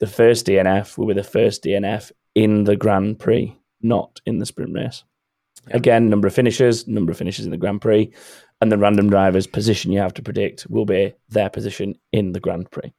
The 0.00 0.06
first 0.06 0.46
DNF 0.46 0.98
will 0.98 1.06
be 1.06 1.14
the 1.14 1.22
first 1.22 1.64
DNF 1.64 2.12
in 2.34 2.64
the 2.64 2.76
Grand 2.76 3.18
Prix, 3.18 3.56
not 3.82 4.20
in 4.26 4.38
the 4.38 4.46
sprint 4.46 4.74
race. 4.74 5.04
Again, 5.70 6.08
number 6.08 6.28
of 6.28 6.34
finishes, 6.34 6.86
number 6.86 7.12
of 7.12 7.18
finishes 7.18 7.44
in 7.44 7.50
the 7.50 7.56
Grand 7.56 7.80
Prix, 7.80 8.12
and 8.60 8.72
the 8.72 8.78
random 8.78 9.10
driver's 9.10 9.46
position 9.46 9.92
you 9.92 10.00
have 10.00 10.14
to 10.14 10.22
predict 10.22 10.66
will 10.68 10.86
be 10.86 11.14
their 11.28 11.50
position 11.50 11.94
in 12.12 12.32
the 12.32 12.40
Grand 12.40 12.70
Prix, 12.70 12.92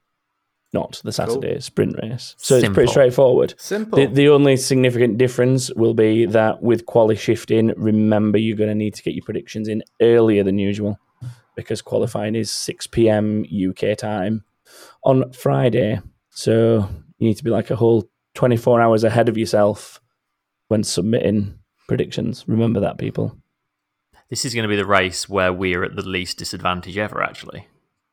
not 0.71 1.01
the 1.03 1.11
Saturday 1.11 1.59
sprint 1.59 1.95
race. 2.01 2.35
So 2.37 2.55
it's 2.55 2.69
pretty 2.69 2.91
straightforward. 2.91 3.55
Simple. 3.57 3.97
The, 3.97 4.05
the 4.05 4.29
only 4.29 4.55
significant 4.55 5.17
difference 5.17 5.73
will 5.73 5.93
be 5.93 6.25
that 6.27 6.61
with 6.61 6.85
quali 6.85 7.15
shifting, 7.15 7.73
remember 7.75 8.37
you're 8.37 8.57
going 8.57 8.69
to 8.69 8.75
need 8.75 8.95
to 8.95 9.03
get 9.03 9.15
your 9.15 9.25
predictions 9.25 9.67
in 9.67 9.83
earlier 10.01 10.43
than 10.43 10.57
usual 10.57 10.97
because 11.61 11.81
qualifying 11.81 12.35
is 12.35 12.51
6 12.51 12.87
p.m. 12.87 13.43
UK 13.69 13.97
time 13.97 14.43
on 15.03 15.31
Friday. 15.33 15.99
So 16.29 16.87
you 17.17 17.27
need 17.27 17.37
to 17.37 17.43
be 17.43 17.49
like 17.49 17.69
a 17.71 17.75
whole 17.75 18.09
24 18.35 18.81
hours 18.81 19.03
ahead 19.03 19.29
of 19.29 19.37
yourself 19.37 19.99
when 20.67 20.83
submitting 20.83 21.59
predictions. 21.87 22.45
Remember 22.47 22.79
that, 22.81 22.97
people. 22.97 23.37
this 24.29 24.45
is 24.45 24.53
going 24.53 24.63
to 24.63 24.69
be 24.69 24.75
the 24.75 24.85
race 24.85 25.27
where 25.27 25.51
we're 25.51 25.83
at 25.83 25.95
the 25.95 26.07
least 26.07 26.37
disadvantage 26.37 26.97
ever, 26.97 27.21
actually. 27.23 27.67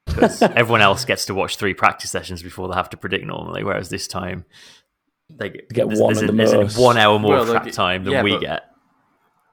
Because 0.06 0.40
everyone 0.42 0.80
else 0.80 1.04
gets 1.04 1.26
to 1.26 1.34
watch 1.34 1.56
three 1.56 1.74
practice 1.74 2.10
sessions 2.10 2.42
before 2.42 2.68
they 2.68 2.74
have 2.74 2.90
to 2.90 2.96
predict 2.96 3.26
normally, 3.26 3.62
whereas 3.64 3.88
this 3.90 4.08
time 4.08 4.44
they 5.28 5.50
get, 5.50 5.68
get 5.68 5.88
there's, 5.88 6.00
one 6.00 6.14
there's 6.14 6.22
at 6.22 6.28
a- 6.30 6.32
the 6.32 6.36
there's 6.36 6.52
most. 6.54 6.78
one 6.78 6.96
hour 6.96 7.18
more 7.18 7.32
Well, 7.32 7.42
of 7.42 7.48
look, 7.48 7.62
track 7.64 7.72
time 7.74 8.04
than 8.04 8.12
yeah, 8.14 8.22
we 8.22 8.38
get. 8.38 8.62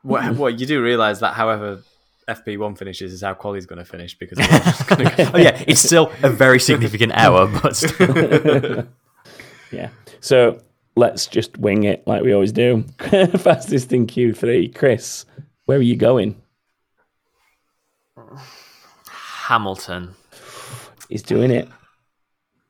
What, 0.04 0.36
what 0.36 0.60
you 0.60 0.66
do 0.66 0.82
realise 0.84 1.20
that, 1.20 1.34
however, 1.34 1.82
FP1 2.28 2.78
finishes 2.78 3.14
is 3.14 3.22
how 3.22 3.34
Quali's 3.34 3.66
going 3.66 3.80
to 3.80 3.86
finish 3.86 4.18
because 4.18 4.38
going 4.88 5.10
to 5.10 5.32
oh 5.36 5.38
yeah, 5.38 5.64
it's 5.68 5.82
still 5.82 6.12
a 6.24 6.30
very 6.30 6.60
significant 6.60 7.12
hour, 7.14 7.48
but 7.48 7.76
still. 7.76 8.88
Yeah. 9.74 9.90
So 10.22 10.62
let's 10.96 11.28
just 11.28 11.58
wing 11.58 11.84
it 11.84 12.08
like 12.08 12.24
we 12.24 12.34
always 12.34 12.52
do. 12.52 12.84
Fastest 13.38 13.92
in 13.92 14.08
Q3. 14.08 14.74
Chris, 14.74 15.26
where 15.66 15.80
are 15.80 15.82
you 15.82 15.96
going? 15.98 16.42
Hamilton. 19.08 20.14
He's 21.10 21.24
doing 21.24 21.52
it. 21.52 21.68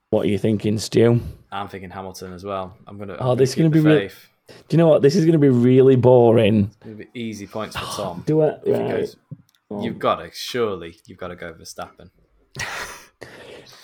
What 0.09 0.25
are 0.25 0.29
you 0.29 0.37
thinking, 0.37 0.77
Stu? 0.77 1.21
I'm 1.51 1.67
thinking 1.67 1.89
Hamilton 1.89 2.33
as 2.33 2.43
well. 2.43 2.75
I'm 2.87 2.97
going 2.97 3.09
to. 3.09 3.17
Oh, 3.19 3.35
this 3.35 3.49
is 3.49 3.55
going 3.55 3.69
gonna 3.69 3.83
to 3.83 3.89
be 3.89 3.95
real- 3.95 4.09
Do 4.09 4.53
you 4.71 4.77
know 4.77 4.87
what? 4.87 5.01
This 5.01 5.15
is 5.15 5.25
going 5.25 5.33
to 5.33 5.39
be 5.39 5.49
really 5.49 5.95
boring. 5.95 6.71
It'll 6.81 6.97
be 6.97 7.07
easy 7.13 7.47
points 7.47 7.75
for 7.75 7.85
oh, 7.85 7.93
Tom. 7.95 8.23
Do 8.25 8.41
it. 8.41 8.61
if 8.65 8.75
he 8.75 8.81
Right. 8.81 9.15
Goes, 9.75 9.85
you've 9.85 9.99
got 9.99 10.15
to 10.17 10.29
surely 10.33 10.95
you've 11.05 11.17
got 11.17 11.29
to 11.29 11.35
go 11.35 11.53
Verstappen. 11.53 12.09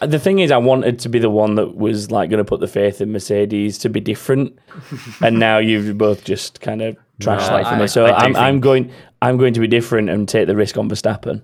The 0.02 0.18
thing 0.20 0.40
is, 0.40 0.50
I 0.50 0.58
wanted 0.58 1.00
to 1.00 1.10
be 1.10 1.20
the 1.20 1.30
one 1.30 1.56
that 1.56 1.76
was 1.76 2.10
like 2.10 2.30
going 2.30 2.38
to 2.38 2.46
put 2.46 2.62
the 2.62 2.68
faith 2.70 3.02
in 3.02 3.12
Mercedes 3.12 3.78
to 3.80 3.90
be 3.90 4.00
different, 4.00 4.58
and 5.22 5.40
now 5.40 5.58
you've 5.58 5.98
both 5.98 6.24
just 6.24 6.62
kind 6.62 6.82
of 6.82 6.96
trashed 7.22 7.50
No, 7.52 7.58
that 7.62 7.68
for 7.70 7.76
me. 7.76 7.88
So 7.88 8.06
I 8.06 8.10
do 8.10 8.16
I'm, 8.16 8.36
I'm 8.38 8.54
think- 8.56 8.64
going. 8.64 8.92
I'm 9.22 9.36
going 9.38 9.54
to 9.56 9.60
be 9.60 9.68
different 9.68 10.10
and 10.10 10.30
take 10.30 10.48
the 10.48 10.56
risk 10.56 10.78
on 10.78 10.90
Verstappen, 10.90 11.42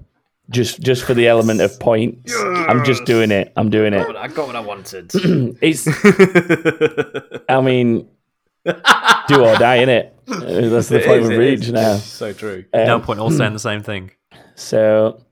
just 0.50 0.80
just 0.80 1.04
for 1.04 1.14
the 1.14 1.28
element 1.28 1.60
of 1.60 1.78
points. 1.82 2.34
I'm 2.34 2.86
just 2.86 3.04
doing 3.04 3.30
it. 3.32 3.52
I'm 3.58 3.70
doing 3.70 3.94
it. 3.94 4.08
I 4.16 4.30
got 4.30 4.48
what 4.48 4.56
I 4.56 4.62
wanted. 4.62 5.12
It's. 5.62 5.86
I 7.50 7.60
mean, 7.62 8.08
do 8.64 9.44
or 9.44 9.56
die 9.58 9.76
in 9.84 9.90
it. 9.90 10.14
That's 10.28 10.88
the 10.88 11.00
It 11.02 11.06
point 11.06 11.22
is, 11.24 11.28
we've 11.30 11.38
reached 11.38 11.72
now. 11.74 11.98
So 11.98 12.32
true. 12.32 12.64
no 12.74 12.96
Um, 12.96 13.02
point 13.02 13.20
all 13.20 13.30
saying 13.32 13.52
the 13.52 13.60
same 13.60 13.84
thing. 13.84 14.12
So, 14.56 15.24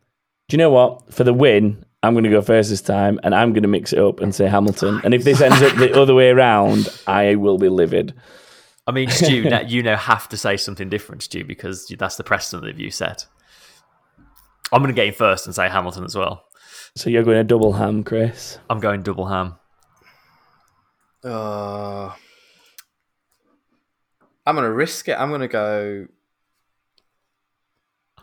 do 0.48 0.56
you 0.56 0.58
know 0.58 0.70
what? 0.70 1.14
For 1.14 1.24
the 1.24 1.34
win, 1.34 1.86
I'm 2.04 2.14
going 2.14 2.26
to 2.26 2.30
go 2.30 2.41
first 2.41 2.70
this 2.70 2.82
time, 2.82 3.20
and 3.24 3.34
I'm 3.34 3.54
going 3.54 3.64
to 3.64 3.70
mix 3.70 3.94
it 3.94 4.00
up 4.00 4.20
and 4.20 4.36
say 4.36 4.48
Hamilton. 4.48 5.02
And 5.04 5.14
if 5.14 5.24
this 5.24 5.41
ends 5.41 5.62
up 5.62 5.76
the 5.78 6.00
other 6.00 6.14
way 6.14 6.30
around, 6.30 6.90
I 7.08 7.36
will 7.36 7.58
be 7.58 7.70
livid. 7.70 8.14
I 8.86 8.91
mean, 8.91 9.10
Stu, 9.10 9.50
you 9.68 9.82
now 9.82 9.95
have 9.95 10.28
to 10.30 10.38
say 10.38 10.58
something 10.58 10.90
different, 10.90 11.24
Stu, 11.24 11.45
because 11.45 11.88
that's 11.98 12.18
the 12.18 12.24
precedent 12.24 12.66
that 12.66 12.82
you 12.82 12.91
set. 12.91 13.26
I'm 14.72 14.82
going 14.82 14.94
to 14.94 14.95
get 14.95 15.08
in 15.08 15.14
first 15.14 15.45
and 15.45 15.56
say 15.56 15.70
Hamilton 15.70 16.04
as 16.04 16.16
well. 16.16 16.45
So 16.95 17.10
you're 17.10 17.24
going 17.24 17.38
to 17.38 17.44
double 17.44 17.74
ham, 17.74 18.04
Chris. 18.04 18.60
I'm 18.70 18.80
going 18.80 19.02
double 19.02 19.28
ham. 19.28 19.56
Uh, 21.24 22.12
I'm 24.45 24.56
gonna 24.56 24.72
risk 24.72 25.08
it. 25.08 25.14
I'm 25.18 25.32
gonna 25.32 25.48
go. 25.48 26.08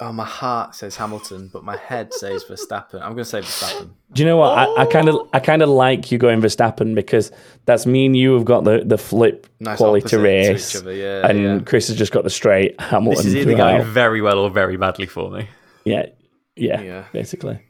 Oh, 0.03 0.13
my 0.13 0.25
heart 0.25 0.75
says 0.75 0.97
Hamilton, 0.97 1.51
but 1.53 1.63
my 1.63 1.77
head 1.77 2.15
says 2.15 2.43
Verstappen. 2.45 2.95
I'm 3.03 3.11
gonna 3.13 3.25
say 3.25 3.41
Verstappen. 3.41 3.91
Do 4.13 4.23
you 4.23 4.27
know 4.29 4.39
what? 4.39 4.57
I 4.79 4.87
kind 4.87 5.09
of, 5.11 5.29
I 5.35 5.41
kind 5.41 5.61
of 5.63 5.69
like 5.69 6.11
you 6.11 6.17
going 6.17 6.41
Verstappen 6.41 6.95
because 6.95 7.31
that's 7.67 7.85
me 7.85 8.07
and 8.07 8.17
you 8.17 8.33
have 8.35 8.47
got 8.47 8.65
the 8.65 8.83
the 8.85 8.97
flip 8.97 9.47
Nice 9.61 9.77
quality 9.77 10.03
opposite 10.05 10.17
to 10.17 10.23
race, 10.23 10.75
each 10.75 10.81
other, 10.83 10.95
yeah, 10.95 11.27
and 11.27 11.43
yeah. 11.43 11.59
Chris 11.67 11.89
has 11.89 11.99
just 11.99 12.13
got 12.13 12.25
the 12.25 12.31
straight 12.31 12.81
Hamilton. 12.81 13.25
This 13.25 13.27
is 13.27 13.37
either 13.37 13.53
throughout. 13.55 13.79
going 13.79 13.93
very 13.93 14.23
well 14.23 14.39
or 14.39 14.49
very 14.51 14.77
badly 14.79 15.07
for 15.07 15.31
me. 15.31 15.49
Yeah, 15.85 16.07
yeah, 16.57 16.81
Yeah. 16.81 17.05
basically. 17.13 17.61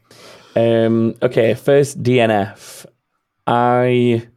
Um, 0.55 1.15
okay, 1.21 1.53
first 1.53 2.01
DNF. 2.01 2.85
I. 3.45 4.27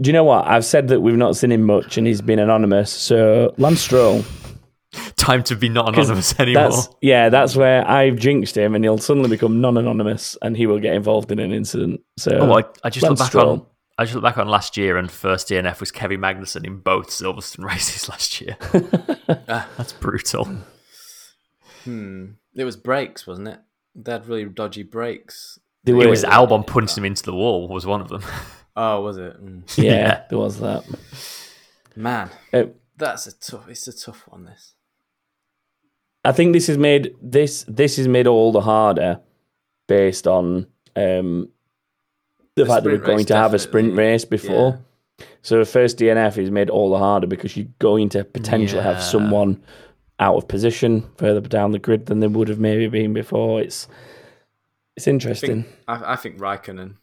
Do 0.00 0.08
you 0.08 0.12
know 0.12 0.24
what? 0.24 0.46
I've 0.46 0.64
said 0.64 0.88
that 0.88 1.00
we've 1.00 1.16
not 1.16 1.36
seen 1.36 1.50
him 1.52 1.62
much 1.62 1.96
and 1.96 2.06
he's 2.06 2.20
been 2.20 2.38
anonymous. 2.38 2.90
So, 2.92 3.54
Lance 3.56 3.80
Stroll. 3.80 4.22
Time 5.18 5.42
to 5.44 5.56
be 5.56 5.68
not 5.68 5.86
'cause 5.94 6.06
anonymous 6.08 6.38
anymore. 6.40 6.70
That's, 6.70 6.88
yeah, 7.02 7.28
that's 7.28 7.54
where 7.54 7.86
I've 7.86 8.16
jinxed 8.16 8.56
him 8.56 8.74
and 8.74 8.82
he'll 8.82 8.96
suddenly 8.98 9.28
become 9.28 9.60
non 9.60 9.76
anonymous 9.76 10.38
and 10.40 10.56
he 10.56 10.66
will 10.66 10.78
get 10.78 10.94
involved 10.94 11.30
in 11.30 11.38
an 11.38 11.52
incident. 11.52 12.00
So, 12.16 12.30
Oh, 12.38 12.58
I, 12.58 12.64
I 12.84 12.88
just 12.90 13.02
look 13.02 13.18
looked 13.18 13.32
back 13.32 13.42
on. 13.42 13.66
I 13.98 14.04
just 14.04 14.14
looked 14.14 14.24
back 14.24 14.38
on 14.38 14.46
last 14.46 14.76
year, 14.76 14.96
and 14.96 15.10
first 15.10 15.48
DNF 15.48 15.80
was 15.80 15.90
Kevin 15.90 16.20
Magnussen 16.20 16.64
in 16.64 16.78
both 16.78 17.08
Silverstone 17.10 17.64
races 17.72 18.08
last 18.08 18.40
year. 18.40 18.56
That's 19.26 19.92
brutal. 19.92 20.48
Hmm. 21.84 22.26
It 22.54 22.64
was 22.64 22.76
brakes, 22.76 23.26
wasn't 23.26 23.48
it? 23.48 23.58
They 23.96 24.12
had 24.12 24.28
really 24.28 24.44
dodgy 24.44 24.84
brakes. 24.84 25.58
They 25.84 25.92
It 25.92 25.96
were- 25.96 26.08
was 26.08 26.22
Albon 26.24 26.66
punching 26.66 26.98
him 27.02 27.06
into 27.06 27.24
the 27.24 27.34
wall. 27.34 27.68
Was 27.68 27.86
one 27.86 28.00
of 28.00 28.08
them. 28.08 28.22
Oh, 28.76 29.00
was 29.00 29.16
it? 29.16 29.44
Mm. 29.44 29.62
yeah, 29.76 29.92
yeah. 29.92 30.22
there 30.30 30.38
was 30.38 30.60
that. 30.60 30.84
Man, 31.96 32.30
Uh, 32.52 32.64
that's 32.96 33.26
a 33.26 33.32
tough. 33.36 33.68
It's 33.68 33.88
a 33.88 33.92
tough 33.96 34.22
one. 34.28 34.44
This. 34.44 34.74
I 36.24 36.32
think 36.32 36.52
this 36.52 36.68
is 36.68 36.76
made 36.78 37.14
this 37.22 37.64
this 37.68 37.98
is 37.98 38.08
made 38.08 38.26
all 38.26 38.52
the 38.52 38.60
harder 38.60 39.20
based 39.86 40.26
on 40.26 40.66
um, 40.96 41.48
the, 42.54 42.64
The 42.64 42.66
fact 42.66 42.84
that 42.84 42.90
we're 42.90 42.98
going 42.98 43.24
to 43.26 43.36
have 43.36 43.54
a 43.54 43.58
sprint 43.58 43.94
race 43.96 44.24
before. 44.24 44.80
So 45.42 45.58
the 45.58 45.64
first 45.64 45.98
DNF 45.98 46.36
is 46.38 46.50
made 46.50 46.70
all 46.70 46.90
the 46.90 46.98
harder 46.98 47.26
because 47.26 47.56
you're 47.56 47.66
going 47.78 48.08
to 48.10 48.24
potentially 48.24 48.82
Yeah. 48.82 48.92
have 48.94 49.02
someone 49.02 49.62
out 50.20 50.36
of 50.36 50.48
position 50.48 51.08
further 51.16 51.40
down 51.40 51.70
the 51.72 51.78
grid 51.78 52.06
than 52.06 52.20
they 52.20 52.26
would 52.26 52.48
have 52.48 52.58
maybe 52.58 52.88
been 52.88 53.12
before. 53.14 53.60
It's 53.60 53.88
it's 54.96 55.06
I 55.06 55.10
interesting. 55.12 55.62
think, 55.62 55.76
I, 55.86 56.12
I 56.12 56.16
think 56.16 56.38
Raikkonen. 56.38 56.96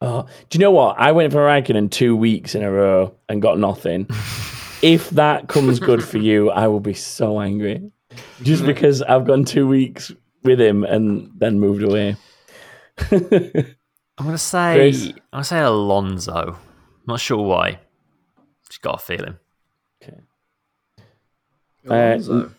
Oh, 0.00 0.26
do 0.48 0.58
you 0.58 0.60
know 0.60 0.70
what? 0.70 0.98
I 0.98 1.12
went 1.12 1.32
for 1.32 1.38
Raikkonen 1.40 1.90
two 1.90 2.16
weeks 2.16 2.54
in 2.54 2.62
a 2.62 2.70
row 2.70 3.14
and 3.28 3.40
got 3.40 3.58
nothing. 3.58 4.06
if 4.82 5.10
that 5.10 5.48
comes 5.48 5.78
good 5.78 6.02
for 6.02 6.18
you, 6.18 6.50
I 6.50 6.68
will 6.68 6.80
be 6.80 6.94
so 6.94 7.40
angry. 7.40 7.90
Just 8.42 8.64
because 8.64 9.02
I've 9.02 9.26
gone 9.26 9.44
two 9.44 9.66
weeks 9.66 10.12
with 10.42 10.60
him 10.60 10.84
and 10.84 11.30
then 11.36 11.58
moved 11.60 11.82
away. 11.82 12.16
I'm 13.10 14.24
gonna 14.24 14.38
say. 14.38 14.74
Chris? 14.74 15.06
I'm 15.08 15.14
gonna 15.32 15.44
say 15.44 15.60
Alonso. 15.60 16.58
Not 17.06 17.20
sure 17.20 17.44
why. 17.44 17.80
Just 18.68 18.82
got 18.82 18.96
a 18.96 18.98
feeling. 18.98 19.36
Alonso. 21.86 22.50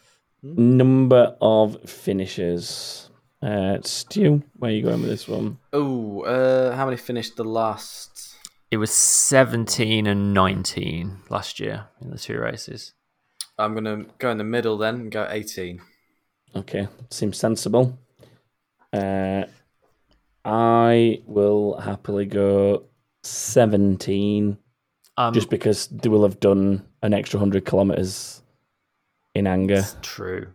Number 0.44 1.36
of 1.42 1.90
finishes. 1.90 3.10
Uh, 3.42 3.78
Stu, 3.84 4.42
where 4.58 4.72
are 4.72 4.74
you 4.74 4.84
going 4.84 5.02
with 5.02 5.10
this 5.10 5.28
one? 5.28 5.60
Oh, 5.74 6.22
uh, 6.22 6.76
how 6.76 6.86
many 6.86 6.98
finished 6.98 7.36
the 7.36 7.44
last? 7.44 8.36
It 8.72 8.78
was 8.78 8.92
17 8.92 10.08
and 10.08 10.34
19 10.34 11.20
last 11.30 11.60
year 11.60 11.88
in 12.02 12.10
the 12.10 12.18
two 12.18 12.40
races. 12.40 12.94
I'm 13.58 13.74
gonna 13.74 14.06
go 14.20 14.32
in 14.32 14.38
the 14.38 14.44
middle 14.44 14.78
then 14.78 14.96
and 14.96 15.12
go 15.12 15.28
18. 15.30 15.82
Okay, 16.56 16.88
seems 17.10 17.38
sensible. 17.38 17.98
Uh, 18.94 19.44
I 20.46 21.22
will 21.26 21.78
happily 21.78 22.26
go 22.26 22.86
17. 23.24 24.58
Um, 25.18 25.34
just 25.34 25.50
because 25.50 25.88
they 25.88 26.10
will 26.10 26.24
have 26.24 26.40
done 26.40 26.86
an 27.02 27.14
extra 27.14 27.40
100 27.40 27.66
kilometres 27.66 28.42
in 29.34 29.48
anger. 29.48 29.84
true. 30.02 30.48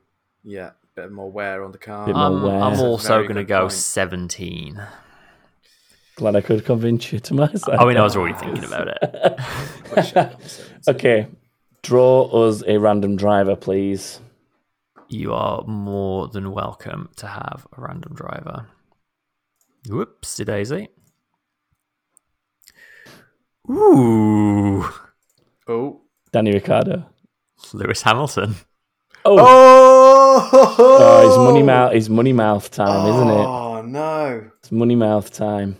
Yeah, 0.45 0.70
bit 0.95 1.11
more 1.12 1.31
wear 1.31 1.65
on 1.65 1.73
the 1.73 1.79
car. 1.79 2.07
Bit 2.07 2.15
more 2.15 2.24
I'm, 2.24 2.43
wear. 2.43 2.61
I'm 2.61 2.81
also 2.81 3.23
going 3.23 3.37
to 3.37 3.45
go 3.45 3.62
point. 3.62 3.73
17. 3.73 4.83
Glad 6.15 6.37
I 6.37 6.41
could 6.41 6.65
convince 6.65 7.12
you 7.12 7.19
to 7.20 7.35
my 7.35 7.53
side. 7.53 7.77
I 7.79 7.85
mean, 7.85 7.97
I 7.97 8.03
was 8.03 8.16
already 8.16 8.39
thinking 8.39 8.65
about 8.65 8.89
it. 8.89 9.39
Push 9.85 10.11
it 10.12 10.16
up 10.16 10.41
to 10.41 10.49
17. 10.49 10.95
okay, 10.95 11.27
draw 11.83 12.25
us 12.47 12.63
a 12.67 12.79
random 12.79 13.17
driver, 13.17 13.57
please. 13.57 14.21
You 15.09 15.35
are 15.35 15.63
more 15.67 16.29
than 16.29 16.53
welcome 16.53 17.11
to 17.17 17.27
have 17.27 17.67
a 17.77 17.81
random 17.81 18.15
driver. 18.15 18.67
Whoopsie 19.87 20.47
daisy. 20.47 20.89
Ooh, 23.71 24.85
Oh. 25.69 26.01
Danny 26.33 26.53
Ricciardo. 26.53 27.05
Lewis 27.73 28.03
Hamilton. 28.03 28.57
Oh, 29.25 29.37
Oh! 29.39 30.51
oh 30.53 31.27
it's 31.29 31.37
money 31.37 31.63
mouth. 31.63 31.93
It's 31.95 32.09
money 32.09 32.33
mouth 32.33 32.71
time, 32.71 33.07
isn't 33.09 33.29
it? 33.29 33.47
Oh 33.47 33.83
no! 33.83 34.51
It's 34.59 34.73
money 34.73 34.97
mouth 34.97 35.31
time. 35.31 35.77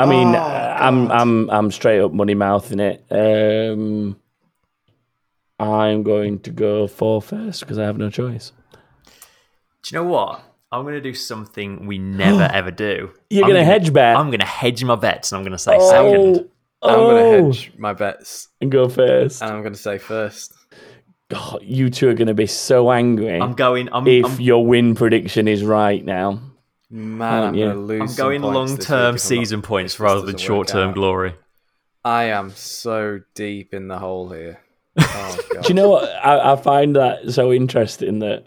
I 0.00 0.06
mean, 0.06 0.28
Oh, 0.28 0.38
I'm 0.38 1.10
I'm 1.12 1.50
I'm 1.50 1.70
straight 1.70 2.00
up 2.00 2.12
money 2.12 2.34
mouthing 2.34 2.80
it. 2.80 3.04
Um, 3.10 4.16
I'm 5.60 6.02
going 6.02 6.40
to 6.40 6.50
go 6.50 6.86
for 6.86 7.20
first 7.20 7.60
because 7.60 7.78
I 7.78 7.84
have 7.84 7.98
no 7.98 8.08
choice. 8.08 8.52
Do 9.04 9.10
you 9.94 10.02
know 10.02 10.08
what? 10.08 10.42
I'm 10.72 10.82
going 10.82 10.94
to 10.94 11.00
do 11.00 11.14
something 11.14 11.86
we 11.86 11.98
never 11.98 12.42
ever 12.52 12.70
do. 12.70 13.10
You're 13.28 13.44
I'm 13.44 13.50
gonna 13.50 13.64
hedge 13.64 13.92
bet? 13.92 14.16
I'm 14.16 14.28
going 14.28 14.40
to 14.40 14.46
hedge 14.46 14.82
my 14.84 14.94
bets, 14.96 15.32
and 15.32 15.38
I'm 15.38 15.42
going 15.44 15.52
to 15.52 15.58
say 15.58 15.78
second. 15.78 16.48
Oh, 16.82 16.88
I'm 16.88 16.98
oh, 16.98 17.08
gonna 17.10 17.28
hedge 17.28 17.72
my 17.76 17.92
bets, 17.92 18.48
and 18.62 18.72
go 18.72 18.88
first. 18.88 19.42
and 19.42 19.52
I'm 19.52 19.62
gonna 19.62 19.74
say 19.74 19.98
first. 19.98 20.54
God, 21.28 21.60
you 21.62 21.90
two 21.90 22.08
are 22.08 22.14
going 22.14 22.28
to 22.28 22.34
be 22.34 22.46
so 22.46 22.90
angry 22.90 23.38
I'm 23.38 23.52
going. 23.52 23.88
I'm, 23.92 24.06
if 24.06 24.24
I'm, 24.24 24.40
your 24.40 24.66
win 24.66 24.94
prediction 24.94 25.46
is 25.46 25.62
right 25.62 26.02
now. 26.02 26.40
Man, 26.88 27.44
I'm 27.44 27.54
you? 27.54 27.66
gonna 27.66 27.80
lose. 27.80 28.00
I'm 28.00 28.08
some 28.08 28.16
going 28.16 28.40
points 28.40 28.54
long 28.54 28.76
this 28.76 28.86
term 28.86 28.96
week 28.96 29.02
if 29.02 29.08
I'm 29.08 29.12
not- 29.14 29.20
season 29.20 29.62
points 29.62 29.94
this 29.94 30.00
rather 30.00 30.20
than 30.22 30.32
doesn't 30.32 30.46
short 30.46 30.68
term 30.68 30.88
out. 30.88 30.94
glory. 30.94 31.34
I 32.02 32.24
am 32.24 32.50
so 32.52 33.20
deep 33.34 33.74
in 33.74 33.88
the 33.88 33.98
hole 33.98 34.30
here. 34.30 34.60
Oh! 35.00 35.38
Do 35.62 35.68
you 35.68 35.74
know 35.74 35.88
what? 35.88 36.04
I, 36.24 36.52
I 36.52 36.56
find 36.56 36.96
that 36.96 37.30
so 37.32 37.52
interesting 37.52 38.20
that 38.20 38.44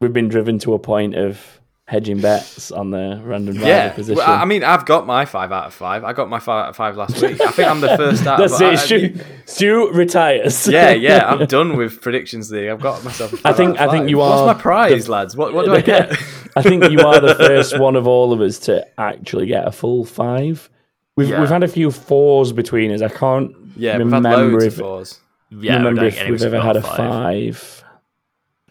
we've 0.00 0.12
been 0.12 0.28
driven 0.28 0.58
to 0.60 0.74
a 0.74 0.78
point 0.78 1.14
of 1.14 1.60
hedging 1.86 2.18
bets 2.20 2.70
on 2.72 2.90
the 2.90 3.20
random 3.22 3.56
Yeah, 3.56 3.90
position. 3.92 4.16
well, 4.16 4.30
I 4.32 4.44
mean, 4.46 4.64
I've 4.64 4.86
got 4.86 5.06
my 5.06 5.26
five 5.26 5.52
out 5.52 5.66
of 5.66 5.74
five. 5.74 6.02
I 6.02 6.14
got 6.14 6.30
my 6.30 6.38
five 6.38 6.64
out 6.64 6.68
of 6.70 6.76
five 6.76 6.96
last 6.96 7.20
week. 7.20 7.38
I 7.42 7.50
think 7.50 7.68
I'm 7.68 7.80
the 7.82 7.94
first 7.96 8.26
out. 8.26 8.38
That's 8.38 8.54
of, 8.60 8.72
it. 8.72 8.78
Stu, 8.78 9.18
Stu 9.44 9.90
retires. 9.92 10.66
yeah, 10.66 10.90
yeah, 10.92 11.26
I'm 11.26 11.44
done 11.46 11.76
with 11.76 12.00
predictions 12.00 12.50
league. 12.50 12.70
I've 12.70 12.80
got 12.80 13.04
myself. 13.04 13.34
I 13.44 13.52
think- 13.52 13.78
I 13.78 13.90
think 13.90 14.08
you 14.08 14.20
are 14.22 14.46
What's 14.46 14.56
my 14.56 14.62
prize, 14.62 15.08
lads? 15.10 15.36
What, 15.36 15.52
what 15.52 15.66
do 15.66 15.74
I 15.74 15.80
get? 15.92 16.10
I 16.56 16.62
think 16.62 16.90
you 16.90 17.00
are 17.00 17.20
the 17.20 17.34
first 17.34 17.78
one 17.78 17.96
of 17.96 18.06
all 18.06 18.32
of 18.32 18.40
us 18.40 18.58
to 18.60 18.86
actually 18.98 19.46
get 19.46 19.66
a 19.66 19.72
full 19.72 20.04
five. 20.06 20.70
We've 21.16 21.28
Yeah. 21.28 21.40
we've 21.40 21.48
had 21.50 21.62
a 21.62 21.68
few 21.68 21.90
fours 21.90 22.52
between 22.52 22.90
us. 22.92 23.02
I 23.02 23.08
can't 23.08 23.52
yeah, 23.76 23.96
remember 23.98 24.30
loads 24.30 24.64
if 24.64 24.72
of 24.74 24.78
fours. 24.78 25.20
Yeah, 25.50 25.76
remember 25.76 26.04
if 26.06 26.28
we've 26.28 26.42
ever 26.42 26.60
had 26.60 26.76
a 26.76 26.80
about 26.80 26.96
five. 26.96 27.84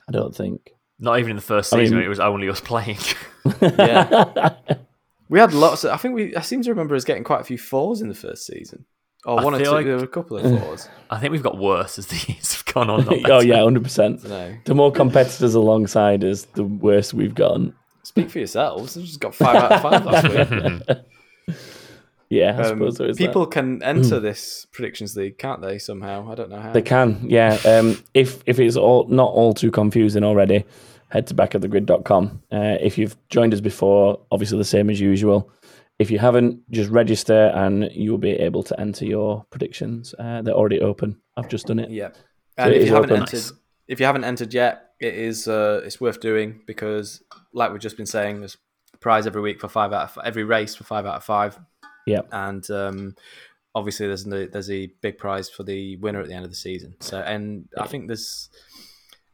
I 0.08 0.12
don't 0.12 0.36
think. 0.36 0.72
Not 1.00 1.20
even 1.20 1.32
in 1.32 1.36
the 1.38 1.42
first 1.42 1.74
I 1.74 1.80
season. 1.80 1.98
mean- 1.98 2.06
it 2.06 2.10
was 2.10 2.20
only 2.20 2.50
us 2.50 2.60
playing. 2.62 2.98
Yeah, 3.62 4.54
we 5.30 5.38
had 5.40 5.54
lots. 5.54 5.84
Of, 5.84 5.92
I 5.92 5.98
think 5.98 6.16
we. 6.16 6.34
I 6.36 6.40
seem 6.42 6.62
to 6.64 6.70
remember 6.70 6.96
us 6.96 7.04
getting 7.04 7.26
quite 7.26 7.42
a 7.42 7.44
few 7.44 7.58
fours 7.58 8.00
in 8.02 8.08
the 8.08 8.16
first 8.16 8.46
season. 8.46 8.86
Or 9.26 9.40
I 9.40 9.44
one 9.44 9.54
or 9.56 9.60
two. 9.64 9.70
like- 9.72 9.86
there 9.86 9.98
were 9.98 10.04
a 10.04 10.08
couple 10.08 10.38
of 10.38 10.60
fours. 10.62 10.88
I 11.10 11.20
think 11.20 11.32
we've 11.32 11.44
got 11.44 11.58
worse 11.58 11.98
as 12.00 12.08
the 12.08 12.16
years 12.32 12.54
have 12.54 12.66
gone 12.74 12.90
on. 12.90 13.06
oh 13.30 13.42
yeah, 13.42 13.62
hundred 13.62 13.84
percent. 13.84 14.22
The 14.22 14.74
more 14.74 14.92
competitors 14.94 15.56
alongside 15.56 16.24
us, 16.24 16.44
the 16.54 16.64
worse 16.64 17.14
we've 17.14 17.36
gotten. 17.36 17.74
speak 18.04 18.30
for 18.30 18.38
yourselves. 18.40 18.98
I 18.98 19.02
just 19.02 19.20
got 19.20 19.36
five 19.36 19.56
out 19.58 19.72
of 19.74 19.82
five 19.82 20.06
last 20.06 20.88
week. 21.50 21.58
Yeah, 22.30 22.56
I 22.58 22.62
Um, 22.64 22.66
suppose 22.70 22.98
there 22.98 23.10
is 23.10 23.18
that. 23.18 23.26
people 23.28 23.46
can 23.46 23.82
enter 23.84 24.20
this 24.20 24.66
predictions 24.72 25.16
league, 25.16 25.38
can't 25.38 25.62
they? 25.62 25.78
Somehow, 25.78 26.32
I 26.32 26.36
don't 26.36 26.50
know 26.50 26.60
how. 26.60 26.72
They 26.74 26.82
can, 26.82 27.24
yeah. 27.30 27.58
Um, 27.66 27.98
if 28.14 28.42
if 28.46 28.60
it's 28.60 28.76
all 28.76 29.08
not 29.08 29.30
all 29.32 29.54
too 29.54 29.70
confusing 29.72 30.24
already, 30.24 30.64
head 31.10 31.28
to 31.28 31.36
backofthegrid.com. 31.36 32.42
Uh, 32.52 32.78
if 32.82 32.98
you've 32.98 33.16
joined 33.30 33.54
us 33.54 33.62
before, 33.62 34.20
obviously 34.32 34.58
the 34.58 34.64
same 34.64 34.90
as 34.90 35.00
usual. 35.00 35.52
If 36.00 36.10
you 36.10 36.18
haven't, 36.18 36.60
just 36.72 36.90
register 36.90 37.52
and 37.54 37.90
you'll 37.94 38.18
be 38.18 38.32
able 38.32 38.64
to 38.64 38.80
enter 38.80 39.06
your 39.06 39.46
predictions. 39.52 40.16
Uh, 40.18 40.42
they're 40.42 40.56
already 40.56 40.82
open. 40.82 41.20
I've 41.38 41.50
just 41.50 41.68
done 41.68 41.78
it. 41.80 41.92
Yeah, 41.92 42.10
and 42.58 42.74
if 42.74 42.88
you 42.88 42.94
haven't 42.96 43.12
open. 43.12 43.22
entered, 43.22 43.36
Nice. 43.36 43.54
if 43.88 44.00
you 44.00 44.06
haven't 44.08 44.24
entered 44.24 44.54
yet, 44.56 44.90
it 45.00 45.14
is 45.14 45.48
uh, 45.48 45.82
it's 45.86 46.02
worth 46.02 46.20
doing 46.20 46.62
because, 46.66 47.22
like 47.54 47.72
we've 47.72 47.80
just 47.82 47.96
been 47.98 48.08
saying, 48.08 48.40
there's 48.40 48.58
a 48.94 48.98
prize 48.98 49.28
every 49.28 49.42
week 49.42 49.60
for 49.62 49.68
five 49.70 49.94
out 49.94 50.18
of 50.18 50.24
every 50.26 50.44
race 50.44 50.74
for 50.74 50.84
five 50.84 51.06
out 51.06 51.16
of 51.18 51.24
five. 51.24 51.60
Yep. 52.06 52.28
and 52.32 52.70
um, 52.72 53.16
obviously 53.76 54.08
there's 54.08 54.24
the, 54.24 54.50
there's 54.52 54.70
a 54.70 54.88
big 55.02 55.18
prize 55.18 55.50
for 55.50 55.64
the 55.64 55.96
winner 55.98 56.22
at 56.22 56.28
the 56.28 56.34
end 56.34 56.46
of 56.46 56.52
the 56.52 56.58
season. 56.58 56.96
So, 57.00 57.20
and 57.20 57.68
I 57.78 57.88
think 57.88 58.08
there's 58.08 58.50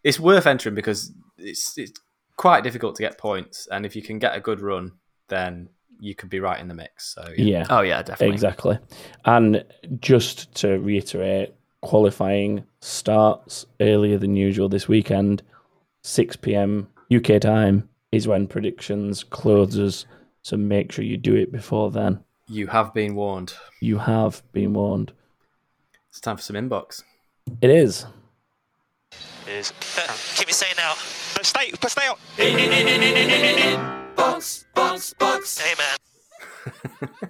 it's 0.03 0.19
worth 0.19 0.47
entering 0.47 0.75
because 0.75 1.11
it's 1.37 1.77
it's 1.77 1.99
quite 2.37 2.63
difficult 2.63 2.95
to 2.95 3.03
get 3.03 3.17
points, 3.17 3.67
and 3.71 3.85
if 3.85 3.95
you 3.95 4.01
can 4.01 4.19
get 4.19 4.35
a 4.35 4.39
good 4.39 4.61
run, 4.61 4.93
then 5.27 5.69
you 5.99 6.15
could 6.15 6.29
be 6.29 6.39
right 6.39 6.59
in 6.59 6.67
the 6.69 6.73
mix. 6.73 7.13
So, 7.13 7.27
Yeah. 7.35 7.65
Oh 7.69 7.81
yeah, 7.81 8.01
definitely. 8.01 8.33
Exactly. 8.33 8.79
And 9.25 9.65
just 9.99 10.53
to 10.55 10.79
reiterate, 10.79 11.53
qualifying 11.81 12.63
starts 12.79 13.65
earlier 13.81 14.17
than 14.17 14.35
usual 14.35 14.69
this 14.69 14.87
weekend. 14.87 15.43
6 16.03 16.37
p.m. 16.37 16.87
UK 17.13 17.41
time 17.41 17.89
is 18.13 18.27
when 18.27 18.47
predictions 18.47 19.23
closes. 19.23 20.05
So 20.41 20.55
make 20.55 20.93
sure 20.93 21.03
you 21.03 21.17
do 21.17 21.35
it 21.35 21.51
before 21.51 21.91
then. 21.91 22.23
You 22.49 22.67
have 22.67 22.93
been 22.93 23.15
warned. 23.15 23.53
You 23.79 23.99
have 23.99 24.41
been 24.51 24.73
warned. 24.73 25.13
It's 26.09 26.19
time 26.19 26.37
for 26.37 26.43
some 26.43 26.55
inbox. 26.55 27.03
It 27.61 27.69
is. 27.69 28.05
is. 29.47 29.71
Uh, 29.97 30.07
keep 30.35 30.49
it 30.49 30.53
saying 30.55 30.73
now. 30.77 30.93
But 31.33 31.41
uh, 31.41 31.43
stay, 31.43 31.71
but 31.79 31.91
stay 31.91 32.07
out. 32.07 32.19
Box, 34.15 34.65
box, 34.73 35.13
box. 35.13 35.59
Hey 35.59 35.75
man. 35.77 37.09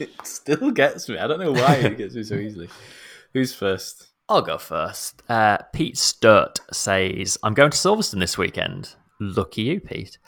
It 0.00 0.10
still 0.24 0.70
gets 0.70 1.08
me. 1.08 1.18
I 1.18 1.26
don't 1.26 1.40
know 1.40 1.52
why 1.52 1.76
it 1.76 1.96
gets 1.96 2.14
me 2.14 2.24
so 2.24 2.34
easily. 2.34 2.68
Who's 3.32 3.54
first? 3.54 4.08
I'll 4.28 4.42
go 4.42 4.58
first. 4.58 5.22
Uh, 5.28 5.58
Pete 5.72 5.98
Sturt 5.98 6.60
says, 6.72 7.38
I'm 7.42 7.54
going 7.54 7.70
to 7.70 7.76
Silverstone 7.76 8.20
this 8.20 8.38
weekend. 8.38 8.94
Lucky 9.20 9.62
you, 9.62 9.80
Pete. 9.80 10.18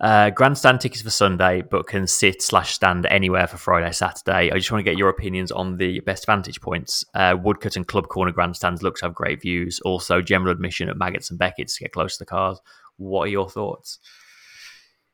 Uh, 0.00 0.30
grandstand 0.30 0.80
tickets 0.80 1.02
for 1.02 1.10
Sunday, 1.10 1.60
but 1.60 1.86
can 1.86 2.06
sit 2.06 2.40
slash 2.40 2.72
stand 2.72 3.04
anywhere 3.06 3.46
for 3.46 3.58
Friday, 3.58 3.92
Saturday. 3.92 4.50
I 4.50 4.54
just 4.56 4.72
want 4.72 4.80
to 4.84 4.90
get 4.90 4.96
your 4.98 5.10
opinions 5.10 5.52
on 5.52 5.76
the 5.76 6.00
best 6.00 6.24
vantage 6.24 6.60
points. 6.62 7.04
Uh, 7.12 7.34
Woodcote 7.36 7.76
and 7.76 7.86
Club 7.86 8.08
Corner 8.08 8.32
grandstands 8.32 8.82
look 8.82 8.96
to 8.96 9.04
have 9.06 9.14
great 9.14 9.42
views. 9.42 9.78
Also, 9.80 10.22
general 10.22 10.52
admission 10.52 10.88
at 10.88 10.96
Maggotts 10.96 11.30
and 11.30 11.38
Beckett's 11.38 11.76
to 11.76 11.84
get 11.84 11.92
close 11.92 12.14
to 12.16 12.20
the 12.20 12.26
cars. 12.26 12.58
What 12.96 13.24
are 13.24 13.30
your 13.30 13.50
thoughts? 13.50 13.98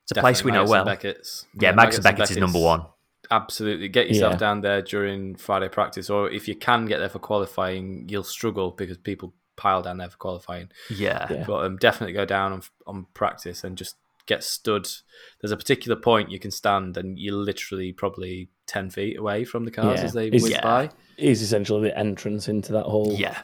It's 0.05 0.13
a 0.17 0.21
place 0.21 0.45
we 0.45 0.53
Definitely 0.53 0.53
know 0.53 0.63
Maggotts 0.63 0.71
well. 0.71 0.89
and 0.89 1.01
Beckett's. 1.01 1.47
Yeah, 1.61 1.73
Maggotts 1.73 1.95
and 1.97 2.05
Beckett's 2.05 2.31
is 2.31 2.37
number 2.37 2.61
one. 2.61 2.87
Absolutely. 3.29 3.89
Get 3.89 4.07
yourself 4.07 4.35
Yeah. 4.35 4.39
down 4.39 4.61
there 4.61 4.83
during 4.83 5.35
Friday 5.35 5.69
practice, 5.69 6.09
or 6.09 6.31
if 6.31 6.47
you 6.47 6.55
can 6.55 6.87
get 6.87 6.99
there 7.01 7.09
for 7.09 7.19
qualifying, 7.19 8.09
you'll 8.09 8.23
struggle 8.23 8.71
because 8.71 8.99
people 8.99 9.35
pile 9.57 9.83
down 9.83 9.97
there 9.97 10.11
for 10.11 10.17
qualifying. 10.17 10.69
Yeah. 10.89 11.27
Yeah. 11.29 11.45
But 11.45 11.65
um, 11.65 11.77
definitely 11.77 12.13
go 12.13 12.25
down 12.25 12.53
on, 12.53 12.63
on 12.87 13.07
practice 13.15 13.65
and 13.65 13.77
just 13.77 13.97
get 14.27 14.45
stood. 14.45 14.89
There's 15.41 15.53
a 15.53 15.57
particular 15.57 15.97
point 15.97 16.31
you 16.31 16.39
can 16.39 16.51
stand, 16.51 16.97
and 16.97 17.19
you're 17.19 17.35
literally 17.35 17.93
probably 17.93 18.49
10 18.67 18.91
feet 18.91 19.19
away 19.19 19.45
from 19.45 19.65
the 19.65 19.71
cars 19.71 20.01
Yeah. 20.01 20.05
as 20.05 20.13
they 20.13 20.31
whiz 20.31 20.51
Yeah. 20.51 20.63
by. 20.63 20.91
Is 21.17 21.43
essentially 21.43 21.89
the 21.89 21.99
entrance 21.99 22.49
into 22.49 22.73
that 22.73 22.85
whole 22.85 23.15
Yeah. 23.17 23.39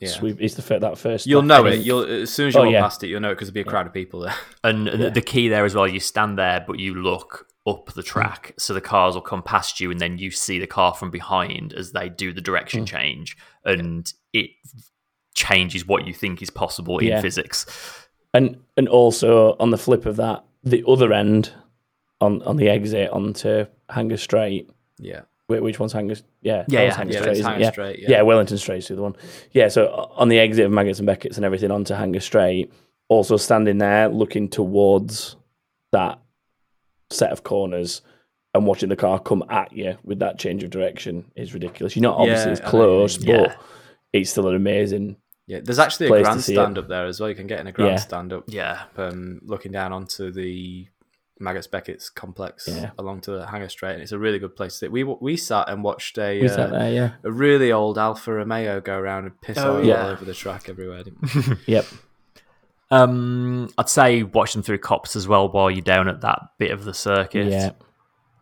Yeah. 0.00 0.08
sweep. 0.08 0.40
It's 0.40 0.54
the 0.54 0.78
that 0.80 0.98
first. 0.98 1.26
You'll 1.26 1.42
know 1.42 1.64
it. 1.66 1.80
You'll 1.80 2.04
as 2.04 2.32
soon 2.32 2.48
as 2.48 2.54
you 2.54 2.60
Oh, 2.60 2.64
walk 2.64 2.72
yeah. 2.72 2.82
past 2.82 3.02
it, 3.04 3.06
you'll 3.08 3.20
know 3.20 3.30
it 3.30 3.34
because 3.36 3.48
there'll 3.48 3.64
be 3.64 3.68
a 3.68 3.70
crowd 3.70 3.86
of 3.86 3.92
people 3.94 4.20
there. 4.20 4.34
And 4.64 4.86
the- 4.86 5.22
key 5.22 5.48
there 5.48 5.64
as 5.64 5.74
well, 5.74 5.88
you 5.88 6.00
stand 6.00 6.38
there, 6.38 6.62
but 6.66 6.78
you 6.78 6.94
look 6.94 7.46
up 7.66 7.92
the 7.94 8.02
track, 8.02 8.52
so 8.58 8.74
the 8.74 8.80
cars 8.80 9.14
will 9.14 9.22
come 9.22 9.42
past 9.42 9.80
you, 9.80 9.90
and 9.90 9.98
then 9.98 10.18
you 10.18 10.30
see 10.30 10.58
the 10.58 10.66
car 10.66 10.92
from 10.94 11.10
behind 11.10 11.72
as 11.72 11.92
they 11.92 12.10
do 12.10 12.32
the 12.32 12.42
direction 12.42 12.84
mm. 12.84 12.88
change, 12.88 13.36
and 13.64 14.12
it 14.34 14.50
changes 15.34 15.86
what 15.86 16.06
you 16.06 16.12
think 16.12 16.42
is 16.42 16.50
possible 16.50 16.98
in 16.98 17.08
Yeah. 17.08 17.20
physics. 17.22 17.64
And 18.34 18.58
and 18.76 18.88
also 18.88 19.56
on 19.58 19.70
the 19.70 19.78
flip 19.78 20.04
of 20.06 20.16
that, 20.16 20.44
the 20.62 20.84
other 20.86 21.12
end 21.12 21.52
on 22.20 22.42
on 22.42 22.56
the 22.56 22.68
exit 22.68 23.10
onto 23.10 23.66
Hangar 23.88 24.16
Straight. 24.16 24.68
Yeah. 24.98 25.22
Wait, 25.48 25.62
which 25.62 25.78
one's 25.78 25.92
Hangar? 25.92 26.16
Yeah, 26.42 26.64
Yeah, 26.68 26.82
yeah, 26.84 26.94
Hangar 26.96 27.12
Yeah, 27.12 27.18
Straight. 27.20 27.30
it's 27.30 27.40
isn't? 27.40 27.50
Hangar 27.52 27.64
yeah. 27.64 27.70
Straight, 27.70 27.98
yeah, 28.00 28.10
yeah. 28.10 28.22
Wellington 28.22 28.58
Straight's 28.58 28.88
the 28.88 28.94
other 28.94 29.02
one. 29.02 29.16
Yeah, 29.52 29.68
so 29.68 30.10
on 30.16 30.28
the 30.28 30.38
exit 30.38 30.64
of 30.66 30.72
Maggotts 30.72 30.98
and 30.98 31.06
Beckett's 31.06 31.36
and 31.36 31.44
everything 31.44 31.70
onto 31.70 31.94
Hangar 31.94 32.20
Straight, 32.20 32.72
also 33.08 33.36
standing 33.36 33.78
there 33.78 34.08
looking 34.08 34.48
towards 34.48 35.36
that 35.92 36.18
set 37.10 37.30
of 37.30 37.44
corners 37.44 38.00
and 38.54 38.66
watching 38.66 38.88
the 38.88 38.96
car 38.96 39.18
come 39.18 39.44
at 39.50 39.72
you 39.72 39.98
with 40.02 40.20
that 40.20 40.38
change 40.38 40.64
of 40.64 40.70
direction 40.70 41.30
is 41.36 41.52
ridiculous. 41.52 41.94
You're 41.94 42.02
not 42.04 42.16
obviously 42.16 42.46
Yeah, 42.46 42.52
as 42.52 42.60
I 42.60 42.72
know 42.72 43.00
what 43.00 43.12
you 43.12 43.18
close, 43.18 43.18
but 43.18 43.60
it's 44.14 44.30
still 44.30 44.48
an 44.48 44.54
amazing. 44.56 45.16
Yeah. 45.46 45.60
There's 45.62 45.78
actually 45.78 46.06
a 46.06 46.10
Place 46.10 46.20
to 46.20 46.24
grandstand 46.24 46.78
up 46.78 46.88
there 46.88 47.06
as 47.06 47.20
well. 47.20 47.28
You 47.28 47.34
can 47.34 47.46
get 47.46 47.60
in 47.60 47.66
a 47.66 47.72
grandstand 47.72 48.32
up 48.32 48.44
Yeah, 48.48 48.84
um, 48.96 49.40
looking 49.44 49.72
down 49.72 49.92
onto 49.92 50.30
the 50.30 50.86
Maggotts 51.40 51.66
Beckett's 51.66 52.08
complex 52.10 52.68
Yeah. 52.68 52.92
along 52.98 53.22
to 53.22 53.32
the 53.32 53.46
Hangar 53.46 53.68
Straight, 53.68 53.94
and 53.94 54.02
it's 54.02 54.12
a 54.12 54.18
really 54.18 54.38
good 54.38 54.54
place 54.56 54.72
to 54.74 54.78
sit. 54.78 54.92
We 54.92 55.02
we 55.04 55.36
sat 55.36 55.68
and 55.68 55.82
watched 55.82 56.16
a 56.18 56.40
We 56.40 56.48
uh, 56.48 56.66
there, 56.68 56.92
yeah. 56.92 57.10
a 57.24 57.30
really 57.30 57.72
old 57.72 57.98
Alfa 57.98 58.32
Romeo 58.32 58.80
go 58.80 58.96
around 58.96 59.24
and 59.24 59.40
piss 59.40 59.58
Oh, 59.58 59.76
oil 59.78 59.84
yeah. 59.84 60.04
all 60.04 60.10
over 60.10 60.24
the 60.24 60.32
track 60.34 60.68
everywhere. 60.68 61.02
Didn't 61.02 61.20
we? 61.48 61.56
Yep. 61.74 61.86
um, 62.90 63.68
I'd 63.76 63.88
say 63.88 64.22
watch 64.22 64.52
them 64.52 64.62
through 64.62 64.78
Copse 64.78 65.16
as 65.16 65.26
well 65.26 65.48
while 65.48 65.70
you're 65.70 65.80
down 65.82 66.08
at 66.08 66.20
that 66.20 66.40
bit 66.58 66.70
of 66.70 66.84
the 66.84 66.94
circuit. 66.94 67.48
Yeah. 67.48 67.70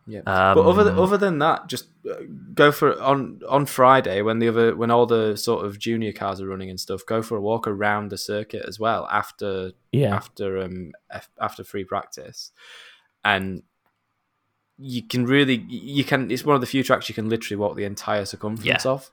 Yeah, 0.07 0.20
Um, 0.27 0.55
but 0.57 0.65
other 0.66 0.85
than, 0.85 0.99
other 0.99 1.16
than 1.16 1.39
that, 1.39 1.69
just 1.69 1.87
uh, 2.11 2.15
go 2.55 2.73
for 2.73 3.01
on 3.01 3.41
on 3.49 3.66
Friday 3.66 4.20
when 4.23 4.39
the 4.41 4.49
other 4.49 4.74
when 4.74 4.91
all 4.91 5.07
the 5.07 5.37
sort 5.37 5.65
of 5.65 5.79
junior 5.79 6.12
cars 6.12 6.41
are 6.41 6.47
running 6.49 6.70
and 6.70 6.81
stuff. 6.81 7.07
Go 7.07 7.23
for 7.23 7.37
a 7.37 7.41
walk 7.41 7.66
around 7.69 8.11
the 8.11 8.19
circuit 8.19 8.65
as 8.66 8.81
well 8.81 9.07
after 9.11 9.73
Yeah. 9.93 10.15
after 10.15 10.59
um 10.59 10.93
after 11.41 11.62
free 11.65 11.85
practice, 11.85 12.51
and 13.24 13.62
you 14.79 15.03
can 15.03 15.24
really 15.27 15.65
you 15.69 16.03
can 16.05 16.31
it's 16.31 16.45
one 16.45 16.55
of 16.55 16.61
the 16.61 16.66
few 16.66 16.83
tracks 16.83 17.09
you 17.09 17.15
can 17.15 17.29
literally 17.29 17.57
walk 17.57 17.77
the 17.77 17.85
entire 17.85 18.24
circumference 18.24 18.85
Yeah. 18.85 18.91
of. 18.91 19.11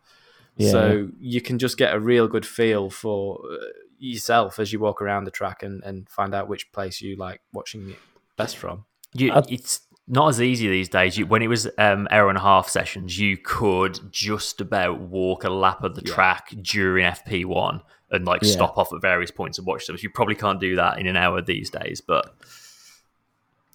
Yeah. 0.57 0.71
So 0.71 1.09
you 1.19 1.41
can 1.41 1.59
just 1.59 1.77
get 1.77 1.93
a 1.93 1.99
real 1.99 2.27
good 2.27 2.45
feel 2.45 2.89
for 2.89 3.39
uh, 3.51 3.65
yourself 3.99 4.59
as 4.59 4.73
you 4.73 4.79
walk 4.79 5.01
around 5.01 5.25
the 5.25 5.31
track 5.31 5.61
and, 5.63 5.83
and 5.83 6.09
find 6.09 6.33
out 6.33 6.47
which 6.49 6.71
place 6.71 7.01
you 7.01 7.15
like 7.15 7.41
watching 7.53 7.89
it 7.91 7.99
best 8.37 8.57
from. 8.57 8.85
You, 9.13 9.31
it's 9.49 9.81
not 10.11 10.29
as 10.29 10.41
easy 10.41 10.67
these 10.67 10.89
days. 10.89 11.17
You, 11.17 11.27
when 11.27 11.41
it 11.43 11.47
was 11.47 11.67
um, 11.77 12.07
hour 12.11 12.29
and 12.29 12.37
a 12.37 12.41
half 12.41 12.67
sessions, 12.67 13.17
you 13.19 13.37
could 13.37 13.99
just 14.11 14.59
about 14.59 14.99
walk 14.99 15.43
a 15.43 15.49
lap 15.49 15.83
of 15.83 15.95
the 15.95 16.01
Yeah. 16.03 16.13
track 16.13 16.49
during 16.61 17.05
FP1 17.05 17.81
and 18.11 18.25
like 18.25 18.41
Yeah. 18.41 18.51
stop 18.51 18.77
off 18.77 18.91
at 18.91 19.01
various 19.01 19.29
points 19.31 19.59
and 19.59 19.67
watch 19.67 19.85
them. 19.85 19.95
You 19.99 20.09
probably 20.09 20.33
can't 20.35 20.59
do 20.59 20.75
that 20.77 20.97
in 20.99 21.05
an 21.07 21.15
hour 21.15 21.41
these 21.41 21.69
days, 21.69 22.01
but 22.01 22.33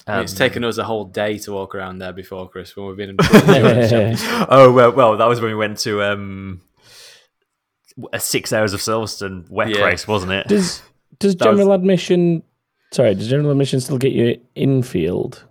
I 0.07 0.17
mean, 0.17 0.25
it's 0.25 0.33
um, 0.33 0.39
taken 0.39 0.65
us 0.65 0.77
a 0.77 0.85
whole 0.85 1.05
day 1.05 1.39
to 1.39 1.53
walk 1.53 1.75
around 1.75 1.99
there 1.99 2.13
before 2.13 2.49
Chris 2.49 2.77
when 2.77 2.87
we've 2.89 2.97
been 2.97 3.11
in. 3.11 3.17
oh 4.51 4.73
well, 4.75 4.93
well, 4.93 5.17
that 5.17 5.27
was 5.29 5.41
when 5.41 5.51
we 5.53 5.57
went 5.57 5.79
to 5.79 6.03
um, 6.03 6.61
a 8.13 8.19
six 8.21 8.53
hours 8.53 8.73
of 8.75 8.81
Silverstone 8.81 9.49
wet 9.49 9.71
Yeah. 9.71 9.85
race, 9.85 10.07
wasn't 10.09 10.33
it? 10.33 10.49
Does 10.49 10.83
does 11.21 11.37
That 11.37 11.49
was- 11.51 11.59
general 11.59 11.73
admission? 11.75 12.43
Sorry, 12.93 13.15
does 13.15 13.29
general 13.29 13.51
admission 13.53 13.81
still 13.81 13.99
get 13.99 14.13
you 14.13 14.41
infield? 14.55 15.45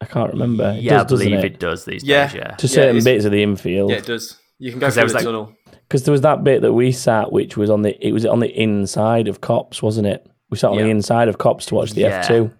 I 0.00 0.04
can't 0.06 0.32
remember. 0.32 0.74
It 0.76 0.82
yeah, 0.82 0.90
does, 0.92 1.00
I 1.00 1.04
doesn't 1.08 1.26
believe 1.26 1.44
it? 1.44 1.52
it? 1.54 1.58
does 1.60 1.84
these 1.84 2.04
Yeah. 2.04 2.26
days. 2.26 2.34
Yeah, 2.36 2.54
To 2.56 2.66
Yeah, 2.66 2.72
certain 2.72 2.96
it's- 2.98 3.04
bits 3.04 3.24
of 3.24 3.32
the 3.32 3.42
infield, 3.42 3.90
yeah, 3.90 3.96
it 3.96 4.06
does. 4.06 4.38
You 4.58 4.70
can 4.70 4.80
go 4.80 4.86
'Cause 4.86 4.94
through 4.94 5.00
there 5.02 5.08
the 5.08 5.14
like- 5.14 5.24
tunnel. 5.24 5.52
because 5.88 6.02
there 6.04 6.12
was 6.12 6.20
that 6.22 6.44
bit 6.44 6.62
that 6.62 6.72
we 6.72 6.92
sat, 6.92 7.32
which 7.32 7.56
was 7.56 7.70
on 7.70 7.82
the 7.82 8.06
it 8.06 8.12
was 8.12 8.24
on 8.26 8.40
the 8.40 8.50
inside 8.50 9.26
of 9.28 9.40
Copse, 9.40 9.82
wasn't 9.82 10.06
it? 10.06 10.26
We 10.50 10.56
sat 10.58 10.70
on 10.70 10.76
the 10.78 10.88
inside 10.88 11.28
of 11.28 11.38
Copse 11.38 11.66
to 11.66 11.74
watch 11.74 11.92
the 11.92 12.02
Yeah. 12.02 12.18
F 12.20 12.28
two. 12.28 12.50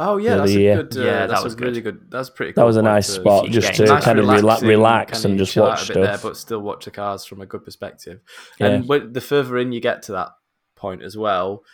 Oh 0.00 0.16
yeah, 0.16 0.36
that's 0.36 0.52
a 0.52 0.54
good. 0.54 0.96
Uh, 0.96 1.00
Yeah, 1.00 1.12
that 1.20 1.28
that's 1.30 1.44
was 1.44 1.54
a 1.54 1.56
good. 1.56 1.64
really 1.68 1.80
good. 1.80 1.98
That's 2.10 2.30
pretty. 2.30 2.52
That 2.52 2.64
was 2.64 2.76
a 2.76 2.82
nice 2.82 3.08
spot 3.08 3.44
keep 3.44 3.52
just 3.54 3.74
to 3.74 3.84
nice 3.84 4.04
kind 4.04 4.18
of 4.20 4.26
rela- 4.26 4.36
relaxing, 4.36 4.68
relax 4.68 5.12
kinda 5.22 5.28
and 5.30 5.38
just 5.38 5.56
watch 5.56 5.84
stuff. 5.86 5.94
there, 5.94 6.18
but 6.22 6.36
still 6.36 6.60
watch 6.60 6.84
the 6.84 6.90
cars 6.92 7.24
from 7.24 7.40
a 7.40 7.46
good 7.46 7.64
perspective. 7.64 8.20
Yeah. 8.60 8.66
And 8.68 8.88
when, 8.88 9.12
the 9.12 9.20
further 9.20 9.58
in 9.58 9.72
you 9.72 9.80
get 9.80 10.02
to 10.04 10.12
that 10.12 10.28
point 10.76 11.02
as 11.02 11.16
well, 11.16 11.64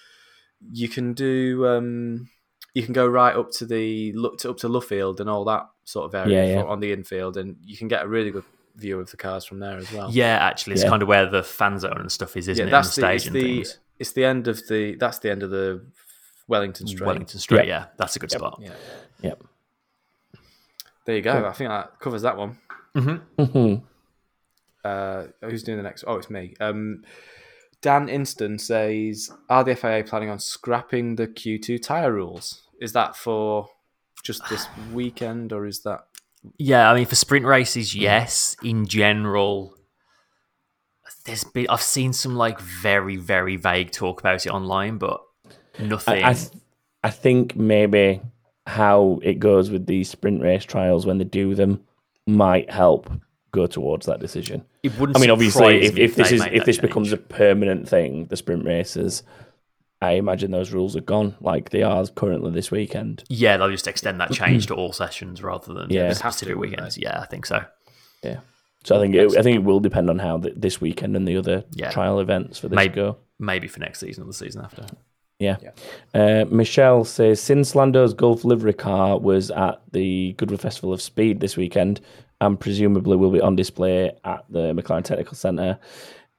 you 0.72 0.88
can 0.88 1.12
do. 1.12 1.66
Um, 1.66 2.28
you 2.74 2.82
can 2.82 2.92
go 2.92 3.06
right 3.06 3.34
up 3.34 3.50
to 3.52 3.64
the 3.66 4.12
look 4.12 4.38
to, 4.38 4.50
up 4.50 4.56
to 4.58 4.68
Luffield 4.68 5.20
and 5.20 5.30
all 5.30 5.44
that 5.46 5.68
sort 5.84 6.06
of 6.06 6.14
area 6.14 6.44
Yeah, 6.46 6.54
yeah. 6.60 6.62
on 6.64 6.80
the 6.80 6.92
infield, 6.92 7.36
and 7.36 7.56
you 7.64 7.76
can 7.76 7.88
get 7.88 8.04
a 8.04 8.08
really 8.08 8.30
good 8.30 8.44
view 8.76 8.98
of 9.00 9.10
the 9.10 9.16
cars 9.16 9.44
from 9.44 9.60
there 9.60 9.78
as 9.78 9.90
well. 9.92 10.10
yeah. 10.10 10.36
Actually, 10.40 10.74
it's 10.74 10.82
Yeah. 10.82 10.88
kind 10.90 11.02
of 11.02 11.08
where 11.08 11.26
the 11.30 11.42
fan 11.44 11.78
zone 11.78 11.98
and 12.00 12.10
stuff 12.10 12.36
is, 12.36 12.48
isn't 12.48 12.66
yeah, 12.66 12.68
it? 12.68 12.70
that's 12.72 12.96
and 12.98 13.04
the, 13.04 13.08
the 13.08 13.14
it's 13.14 13.22
stage 13.24 13.26
and 13.28 13.36
the 13.36 13.54
things. 13.56 13.78
it's 14.00 14.12
the 14.12 14.24
end 14.24 14.48
of 14.48 14.66
the 14.68 14.96
that's 14.96 15.18
the 15.20 15.30
end 15.30 15.42
of 15.44 15.50
the 15.50 15.84
Wellington 16.48 16.86
Straight. 16.88 17.06
Wellington 17.06 17.38
Straight. 17.40 17.68
Yeah. 17.68 17.80
yeah, 17.80 17.86
that's 17.96 18.16
a 18.16 18.18
good 18.18 18.30
spot. 18.32 18.58
Yeah. 18.60 18.70
Yep. 19.22 19.44
There 21.06 21.16
you 21.16 21.22
go. 21.22 21.46
I 21.46 21.52
think 21.52 21.70
that 21.70 22.00
covers 22.00 22.22
that 22.22 22.36
one. 22.36 22.58
Mhm. 22.96 23.82
Uh, 24.84 25.24
who's 25.42 25.62
doing 25.62 25.78
the 25.78 25.82
next? 25.84 26.04
Oh, 26.06 26.16
it's 26.16 26.28
me. 26.28 26.54
Um, 26.60 27.04
Dan 27.80 28.08
Inston 28.08 28.60
says, 28.60 29.30
"Are 29.48 29.64
the 29.64 29.74
FIA 29.76 30.04
planning 30.04 30.28
on 30.30 30.38
scrapping 30.38 31.16
the 31.16 31.26
Q2 31.26 31.78
tire 31.82 32.12
rules? 32.12 32.62
Is 32.80 32.92
that 32.92 33.16
for 33.16 33.68
just 34.22 34.48
this 34.48 34.66
weekend, 34.92 35.52
or 35.52 35.66
is 35.66 35.80
that 35.82 36.06
Yeah, 36.58 36.90
I 36.90 36.94
mean 36.94 37.06
for 37.06 37.14
sprint 37.14 37.46
races, 37.46 37.94
yes. 37.94 38.56
In 38.62 38.86
general, 38.86 39.76
there's 41.24 41.44
been 41.44 41.66
I've 41.68 41.82
seen 41.82 42.12
some 42.12 42.36
like 42.36 42.60
very 42.60 43.16
very 43.16 43.56
vague 43.56 43.90
talk 43.90 44.20
about 44.20 44.44
it 44.46 44.50
online, 44.50 44.98
but 44.98 45.22
nothing. 45.78 46.22
I, 46.22 46.30
I, 46.30 46.36
I 47.04 47.10
think 47.10 47.56
maybe 47.56 48.20
how 48.66 49.20
it 49.22 49.38
goes 49.38 49.70
with 49.70 49.86
these 49.86 50.08
sprint 50.08 50.42
race 50.42 50.64
trials 50.64 51.06
when 51.06 51.18
they 51.18 51.24
do 51.24 51.54
them 51.54 51.84
might 52.26 52.70
help 52.70 53.10
go 53.52 53.66
towards 53.66 54.06
that 54.06 54.20
decision. 54.20 54.64
it 54.82 54.98
wouldn't. 54.98 55.16
I 55.16 55.20
mean, 55.20 55.30
obviously, 55.30 55.82
if, 55.82 55.96
if 55.96 56.16
this 56.16 56.32
is 56.32 56.42
if 56.50 56.64
this 56.64 56.76
change. 56.76 56.88
becomes 56.88 57.12
a 57.12 57.16
permanent 57.16 57.88
thing, 57.88 58.26
the 58.26 58.36
sprint 58.36 58.64
races, 58.64 59.22
I 60.08 60.12
imagine 60.12 60.50
those 60.50 60.72
rules 60.72 60.94
are 60.96 61.00
gone 61.00 61.34
like 61.40 61.70
they 61.70 61.82
are 61.82 62.06
currently 62.08 62.50
this 62.52 62.70
weekend. 62.70 63.24
yeah, 63.28 63.56
they'll 63.56 63.70
just 63.70 63.86
extend 63.88 64.20
that 64.20 64.32
change 64.32 64.66
to 64.68 64.74
all 64.74 64.92
sessions 64.92 65.42
rather 65.42 65.72
than 65.74 65.90
Yeah. 65.90 66.02
yeah, 66.02 66.08
They'd 66.12 66.22
have 66.22 66.36
to, 66.36 66.44
wouldn't 66.54 66.60
weekends. 66.60 66.98
Yeah, 66.98 67.20
I 67.20 67.26
think 67.26 67.46
so. 67.46 67.64
Yeah. 68.22 68.40
So 68.84 68.96
I 68.96 69.00
think 69.00 69.14
it, 69.14 69.36
I 69.38 69.42
think 69.42 69.56
it 69.56 69.64
will 69.64 69.80
depend 69.80 70.10
on 70.10 70.18
how 70.18 70.38
th 70.38 70.52
this 70.56 70.80
weekend 70.80 71.16
and 71.16 71.26
the 71.26 71.36
other 71.36 71.64
Yeah. 71.72 71.90
trial 71.90 72.20
events 72.20 72.58
for 72.58 72.68
this 72.68 72.76
Maybe 72.76 72.94
go. 72.94 73.16
maybe 73.38 73.68
for 73.68 73.80
next 73.80 74.00
season 74.00 74.24
or 74.24 74.26
the 74.26 74.32
season 74.44 74.62
after. 74.62 74.84
Yeah. 75.40 75.56
Uh, 76.14 76.44
Michelle 76.50 77.04
says 77.04 77.40
since 77.40 77.74
Lando's 77.74 78.14
Gulf 78.14 78.44
livery 78.44 78.72
car 78.74 79.18
was 79.18 79.50
at 79.50 79.80
the 79.92 80.34
Goodwood 80.38 80.60
Festival 80.60 80.92
of 80.92 81.00
Speed 81.02 81.40
this 81.40 81.56
weekend 81.56 82.00
and 82.40 82.58
presumably 82.60 83.16
will 83.16 83.30
be 83.30 83.40
on 83.40 83.56
display 83.56 84.12
at 84.24 84.44
the 84.50 84.72
McLaren 84.74 85.02
Technical 85.04 85.34
Centre, 85.36 85.78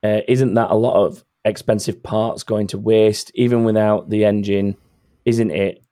uh, 0.03 0.21
isn't 0.27 0.53
that 0.53 0.69
a 0.71 0.75
lot 0.75 0.95
of 1.03 1.23
expensive 1.45 2.03
parts 2.03 2.43
going 2.43 2.67
to 2.67 2.77
waste 2.77 3.31
even 3.35 3.63
without 3.63 4.09
the 4.09 4.25
engine? 4.25 4.75
Isn't 5.23 5.51
it 5.51 5.83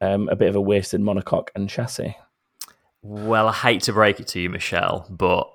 um, 0.00 0.28
a 0.28 0.36
bit 0.36 0.48
of 0.48 0.56
a 0.56 0.60
wasted 0.60 1.00
monocoque 1.00 1.48
and 1.54 1.68
chassis? 1.68 2.16
Well, 3.02 3.48
I 3.48 3.52
hate 3.52 3.82
to 3.82 3.92
break 3.92 4.20
it 4.20 4.28
to 4.28 4.40
you, 4.40 4.50
Michelle, 4.50 5.06
but 5.10 5.48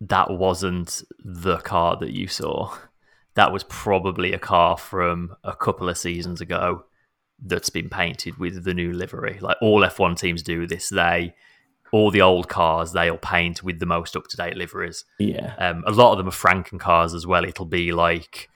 that 0.00 0.30
wasn't 0.30 1.02
the 1.24 1.58
car 1.58 1.96
that 1.96 2.12
you 2.12 2.28
saw. 2.28 2.76
That 3.34 3.52
was 3.52 3.64
probably 3.64 4.32
a 4.32 4.38
car 4.38 4.76
from 4.78 5.36
a 5.42 5.54
couple 5.54 5.88
of 5.88 5.98
seasons 5.98 6.40
ago 6.40 6.84
that's 7.44 7.70
been 7.70 7.88
painted 7.88 8.38
with 8.38 8.64
the 8.64 8.74
new 8.74 8.92
livery. 8.92 9.38
Like 9.40 9.56
all 9.60 9.80
F1 9.80 10.18
teams 10.18 10.42
do 10.42 10.66
this. 10.66 10.88
They 10.88 11.34
all 11.92 12.10
the 12.10 12.22
old 12.22 12.48
cars 12.48 12.92
they'll 12.92 13.16
paint 13.16 13.62
with 13.62 13.78
the 13.78 13.86
most 13.86 14.16
up 14.16 14.26
to 14.28 14.36
date 14.36 14.56
liveries. 14.56 15.04
Yeah. 15.18 15.54
Um, 15.58 15.84
a 15.86 15.92
lot 15.92 16.12
of 16.12 16.18
them 16.18 16.28
are 16.28 16.30
Franken 16.30 16.78
cars 16.78 17.14
as 17.14 17.26
well. 17.26 17.44
It'll 17.44 17.66
be 17.66 17.92
like 17.92 18.48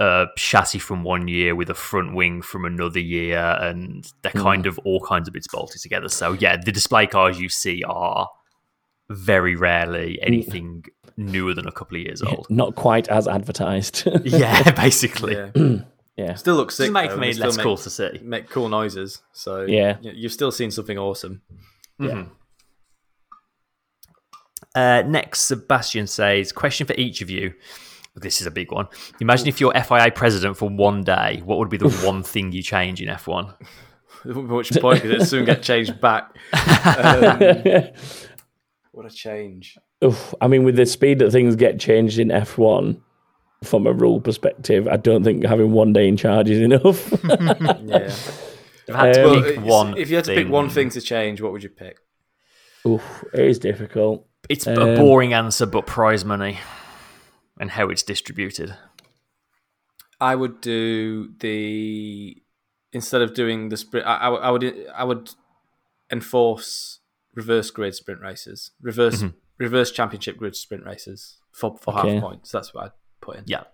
a 0.00 0.26
chassis 0.36 0.78
from 0.78 1.04
one 1.04 1.28
year 1.28 1.54
with 1.54 1.70
a 1.70 1.74
front 1.74 2.14
wing 2.14 2.42
from 2.42 2.64
another 2.64 3.00
year, 3.00 3.56
and 3.60 4.10
they're 4.22 4.32
hmm. 4.32 4.42
kind 4.42 4.66
of 4.66 4.78
all 4.80 5.00
kinds 5.00 5.28
of 5.28 5.34
bits 5.34 5.46
bolted 5.48 5.80
together. 5.80 6.08
So 6.08 6.32
yeah, 6.32 6.56
the 6.56 6.72
display 6.72 7.06
cars 7.06 7.40
you 7.40 7.48
see 7.48 7.82
are 7.84 8.28
very 9.10 9.54
rarely 9.54 10.18
hmm. 10.20 10.26
anything 10.26 10.84
newer 11.16 11.54
than 11.54 11.66
a 11.66 11.72
couple 11.72 11.96
of 11.96 12.02
years 12.02 12.22
old. 12.22 12.46
Not 12.50 12.74
quite 12.74 13.08
as 13.08 13.28
advertised. 13.28 14.08
yeah, 14.24 14.70
basically. 14.76 15.34
yeah? 15.34 15.50
yeah. 16.16 16.34
Still 16.34 16.56
looks 16.56 16.76
sick. 16.76 16.92
Doesn't 16.92 16.92
make 16.94 17.10
though, 17.10 17.16
me 17.16 17.32
less 17.34 17.56
cool 17.56 17.76
to 17.76 17.90
see. 17.90 18.20
make 18.22 18.48
cool 18.50 18.68
noises. 18.68 19.22
So 19.32 19.62
Yeah. 19.62 19.98
you've 20.00 20.32
still 20.32 20.52
seen 20.52 20.70
something 20.70 20.98
awesome. 20.98 21.42
Mm-hmm. 22.00 22.32
Uh, 24.74 25.02
next, 25.06 25.42
Sebastian 25.42 26.08
says, 26.08 26.50
question 26.50 26.86
for 26.86 26.94
each 26.94 27.22
of 27.22 27.30
you. 27.30 27.54
This 28.16 28.40
is 28.40 28.46
a 28.46 28.50
big 28.50 28.70
one. 28.70 28.86
Imagine 29.20 29.48
if 29.48 29.60
you're 29.60 29.72
FIA 29.74 30.10
president 30.14 30.56
for 30.56 30.68
one 30.68 31.02
day, 31.02 31.42
what 31.44 31.58
would 31.58 31.68
be 31.68 31.76
the 31.76 31.90
one 32.06 32.22
thing 32.22 32.52
you 32.52 32.62
change 32.62 33.02
in 33.02 33.08
F1? 33.08 33.54
At 34.26 34.34
which 34.36 34.70
point 34.80 35.02
did 35.02 35.20
it 35.20 35.26
soon 35.26 35.44
get 35.44 35.62
changed 35.62 36.00
back? 36.00 36.34
Um, 36.54 37.90
what 38.92 39.06
a 39.06 39.10
change! 39.10 39.76
Oof, 40.04 40.32
I 40.40 40.46
mean, 40.46 40.62
with 40.62 40.76
the 40.76 40.86
speed 40.86 41.18
that 41.18 41.32
things 41.32 41.56
get 41.56 41.80
changed 41.80 42.20
in 42.20 42.28
F1, 42.28 43.00
from 43.64 43.86
a 43.88 43.92
rule 43.92 44.20
perspective, 44.20 44.86
I 44.86 44.96
don't 44.96 45.24
think 45.24 45.44
having 45.44 45.72
one 45.72 45.92
day 45.92 46.06
in 46.06 46.16
charge 46.16 46.48
is 46.50 46.60
enough. 46.60 47.10
Yeah. 47.84 48.12
If 48.86 48.94
had 48.94 49.14
to 49.14 49.24
Um, 49.30 49.42
pick 49.42 49.60
one 49.64 49.96
if 49.96 50.10
you 50.10 50.16
had 50.16 50.26
to 50.26 50.34
pick 50.34 50.48
one 50.48 50.68
thing 50.68 50.90
to 50.90 51.00
change, 51.00 51.40
what 51.40 51.50
would 51.52 51.62
you 51.62 51.70
pick? 51.70 51.96
Oof, 52.86 53.24
it 53.32 53.40
is 53.40 53.58
difficult. 53.58 54.26
It's 54.48 54.66
Um, 54.66 54.78
a 54.78 54.94
boring 54.96 55.32
answer, 55.32 55.64
but 55.66 55.86
prize 55.86 56.24
money 56.24 56.58
and 57.58 57.70
how 57.72 57.88
it's 57.88 58.02
distributed. 58.02 58.76
I 60.20 60.34
would 60.34 60.60
do 60.60 61.32
the 61.40 62.36
instead 62.92 63.20
of 63.22 63.34
doing 63.34 63.68
the 63.68 63.76
sprint. 63.76 64.06
I, 64.06 64.16
I, 64.16 64.28
would- 64.28 64.40
I 64.42 64.50
would 64.50 64.86
I 64.96 65.04
would 65.04 65.30
enforce 66.12 67.00
reverse 67.34 67.70
grid 67.70 67.94
sprint 67.94 68.20
races, 68.20 68.70
reverse 68.80 69.24
reverse 69.58 69.90
championship 69.90 70.36
grid 70.36 70.54
sprint 70.56 70.84
races 70.84 71.38
for 71.52 71.76
for 71.78 71.98
Okay. 71.98 72.14
half 72.14 72.22
points. 72.22 72.50
That's 72.52 72.72
what 72.72 72.84
I'd 72.86 72.90
put 73.20 73.36
in. 73.38 73.44
Yeah. 73.46 73.64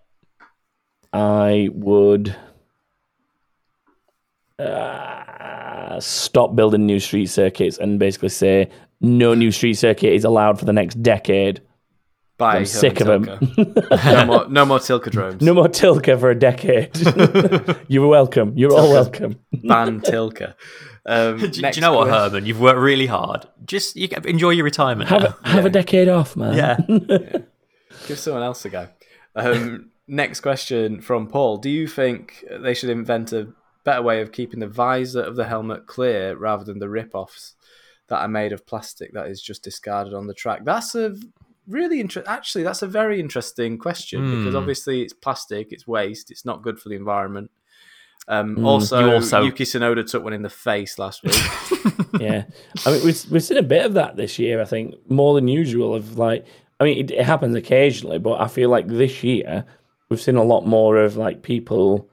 I 1.13 1.69
would 1.73 2.35
uh, 4.59 5.99
stop 5.99 6.55
building 6.55 6.85
new 6.85 6.99
street 6.99 7.27
circuits 7.27 7.77
and 7.77 7.99
basically 7.99 8.29
say 8.29 8.69
no 9.01 9.33
new 9.33 9.51
street 9.51 9.73
circuit 9.73 10.13
is 10.13 10.23
allowed 10.23 10.59
for 10.59 10.65
the 10.65 10.73
next 10.73 11.01
decade. 11.01 11.61
Bye, 12.41 12.57
I'm 12.57 12.65
sick 12.65 12.99
of 13.01 13.07
Hermann 13.07 13.37
them. 13.55 13.73
No 14.03 14.25
more 14.25 14.47
no 14.49 14.65
more 14.65 14.79
Tilkedromes. 14.79 15.41
No 15.47 15.53
more 15.53 15.67
Tilke 15.69 16.19
for 16.19 16.29
a 16.31 16.35
decade. 16.37 16.89
You're 17.87 18.07
welcome. 18.07 18.53
You're 18.57 18.73
all 18.73 18.91
welcome. 18.91 19.37
ban 19.63 20.01
Tilke. 20.01 20.53
Um, 21.05 21.37
Do, 21.37 21.47
do 21.49 21.61
you 21.75 21.81
know 21.81 21.93
what, 21.93 22.07
question- 22.07 22.31
Hermann? 22.31 22.45
You've 22.47 22.59
worked 22.59 22.79
really 22.79 23.05
hard. 23.05 23.47
Just 23.65 23.95
you 23.95 24.07
enjoy 24.25 24.49
your 24.51 24.63
retirement. 24.65 25.09
Have 25.09 25.23
a, 25.23 25.37
have 25.47 25.65
a 25.65 25.69
decade 25.69 26.09
off, 26.09 26.35
man. 26.35 26.55
yeah. 26.55 26.77
Give 28.07 28.17
someone 28.17 28.43
else 28.43 28.65
a 28.65 28.69
go. 28.69 28.87
Um, 29.35 29.91
next 30.07 30.41
question 30.41 31.01
from 31.01 31.27
Paul. 31.27 31.57
Do 31.57 31.69
you 31.69 31.87
think 31.87 32.43
they 32.59 32.73
should 32.73 32.89
invent 32.89 33.33
a 33.33 33.49
better 33.83 34.01
way 34.01 34.21
of 34.21 34.31
keeping 34.31 34.59
the 34.61 34.67
visor 34.67 35.21
of 35.21 35.35
the 35.35 35.45
helmet 35.45 35.85
clear 35.87 36.35
rather 36.35 36.63
than 36.63 36.79
the 36.79 36.89
rip-offs 36.89 37.53
that 38.07 38.17
are 38.19 38.27
made 38.27 38.51
of 38.51 38.65
plastic 38.65 39.13
that 39.13 39.27
is 39.27 39.41
just 39.41 39.63
discarded 39.63 40.13
on 40.13 40.27
the 40.27 40.33
track? 40.33 40.61
That's 40.65 40.95
a 40.95 41.15
really 41.67 41.99
interesting. 41.99 42.31
Actually, 42.31 42.63
that's 42.63 42.81
a 42.81 42.87
very 42.87 43.19
interesting 43.19 43.77
question 43.77 44.37
because 44.39 44.53
Hmm. 44.53 44.57
obviously 44.57 45.01
it's 45.01 45.13
plastic, 45.13 45.71
it's 45.71 45.87
waste, 45.87 46.31
it's 46.31 46.45
not 46.45 46.61
good 46.61 46.79
for 46.79 46.89
the 46.89 46.95
environment. 46.95 47.51
Um, 48.27 48.55
Hmm. 48.55 48.65
also, 48.65 48.99
You 48.99 49.11
also- 49.13 49.41
Yuki 49.43 49.63
Tsunoda 49.63 50.05
took 50.09 50.23
one 50.23 50.33
in 50.33 50.41
the 50.43 50.49
face 50.49 50.99
last 50.99 51.23
week. 51.23 51.33
yeah. 52.19 52.43
I 52.85 52.91
mean, 52.91 53.03
we've, 53.05 53.25
we've 53.31 53.43
seen 53.43 53.57
a 53.57 53.63
bit 53.63 53.85
of 53.85 53.93
that 53.95 54.15
this 54.15 54.37
year, 54.39 54.61
I 54.61 54.65
think, 54.65 54.95
more 55.09 55.33
than 55.35 55.47
usual. 55.47 55.95
Of 55.95 56.17
like, 56.17 56.45
I 56.79 56.83
mean, 56.83 56.97
it, 57.05 57.11
it 57.11 57.25
happens 57.25 57.55
occasionally, 57.55 58.19
but 58.19 58.39
I 58.39 58.47
feel 58.47 58.69
like 58.69 58.87
this 58.87 59.23
year 59.23 59.65
we've 60.09 60.21
seen 60.21 60.35
a 60.35 60.43
lot 60.43 60.65
more 60.67 60.97
of 60.97 61.15
like 61.17 61.41
people 61.41 62.09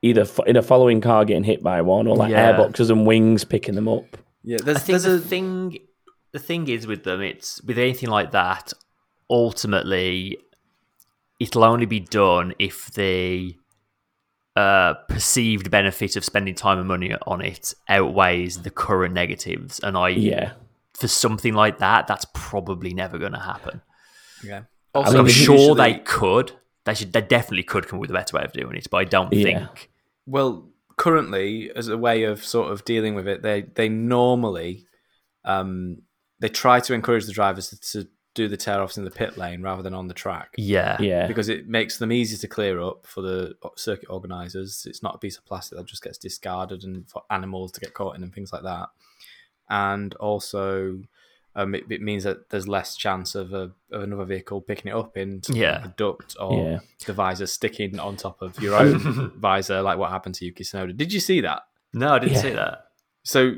either 0.00 0.24
fo- 0.24 0.42
in 0.44 0.56
a 0.56 0.62
following 0.62 1.00
car 1.00 1.24
getting 1.24 1.44
hit 1.44 1.62
by 1.62 1.80
one 1.82 2.06
or 2.06 2.16
like 2.16 2.30
Yeah. 2.30 2.52
airboxes 2.56 2.90
and 2.90 3.06
wings 3.06 3.44
picking 3.44 3.74
them 3.74 3.88
up. 3.88 4.16
yeah, 4.44 4.58
there's, 4.64 4.78
I 4.78 4.80
think 4.80 5.00
there's 5.00 5.04
the 5.04 5.14
a 5.26 5.28
thing, 5.28 5.78
the 6.32 6.38
thing 6.38 6.68
is 6.68 6.86
with 6.86 7.04
them, 7.04 7.20
it's 7.20 7.62
with 7.62 7.78
anything 7.78 8.08
like 8.08 8.30
that. 8.32 8.72
Ultimately, 9.30 10.38
it'll 11.40 11.64
only 11.64 11.86
be 11.86 12.00
done 12.00 12.54
if 12.58 12.90
the 12.92 13.56
uh, 14.56 14.94
perceived 15.08 15.70
benefit 15.70 16.14
of 16.16 16.24
spending 16.24 16.54
time 16.54 16.78
and 16.78 16.86
money 16.88 17.14
on 17.26 17.40
it 17.40 17.72
outweighs 17.88 18.62
the 18.62 18.70
current 18.70 19.14
negatives. 19.14 19.78
And 19.80 19.96
I, 19.96 20.08
Yeah. 20.10 20.52
for 20.94 21.08
something 21.08 21.54
like 21.54 21.78
that, 21.78 22.06
that's 22.06 22.26
probably 22.34 22.92
never 22.92 23.18
going 23.18 23.32
to 23.32 23.38
happen. 23.40 23.80
yeah. 24.44 24.62
I 24.94 24.98
Also, 24.98 25.12
mean, 25.12 25.20
I'm 25.20 25.26
it's 25.26 25.34
sure 25.34 25.56
usually- 25.56 25.76
they 25.92 25.98
could. 26.00 26.52
They 26.84 26.94
should. 26.94 27.12
They 27.14 27.22
definitely 27.22 27.62
could 27.62 27.86
come 27.88 27.98
up 27.98 28.02
with 28.02 28.10
a 28.10 28.12
better 28.12 28.36
way 28.36 28.44
of 28.44 28.52
doing 28.52 28.76
it, 28.76 28.88
but 28.90 28.98
I 28.98 29.04
don't 29.04 29.32
Yeah. 29.32 29.44
think. 29.66 29.90
Well, 30.26 30.68
currently, 30.98 31.70
as 31.74 31.88
a 31.88 31.96
way 31.96 32.24
of 32.24 32.44
sort 32.44 32.70
of 32.72 32.84
dealing 32.84 33.14
with 33.14 33.26
it, 33.28 33.40
they 33.42 33.62
they 33.62 33.88
normally 33.88 34.84
um, 35.44 36.02
they 36.42 36.48
try 36.50 36.78
to 36.80 36.92
encourage 36.92 37.24
the 37.24 37.32
drivers 37.32 37.70
to 37.92 38.06
do 38.34 38.48
the 38.48 38.56
tear 38.56 38.80
offs 38.82 38.96
in 38.98 39.04
the 39.04 39.10
pit 39.10 39.36
lane 39.38 39.62
rather 39.62 39.82
than 39.82 39.94
on 39.94 40.08
the 40.08 40.14
track. 40.14 40.54
Yeah, 40.56 40.96
Yeah. 41.00 41.26
Because 41.26 41.48
it 41.48 41.68
makes 41.68 41.98
them 41.98 42.10
easier 42.10 42.38
to 42.38 42.48
clear 42.48 42.80
up 42.80 43.06
for 43.06 43.20
the 43.22 43.54
circuit 43.76 44.08
organisers. 44.10 44.86
It's 44.88 45.02
not 45.02 45.14
a 45.14 45.18
piece 45.18 45.36
of 45.38 45.44
plastic 45.44 45.76
that 45.78 45.86
just 45.86 46.02
gets 46.02 46.16
discarded 46.18 46.82
and 46.84 47.08
for 47.08 47.22
animals 47.30 47.72
to 47.72 47.80
get 47.80 47.92
caught 47.94 48.16
in 48.16 48.22
and 48.22 48.32
things 48.34 48.52
like 48.52 48.62
that. 48.62 48.88
And 49.68 50.14
also, 50.14 51.02
um, 51.54 51.74
it, 51.74 51.84
it 51.90 52.00
means 52.02 52.24
that 52.24 52.48
there's 52.50 52.66
less 52.66 52.96
chance 52.96 53.34
of, 53.34 53.52
a, 53.52 53.70
of 53.90 54.02
another 54.02 54.24
vehicle 54.24 54.60
picking 54.62 54.90
it 54.90 54.96
up 54.96 55.16
in 55.16 55.42
Yeah. 55.50 55.84
a 55.84 55.88
duct 55.88 56.34
or 56.40 56.64
Yeah. 56.70 56.78
the 57.06 57.12
visor 57.12 57.46
sticking 57.46 57.98
on 57.98 58.16
top 58.16 58.40
of 58.42 58.58
your 58.60 58.74
own 58.74 59.30
visor, 59.38 59.82
like 59.82 59.98
what 59.98 60.10
happened 60.10 60.34
to 60.36 60.44
Yuki 60.46 60.64
Tsunoda. 60.64 60.96
Did 60.96 61.12
you 61.12 61.20
see 61.20 61.42
that? 61.42 61.62
No, 61.92 62.14
I 62.14 62.18
didn't 62.18 62.32
Yeah. 62.36 62.40
see 62.42 62.50
that. 62.50 62.86
So 63.24 63.52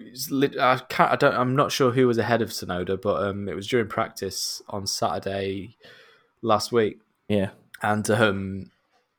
I 0.60 0.80
can't. 0.88 1.12
I 1.12 1.16
don't. 1.16 1.34
I'm 1.34 1.56
not 1.56 1.72
sure 1.72 1.90
who 1.92 2.06
was 2.06 2.18
ahead 2.18 2.42
of 2.42 2.50
Tsunoda, 2.50 3.00
but 3.00 3.22
um, 3.22 3.48
it 3.48 3.54
was 3.56 3.66
during 3.66 3.88
practice 3.88 4.60
on 4.68 4.86
Saturday 4.86 5.76
last 6.42 6.70
week, 6.72 6.98
Yeah. 7.28 7.50
and 7.82 8.08
um, 8.10 8.70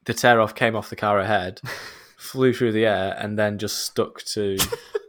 the 0.05 0.13
tear 0.13 0.39
off 0.39 0.53
came 0.53 0.75
off 0.75 0.91
the 0.91 0.95
car 0.95 1.19
ahead, 1.19 1.61
flew 2.17 2.53
through 2.53 2.73
the 2.73 2.85
air, 2.85 3.15
and 3.19 3.39
then 3.39 3.57
just 3.57 3.77
stuck 3.85 4.21
to 4.25 4.57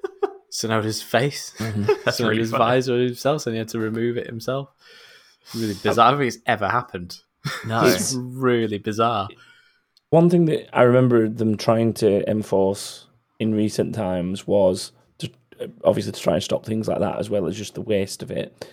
Tsunoda's 0.51 1.03
face, 1.03 1.51
That's 1.59 2.19
Tsunoda's 2.19 2.21
really 2.21 2.45
visor 2.45 2.99
himself, 2.99 3.47
and 3.47 3.55
he 3.55 3.59
had 3.59 3.69
to 3.69 3.79
remove 3.79 4.17
it 4.17 4.27
himself. 4.27 4.71
Really 5.55 5.75
bizarre. 5.75 6.09
I 6.09 6.11
don't 6.13 6.21
think 6.21 6.33
it's 6.35 6.43
ever 6.47 6.69
happened. 6.69 7.19
No. 7.67 7.85
It's 7.85 8.15
really 8.15 8.79
bizarre. 8.79 9.29
One 10.11 10.31
thing 10.31 10.47
that 10.47 10.75
I 10.77 10.83
remember 10.83 11.29
them 11.29 11.57
trying 11.57 11.93
to 11.95 12.29
enforce 12.29 13.07
in 13.39 13.55
recent 13.55 13.95
times 13.95 14.47
was 14.47 14.93
obviously 15.85 16.13
to 16.13 16.21
try 16.21 16.35
and 16.35 16.43
stop 16.43 16.65
things 16.65 16.89
like 16.89 17.01
that 17.01 17.19
as 17.19 17.31
well 17.31 17.47
as 17.47 17.57
just 17.57 17.75
the 17.75 17.81
waste 17.81 18.23
of 18.23 18.31
it 18.31 18.67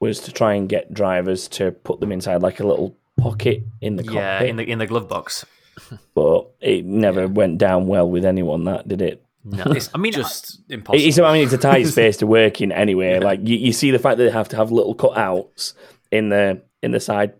was 0.00 0.20
to 0.20 0.32
try 0.32 0.54
and 0.54 0.68
get 0.68 0.94
drivers 0.94 1.48
to 1.48 1.72
put 1.72 2.00
them 2.00 2.12
inside 2.12 2.42
like 2.42 2.60
a 2.60 2.66
little 2.66 2.96
pocket 3.18 3.64
in 3.80 3.96
the 3.96 4.04
yeah, 4.04 4.38
cockpit. 4.38 4.50
in 4.50 4.56
the 4.56 4.70
in 4.70 4.78
the 4.78 4.86
glove 4.86 5.08
box. 5.08 5.44
but 6.14 6.46
it 6.60 6.84
never 6.84 7.28
went 7.28 7.58
down 7.58 7.86
well 7.86 8.08
with 8.08 8.24
anyone 8.24 8.64
that 8.64 8.88
did 8.88 9.02
it. 9.02 9.24
No, 9.44 9.64
I 9.94 9.98
mean, 9.98 10.12
Just 10.12 10.60
impossible. 10.68 11.06
It's, 11.06 11.18
I 11.18 11.32
mean, 11.32 11.44
it's 11.44 11.52
a 11.52 11.58
tight 11.58 11.86
space 11.86 12.16
to 12.18 12.26
work 12.26 12.60
in 12.60 12.72
anyway. 12.72 13.18
Like 13.18 13.40
you, 13.42 13.56
you 13.56 13.72
see 13.72 13.90
the 13.90 13.98
fact 13.98 14.18
that 14.18 14.24
they 14.24 14.30
have 14.30 14.48
to 14.50 14.56
have 14.56 14.70
little 14.72 14.94
cutouts 14.94 15.74
in 16.10 16.28
the 16.28 16.62
in 16.82 16.92
the 16.92 17.00
side 17.00 17.34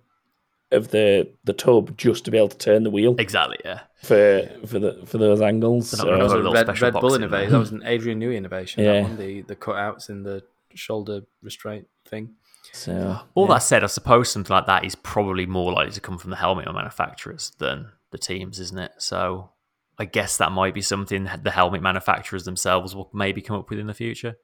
of 0.70 0.88
the 0.88 1.28
the 1.44 1.52
tub 1.52 1.96
just 1.96 2.24
to 2.24 2.30
be 2.30 2.38
able 2.38 2.48
to 2.48 2.58
turn 2.58 2.82
the 2.82 2.90
wheel 2.90 3.14
exactly. 3.18 3.58
Yeah, 3.64 3.80
for 4.02 4.48
for 4.66 4.78
the 4.78 5.02
for 5.06 5.18
those 5.18 5.40
angles. 5.40 5.90
They're 5.90 6.06
not 6.06 6.12
So- 6.12 6.16
That 6.16 6.22
was 6.24 6.32
a 6.32 6.36
a 6.48 6.52
Red, 6.64 6.80
Red 6.80 6.92
Bull 6.94 7.14
innovation. 7.14 7.52
That 7.52 7.58
was 7.58 7.70
an 7.72 7.82
Adrian 7.84 8.20
Newey 8.20 8.36
innovation. 8.36 8.84
Yeah. 8.84 8.92
That 8.94 9.02
one, 9.02 9.16
the 9.16 9.42
the 9.42 9.56
cutouts 9.56 10.08
in 10.08 10.22
the 10.22 10.42
shoulder 10.74 11.22
restraint 11.42 11.86
thing. 12.06 12.34
So 12.72 13.18
All 13.34 13.46
yeah. 13.46 13.54
that 13.54 13.58
said, 13.60 13.82
I 13.82 13.86
suppose 13.86 14.30
something 14.30 14.52
like 14.54 14.66
that 14.66 14.84
is 14.84 14.94
probably 14.94 15.46
more 15.46 15.72
likely 15.72 15.92
to 15.92 16.00
come 16.00 16.18
from 16.18 16.30
the 16.30 16.36
helmet 16.36 16.66
manufacturers 16.72 17.52
than 17.58 17.90
the 18.10 18.18
teams, 18.18 18.60
isn't 18.60 18.78
it? 18.78 18.92
So 18.98 19.50
I 19.98 20.04
guess 20.04 20.36
that 20.36 20.52
might 20.52 20.74
be 20.74 20.82
something 20.82 21.28
the 21.42 21.50
helmet 21.50 21.80
manufacturers 21.82 22.44
themselves 22.44 22.94
will 22.94 23.10
maybe 23.14 23.40
come 23.40 23.56
up 23.56 23.70
with 23.70 23.78
in 23.78 23.86
the 23.86 23.94
future. 23.94 24.36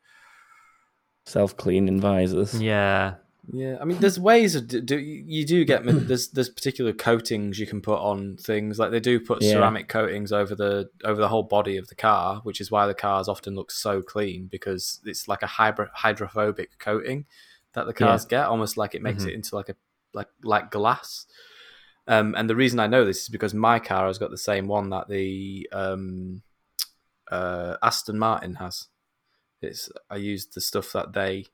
self 1.27 1.57
cleaning 1.57 2.01
visors. 2.01 2.61
Yeah, 2.61 3.15
Yeah, 3.53 3.77
I 3.81 3.85
mean, 3.85 3.99
there's 3.99 4.19
ways 4.19 4.55
of 4.55 4.69
do, 4.69 4.99
you 4.99 5.45
do 5.45 5.65
get 5.65 5.85
there's 6.09 6.29
there's 6.29 6.49
particular 6.49 6.93
coatings 6.93 7.59
you 7.59 7.67
can 7.67 7.81
put 7.81 7.99
on 8.01 8.37
things 8.37 8.79
like 8.79 8.91
they 8.91 9.01
do 9.01 9.21
put 9.21 9.43
Yeah. 9.43 9.53
ceramic 9.53 9.89
coatings 9.89 10.33
over 10.33 10.55
the 10.55 10.89
over 11.05 11.21
the 11.21 11.29
whole 11.29 11.43
body 11.43 11.77
of 11.77 11.89
the 11.89 11.95
car, 11.95 12.41
which 12.45 12.61
is 12.61 12.71
why 12.71 12.87
the 12.87 12.95
cars 12.95 13.29
often 13.29 13.55
look 13.55 13.71
so 13.71 14.03
clean 14.03 14.47
because 14.47 15.01
it's 15.05 15.29
like 15.29 15.43
a 15.43 15.47
hydro, 15.47 15.89
hydrophobic 15.93 16.79
coating 16.79 17.27
that 17.75 17.87
the 17.87 17.93
cars 17.93 18.25
get, 18.25 18.47
almost 18.47 18.77
like 18.77 18.95
it 18.95 19.03
makes 19.03 19.25
Mhm. 19.25 19.29
it 19.29 19.35
into 19.35 19.55
like 19.55 19.69
a 19.69 19.77
like 20.15 20.29
like 20.43 20.71
glass. 20.71 21.27
Um, 22.07 22.35
and 22.37 22.49
the 22.49 22.57
reason 22.57 22.81
I 22.81 22.87
know 22.87 23.05
this 23.05 23.23
is 23.23 23.29
because 23.29 23.55
my 23.55 23.79
car 23.79 24.07
has 24.07 24.19
got 24.19 24.31
the 24.31 24.39
same 24.39 24.69
one 24.69 24.91
that 24.91 25.09
the 25.09 25.69
um, 25.73 26.43
uh, 27.31 27.77
Aston 27.83 28.19
Martin 28.19 28.55
has. 28.57 28.89
It's 29.63 29.91
I 30.11 30.17
used 30.17 30.55
the 30.55 30.61
stuff 30.61 30.93
that 30.93 31.13
they 31.15 31.47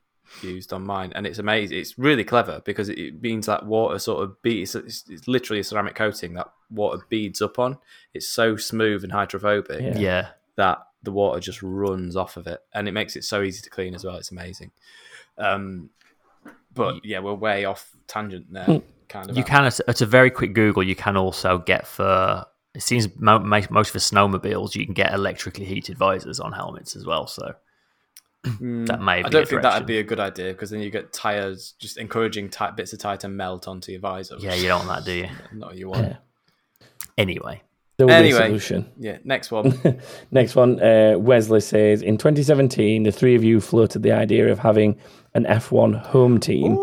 used 0.43 0.73
on 0.73 0.85
mine, 0.85 1.13
and 1.15 1.27
it's 1.27 1.39
amazing. 1.39 1.79
It's 1.79 1.99
really 1.99 2.25
clever 2.25 2.61
because 2.65 2.89
it, 2.89 2.99
it 2.99 3.23
means 3.23 3.47
that 3.47 3.67
water 3.67 3.99
sort 3.99 4.23
of 4.23 4.41
beads. 4.43 4.75
It's, 4.75 5.05
it's 5.09 5.27
literally 5.29 5.61
a 5.61 5.65
ceramic 5.65 5.95
coating 5.95 6.35
that 6.35 6.49
water 6.71 7.03
beads 7.09 7.43
up 7.43 7.59
on. 7.59 7.79
It's 8.15 8.29
so 8.29 8.57
smooth 8.57 9.03
and 9.05 9.13
hydrophobic 9.13 9.81
Yeah. 9.81 9.99
yeah. 9.99 10.29
that 10.57 10.79
the 11.03 11.13
water 11.13 11.41
just 11.41 11.63
runs 11.63 12.17
off 12.17 12.37
of 12.37 12.47
it, 12.47 12.61
and 12.75 12.87
it 12.89 12.93
makes 12.93 13.17
it 13.17 13.25
so 13.25 13.43
easy 13.43 13.63
to 13.63 13.71
clean 13.71 13.95
as 13.95 14.05
well. 14.05 14.17
It's 14.17 14.31
amazing. 14.31 14.71
Um, 15.39 15.91
but 16.75 17.05
yeah, 17.05 17.19
we're 17.21 17.35
way 17.35 17.65
off 17.65 17.91
tangent 18.07 18.53
there. 18.53 18.83
Kind 19.09 19.31
of. 19.31 19.37
You 19.37 19.43
can 19.45 19.65
at 19.65 19.81
at 19.89 20.01
a 20.01 20.07
very 20.07 20.31
quick 20.31 20.53
Google. 20.53 20.83
You 20.83 20.95
can 20.95 21.17
also 21.17 21.59
get 21.59 21.87
for 21.87 22.45
it 22.75 22.83
seems 22.83 23.09
mo- 23.19 23.41
mo- 23.41 23.63
most 23.71 23.91
for 23.91 23.99
snowmobiles 23.99 24.77
you 24.77 24.85
can 24.85 24.95
get 24.95 25.13
electrically 25.13 25.65
heated 25.65 25.99
visors 25.99 26.39
on 26.39 26.53
helmets 26.53 26.95
as 26.95 27.05
well. 27.05 27.27
So 27.27 27.55
Mm, 28.45 28.87
that 28.87 29.03
may 29.03 29.23
I 29.23 29.29
don't 29.29 29.43
a 29.43 29.47
think 29.47 29.63
that'd 29.63 29.87
be 29.87 29.99
a 29.99 30.03
good 30.03 30.19
idea 30.21 30.53
because 30.53 30.71
then 30.71 30.81
you 30.81 30.91
get 30.91 31.13
tires 31.13 31.75
just 31.79 31.99
encouraging 31.99 32.49
ti- 32.49 32.65
bits 32.75 32.93
of 32.95 32.99
tire 32.99 33.19
to 33.19 33.29
melt 33.29 33.69
onto 33.69 33.93
your 33.93 34.01
visor. 34.01 34.37
yeah, 34.39 34.55
you 34.55 34.67
don't 34.69 34.87
want 34.87 35.05
that, 35.05 35.05
do 35.05 35.13
you? 35.13 35.29
Not 35.53 35.69
what 35.71 35.77
you 35.77 35.89
want. 35.91 36.07
Yeah. 36.07 36.17
Anyway, 37.19 37.61
There 37.99 38.07
will 38.07 38.15
Anyway. 38.15 38.39
be 38.39 38.45
a 38.45 38.47
solution. 38.49 38.91
Yeah. 38.99 39.19
Next 39.25 39.51
one. 39.51 39.79
Next 40.31 40.57
one, 40.57 40.81
uh, 40.83 41.17
Wesley 41.19 41.61
says 41.61 42.01
in 42.03 42.17
2017, 42.17 43.03
the 43.03 43.13
three 43.13 43.35
of 43.35 43.45
you 43.45 43.61
floated 43.61 44.03
the 44.03 44.13
idea 44.13 44.51
of 44.51 44.59
having 44.59 44.99
an 45.35 45.45
F1 45.45 46.01
home 46.07 46.41
team, 46.41 46.77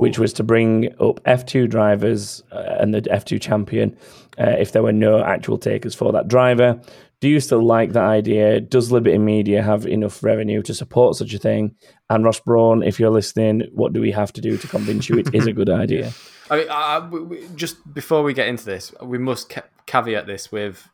which 0.00 0.18
was 0.18 0.32
to 0.34 0.42
bring 0.42 0.86
up 0.98 1.22
F2 1.24 1.68
drivers 1.68 2.42
uh, 2.52 2.76
and 2.80 2.94
the 2.94 3.02
F2 3.02 3.38
champion 3.40 3.94
uh, 4.38 4.56
if 4.58 4.72
there 4.72 4.82
were 4.82 4.92
no 4.92 5.22
actual 5.22 5.58
takers 5.58 5.94
for 5.94 6.10
that 6.12 6.26
driver. 6.28 6.80
Do 7.22 7.28
you 7.28 7.38
still 7.38 7.62
like 7.64 7.92
that 7.92 8.02
idea? 8.02 8.60
Does 8.60 8.90
Liberty 8.90 9.16
Media 9.16 9.62
have 9.62 9.86
enough 9.86 10.24
revenue 10.24 10.60
to 10.62 10.74
support 10.74 11.14
such 11.16 11.32
a 11.32 11.38
thing? 11.38 11.76
And 12.10 12.24
Ross 12.24 12.40
Brawn, 12.40 12.82
if 12.82 12.98
you're 12.98 13.10
listening, 13.10 13.62
what 13.72 13.92
do 13.92 14.00
we 14.00 14.10
have 14.10 14.32
to 14.32 14.40
do 14.40 14.56
to 14.58 14.66
convince 14.66 15.08
you 15.08 15.18
it 15.18 15.32
is 15.32 15.46
a 15.46 15.52
good 15.52 15.70
idea? 15.84 16.12
I 16.50 16.56
mean, 16.56 16.68
I, 16.68 16.96
I- 16.96 17.08
we- 17.08 17.46
just 17.54 17.94
before 17.94 18.24
we 18.24 18.34
get 18.34 18.48
into 18.48 18.64
this, 18.64 18.92
we 19.00 19.18
must 19.18 19.50
ca- 19.50 19.62
caveat 19.86 20.26
this 20.26 20.50
with 20.50 20.88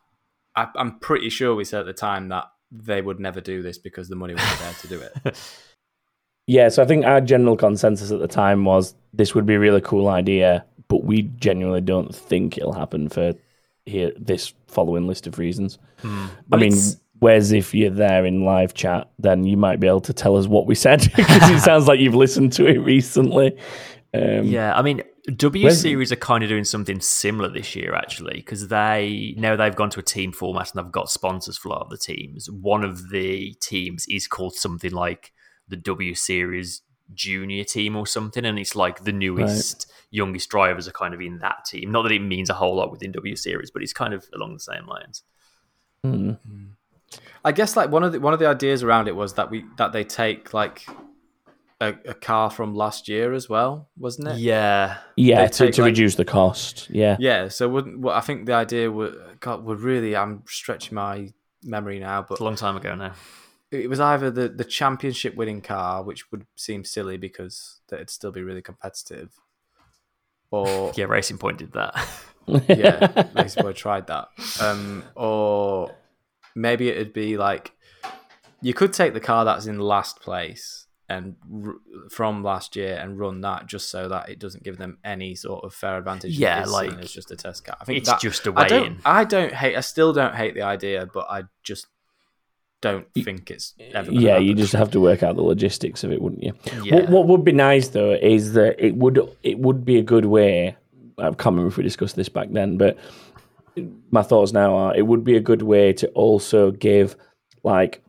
I, 0.55 0.67
I'm 0.75 0.99
pretty 0.99 1.29
sure 1.29 1.55
we 1.55 1.65
said 1.65 1.79
at 1.81 1.85
the 1.87 1.93
time 1.93 2.29
that 2.29 2.45
they 2.71 3.01
would 3.01 3.19
never 3.19 3.41
do 3.41 3.61
this 3.63 3.79
because 3.79 4.07
the 4.07 4.15
money 4.15 4.35
wasn't 4.35 4.59
there 4.59 4.73
to 4.81 4.87
do 4.87 5.01
it. 5.01 5.37
Yeah, 6.47 6.69
so 6.69 6.81
I 6.81 6.87
think 6.87 7.05
our 7.05 7.21
general 7.21 7.55
consensus 7.55 8.09
at 8.11 8.17
the 8.19 8.27
time 8.27 8.65
was 8.65 8.95
this 9.13 9.35
would 9.35 9.45
be 9.45 9.53
a 9.53 9.59
really 9.59 9.81
cool 9.81 10.07
idea, 10.07 10.65
but 10.87 11.03
we 11.03 11.21
genuinely 11.21 11.81
don't 11.81 12.13
think 12.15 12.57
it'll 12.57 12.73
happen 12.73 13.07
for 13.07 13.35
here 13.89 14.11
this 14.17 14.53
following 14.67 15.07
list 15.07 15.27
of 15.27 15.37
reasons. 15.39 15.77
I 16.03 16.07
Hmm. 16.07 16.25
Mean, 16.51 16.63
it's- 16.73 16.97
whereas 17.19 17.51
if 17.51 17.73
you're 17.75 17.89
there 17.89 18.25
in 18.25 18.45
live 18.45 18.73
chat, 18.73 19.09
then 19.19 19.43
you 19.43 19.57
might 19.57 19.79
be 19.79 19.87
able 19.87 20.01
to 20.01 20.13
tell 20.13 20.37
us 20.37 20.47
what 20.47 20.65
we 20.67 20.75
said 20.75 21.01
because 21.17 21.49
it 21.49 21.59
sounds 21.59 21.87
like 21.87 21.99
you've 21.99 22.15
listened 22.15 22.53
to 22.53 22.65
it 22.65 22.77
recently. 22.79 23.57
Um, 24.13 24.45
Yeah, 24.45 24.73
I 24.75 24.81
mean, 24.81 25.03
W 25.35 25.65
Where's- 25.65 25.81
Series 25.81 26.11
are 26.11 26.15
kind 26.15 26.43
of 26.43 26.49
doing 26.49 26.63
something 26.63 26.99
similar 27.01 27.49
this 27.49 27.75
year, 27.75 27.93
actually, 27.93 28.35
because 28.37 28.69
they 28.69 29.35
now 29.37 29.55
they've 29.55 29.75
gone 29.75 29.89
to 29.91 29.99
a 29.99 30.03
team 30.03 30.31
format 30.31 30.73
and 30.73 30.83
they've 30.83 30.91
got 30.91 31.09
sponsors 31.11 31.57
for 31.57 31.69
a 31.69 31.71
lot 31.73 31.81
of 31.83 31.89
the 31.89 31.97
teams. 31.97 32.49
One 32.49 32.83
of 32.83 33.09
the 33.09 33.53
teams 33.61 34.05
is 34.09 34.27
called 34.27 34.55
something 34.55 34.91
like 34.91 35.31
the 35.67 35.75
W 35.75 36.15
Series 36.15 36.81
Junior 37.13 37.63
team 37.63 37.95
or 37.95 38.05
something, 38.07 38.45
and 38.45 38.59
it's 38.59 38.75
like 38.75 39.03
the 39.03 39.11
newest, 39.11 39.91
youngest 40.11 40.49
drivers 40.49 40.87
are 40.87 40.91
kind 40.91 41.13
of 41.13 41.21
in 41.21 41.39
that 41.39 41.65
team. 41.65 41.91
Not 41.91 42.03
that 42.03 42.11
it 42.11 42.19
means 42.19 42.49
a 42.49 42.53
whole 42.53 42.75
lot 42.75 42.91
within 42.91 43.11
W 43.11 43.35
Series, 43.35 43.71
but 43.71 43.81
it's 43.81 43.93
kind 43.93 44.13
of 44.13 44.25
along 44.33 44.53
the 44.53 44.59
same 44.59 44.85
lines. 44.85 45.23
hmm. 46.03 46.33
I 47.43 47.51
guess 47.53 47.75
like 47.75 47.89
one 47.89 48.03
of 48.03 48.11
the 48.11 48.19
one 48.19 48.33
of 48.33 48.39
the 48.39 48.47
ideas 48.47 48.83
around 48.83 49.07
it 49.07 49.15
was 49.15 49.33
that 49.33 49.49
we 49.49 49.65
that 49.77 49.93
they 49.93 50.03
take 50.03 50.53
like 50.53 50.85
a, 51.81 51.95
a 52.05 52.13
car 52.13 52.49
from 52.51 52.75
last 52.75 53.07
year 53.07 53.33
as 53.33 53.47
well, 53.49 53.87
wasn't 53.97 54.27
it? 54.27 54.37
Yeah, 54.37 54.97
Yeah, 55.15 55.47
to, 55.47 55.65
take, 55.65 55.73
to 55.75 55.81
like- 55.81 55.89
reduce 55.91 56.15
the 56.15 56.25
cost. 56.25 56.89
Yeah. 56.89 57.15
Yeah. 57.19 57.47
So 57.47 57.67
wouldn't 57.69 57.99
well, 57.99 58.15
I 58.15 58.19
think 58.21 58.45
the 58.45 58.53
idea 58.53 58.91
would 58.91 59.17
God 59.39 59.63
would 59.63 59.79
really 59.79 60.15
I'm 60.15 60.43
stretching 60.47 60.95
my 60.95 61.31
memory 61.63 61.99
now, 61.99 62.21
but 62.21 62.33
it's 62.33 62.41
a 62.41 62.43
long 62.43 62.55
time 62.57 62.75
ago 62.77 62.93
now. 62.93 63.13
It 63.71 63.89
was 63.89 63.99
either 63.99 64.31
the, 64.31 64.49
the 64.49 64.63
championship 64.63 65.35
winning 65.35 65.61
car, 65.61 66.03
which 66.03 66.31
would 66.31 66.45
seem 66.55 66.83
silly 66.83 67.17
because 67.17 67.81
it'd 67.91 68.09
still 68.09 68.31
be 68.31 68.41
really 68.41 68.61
competitive, 68.61 69.31
or 70.51 70.91
Yeah, 70.95 71.05
Racing 71.05 71.37
Point 71.37 71.57
did 71.57 71.73
that. 71.73 71.95
yeah, 72.47 73.27
Racing 73.35 73.63
Point 73.63 73.75
tried 73.75 74.07
that, 74.07 74.29
um, 74.61 75.03
or 75.15 75.93
maybe 76.55 76.89
it'd 76.89 77.13
be 77.13 77.37
like 77.37 77.73
you 78.61 78.73
could 78.73 78.93
take 78.93 79.13
the 79.13 79.19
car 79.19 79.45
that's 79.45 79.67
in 79.67 79.79
last 79.79 80.19
place 80.19 80.87
and 81.07 81.35
r- 81.65 81.75
from 82.09 82.43
last 82.43 82.75
year 82.75 82.97
and 83.01 83.19
run 83.19 83.41
that 83.41 83.65
just 83.65 83.89
so 83.89 84.07
that 84.09 84.29
it 84.29 84.39
doesn't 84.39 84.63
give 84.63 84.77
them 84.77 84.97
any 85.03 85.33
sort 85.35 85.63
of 85.63 85.73
fair 85.73 85.97
advantage. 85.97 86.37
Yeah, 86.37 86.61
it's 86.61 86.71
like, 86.71 86.91
as 86.97 87.11
just 87.11 87.31
a 87.31 87.35
test 87.35 87.65
car. 87.65 87.77
I 87.79 87.85
think 87.85 87.99
it's 87.99 88.09
that, 88.09 88.19
just 88.19 88.45
a 88.47 88.51
way 88.51 88.67
don't, 88.67 88.85
in. 88.85 88.99
I 89.05 89.23
don't 89.23 89.53
hate. 89.53 89.75
I 89.75 89.81
still 89.81 90.13
don't 90.13 90.35
hate 90.35 90.53
the 90.53 90.61
idea, 90.61 91.07
but 91.11 91.27
I 91.29 91.43
just 91.63 91.87
don't 92.81 93.07
think 93.13 93.51
it's 93.51 93.73
ever. 93.93 94.11
Yeah, 94.11 94.37
you 94.37 94.53
just 94.53 94.73
have 94.73 94.91
to 94.91 94.99
work 94.99 95.23
out 95.23 95.35
the 95.35 95.41
logistics 95.41 96.03
of 96.03 96.11
it, 96.11 96.21
wouldn't 96.21 96.43
you? 96.43 96.53
Yeah. 96.83 96.95
What, 96.95 97.09
what 97.09 97.27
would 97.27 97.43
be 97.43 97.51
nice 97.51 97.89
though 97.89 98.13
is 98.13 98.53
that 98.53 98.83
it 98.83 98.95
would 98.95 99.19
it 99.43 99.59
would 99.59 99.85
be 99.85 99.97
a 99.97 100.03
good 100.03 100.25
way. 100.25 100.75
I 101.17 101.27
can't 101.31 101.45
remember 101.47 101.67
if 101.67 101.77
we 101.77 101.83
discussed 101.83 102.15
this 102.15 102.29
back 102.29 102.49
then, 102.51 102.77
but 102.77 102.97
my 104.11 104.21
thoughts 104.21 104.53
now 104.53 104.75
are 104.75 104.95
it 104.95 105.07
would 105.07 105.23
be 105.23 105.35
a 105.35 105.41
good 105.41 105.61
way 105.61 105.93
to 105.93 106.07
also 106.09 106.71
give 106.71 107.15
like 107.63 108.01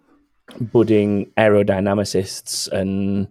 budding 0.60 1.26
aerodynamicists 1.36 2.68
and 2.68 3.28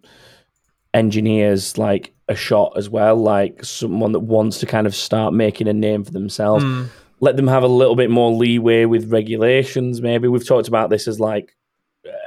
engineers 0.93 1.77
like 1.77 2.13
a 2.27 2.35
shot 2.35 2.73
as 2.77 2.89
well, 2.89 3.15
like 3.15 3.63
someone 3.63 4.11
that 4.11 4.19
wants 4.19 4.59
to 4.59 4.65
kind 4.65 4.87
of 4.87 4.95
start 4.95 5.33
making 5.33 5.67
a 5.67 5.73
name 5.73 6.03
for 6.03 6.11
themselves. 6.11 6.63
Hmm. 6.63 6.83
Let 7.21 7.35
them 7.35 7.47
have 7.47 7.63
a 7.63 7.67
little 7.67 7.95
bit 7.95 8.09
more 8.09 8.31
leeway 8.31 8.85
with 8.85 9.11
regulations. 9.11 10.01
Maybe 10.01 10.27
we've 10.27 10.47
talked 10.47 10.67
about 10.67 10.89
this 10.89 11.07
as 11.07 11.19
like 11.19 11.55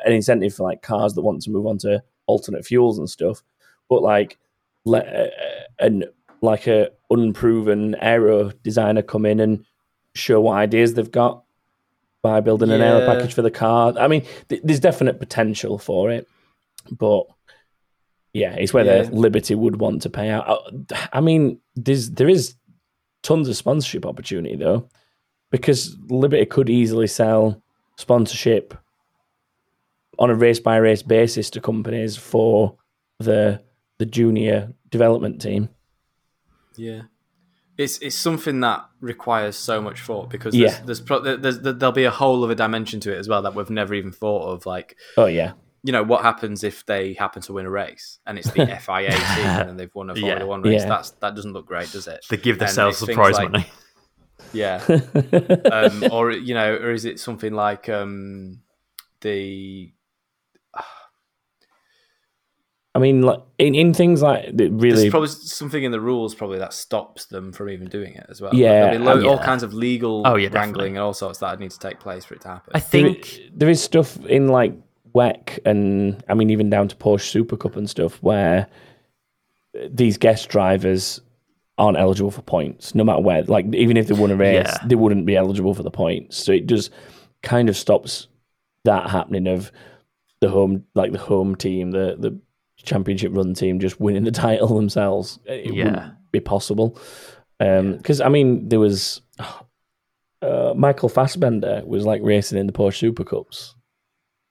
an 0.05 0.13
incentive 0.13 0.55
for 0.55 0.65
like 0.65 0.83
cars 0.83 1.15
that 1.15 1.23
want 1.23 1.43
to 1.43 1.51
move 1.51 1.67
on 1.67 1.79
to 1.79 2.03
alternate 2.27 2.67
fuels 2.67 2.99
and 2.99 3.09
stuff. 3.09 3.43
But 3.89 4.03
like 4.03 4.39
let 4.85 5.07
uh, 5.07 5.27
an 5.79 6.05
like 6.41 6.67
a 6.67 6.91
unproven 7.11 7.95
aero 8.01 8.51
designer 8.63 9.03
come 9.03 9.25
in 9.27 9.41
and 9.41 9.65
show 10.15 10.41
what 10.41 10.57
ideas 10.57 10.95
they've 10.95 11.11
got 11.11 11.45
by 12.23 12.41
building 12.41 12.71
an 12.71 12.81
aero 12.81 13.07
package 13.07 13.35
for 13.35 13.43
the 13.43 13.51
car. 13.51 13.95
I 13.99 14.09
mean, 14.09 14.25
th- 14.49 14.63
there's 14.63 14.81
definite 14.81 15.19
potential 15.19 15.79
for 15.79 16.11
it, 16.11 16.29
but 16.91 17.25
yeah, 18.33 18.55
it's 18.55 18.73
whether 18.73 19.03
Yeah. 19.03 19.09
Liberty 19.13 19.55
would 19.55 19.77
want 19.81 20.03
to 20.03 20.11
pay 20.11 20.31
out. 20.31 20.49
Uh, 20.49 20.97
I 21.13 21.21
mean, 21.21 21.59
there's 21.75 22.11
there 22.11 22.29
is 22.29 22.55
tons 23.23 23.49
of 23.49 23.57
sponsorship 23.57 24.05
opportunity 24.07 24.57
though, 24.57 24.89
because 25.51 25.97
Liberty 26.09 26.47
could 26.47 26.69
easily 26.71 27.07
sell 27.07 27.63
sponsorship 27.97 28.75
on 30.19 30.31
a 30.31 30.35
race 30.35 30.61
by 30.61 30.77
race 30.77 31.03
basis 31.03 31.51
to 31.51 31.61
companies 31.61 32.17
for 32.17 32.77
the 33.19 33.63
the 33.99 34.07
junior 34.07 34.73
development 34.91 35.41
team. 35.41 35.69
Yeah, 36.77 37.03
it's 37.79 37.99
it's 37.99 38.17
something 38.17 38.61
that 38.61 38.85
requires 39.01 39.57
so 39.57 39.81
much 39.81 40.01
thought 40.01 40.31
because 40.31 40.55
Yeah. 40.55 40.81
there's, 40.85 41.01
there's, 41.03 41.39
there's 41.41 41.61
there'll 41.61 41.93
be 41.93 42.05
a 42.05 42.11
whole 42.11 42.43
other 42.45 42.55
dimension 42.55 43.01
to 43.01 43.15
it 43.15 43.19
as 43.19 43.29
well 43.29 43.43
that 43.43 43.55
we've 43.55 43.71
never 43.71 43.95
even 43.95 44.13
thought 44.13 44.49
of. 44.53 44.67
Like, 44.67 44.97
Oh 45.17 45.27
yeah, 45.27 45.53
you 45.85 45.93
know, 45.93 46.03
what 46.03 46.23
happens 46.23 46.63
if 46.65 46.87
they 46.87 47.15
happen 47.15 47.43
to 47.43 47.53
win 47.55 47.67
a 47.67 47.71
race 47.71 48.19
and 48.27 48.39
it's 48.39 48.51
the 48.53 48.67
FIA 48.87 49.11
team 49.11 49.69
and 49.69 49.79
they've 49.81 49.95
won 49.95 50.11
a 50.11 50.15
Formula 50.15 50.39
Yeah. 50.41 50.45
One 50.45 50.63
race? 50.63 50.83
Yeah. 50.83 50.89
That's 50.89 51.11
that 51.13 51.35
doesn't 51.35 51.53
look 51.53 51.67
great, 51.67 51.91
does 51.91 52.07
it? 52.07 52.25
They 52.31 52.37
give 52.37 52.59
themselves 52.59 52.99
it's 53.01 53.07
the 53.09 53.15
prize 53.15 53.35
like- 53.35 53.51
money. 53.51 53.67
Yeah, 54.55 54.83
um, 55.73 56.05
or 56.13 56.31
you 56.33 56.53
know, 56.53 56.75
or 56.75 56.91
is 56.91 57.07
it 57.07 57.19
something 57.19 57.55
like 57.55 57.89
um, 57.89 58.61
the 59.23 59.95
I 62.95 62.99
mean, 62.99 63.23
like 63.23 63.41
in, 63.59 63.75
in 63.75 63.95
things 63.95 64.21
like 64.21 64.45
that 64.47 64.57
There's 64.59 64.71
really, 64.71 65.11
probably 65.11 65.29
something 65.29 65.83
in 65.83 65.93
the 65.93 66.01
rules 66.01 66.35
probably 66.35 66.59
that 66.59 66.75
stops 66.75 67.25
them 67.27 67.51
from 67.53 67.71
even 67.71 67.89
doing 67.89 68.15
it 68.15 68.27
as 68.29 68.43
well. 68.43 68.55
Yeah, 68.55 68.91
There'll 68.91 68.99
be 68.99 69.05
lo- 69.05 69.13
um, 69.21 69.27
all 69.27 69.39
kinds 69.43 69.63
of 69.63 69.73
legal 69.73 70.23
Oh, 70.27 70.37
yeah, 70.37 70.49
wrangling 70.49 70.63
definitely. 70.63 70.89
and 70.89 70.99
all 70.99 71.15
sorts 71.15 71.39
that 71.39 71.59
need 71.59 71.71
to 71.71 71.79
take 71.79 71.99
place 72.01 72.27
for 72.27 72.35
it 72.35 72.43
to 72.43 72.49
happen. 72.49 72.73
I 72.75 72.81
there, 72.81 72.89
think 72.89 73.41
there 73.55 73.71
is 73.71 73.83
stuff 73.83 74.19
in 74.27 74.49
like 74.49 74.75
WEC 75.15 75.59
and 75.65 76.23
I 76.29 76.35
mean 76.35 76.51
even 76.51 76.71
down 76.71 76.89
to 76.89 76.97
Porsche 76.97 77.29
Super 77.31 77.57
Cup 77.57 77.77
and 77.77 77.89
stuff 77.89 78.23
where 78.23 78.67
these 79.89 80.19
guest 80.19 80.49
drivers 80.49 81.21
aren't 81.79 81.97
eligible 81.99 82.31
for 82.31 82.43
points, 82.43 82.95
no 82.95 83.03
matter 83.05 83.21
where. 83.23 83.43
Like 83.45 83.75
even 83.75 83.97
if 83.97 84.07
they 84.07 84.15
won 84.15 84.31
a 84.31 84.37
race, 84.37 84.67
Yeah. 84.67 84.79
they 84.87 84.95
wouldn't 84.95 85.25
be 85.27 85.37
eligible 85.37 85.75
for 85.75 85.83
the 85.83 85.91
points. 85.91 86.37
So 86.37 86.53
it 86.53 86.67
just 86.67 86.91
kind 87.43 87.69
of 87.69 87.77
stops 87.77 88.29
that 88.85 89.09
happening 89.11 89.47
of 89.47 89.73
the 90.41 90.49
home, 90.51 90.85
like 90.95 91.13
the 91.13 91.19
home 91.19 91.55
team, 91.57 91.91
the 91.93 92.17
the 92.19 92.39
championship 92.77 93.33
run 93.35 93.55
team, 93.55 93.79
just 93.81 94.01
winning 94.01 94.25
the 94.25 94.31
title 94.47 94.69
themselves. 94.77 95.39
It 95.47 95.73
Yeah. 95.75 95.85
wouldn't 95.85 96.13
be 96.33 96.41
possible. 96.41 96.99
Because 97.59 98.21
I 98.21 98.29
mean, 98.29 98.69
there 98.69 98.81
was 98.81 99.23
uh, 100.43 100.75
Michael 100.77 101.09
Fassbender 101.09 101.83
was 101.87 102.05
like 102.05 102.21
racing 102.23 102.59
in 102.59 102.67
the 102.67 102.73
Porsche 102.73 102.97
Super 102.99 103.25
Cups. 103.25 103.75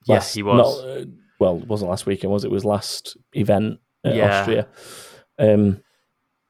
Yeah, 0.06 0.22
he 0.22 0.42
was. 0.42 0.82
not, 0.82 0.88
uh, 0.88 1.04
well, 1.38 1.58
it 1.58 1.66
wasn't 1.66 1.90
last 1.90 2.06
weekend, 2.06 2.32
was 2.32 2.44
it? 2.44 2.48
It 2.48 2.52
was 2.52 2.64
last 2.64 3.16
event 3.34 3.78
at 4.04 4.14
Yeah. 4.14 4.40
Austria. 4.40 4.68
Um, 5.38 5.82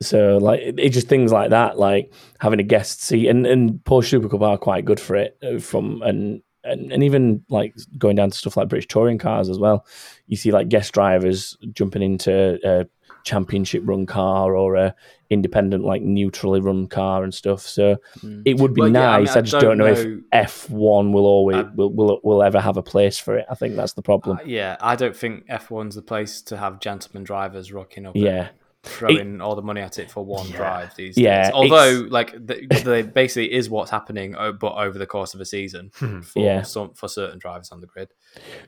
so 0.03 0.39
like 0.39 0.61
it, 0.61 0.79
it's 0.79 0.95
just 0.95 1.09
things 1.09 1.33
like 1.33 1.51
that, 1.51 1.79
like 1.79 2.13
having 2.41 2.61
a 2.61 2.65
guest 2.65 3.03
seat, 3.03 3.29
and 3.29 3.47
and 3.47 3.75
Porsche 3.85 4.11
Super 4.11 4.29
Cup 4.29 4.43
are 4.43 4.59
quite 4.59 4.85
good 4.85 4.99
for 5.01 5.15
it. 5.17 5.39
uh, 5.43 5.59
From 5.61 6.03
and 6.03 6.43
and, 6.65 6.93
and 6.93 7.03
even 7.03 7.45
like 7.49 7.75
going 7.99 8.17
down 8.17 8.31
to 8.31 8.37
stuff 8.37 8.57
like 8.57 8.69
British 8.69 8.87
touring 8.89 9.19
cars 9.19 9.49
as 9.49 9.59
well. 9.59 9.87
You 10.27 10.37
see 10.37 10.51
like 10.53 10.69
guest 10.69 10.93
drivers 10.93 11.57
jumping 11.73 12.03
into 12.03 12.59
a 12.65 12.87
championship 13.25 13.83
run 13.85 14.07
car 14.07 14.55
or 14.57 14.75
a 14.77 14.95
independent 15.31 15.85
like 15.85 16.03
neutrally 16.03 16.61
run 16.61 16.87
car 16.87 17.23
and 17.25 17.33
stuff. 17.33 17.61
So 17.63 17.97
Mm. 18.23 18.43
it 18.45 18.59
would 18.59 18.75
be 18.75 18.83
Well, 18.83 18.93
yeah, 18.93 19.11
I 19.11 19.17
mean, 19.19 19.25
nice. 19.27 19.37
I 19.37 19.39
I, 19.39 19.43
just 19.43 19.53
don't, 19.53 19.63
don't 19.63 19.79
know, 19.79 19.87
if 19.87 20.07
F 20.33 20.71
one 20.71 21.13
will 21.13 21.27
always 21.27 21.57
I- 21.57 21.71
will, 21.75 21.93
will 21.93 22.21
will 22.23 22.43
ever 22.43 22.61
have 22.61 22.77
a 22.77 22.83
place 22.83 23.19
for 23.19 23.37
it. 23.39 23.47
I 23.51 23.55
think 23.55 23.77
that's 23.77 23.95
the 23.95 24.03
problem. 24.03 24.39
Uh, 24.39 24.43
yeah, 24.45 24.77
I 24.81 24.97
don't 24.97 25.17
think 25.17 25.47
F1's 25.49 25.95
the 25.95 26.03
place 26.03 26.43
to 26.43 26.57
have 26.57 26.81
gentlemen 26.81 27.25
drivers 27.25 27.73
rocking 27.73 28.07
up, 28.07 28.15
yeah, 28.17 28.49
throwing 28.83 29.41
all 29.41 29.55
the 29.55 29.63
money 29.63 29.81
at 29.81 29.99
it 29.99 30.11
for 30.11 30.25
one 30.25 30.51
drive 30.51 30.95
these 30.97 31.17
Yeah, 31.17 31.45
days. 31.45 31.53
Although, 31.55 32.07
like, 32.11 32.33
the, 32.33 32.67
the 32.85 33.11
basically 33.15 33.53
is 33.53 33.71
what's 33.71 33.91
happening, 33.93 34.35
uh, 34.35 34.53
but 34.53 34.73
over 34.75 34.99
the 34.99 35.07
course 35.07 35.35
of 35.35 35.41
a 35.41 35.45
season 35.45 35.91
for 36.23 36.23
Yeah. 36.45 36.63
some 36.63 36.93
for 36.95 37.09
certain 37.09 37.39
drivers 37.39 37.71
on 37.71 37.81
the 37.81 37.87
grid. 37.87 38.09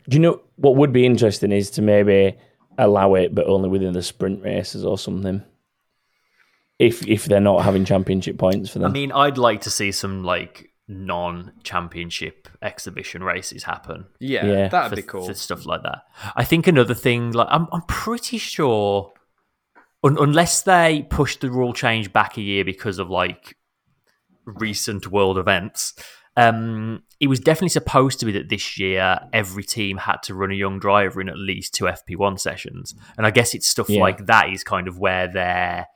Do 0.09 0.17
you 0.17 0.21
know 0.23 0.41
what 0.57 0.77
would 0.77 0.93
be 0.93 1.05
interesting 1.05 1.51
is 1.53 1.69
to 1.73 1.83
maybe 1.83 2.37
allow 2.79 3.15
it, 3.15 3.35
but 3.35 3.47
only 3.47 3.69
within 3.69 3.93
the 3.93 4.03
sprint 4.03 4.43
races 4.43 4.85
or 4.85 4.99
something. 4.99 5.43
If 6.79 7.07
if 7.07 7.27
they're 7.27 7.41
not 7.41 7.63
having 7.65 7.85
championship 7.85 8.37
points 8.39 8.71
for 8.71 8.81
them, 8.81 8.91
I 8.91 8.93
mean, 8.93 9.13
I'd 9.13 9.39
like 9.39 9.61
to 9.63 9.71
see 9.71 9.93
some 9.93 10.25
like 10.25 10.71
non-championship 10.89 12.49
exhibition 12.63 13.23
races 13.23 13.63
happen. 13.65 14.07
Yeah, 14.21 14.45
Yeah. 14.47 14.69
that'd 14.69 14.91
for, 14.91 14.97
be 14.97 15.03
cool. 15.03 15.27
for 15.27 15.35
stuff 15.35 15.67
like 15.67 15.83
that. 15.83 16.03
I 16.37 16.45
think 16.45 16.67
another 16.67 16.95
thing, 16.95 17.33
like 17.33 17.49
I'm, 17.51 17.69
I'm 17.73 17.83
pretty 17.83 18.39
sure, 18.39 19.13
un- 20.03 20.19
unless 20.21 20.63
they 20.63 21.07
push 21.09 21.37
the 21.37 21.51
rule 21.51 21.73
change 21.73 22.13
back 22.13 22.37
a 22.37 22.43
year 22.43 22.65
because 22.65 22.99
of 22.99 23.09
like 23.09 23.57
recent 24.45 25.11
world 25.11 25.39
events, 25.39 25.95
um, 26.37 27.03
it 27.21 27.29
was 27.29 27.39
definitely 27.41 27.69
supposed 27.69 28.19
to 28.21 28.27
be 28.27 28.33
that 28.33 28.49
this 28.49 28.79
year 28.79 29.21
every 29.33 29.63
team 29.65 29.99
had 29.99 30.17
to 30.25 30.35
run 30.35 30.51
a 30.51 30.55
young 30.55 30.79
driver 30.81 31.21
in 31.21 31.29
at 31.29 31.39
least 31.39 31.75
two 31.75 31.85
FP1 31.85 32.41
sessions, 32.41 32.95
and 33.17 33.27
I 33.27 33.31
guess 33.31 33.55
it's 33.55 33.69
stuff 33.69 33.89
Yeah. 33.89 34.01
like 34.01 34.27
that 34.27 34.51
is 34.51 34.65
kind 34.65 34.89
of 34.89 34.99
where 34.99 35.29
they're 35.29 35.87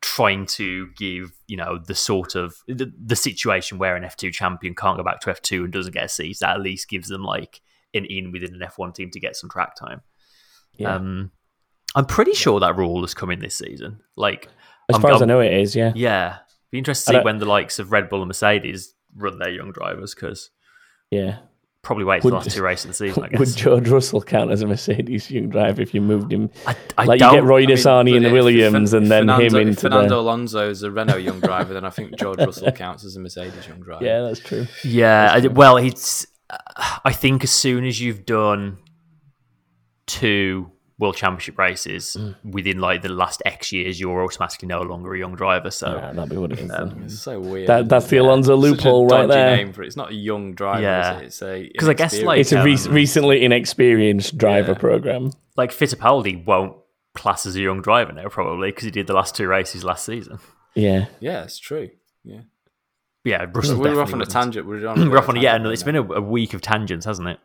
trying 0.00 0.46
to 0.46 0.86
give 0.96 1.32
you 1.48 1.56
know 1.56 1.76
the 1.84 1.94
sort 1.94 2.36
of 2.36 2.54
the, 2.68 2.92
the 3.04 3.16
situation 3.16 3.78
where 3.78 3.96
an 3.96 4.04
F2 4.04 4.32
champion 4.32 4.74
can't 4.74 4.96
go 4.96 5.02
back 5.02 5.18
to 5.20 5.30
F2 5.30 5.64
and 5.64 5.72
doesn't 5.72 5.92
get 5.92 6.04
a 6.04 6.08
seat 6.08 6.38
that 6.40 6.54
at 6.54 6.60
least 6.60 6.88
gives 6.88 7.08
them 7.08 7.24
like 7.24 7.60
an 7.94 8.04
in 8.04 8.30
within 8.30 8.54
an 8.54 8.60
F1 8.60 8.94
team 8.94 9.10
to 9.10 9.18
get 9.18 9.34
some 9.34 9.50
track 9.50 9.74
time. 9.74 10.02
Yeah. 10.74 10.94
Um, 10.94 11.32
I'm 11.96 12.04
pretty 12.04 12.34
sure 12.34 12.60
that 12.60 12.76
rule 12.76 13.02
is 13.04 13.14
coming 13.14 13.40
this 13.40 13.56
season. 13.56 14.00
Like, 14.14 14.46
as 14.88 14.94
I'm- 14.94 15.02
far 15.02 15.10
as 15.12 15.16
I 15.16 15.24
I'm- 15.24 15.28
know, 15.28 15.40
it 15.40 15.52
is. 15.52 15.74
Yeah, 15.74 15.92
yeah, 15.96 16.36
be 16.70 16.78
interested 16.78 17.10
to 17.12 17.18
see 17.18 17.24
when 17.24 17.38
the 17.38 17.46
likes 17.46 17.78
of 17.80 17.90
Red 17.90 18.08
Bull 18.08 18.20
and 18.20 18.28
Mercedes 18.28 18.94
run 19.18 19.38
their 19.38 19.50
young 19.50 19.72
drivers 19.72 20.14
because 20.14 20.50
yeah. 21.10 21.38
probably 21.82 22.04
wait 22.04 22.22
till 22.22 22.30
the 22.30 22.36
last 22.36 22.50
two 22.50 22.62
races 22.62 22.84
of 22.86 22.90
the 22.90 22.94
season. 22.94 23.24
I 23.24 23.28
Would. 23.38 23.56
George 23.56 23.88
Russell 23.88 24.22
count 24.22 24.50
as 24.50 24.62
a 24.62 24.66
Mercedes 24.66 25.30
young 25.30 25.48
driver 25.48 25.82
if 25.82 25.94
you 25.94 26.00
moved 26.00 26.32
him? 26.32 26.50
I, 26.66 26.76
I 26.96 27.04
like 27.04 27.20
you 27.20 27.30
get 27.30 27.44
Roy 27.44 27.62
I 27.62 27.66
mean, 27.66 27.76
Nissany 27.76 28.16
in 28.16 28.22
the 28.22 28.30
Williams 28.30 28.92
and 28.92 29.10
then 29.10 29.22
Fernando, 29.22 29.44
him 29.44 29.54
if 29.56 29.68
into 29.68 29.80
Fernando 29.80 30.08
the. 30.08 30.20
Alonso 30.20 30.70
is 30.70 30.82
a 30.82 30.90
Renault 30.90 31.18
young 31.18 31.40
driver, 31.40 31.74
then 31.74 31.84
I 31.84 31.90
think 31.90 32.16
George 32.16 32.38
Russell 32.38 32.72
counts 32.72 33.04
as 33.04 33.16
a 33.16 33.20
Mercedes 33.20 33.66
young 33.66 33.80
driver. 33.80 34.04
Yeah, 34.04 34.22
that's 34.22 34.40
true. 34.40 34.66
Yeah, 34.84 35.32
I, 35.32 35.46
well, 35.46 35.76
it's. 35.76 36.26
I 37.04 37.12
think 37.12 37.44
as 37.44 37.50
soon 37.50 37.84
as 37.84 38.00
you've 38.00 38.24
done 38.24 38.78
two 40.06 40.72
World 40.98 41.14
Championship 41.16 41.56
races 41.58 42.16
Mm. 42.18 42.34
within 42.44 42.78
like 42.80 43.02
the 43.02 43.08
last 43.08 43.40
X 43.46 43.70
years, 43.72 44.00
you're 44.00 44.22
automatically 44.24 44.66
no 44.66 44.82
longer 44.82 45.14
a 45.14 45.18
young 45.18 45.36
driver. 45.36 45.70
So 45.70 45.94
Yeah, 45.94 46.12
that'd 46.12 46.28
be 46.30 46.36
what 46.36 46.50
it 46.52 46.58
is. 46.58 46.68
then. 46.68 47.02
It's 47.04 47.20
so 47.20 47.38
weird. 47.38 47.68
That, 47.68 47.88
that's 47.88 48.06
the 48.08 48.16
Yeah. 48.16 48.22
Alonso 48.22 48.56
Such 48.60 48.70
loophole 48.70 49.06
right 49.06 49.18
dodgy 49.22 49.28
there. 49.28 49.56
Name 49.58 49.72
for 49.72 49.82
it. 49.84 49.86
It's 49.86 49.96
not 49.96 50.10
a 50.10 50.14
young 50.14 50.54
driver. 50.54 50.82
Yeah. 50.82 51.18
is 51.20 51.22
it? 51.22 51.26
It's 51.26 51.42
a 51.42 51.70
'Cause 51.78 51.88
I 51.88 51.94
guess, 51.94 52.20
like, 52.22 52.40
It's 52.40 52.50
a 52.52 52.62
re- 52.64 52.74
um, 52.74 52.92
recently 52.92 53.44
inexperienced 53.44 54.36
driver 54.36 54.72
Yeah. 54.72 54.78
program. 54.78 55.30
like 55.56 55.70
Fittipaldi 55.70 56.44
won't 56.44 56.76
class 57.14 57.44
as 57.46 57.56
a 57.56 57.60
young 57.60 57.80
driver 57.82 58.12
now, 58.12 58.28
probably 58.28 58.68
because 58.70 58.84
he 58.84 58.90
did 58.90 59.06
the 59.08 59.12
last 59.12 59.34
two 59.34 59.46
races 59.48 59.82
last 59.84 60.04
season. 60.04 60.38
Yeah. 60.74 61.06
yeah, 61.20 61.42
it's 61.44 61.58
true. 61.58 61.90
Yeah, 62.24 62.40
Yeah, 63.24 63.46
Russell. 63.52 63.78
we 63.80 63.90
were 63.90 64.00
off 64.02 64.08
on 64.08 64.14
a 64.14 64.18
wouldn't. 64.18 64.30
tangent. 64.30 64.66
We're 64.66 64.86
on. 64.86 65.10
We're 65.10 65.18
off 65.18 65.28
on 65.28 65.36
a- 65.36 65.40
yeah. 65.40 65.50
tangent 65.52 65.62
No, 65.64 65.68
right 65.70 65.72
it's 65.74 65.82
now. 65.86 65.92
been 66.02 66.10
a, 66.12 66.14
a 66.14 66.20
week 66.20 66.54
of 66.54 66.60
tangents, 66.60 67.06
hasn't 67.06 67.26
it? 67.28 67.38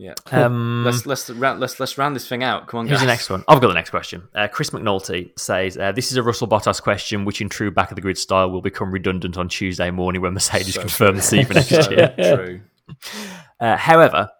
Yeah. 0.00 0.14
Um, 0.32 0.82
Let's 0.82 1.04
let's 1.04 1.28
round, 1.28 1.60
let's 1.60 1.78
let's 1.78 1.98
round 1.98 2.16
this 2.16 2.26
thing 2.26 2.42
out. 2.42 2.66
Come 2.68 2.80
on, 2.80 2.86
Here's 2.86 3.00
guys. 3.00 3.06
the 3.06 3.12
next 3.12 3.28
one. 3.28 3.44
I've 3.46 3.60
got 3.60 3.68
the 3.68 3.74
next 3.74 3.90
question. 3.90 4.22
Uh, 4.34 4.48
Chris 4.48 4.70
McNulty 4.70 5.38
says, 5.38 5.76
uh, 5.76 5.92
This 5.92 6.10
is 6.10 6.16
a 6.16 6.22
Russell 6.22 6.48
Bottas 6.48 6.80
question, 6.80 7.26
which 7.26 7.42
in 7.42 7.50
true 7.50 7.70
back 7.70 7.90
of 7.90 7.96
the 7.96 8.00
grid 8.00 8.16
style 8.16 8.50
will 8.50 8.62
become 8.62 8.90
redundant 8.92 9.36
on 9.36 9.50
Tuesday 9.50 9.90
morning 9.90 10.22
when 10.22 10.32
Mercedes 10.32 10.72
So 10.72 10.80
confirm 10.80 11.16
the 11.16 11.22
seat 11.22 11.46
for 11.48 11.52
next 11.54 11.70
year. 11.90 12.14
true. 12.16 12.60
Uh, 13.60 13.76
however, 13.76 14.30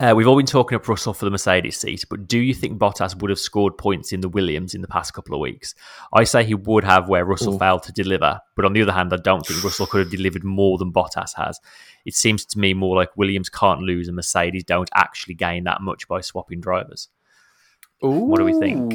uh, 0.00 0.12
we've 0.16 0.26
all 0.26 0.36
been 0.36 0.44
talking 0.46 0.74
up 0.76 0.88
Russell 0.88 1.14
for 1.14 1.24
the 1.24 1.30
Mercedes 1.30 1.76
seat, 1.78 2.04
but 2.10 2.26
do 2.26 2.38
you 2.38 2.52
think 2.52 2.78
Bottas 2.78 3.14
would 3.20 3.30
have 3.30 3.38
scored 3.38 3.78
points 3.78 4.12
in 4.12 4.20
the 4.20 4.28
Williams 4.28 4.74
in 4.74 4.80
the 4.82 4.88
past 4.88 5.14
couple 5.14 5.34
of 5.34 5.40
weeks? 5.40 5.74
I 6.12 6.24
say 6.24 6.44
he 6.44 6.54
would 6.54 6.82
have 6.84 7.08
where 7.08 7.24
Russell 7.24 7.54
Ooh. 7.54 7.58
failed 7.58 7.84
to 7.84 7.92
deliver, 7.92 8.40
but 8.56 8.64
on 8.64 8.72
the 8.72 8.82
other 8.82 8.92
hand, 8.92 9.12
I 9.12 9.16
don't 9.18 9.46
think 9.46 9.62
Russell 9.62 9.86
could 9.86 10.00
have 10.00 10.10
delivered 10.10 10.42
more 10.44 10.78
than 10.78 10.92
Bottas 10.92 11.34
has. 11.36 11.60
It 12.04 12.14
seems 12.14 12.44
to 12.46 12.58
me 12.58 12.74
more 12.74 12.96
like 12.96 13.16
Williams 13.16 13.48
can't 13.48 13.80
lose 13.82 14.08
and 14.08 14.16
Mercedes 14.16 14.64
don't 14.64 14.90
actually 14.94 15.34
gain 15.34 15.64
that 15.64 15.80
much 15.80 16.08
by 16.08 16.20
swapping 16.20 16.60
drivers. 16.60 17.08
What 18.00 18.38
do 18.38 18.44
we 18.44 18.52
think? 18.58 18.92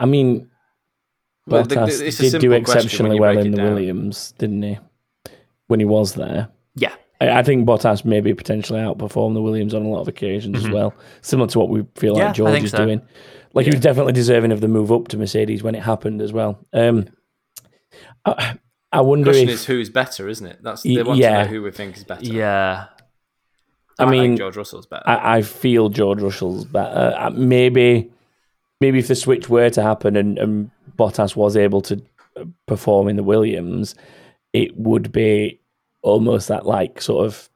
I 0.00 0.06
mean, 0.06 0.50
Well, 1.46 1.62
the- 1.64 1.74
the- 1.74 1.80
Bottas 1.82 2.00
it's 2.00 2.18
a 2.20 2.22
did 2.30 2.40
do 2.40 2.50
simple 2.50 2.64
question 2.64 3.04
when 3.06 3.12
exceptionally 3.12 3.20
well 3.20 3.38
in 3.38 3.50
the 3.50 3.56
down. 3.56 3.74
Williams, 3.74 4.32
didn't 4.38 4.62
he? 4.62 4.78
When 5.66 5.80
he 5.80 5.86
was 5.86 6.14
there. 6.14 6.48
Yeah, 6.76 6.94
I, 7.20 7.30
I 7.38 7.42
think 7.42 7.66
Bottas 7.66 8.04
maybe 8.04 8.34
potentially 8.34 8.80
outperformed 8.80 9.34
the 9.34 9.42
Williams 9.42 9.74
on 9.74 9.82
a 9.84 9.88
lot 9.88 10.00
of 10.00 10.08
occasions 10.08 10.64
as 10.64 10.70
well, 10.70 10.94
similar 11.22 11.48
to 11.48 11.58
what 11.58 11.68
we 11.68 11.84
feel 11.94 12.14
Mm-hmm. 12.14 12.20
Yeah, 12.20 12.26
like 12.26 12.34
George 12.34 12.64
is 12.64 12.70
so. 12.70 12.84
doing. 12.84 13.02
Like 13.54 13.64
he 13.66 13.70
was 13.70 13.80
definitely 13.80 14.12
deserving 14.12 14.52
of 14.52 14.60
the 14.60 14.68
move 14.68 14.92
up 14.92 15.08
to 15.08 15.16
Mercedes 15.16 15.62
when 15.62 15.74
it 15.74 15.82
happened 15.82 16.20
as 16.20 16.32
well. 16.32 16.58
Um, 16.72 17.06
I, 18.24 18.58
I 18.92 19.00
wonder 19.00 19.30
question 19.30 19.48
if 19.48 19.54
is 19.54 19.64
who's 19.64 19.88
better, 19.90 20.28
isn't 20.28 20.46
it? 20.46 20.58
That's 20.62 20.84
Y- 20.84 20.94
they 20.96 21.02
want 21.02 21.18
yeah. 21.18 21.38
to 21.38 21.44
know 21.44 21.50
who 21.50 21.62
we 21.62 21.70
think 21.70 21.96
is 21.96 22.04
better. 22.04 22.24
Yeah. 22.24 22.86
I 23.98 24.04
think 24.04 24.10
mean, 24.10 24.36
George 24.36 24.56
Russell's 24.58 24.86
better. 24.86 25.04
I, 25.08 25.38
I 25.38 25.42
feel 25.42 25.88
George 25.88 26.20
Russell's 26.20 26.66
better. 26.66 27.14
Uh, 27.16 27.30
maybe, 27.30 28.10
maybe 28.80 28.98
if 28.98 29.08
the 29.08 29.14
switch 29.14 29.48
were 29.48 29.70
to 29.70 29.82
happen 29.82 30.16
and, 30.16 30.38
and 30.38 30.70
Bottas 30.98 31.34
was 31.34 31.56
able 31.56 31.80
to 31.82 32.02
uh, 32.36 32.44
perform 32.66 33.08
in 33.08 33.16
the 33.16 33.22
Williams, 33.22 33.94
it 34.52 34.76
would 34.76 35.12
be 35.12 35.60
almost 36.06 36.48
that 36.48 36.66
like 36.66 37.00
sort 37.02 37.26
of 37.26 37.48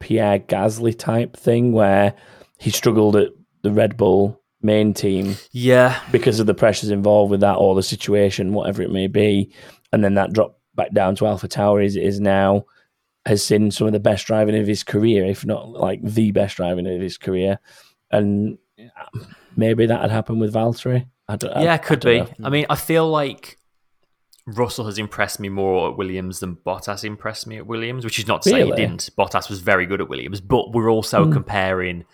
Pierre 0.00 0.38
Gasly 0.38 0.96
type 0.98 1.36
thing 1.36 1.72
where 1.72 2.14
he 2.58 2.70
struggled 2.70 3.16
at 3.16 3.30
the 3.62 3.70
Red 3.72 3.96
Bull 3.96 4.40
main 4.62 4.92
team 4.94 5.36
Yeah. 5.52 5.98
because 6.12 6.40
of 6.40 6.46
the 6.46 6.54
pressures 6.54 6.90
involved 6.90 7.30
with 7.30 7.40
that 7.40 7.54
or 7.56 7.74
the 7.74 7.82
situation, 7.82 8.52
whatever 8.52 8.82
it 8.82 8.90
may 8.90 9.06
be, 9.06 9.52
and 9.92 10.02
then 10.04 10.14
that 10.14 10.32
dropped 10.32 10.58
back 10.74 10.92
down 10.92 11.14
to 11.16 11.24
AlphaTauri 11.24 11.84
as 11.86 11.96
it 11.96 12.02
is 12.02 12.20
now. 12.20 12.64
Has 13.24 13.42
seen 13.44 13.70
some 13.72 13.88
of 13.88 13.92
the 13.92 13.98
best 14.00 14.26
driving 14.26 14.56
of 14.56 14.66
his 14.68 14.84
career, 14.84 15.24
if 15.24 15.44
not 15.44 15.68
like 15.70 16.00
the 16.02 16.30
best 16.30 16.56
driving 16.56 16.86
of 16.86 17.00
his 17.00 17.18
career, 17.18 17.58
and 18.10 18.56
maybe 19.56 19.86
that 19.86 20.00
had 20.00 20.10
happened 20.12 20.40
with 20.40 20.54
Valtteri. 20.54 21.06
I 21.28 21.34
don't, 21.36 21.50
Yeah, 21.62 21.72
I 21.72 21.74
it 21.74 21.82
could 21.82 22.00
don't 22.00 22.12
be. 22.12 22.18
know. 22.42 22.46
I 22.46 22.50
mean, 22.50 22.66
I 22.70 22.76
feel 22.76 23.08
like 23.10 23.58
Russell 24.46 24.86
has 24.86 24.98
impressed 24.98 25.40
me 25.40 25.48
more 25.48 25.90
at 25.90 25.96
Williams 25.96 26.40
than 26.40 26.56
Bottas 26.56 27.04
impressed 27.04 27.46
me 27.46 27.56
at 27.56 27.66
Williams, 27.66 28.04
which 28.04 28.18
is 28.18 28.28
not 28.28 28.42
to 28.42 28.50
say 28.50 28.64
he 28.64 28.72
didn't. 28.72 29.10
Bottas 29.18 29.48
was 29.48 29.60
very 29.60 29.86
good 29.86 30.00
at 30.00 30.08
Williams, 30.08 30.40
but 30.40 30.72
we're 30.72 30.90
also 30.90 31.24
hmm. 31.24 31.32
comparing 31.32 32.04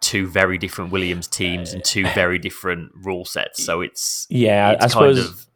two 0.00 0.26
very 0.26 0.56
different 0.56 0.92
Williams 0.92 1.26
teams 1.26 1.74
and 1.74 1.84
two 1.84 2.06
uh, 2.06 2.12
very 2.14 2.38
different 2.38 2.92
rule 3.02 3.24
sets. 3.24 3.62
So 3.62 3.80
it's 3.80 4.26
Yeah, 4.30 4.68
I- 4.68 4.72
it's 4.72 4.84
I 4.84 4.88
kind 4.88 5.16
suppose- 5.16 5.30
of 5.30 5.46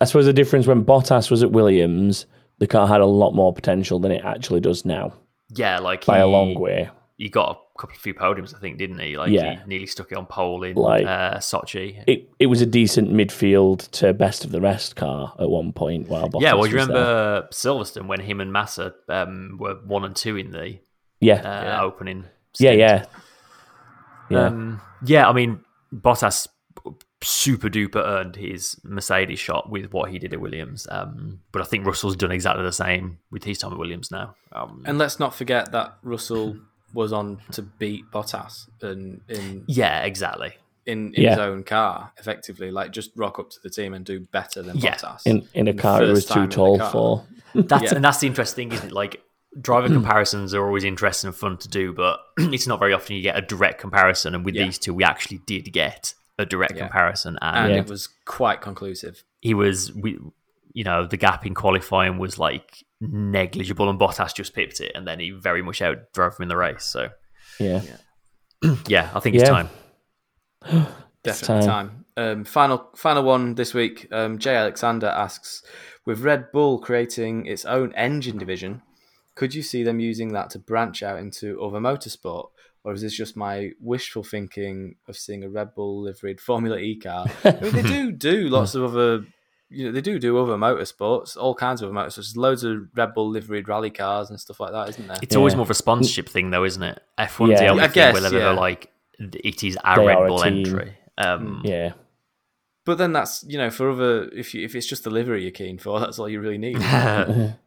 I 0.00 0.06
suppose 0.06 0.26
the 0.26 0.32
difference 0.32 0.66
when 0.66 0.84
Bottas 0.84 1.30
was 1.30 1.42
at 1.42 1.52
Williams, 1.52 2.26
the 2.58 2.66
car 2.66 2.88
had 2.88 3.00
a 3.00 3.06
lot 3.06 3.30
more 3.32 3.52
potential 3.54 4.00
than 4.00 4.10
it 4.10 4.24
actually 4.24 4.60
does 4.60 4.84
now 4.84 5.14
yeah, 5.50 5.78
like 5.78 6.04
by 6.04 6.16
he, 6.16 6.22
a 6.22 6.26
long 6.26 6.54
way. 6.54 6.90
He 7.16 7.28
got 7.28 7.50
a 7.50 7.78
couple 7.80 7.94
of 7.94 8.00
few 8.00 8.12
podiums, 8.12 8.54
I 8.54 8.58
think, 8.58 8.76
didn't 8.78 8.98
he? 8.98 9.16
Like 9.16 9.30
Yeah. 9.30 9.60
he 9.60 9.66
nearly 9.68 9.86
stuck 9.86 10.10
it 10.10 10.18
on 10.18 10.26
pole 10.26 10.64
in 10.64 10.74
Like- 10.74 11.06
uh, 11.06 11.36
Sochi. 11.36 12.02
It 12.08 12.28
it 12.40 12.46
was 12.46 12.60
a 12.60 12.66
decent 12.66 13.12
midfield 13.12 13.88
to 13.92 14.12
best 14.12 14.44
of 14.44 14.50
the 14.50 14.60
rest 14.60 14.96
car 14.96 15.32
at 15.38 15.48
one 15.48 15.72
point. 15.72 16.08
While 16.08 16.28
Bottas 16.28 16.40
yeah, 16.42 16.54
well, 16.54 16.66
you 16.66 16.74
was 16.76 16.88
there. 16.88 16.96
remember 16.96 17.48
Silverstone 17.52 18.06
when 18.08 18.20
him 18.20 18.40
and 18.40 18.52
Massa 18.52 18.94
um, 19.08 19.58
were 19.60 19.74
one 19.86 20.04
and 20.04 20.16
two 20.16 20.36
in 20.36 20.50
the 20.50 20.78
Yeah, 21.20 21.76
uh, 21.78 21.82
opening? 21.84 22.24
yeah, 22.58 22.70
stint? 22.70 22.78
yeah, 22.80 23.04
yeah. 24.30 24.46
Um, 24.46 24.80
yeah, 25.04 25.28
I 25.28 25.32
mean, 25.32 25.60
Bottas 25.94 26.48
super 27.22 27.68
duper 27.70 28.04
earned 28.04 28.36
his 28.36 28.78
Mercedes 28.84 29.38
shot 29.38 29.70
with 29.70 29.92
what 29.92 30.10
he 30.10 30.18
did 30.18 30.32
at 30.34 30.40
Williams. 30.40 30.86
Um, 30.90 31.40
but 31.52 31.62
I 31.62 31.64
think 31.64 31.86
Russell's 31.86 32.16
done 32.16 32.30
exactly 32.32 32.64
the 32.64 32.72
same 32.72 33.18
with 33.30 33.44
his 33.44 33.58
time 33.58 33.72
at 33.72 33.78
Williams 33.78 34.10
now. 34.10 34.34
Um, 34.52 34.82
and 34.84 34.98
let's 34.98 35.18
not 35.18 35.34
forget 35.34 35.72
that 35.72 35.96
Russell 36.02 36.56
was 36.94 37.12
on 37.12 37.40
to 37.52 37.62
beat 37.62 38.04
Bottas 38.12 38.68
in 38.82 39.20
in 39.28 39.64
yeah, 39.66 40.02
exactly. 40.04 40.54
in, 40.86 41.12
in 41.14 41.28
his 41.30 41.38
own 41.38 41.64
car, 41.64 42.12
effectively. 42.18 42.70
Like 42.70 42.90
just 42.92 43.10
rock 43.16 43.38
up 43.38 43.50
to 43.50 43.58
the 43.62 43.70
team 43.70 43.92
and 43.94 44.04
do 44.04 44.20
better 44.20 44.62
than 44.62 44.76
Yeah. 44.78 44.94
Bottas. 44.96 45.22
in 45.26 45.46
in 45.52 45.68
a 45.68 45.72
the 45.72 45.82
car 45.82 46.02
it 46.02 46.10
was 46.10 46.24
too 46.26 46.46
tall 46.46 46.78
for. 46.90 47.24
That's 47.54 47.84
Yeah. 47.84 47.94
and 47.96 48.04
that's 48.04 48.18
the 48.18 48.26
interesting, 48.26 48.70
thing, 48.70 48.78
isn't 48.78 48.88
it? 48.88 48.94
Like 48.94 49.22
driver 49.60 49.86
hmm. 49.86 49.94
comparisons 49.94 50.52
are 50.54 50.66
always 50.66 50.82
interesting 50.82 51.28
and 51.28 51.36
fun 51.36 51.56
to 51.58 51.68
do, 51.68 51.92
but 51.92 52.20
it's 52.38 52.66
not 52.66 52.80
very 52.80 52.92
often 52.92 53.14
you 53.14 53.22
get 53.22 53.36
a 53.38 53.42
direct 53.42 53.80
comparison. 53.80 54.34
And 54.34 54.44
with 54.44 54.54
Yeah. 54.56 54.64
these 54.64 54.78
two, 54.78 54.92
we 54.92 55.04
actually 55.04 55.38
did 55.46 55.72
get 55.72 56.14
a 56.38 56.44
direct 56.44 56.74
Yeah. 56.74 56.84
comparison, 56.88 57.38
and 57.40 57.56
and 57.56 57.72
Yeah. 57.74 57.80
it 57.80 57.88
was 57.88 58.08
quite 58.24 58.60
conclusive. 58.60 59.22
he 59.40 59.54
was 59.54 59.92
we 59.92 60.18
you 60.74 60.84
know 60.84 61.06
the 61.06 61.16
gap 61.16 61.46
in 61.46 61.54
qualifying 61.54 62.18
was 62.18 62.38
like 62.38 62.84
negligible 63.00 63.88
and 63.88 63.98
Bottas 63.98 64.34
just 64.34 64.54
pipped 64.54 64.80
it 64.80 64.92
and 64.94 65.06
then 65.06 65.20
he 65.20 65.30
very 65.30 65.62
much 65.62 65.80
outdrove 65.80 66.38
him 66.38 66.42
in 66.42 66.48
the 66.48 66.56
race 66.56 66.84
so 66.84 67.08
Yeah, 67.58 67.82
yeah 68.86 69.10
I 69.14 69.20
think 69.20 69.36
it's 69.36 69.44
Yeah. 69.44 69.50
time 69.50 69.68
Definitely 71.24 71.66
time. 71.66 72.04
Um, 72.18 72.44
final 72.44 72.90
final 72.94 73.22
one 73.24 73.54
this 73.54 73.72
week. 73.72 74.08
Um, 74.12 74.38
Jay 74.38 74.54
Alexander 74.54 75.06
asks, 75.06 75.62
with 76.04 76.20
Red 76.20 76.52
Bull 76.52 76.78
creating 76.78 77.46
its 77.46 77.64
own 77.64 77.94
engine 77.94 78.36
division, 78.36 78.82
could 79.34 79.54
you 79.54 79.62
see 79.62 79.82
them 79.82 80.00
using 80.00 80.32
that 80.34 80.50
to 80.50 80.58
branch 80.58 81.02
out 81.02 81.18
into 81.18 81.60
other 81.62 81.78
motorsport, 81.78 82.50
or 82.84 82.92
is 82.92 83.00
this 83.00 83.16
just 83.16 83.36
my 83.36 83.70
wishful 83.80 84.22
thinking 84.22 84.96
of 85.08 85.16
seeing 85.16 85.42
a 85.42 85.48
Red 85.48 85.74
Bull 85.74 86.02
liveried 86.02 86.42
Formula 86.42 86.76
E 86.76 86.98
car? 87.00 87.26
I 87.42 87.52
mean, 87.60 87.72
they 87.72 87.82
do 87.82 88.12
do 88.30 88.48
lots 88.48 88.74
of 88.74 88.84
other. 88.84 89.24
You 89.74 89.86
know, 89.86 89.92
they 89.92 90.00
do 90.00 90.18
do 90.18 90.38
other 90.38 90.56
motorsports, 90.56 91.36
all 91.36 91.54
kinds 91.54 91.82
of 91.82 91.88
other 91.90 91.98
motorsports. 91.98 92.16
There's 92.16 92.36
loads 92.36 92.64
of 92.64 92.82
Red 92.94 93.14
Bull 93.14 93.28
liveried 93.28 93.68
rally 93.68 93.90
cars 93.90 94.30
and 94.30 94.38
stuff 94.40 94.60
like 94.60 94.72
that, 94.72 94.88
isn't 94.90 95.06
there? 95.08 95.18
it's 95.22 95.36
always 95.36 95.54
more 95.54 95.64
of 95.64 95.70
a 95.70 95.74
sponsorship 95.74 96.28
thing 96.28 96.50
though 96.50 96.64
isn't 96.64 96.82
it 96.82 97.02
F1's 97.18 97.50
Yeah. 97.50 97.58
the 97.60 97.66
only 97.68 97.82
I 97.82 97.86
thing 97.88 97.94
guess, 97.94 98.12
where 98.14 98.30
they're 98.30 98.40
yeah. 98.40 98.50
like 98.50 98.90
it 99.18 99.62
is 99.64 99.76
a 99.84 99.96
They 99.96 100.06
Red 100.06 100.16
are 100.16 100.24
a 100.26 100.28
Bull 100.28 100.42
entry 100.44 100.96
um, 101.18 101.62
yeah. 101.64 101.92
But 102.84 102.98
then 102.98 103.12
that's 103.12 103.44
you 103.48 103.56
know 103.56 103.70
for 103.70 103.90
other 103.90 104.24
if 104.30 104.52
you, 104.54 104.64
if 104.64 104.74
it's 104.74 104.86
just 104.86 105.04
the 105.04 105.10
livery 105.10 105.42
you're 105.42 105.50
keen 105.52 105.78
for, 105.78 106.00
that's 106.00 106.18
all 106.18 106.28
you 106.28 106.40
really 106.40 106.58
need. 106.58 106.78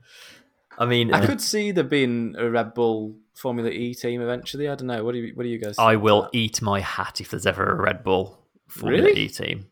I 0.80 0.86
mean 0.86 1.14
I 1.14 1.26
could 1.26 1.42
see 1.42 1.72
there 1.72 1.84
being 1.84 2.36
a 2.38 2.50
Red 2.50 2.74
Bull 2.74 3.16
Formula 3.34 3.70
E 3.70 3.94
team 3.96 4.22
eventually. 4.22 4.68
I 4.68 4.76
don't 4.76 4.88
know. 4.88 5.04
What 5.04 5.14
do 5.14 5.20
you 5.20 5.34
What 5.36 5.44
do 5.44 5.50
you 5.50 5.58
guys? 5.60 5.76
I 5.80 5.96
will 5.96 6.24
that? 6.24 6.30
eat 6.34 6.62
my 6.62 6.80
hat 6.82 7.20
if 7.22 7.30
there's 7.32 7.46
ever 7.48 7.64
a 7.66 7.76
Red 7.76 8.04
Bull 8.04 8.38
Formula 8.68 9.04
Really? 9.06 9.22
E 9.22 9.30
team 9.30 9.68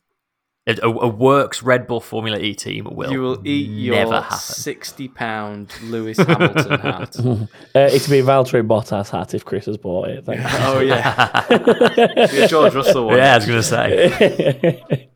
a, 0.68 0.76
a, 0.82 0.90
a 0.90 1.08
works 1.08 1.62
Red 1.62 1.88
Bull 1.88 2.00
Formula 2.00 2.40
E 2.40 2.56
team 2.56 2.88
will 2.92 3.12
You 3.12 3.22
will 3.22 3.48
eat 3.48 3.70
never 3.70 4.12
your 4.12 4.22
happen 4.22 4.38
sixty 4.38 5.08
pound 5.08 5.72
Lewis 5.84 6.18
Hamilton 6.18 6.80
hat. 6.80 7.20
Uh, 7.20 7.80
it'd 7.80 8.10
be 8.10 8.20
a 8.20 8.24
Valtteri 8.24 8.66
Bottas 8.66 9.10
hat 9.12 9.34
if 9.34 9.46
Chris 9.46 9.66
has 9.68 9.78
bought 9.78 10.10
it. 10.10 10.26
Thank 10.26 10.40
you. 10.42 10.48
oh 10.50 10.80
yeah, 10.80 11.46
the 11.50 12.48
George 12.50 12.74
Russell 12.74 13.06
one. 13.08 13.18
yeah 13.18 13.34
I 13.34 13.38
was 13.38 13.46
gonna 13.46 13.64
say 13.64 15.10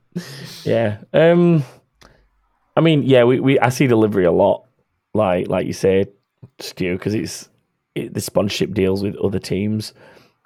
yeah. 0.64 0.98
Um. 1.14 1.64
I 2.76 2.82
mean, 2.82 3.04
yeah, 3.04 3.24
we, 3.26 3.40
we 3.40 3.60
I 3.60 3.70
see 3.70 3.88
delivery 3.88 4.26
a 4.26 4.32
lot, 4.32 4.66
like 5.14 5.48
like 5.48 5.68
you 5.68 5.74
say, 5.74 6.06
skew 6.60 6.94
because 6.94 7.14
it's 7.14 7.50
it, 7.96 8.14
the 8.14 8.22
sponsorship 8.22 8.74
deals 8.74 9.04
with 9.04 9.16
other 9.18 9.40
teams. 9.40 9.94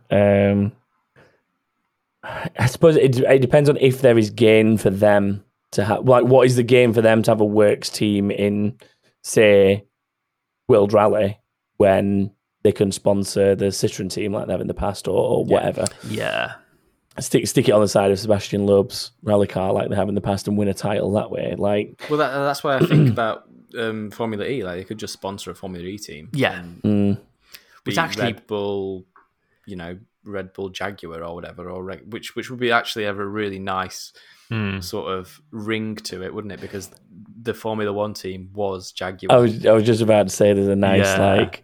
Um. 0.09 0.71
I 2.23 2.65
suppose 2.67 2.95
it, 2.95 3.19
it 3.19 3.39
depends 3.41 3.69
on 3.69 3.77
if 3.77 4.01
there 4.01 4.17
is 4.17 4.29
gain 4.29 4.77
for 4.77 4.89
them 4.89 5.43
to 5.71 5.83
have. 5.83 6.07
Like, 6.07 6.23
what 6.25 6.45
is 6.47 6.55
the 6.55 6.63
gain 6.63 6.93
for 6.93 7.01
them 7.01 7.21
to 7.23 7.31
have 7.31 7.41
a 7.41 7.45
works 7.45 7.89
team 7.89 8.31
in, 8.31 8.77
say, 9.23 9.85
World 10.67 10.93
Rally 10.93 11.39
when 11.77 12.31
they 12.63 12.71
can 12.71 12.91
sponsor 12.93 13.55
the 13.55 13.65
Citroen 13.65 14.09
team 14.09 14.31
like 14.31 14.47
they 14.47 14.53
have 14.53 14.61
in 14.61 14.67
the 14.67 14.73
past 14.73 15.07
or, 15.09 15.17
or 15.17 15.43
whatever 15.43 15.85
yeah 16.07 16.53
stick 17.19 17.45
stick 17.45 17.67
it 17.67 17.73
on 17.73 17.81
the 17.81 17.87
side 17.89 18.09
of 18.09 18.17
Sébastien 18.17 18.65
Loeb's 18.65 19.11
rally 19.21 19.47
car 19.47 19.73
like 19.73 19.89
they 19.89 19.95
have 19.97 20.07
in 20.07 20.15
the 20.15 20.21
past 20.21 20.47
and 20.47 20.57
win 20.57 20.69
a 20.69 20.73
title 20.73 21.11
that 21.13 21.29
way. 21.29 21.55
Like, 21.57 22.01
Well, 22.09 22.19
that, 22.19 22.31
that's 22.31 22.63
why 22.63 22.77
I 22.77 22.79
think 22.79 23.09
about 23.09 23.43
um, 23.77 24.11
Formula 24.11 24.45
E. 24.45 24.63
Like 24.63 24.77
they 24.77 24.83
could 24.85 24.97
just 24.97 25.11
sponsor 25.13 25.51
a 25.51 25.55
Formula 25.55 25.85
E 25.85 25.97
team. 25.97 26.29
Yeah. 26.31 26.63
mm, 26.83 27.19
Which 27.83 27.97
actually- 27.97 28.23
Red 28.23 28.47
Bull, 28.47 29.03
you 29.65 29.75
know, 29.75 29.97
Red 30.25 30.53
Bull 30.53 30.69
Jaguar 30.69 31.23
or 31.23 31.35
whatever, 31.35 31.69
or 31.69 31.83
Re- 31.83 32.01
which 32.09 32.35
which 32.35 32.49
would 32.49 32.59
be 32.59 32.71
actually 32.71 33.05
have 33.05 33.19
a 33.19 33.25
really 33.25 33.59
nice 33.59 34.13
Hmm. 34.49 34.81
sort 34.81 35.09
of 35.11 35.41
ring 35.51 35.95
to 35.95 36.21
it, 36.21 36.33
wouldn't 36.33 36.51
it? 36.51 36.59
Because 36.61 36.91
the 37.41 37.53
Formula 37.53 37.91
One 37.93 38.13
team 38.13 38.49
was 38.53 38.91
Jaguar. 38.91 39.35
I 39.37 39.41
was 39.41 39.65
I 39.65 39.71
was 39.71 39.83
just 39.83 40.01
about 40.01 40.27
to 40.27 40.33
say 40.35 40.53
there's 40.53 40.67
a 40.67 40.75
nice 40.75 41.05
Yeah. 41.05 41.33
like 41.35 41.63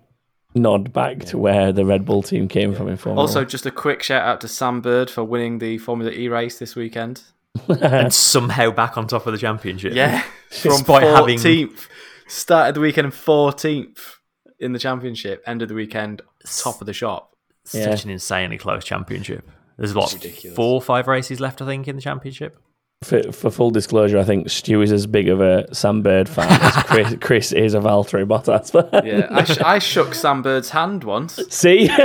nod 0.56 0.92
back 0.94 1.20
to 1.26 1.38
where 1.38 1.72
the 1.72 1.86
Red 1.86 2.06
Bull 2.06 2.24
team 2.24 2.48
came 2.48 2.74
from 2.74 2.88
in 2.88 2.98
Formula. 2.98 3.22
Also, 3.22 3.46
just 3.46 3.66
a 3.66 3.72
quick 3.72 4.02
shout 4.02 4.24
out 4.24 4.42
to 4.42 4.48
Sam 4.48 4.82
Bird 4.82 5.10
for 5.10 5.24
winning 5.24 5.60
the 5.60 5.78
Formula 5.78 6.12
E 6.12 6.28
race 6.30 6.58
this 6.58 6.76
weekend. 6.76 7.22
and 7.68 8.14
somehow 8.14 8.72
back 8.72 8.98
on 8.98 9.08
top 9.08 9.26
of 9.28 9.34
the 9.34 9.38
championship. 9.40 9.94
Yeah, 9.94 10.22
from 10.50 10.72
Despite 10.72 11.04
having- 11.04 11.38
fourteenth, 11.38 11.88
started 12.28 12.76
the 12.76 12.80
weekend 12.80 13.14
fourteenth 13.14 14.18
in 14.60 14.72
the 14.74 14.80
championship, 14.80 15.44
ended 15.46 15.68
the 15.70 15.74
weekend 15.76 16.22
top 16.64 16.80
of 16.82 16.88
the 16.88 16.94
shop. 16.94 17.29
Such 17.72 18.04
an 18.04 18.10
insanely 18.10 18.58
close 18.58 18.84
championship. 18.84 19.50
There's 19.78 19.94
what 19.94 20.14
ridiculous. 20.14 20.56
four 20.56 20.74
or 20.76 20.82
five 20.82 21.08
races 21.08 21.40
left, 21.40 21.62
I 21.62 21.66
think, 21.66 21.88
in 21.88 21.96
the 21.96 22.02
championship. 22.02 22.58
For, 23.02 23.32
for 23.32 23.50
full 23.50 23.72
disclosure, 23.72 24.20
I 24.20 24.26
think 24.26 24.50
Stu 24.50 24.82
is 24.82 24.92
as 24.92 25.08
big 25.08 25.30
of 25.30 25.40
a 25.40 25.74
Sam 25.74 26.02
Bird 26.02 26.28
fan 26.28 26.48
as 26.62 26.84
Chris, 26.84 27.16
Chris 27.22 27.52
is 27.54 27.74
a 27.74 27.80
Valtteri 27.80 28.26
Bottas 28.28 28.72
fan. 28.72 28.90
Yeah, 29.06 29.28
I, 29.32 29.44
sh- 29.46 29.58
I 29.60 29.80
shook 29.80 30.14
Sam 30.14 30.42
Bird's 30.42 30.70
hand 30.72 31.04
once. 31.06 31.40
See? 31.50 31.90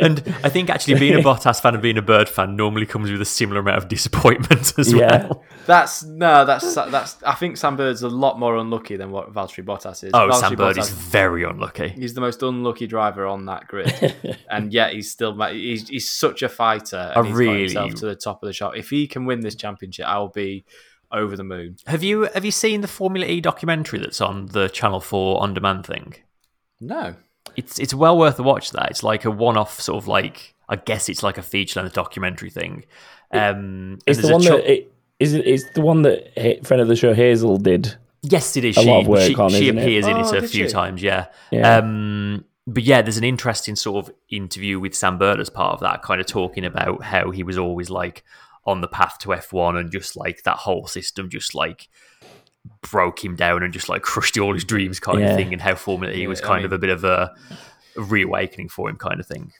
And 0.00 0.18
I 0.42 0.48
think 0.48 0.68
actually 0.70 0.98
being 0.98 1.14
a 1.14 1.22
Bottas 1.22 1.60
fan 1.60 1.74
and 1.74 1.82
being 1.82 1.98
a 1.98 2.02
Bird 2.02 2.28
fan 2.28 2.56
normally 2.56 2.86
comes 2.86 3.10
with 3.10 3.20
a 3.20 3.24
similar 3.26 3.60
amount 3.60 3.78
of 3.78 3.88
disappointment 3.88 4.72
as 4.78 4.92
Yeah. 4.92 5.26
well. 5.28 5.44
That's 5.66 6.02
no, 6.02 6.44
that's 6.44 6.74
that's. 6.74 7.22
I 7.22 7.34
think 7.34 7.56
Sam 7.56 7.76
Bird's 7.76 8.02
a 8.02 8.08
lot 8.08 8.38
more 8.38 8.56
unlucky 8.56 8.96
than 8.96 9.10
what 9.10 9.32
Valtteri 9.32 9.64
Bottas 9.64 10.02
is. 10.02 10.10
Oh, 10.14 10.28
Valtteri 10.28 10.34
Sam 10.40 10.54
Bird 10.56 10.76
Bottas- 10.76 10.80
is 10.80 10.90
very 10.90 11.44
unlucky. 11.44 11.88
He's 11.90 12.14
the 12.14 12.20
most 12.20 12.42
unlucky 12.42 12.86
driver 12.86 13.26
on 13.26 13.44
that 13.46 13.68
grid, 13.68 14.16
and 14.50 14.72
yet 14.72 14.94
he's 14.94 15.10
still 15.10 15.38
he's, 15.50 15.88
he's 15.88 16.10
such 16.10 16.42
a 16.42 16.48
fighter. 16.48 17.12
And 17.14 17.24
I 17.26 17.28
he's 17.28 17.32
got 17.32 17.38
really- 17.38 17.60
himself 17.62 17.94
to 17.96 18.06
the 18.06 18.16
top 18.16 18.42
of 18.42 18.46
the 18.48 18.52
shop. 18.52 18.72
If 18.76 18.90
he 18.90 19.06
can 19.06 19.26
win 19.26 19.40
this 19.40 19.54
championship, 19.54 19.69
I'll 20.06 20.28
be 20.28 20.64
over 21.12 21.36
the 21.36 21.44
moon. 21.44 21.76
Have 21.86 22.02
you 22.02 22.28
have 22.34 22.44
you 22.44 22.50
seen 22.50 22.80
the 22.80 22.88
Formula 22.88 23.26
E 23.26 23.40
documentary 23.40 23.98
that's 23.98 24.20
on 24.20 24.46
the 24.46 24.68
Channel 24.68 25.00
Four 25.00 25.40
on 25.42 25.54
demand 25.54 25.86
thing? 25.86 26.14
No, 26.80 27.14
It's 27.56 27.78
it's 27.78 27.92
well 27.94 28.16
worth 28.18 28.38
a 28.38 28.42
watch. 28.42 28.70
That 28.70 28.90
it's 28.90 29.02
like 29.02 29.24
a 29.24 29.30
one 29.30 29.56
off 29.56 29.80
sort 29.80 30.02
of 30.02 30.08
like 30.08 30.54
I 30.68 30.76
guess 30.76 31.08
it's 31.08 31.22
like 31.22 31.36
a 31.38 31.42
feature 31.42 31.80
length 31.80 31.94
documentary 31.94 32.50
thing. 32.50 32.84
Um, 33.32 33.98
It's 34.06 34.20
the 34.22 34.32
one 34.32 34.40
cho- 34.42 34.56
that 34.56 34.70
it, 34.72 34.92
is 35.18 35.34
it, 35.34 35.46
it's 35.46 35.68
the 35.70 35.80
one 35.82 36.02
that 36.02 36.32
Ha- 36.38 36.62
friend 36.64 36.80
of 36.80 36.88
the 36.88 36.96
show 36.96 37.12
Hazel 37.14 37.58
did. 37.58 37.94
Yes, 38.22 38.56
it 38.56 38.64
is. 38.64 38.76
a 38.76 38.82
she 38.82 38.86
lot 38.88 39.00
of 39.00 39.06
work 39.08 39.22
she, 39.22 39.34
on, 39.34 39.50
she 39.50 39.64
isn't 39.68 39.78
it? 39.78 39.82
appears 39.82 40.06
in 40.06 40.16
Oh, 40.16 40.20
it 40.32 40.44
a 40.44 40.48
few 40.48 40.66
she? 40.66 40.72
times. 40.72 41.02
Yeah. 41.02 41.26
Yeah. 41.50 41.76
Um, 41.78 42.44
but 42.66 42.82
yeah, 42.82 43.02
there's 43.02 43.16
an 43.16 43.24
interesting 43.24 43.76
sort 43.76 44.06
of 44.08 44.14
interview 44.30 44.78
with 44.78 44.94
Sam 44.94 45.16
Bird 45.18 45.40
as 45.40 45.48
part 45.50 45.72
of 45.74 45.80
that, 45.80 46.02
kind 46.02 46.20
of 46.20 46.26
talking 46.26 46.64
about 46.64 47.02
how 47.02 47.30
he 47.30 47.42
was 47.42 47.56
always 47.58 47.88
like 47.90 48.22
on 48.64 48.80
the 48.80 48.88
path 48.88 49.18
to 49.18 49.28
F1 49.28 49.78
and 49.78 49.90
just 49.90 50.16
like 50.16 50.42
that 50.42 50.56
whole 50.58 50.86
system 50.86 51.28
just 51.30 51.54
like 51.54 51.88
broke 52.90 53.24
him 53.24 53.34
down 53.36 53.62
and 53.62 53.72
just 53.72 53.88
like 53.88 54.02
crushed 54.12 54.36
all 54.38 54.52
his 54.54 54.64
dreams 54.64 55.00
kind 55.00 55.20
Yeah. 55.20 55.30
of 55.30 55.36
thing 55.36 55.52
and 55.52 55.62
how 55.62 55.74
Formula 55.74 56.14
E 56.14 56.22
Yeah, 56.22 56.28
was 56.28 56.40
I 56.42 56.46
kind 56.46 56.64
of 56.64 56.72
a 56.72 56.78
bit 56.78 56.90
of 56.90 57.04
a 57.04 57.34
reawakening 57.96 58.68
for 58.68 58.88
him 58.88 58.96
kind 58.96 59.18
of 59.20 59.26
thing. 59.26 59.52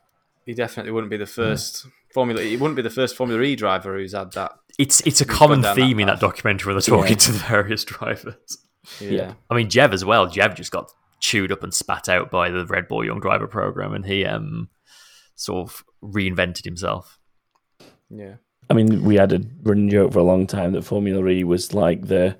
he 0.46 0.54
definitely 0.54 0.92
wouldn't 0.92 1.10
be 1.10 1.16
the 1.16 1.26
first 1.26 1.86
Formula. 2.12 2.42
He 2.42 2.56
wouldn't 2.56 2.74
be 2.76 2.82
the 2.82 2.90
first 2.90 3.16
Formula 3.16 3.40
E 3.42 3.54
driver 3.56 3.96
who's 3.96 4.12
had 4.14 4.32
that. 4.32 4.52
It's 4.78 5.00
it's 5.06 5.20
a 5.20 5.24
common 5.24 5.60
gone 5.60 5.76
down 5.76 5.76
that 5.76 5.86
theme 5.86 6.00
in 6.00 6.06
that 6.08 6.20
documentary 6.20 6.72
where 6.72 6.80
they're 6.80 6.96
talking 6.96 7.12
Yeah. 7.12 7.16
to 7.18 7.32
the 7.32 7.38
various 7.38 7.84
drivers. 7.84 8.58
Yeah, 9.00 9.10
Yeah. 9.10 9.32
I 9.48 9.54
mean, 9.54 9.68
Jev 9.68 9.92
as 9.92 10.04
well. 10.04 10.26
Jev 10.26 10.54
just 10.56 10.72
got 10.72 10.90
chewed 11.20 11.52
up 11.52 11.62
and 11.62 11.72
spat 11.72 12.08
out 12.08 12.30
by 12.30 12.50
the 12.50 12.64
Red 12.66 12.88
Bull 12.88 13.04
Young 13.04 13.20
Driver 13.20 13.46
program, 13.46 13.94
and 13.94 14.04
he 14.06 14.24
um 14.24 14.68
sort 15.36 15.68
of 15.70 15.84
reinvented 16.02 16.64
himself. 16.64 17.18
yeah. 18.10 18.34
I 18.70 18.74
mean, 18.74 19.02
we 19.04 19.16
had 19.16 19.32
a 19.32 19.40
running 19.64 19.90
joke 19.90 20.12
for 20.12 20.20
a 20.20 20.24
long 20.24 20.46
time 20.46 20.72
that 20.72 20.82
Formula 20.84 21.26
E 21.28 21.44
was 21.44 21.74
like 21.74 22.06
the 22.06 22.36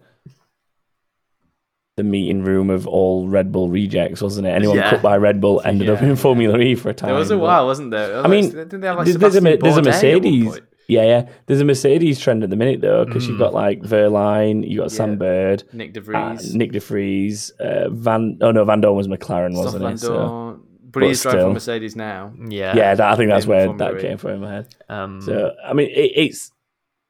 the 1.97 2.05
meeting 2.05 2.43
room 2.44 2.70
of 2.70 2.86
all 2.86 3.28
Red 3.28 3.52
Bull 3.52 3.69
rejects, 3.69 4.23
wasn't 4.23 4.47
it? 4.47 4.51
Anyone 4.51 4.77
Yeah. 4.77 4.90
cut 4.90 5.02
by 5.02 5.16
Red 5.19 5.40
Bull 5.40 5.61
ended 5.65 5.90
up 5.90 6.01
in 6.01 6.16
Formula 6.16 6.59
E 6.59 6.74
for 6.74 6.90
a 6.90 6.94
time. 6.94 7.09
There 7.09 7.19
was 7.19 7.31
a 7.31 7.36
but- 7.36 7.43
while, 7.43 7.66
wasn't 7.66 7.90
there? 7.90 8.23
I 8.24 8.28
mean, 8.28 8.51
didn't 8.51 8.81
they 8.81 8.86
have 8.86 8.97
like 8.97 9.05
there's, 9.07 9.19
there's 9.19 9.36
a, 9.36 9.40
there's 9.40 9.57
a 9.57 9.59
Bourdais 9.59 9.66
at 9.69 9.74
one 9.74 9.85
Mercedes. 9.85 10.61
Yeah, 10.89 11.02
yeah. 11.05 11.28
There's 11.47 11.61
a 11.61 11.65
Mercedes 11.65 12.19
trend 12.19 12.43
at 12.43 12.51
the 12.51 12.57
minute 12.57 12.81
though, 12.81 13.05
because 13.05 13.28
you've 13.28 13.39
got 13.39 13.52
like 13.52 13.81
Wehrlein, 13.82 14.69
you 14.69 14.78
got 14.78 14.85
Yeah. 14.90 14.97
Sam 14.97 15.19
Bird, 15.19 15.62
Nick 15.73 15.93
De 15.93 16.01
uh, 16.01 16.02
Vries, 16.05 16.55
Nick 16.55 16.73
De 16.73 16.81
Vries, 16.81 17.51
uh, 17.61 17.89
Van. 17.90 18.39
Oh 18.40 18.51
no, 18.51 18.65
Vandoorne 18.65 18.94
was 18.97 19.07
McLaren, 19.09 19.55
wasn't 19.55 19.82
Van 19.82 19.93
it? 19.93 19.98
So, 19.98 20.15
Dorn, 20.15 20.61
but, 20.92 21.00
but 21.00 21.08
he's 21.08 21.22
driving 21.22 21.40
still. 21.40 21.48
for 21.48 21.54
Mercedes 21.54 21.96
now. 21.96 22.32
Yeah, 22.38 22.74
yeah, 22.76 22.94
that, 22.94 23.12
I 23.12 23.16
think 23.16 23.30
that's 23.30 23.44
in 23.44 23.50
where 23.50 23.66
Formula 23.66 23.92
that 23.92 23.98
E. 23.98 24.02
came 24.08 24.18
from 24.18 24.30
in 24.32 24.40
my 24.40 24.50
head. 24.52 24.74
um, 24.88 25.20
So 25.20 25.52
I 25.64 25.72
mean, 25.72 25.88
it, 25.90 26.12
it's 26.14 26.50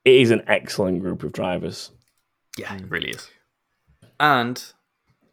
it 0.05 0.15
is 0.15 0.31
an 0.31 0.43
excellent 0.47 1.01
group 1.01 1.23
of 1.23 1.33
drivers. 1.33 1.91
yeah, 2.59 2.75
it 2.75 2.89
really 2.91 3.11
is. 3.11 3.29
And 4.19 4.63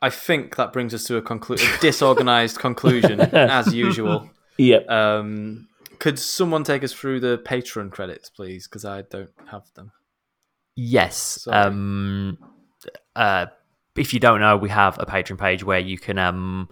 I 0.02 0.10
think 0.10 0.56
that 0.58 0.72
brings 0.74 0.94
us 0.94 1.04
to 1.06 1.18
a, 1.18 1.22
conclu- 1.22 1.78
a 1.78 1.80
disorganized 1.82 2.60
conclusion, 2.60 3.20
as 3.36 3.74
usual. 3.74 4.30
Yep. 4.58 4.90
Um, 4.90 5.68
could 6.00 6.20
someone 6.20 6.64
take 6.64 6.84
us 6.84 6.94
through 6.94 7.20
the 7.20 7.38
Patreon 7.40 7.92
credits, 7.92 8.30
please? 8.30 8.68
Because 8.68 8.86
I 8.86 9.02
don't 9.04 9.32
have 9.52 9.64
them. 9.76 9.92
Yes. 10.76 11.42
Sorry. 11.44 11.58
Um, 11.58 12.38
uh, 13.16 13.48
if 13.96 14.14
you 14.14 14.20
don't 14.20 14.40
know, 14.40 14.58
we 14.58 14.70
have 14.70 14.98
a 15.00 15.06
Patreon 15.06 15.40
page 15.40 15.64
where 15.64 15.80
you 15.80 15.98
can 15.98 16.18
um, 16.20 16.70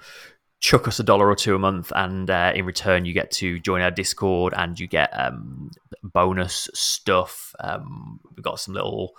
chuck 0.60 0.88
us 0.88 1.00
a 1.00 1.04
dollar 1.04 1.30
or 1.30 1.36
two 1.36 1.56
a 1.56 1.60
month, 1.60 1.92
and 1.96 2.30
uh, 2.30 2.52
in 2.56 2.66
return, 2.66 3.06
you 3.06 3.14
get 3.14 3.32
to 3.32 3.60
join 3.60 3.82
our 3.82 3.92
Discord 3.92 4.54
and 4.56 4.80
you 4.80 4.88
get 4.88 5.10
um, 5.18 5.72
bonus 6.04 6.70
stuff. 6.74 7.54
Um, 7.60 8.20
we've 8.36 8.44
got 8.44 8.60
some 8.60 8.74
little 8.74 9.14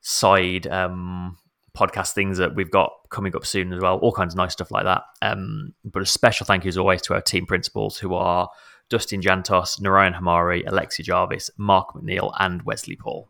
side 0.00 0.66
um, 0.66 1.38
podcast 1.76 2.12
things 2.12 2.38
that 2.38 2.54
we've 2.54 2.70
got 2.70 2.92
coming 3.10 3.34
up 3.36 3.46
soon 3.46 3.72
as 3.72 3.80
well, 3.80 3.98
all 3.98 4.12
kinds 4.12 4.34
of 4.34 4.38
nice 4.38 4.52
stuff 4.52 4.70
like 4.70 4.84
that. 4.84 5.02
Um, 5.22 5.74
but 5.84 6.02
a 6.02 6.06
special 6.06 6.46
thank 6.46 6.64
you 6.64 6.68
as 6.68 6.78
always 6.78 7.02
to 7.02 7.14
our 7.14 7.20
team 7.20 7.46
principals 7.46 7.98
who 7.98 8.14
are 8.14 8.48
Dustin 8.88 9.20
Jantos, 9.20 9.80
Narayan 9.80 10.14
Hamari, 10.14 10.64
Alexi 10.64 11.02
Jarvis, 11.02 11.50
Mark 11.56 11.94
McNeil, 11.94 12.32
and 12.38 12.62
Wesley 12.62 12.96
Paul. 12.96 13.28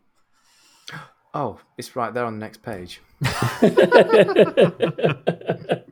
Oh, 1.33 1.59
it's 1.77 1.95
right 1.95 2.13
there 2.13 2.25
on 2.25 2.39
the 2.39 2.39
next 2.39 2.61
page. 2.61 3.01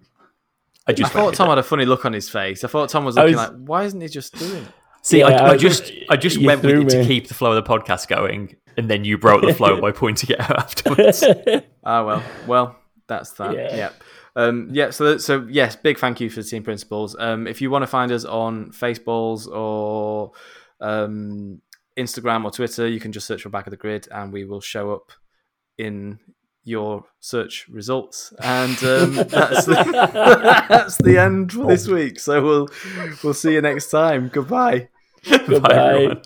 I 0.89 1.05
I 1.05 1.09
thought 1.09 1.33
Tom 1.33 1.47
with 1.47 1.55
had 1.57 1.57
a 1.59 1.63
funny 1.63 1.85
look 1.85 2.05
on 2.05 2.13
his 2.13 2.29
face. 2.29 2.63
I 2.63 2.67
thought 2.67 2.89
Tom 2.89 3.05
was 3.05 3.15
looking 3.15 3.35
was- 3.35 3.49
like, 3.49 3.57
why 3.65 3.83
isn't 3.83 4.01
he 4.01 4.07
just 4.07 4.35
doing 4.37 4.63
it? 4.63 4.71
See, 5.01 5.19
Yeah, 5.19 5.27
I, 5.27 5.31
I 5.31 5.49
I 5.51 5.57
just 5.57 5.91
I 6.09 6.17
just 6.17 6.37
went 6.41 6.61
with 6.61 6.71
threw 6.71 6.81
it 6.81 6.89
to 6.89 7.05
keep 7.05 7.27
the 7.29 7.33
flow 7.33 7.53
of 7.53 7.63
the 7.63 7.69
podcast 7.69 8.07
going, 8.09 8.55
and 8.75 8.89
then 8.89 9.05
you 9.05 9.17
broke 9.17 9.41
the 9.41 9.53
flow 9.53 9.79
by 9.85 9.91
pointing 9.93 10.31
it 10.31 10.39
out 10.41 10.57
afterwards. 10.59 11.23
Ah, 11.85 12.03
well, 12.05 12.23
well, 12.45 12.75
that's 13.07 13.31
that. 13.31 13.55
Yeah. 13.55 13.75
Yeah. 13.75 13.89
Um, 14.35 14.67
yeah, 14.71 14.89
so 14.91 15.17
so 15.17 15.47
yes, 15.49 15.75
big 15.77 15.97
thank 15.97 16.19
you 16.19 16.29
for 16.29 16.41
the 16.43 16.47
team 16.49 16.63
principals. 16.63 17.15
Um, 17.17 17.47
if 17.47 17.61
you 17.61 17.71
want 17.71 17.83
to 17.83 17.87
find 17.87 18.11
us 18.11 18.25
on 18.25 18.71
Faceballs 18.71 19.47
or 19.47 20.33
um, 20.81 21.61
Instagram 21.97 22.43
or 22.45 22.51
Twitter, 22.51 22.87
you 22.87 22.99
can 22.99 23.11
just 23.11 23.25
search 23.25 23.41
for 23.43 23.49
Back 23.49 23.67
of 23.67 23.71
the 23.71 23.77
Grid, 23.77 24.07
and 24.11 24.31
we 24.33 24.43
will 24.45 24.61
show 24.61 24.91
up 24.93 25.11
in 25.77 26.19
your 26.63 27.05
search 27.19 27.67
results. 27.69 28.33
And 28.39 28.77
um, 28.83 29.15
that's 29.15 29.65
the, 29.65 30.65
that's 30.69 30.97
the 30.97 31.17
end 31.17 31.53
for 31.53 31.67
this 31.67 31.87
week. 31.87 32.19
So 32.19 32.43
we'll 32.43 32.67
we'll 33.23 33.33
see 33.33 33.53
you 33.53 33.61
next 33.61 33.89
time. 33.89 34.29
Goodbye. 34.33 34.89
Bye, 35.29 35.37
Goodbye. 35.47 35.73
everyone. 35.73 36.21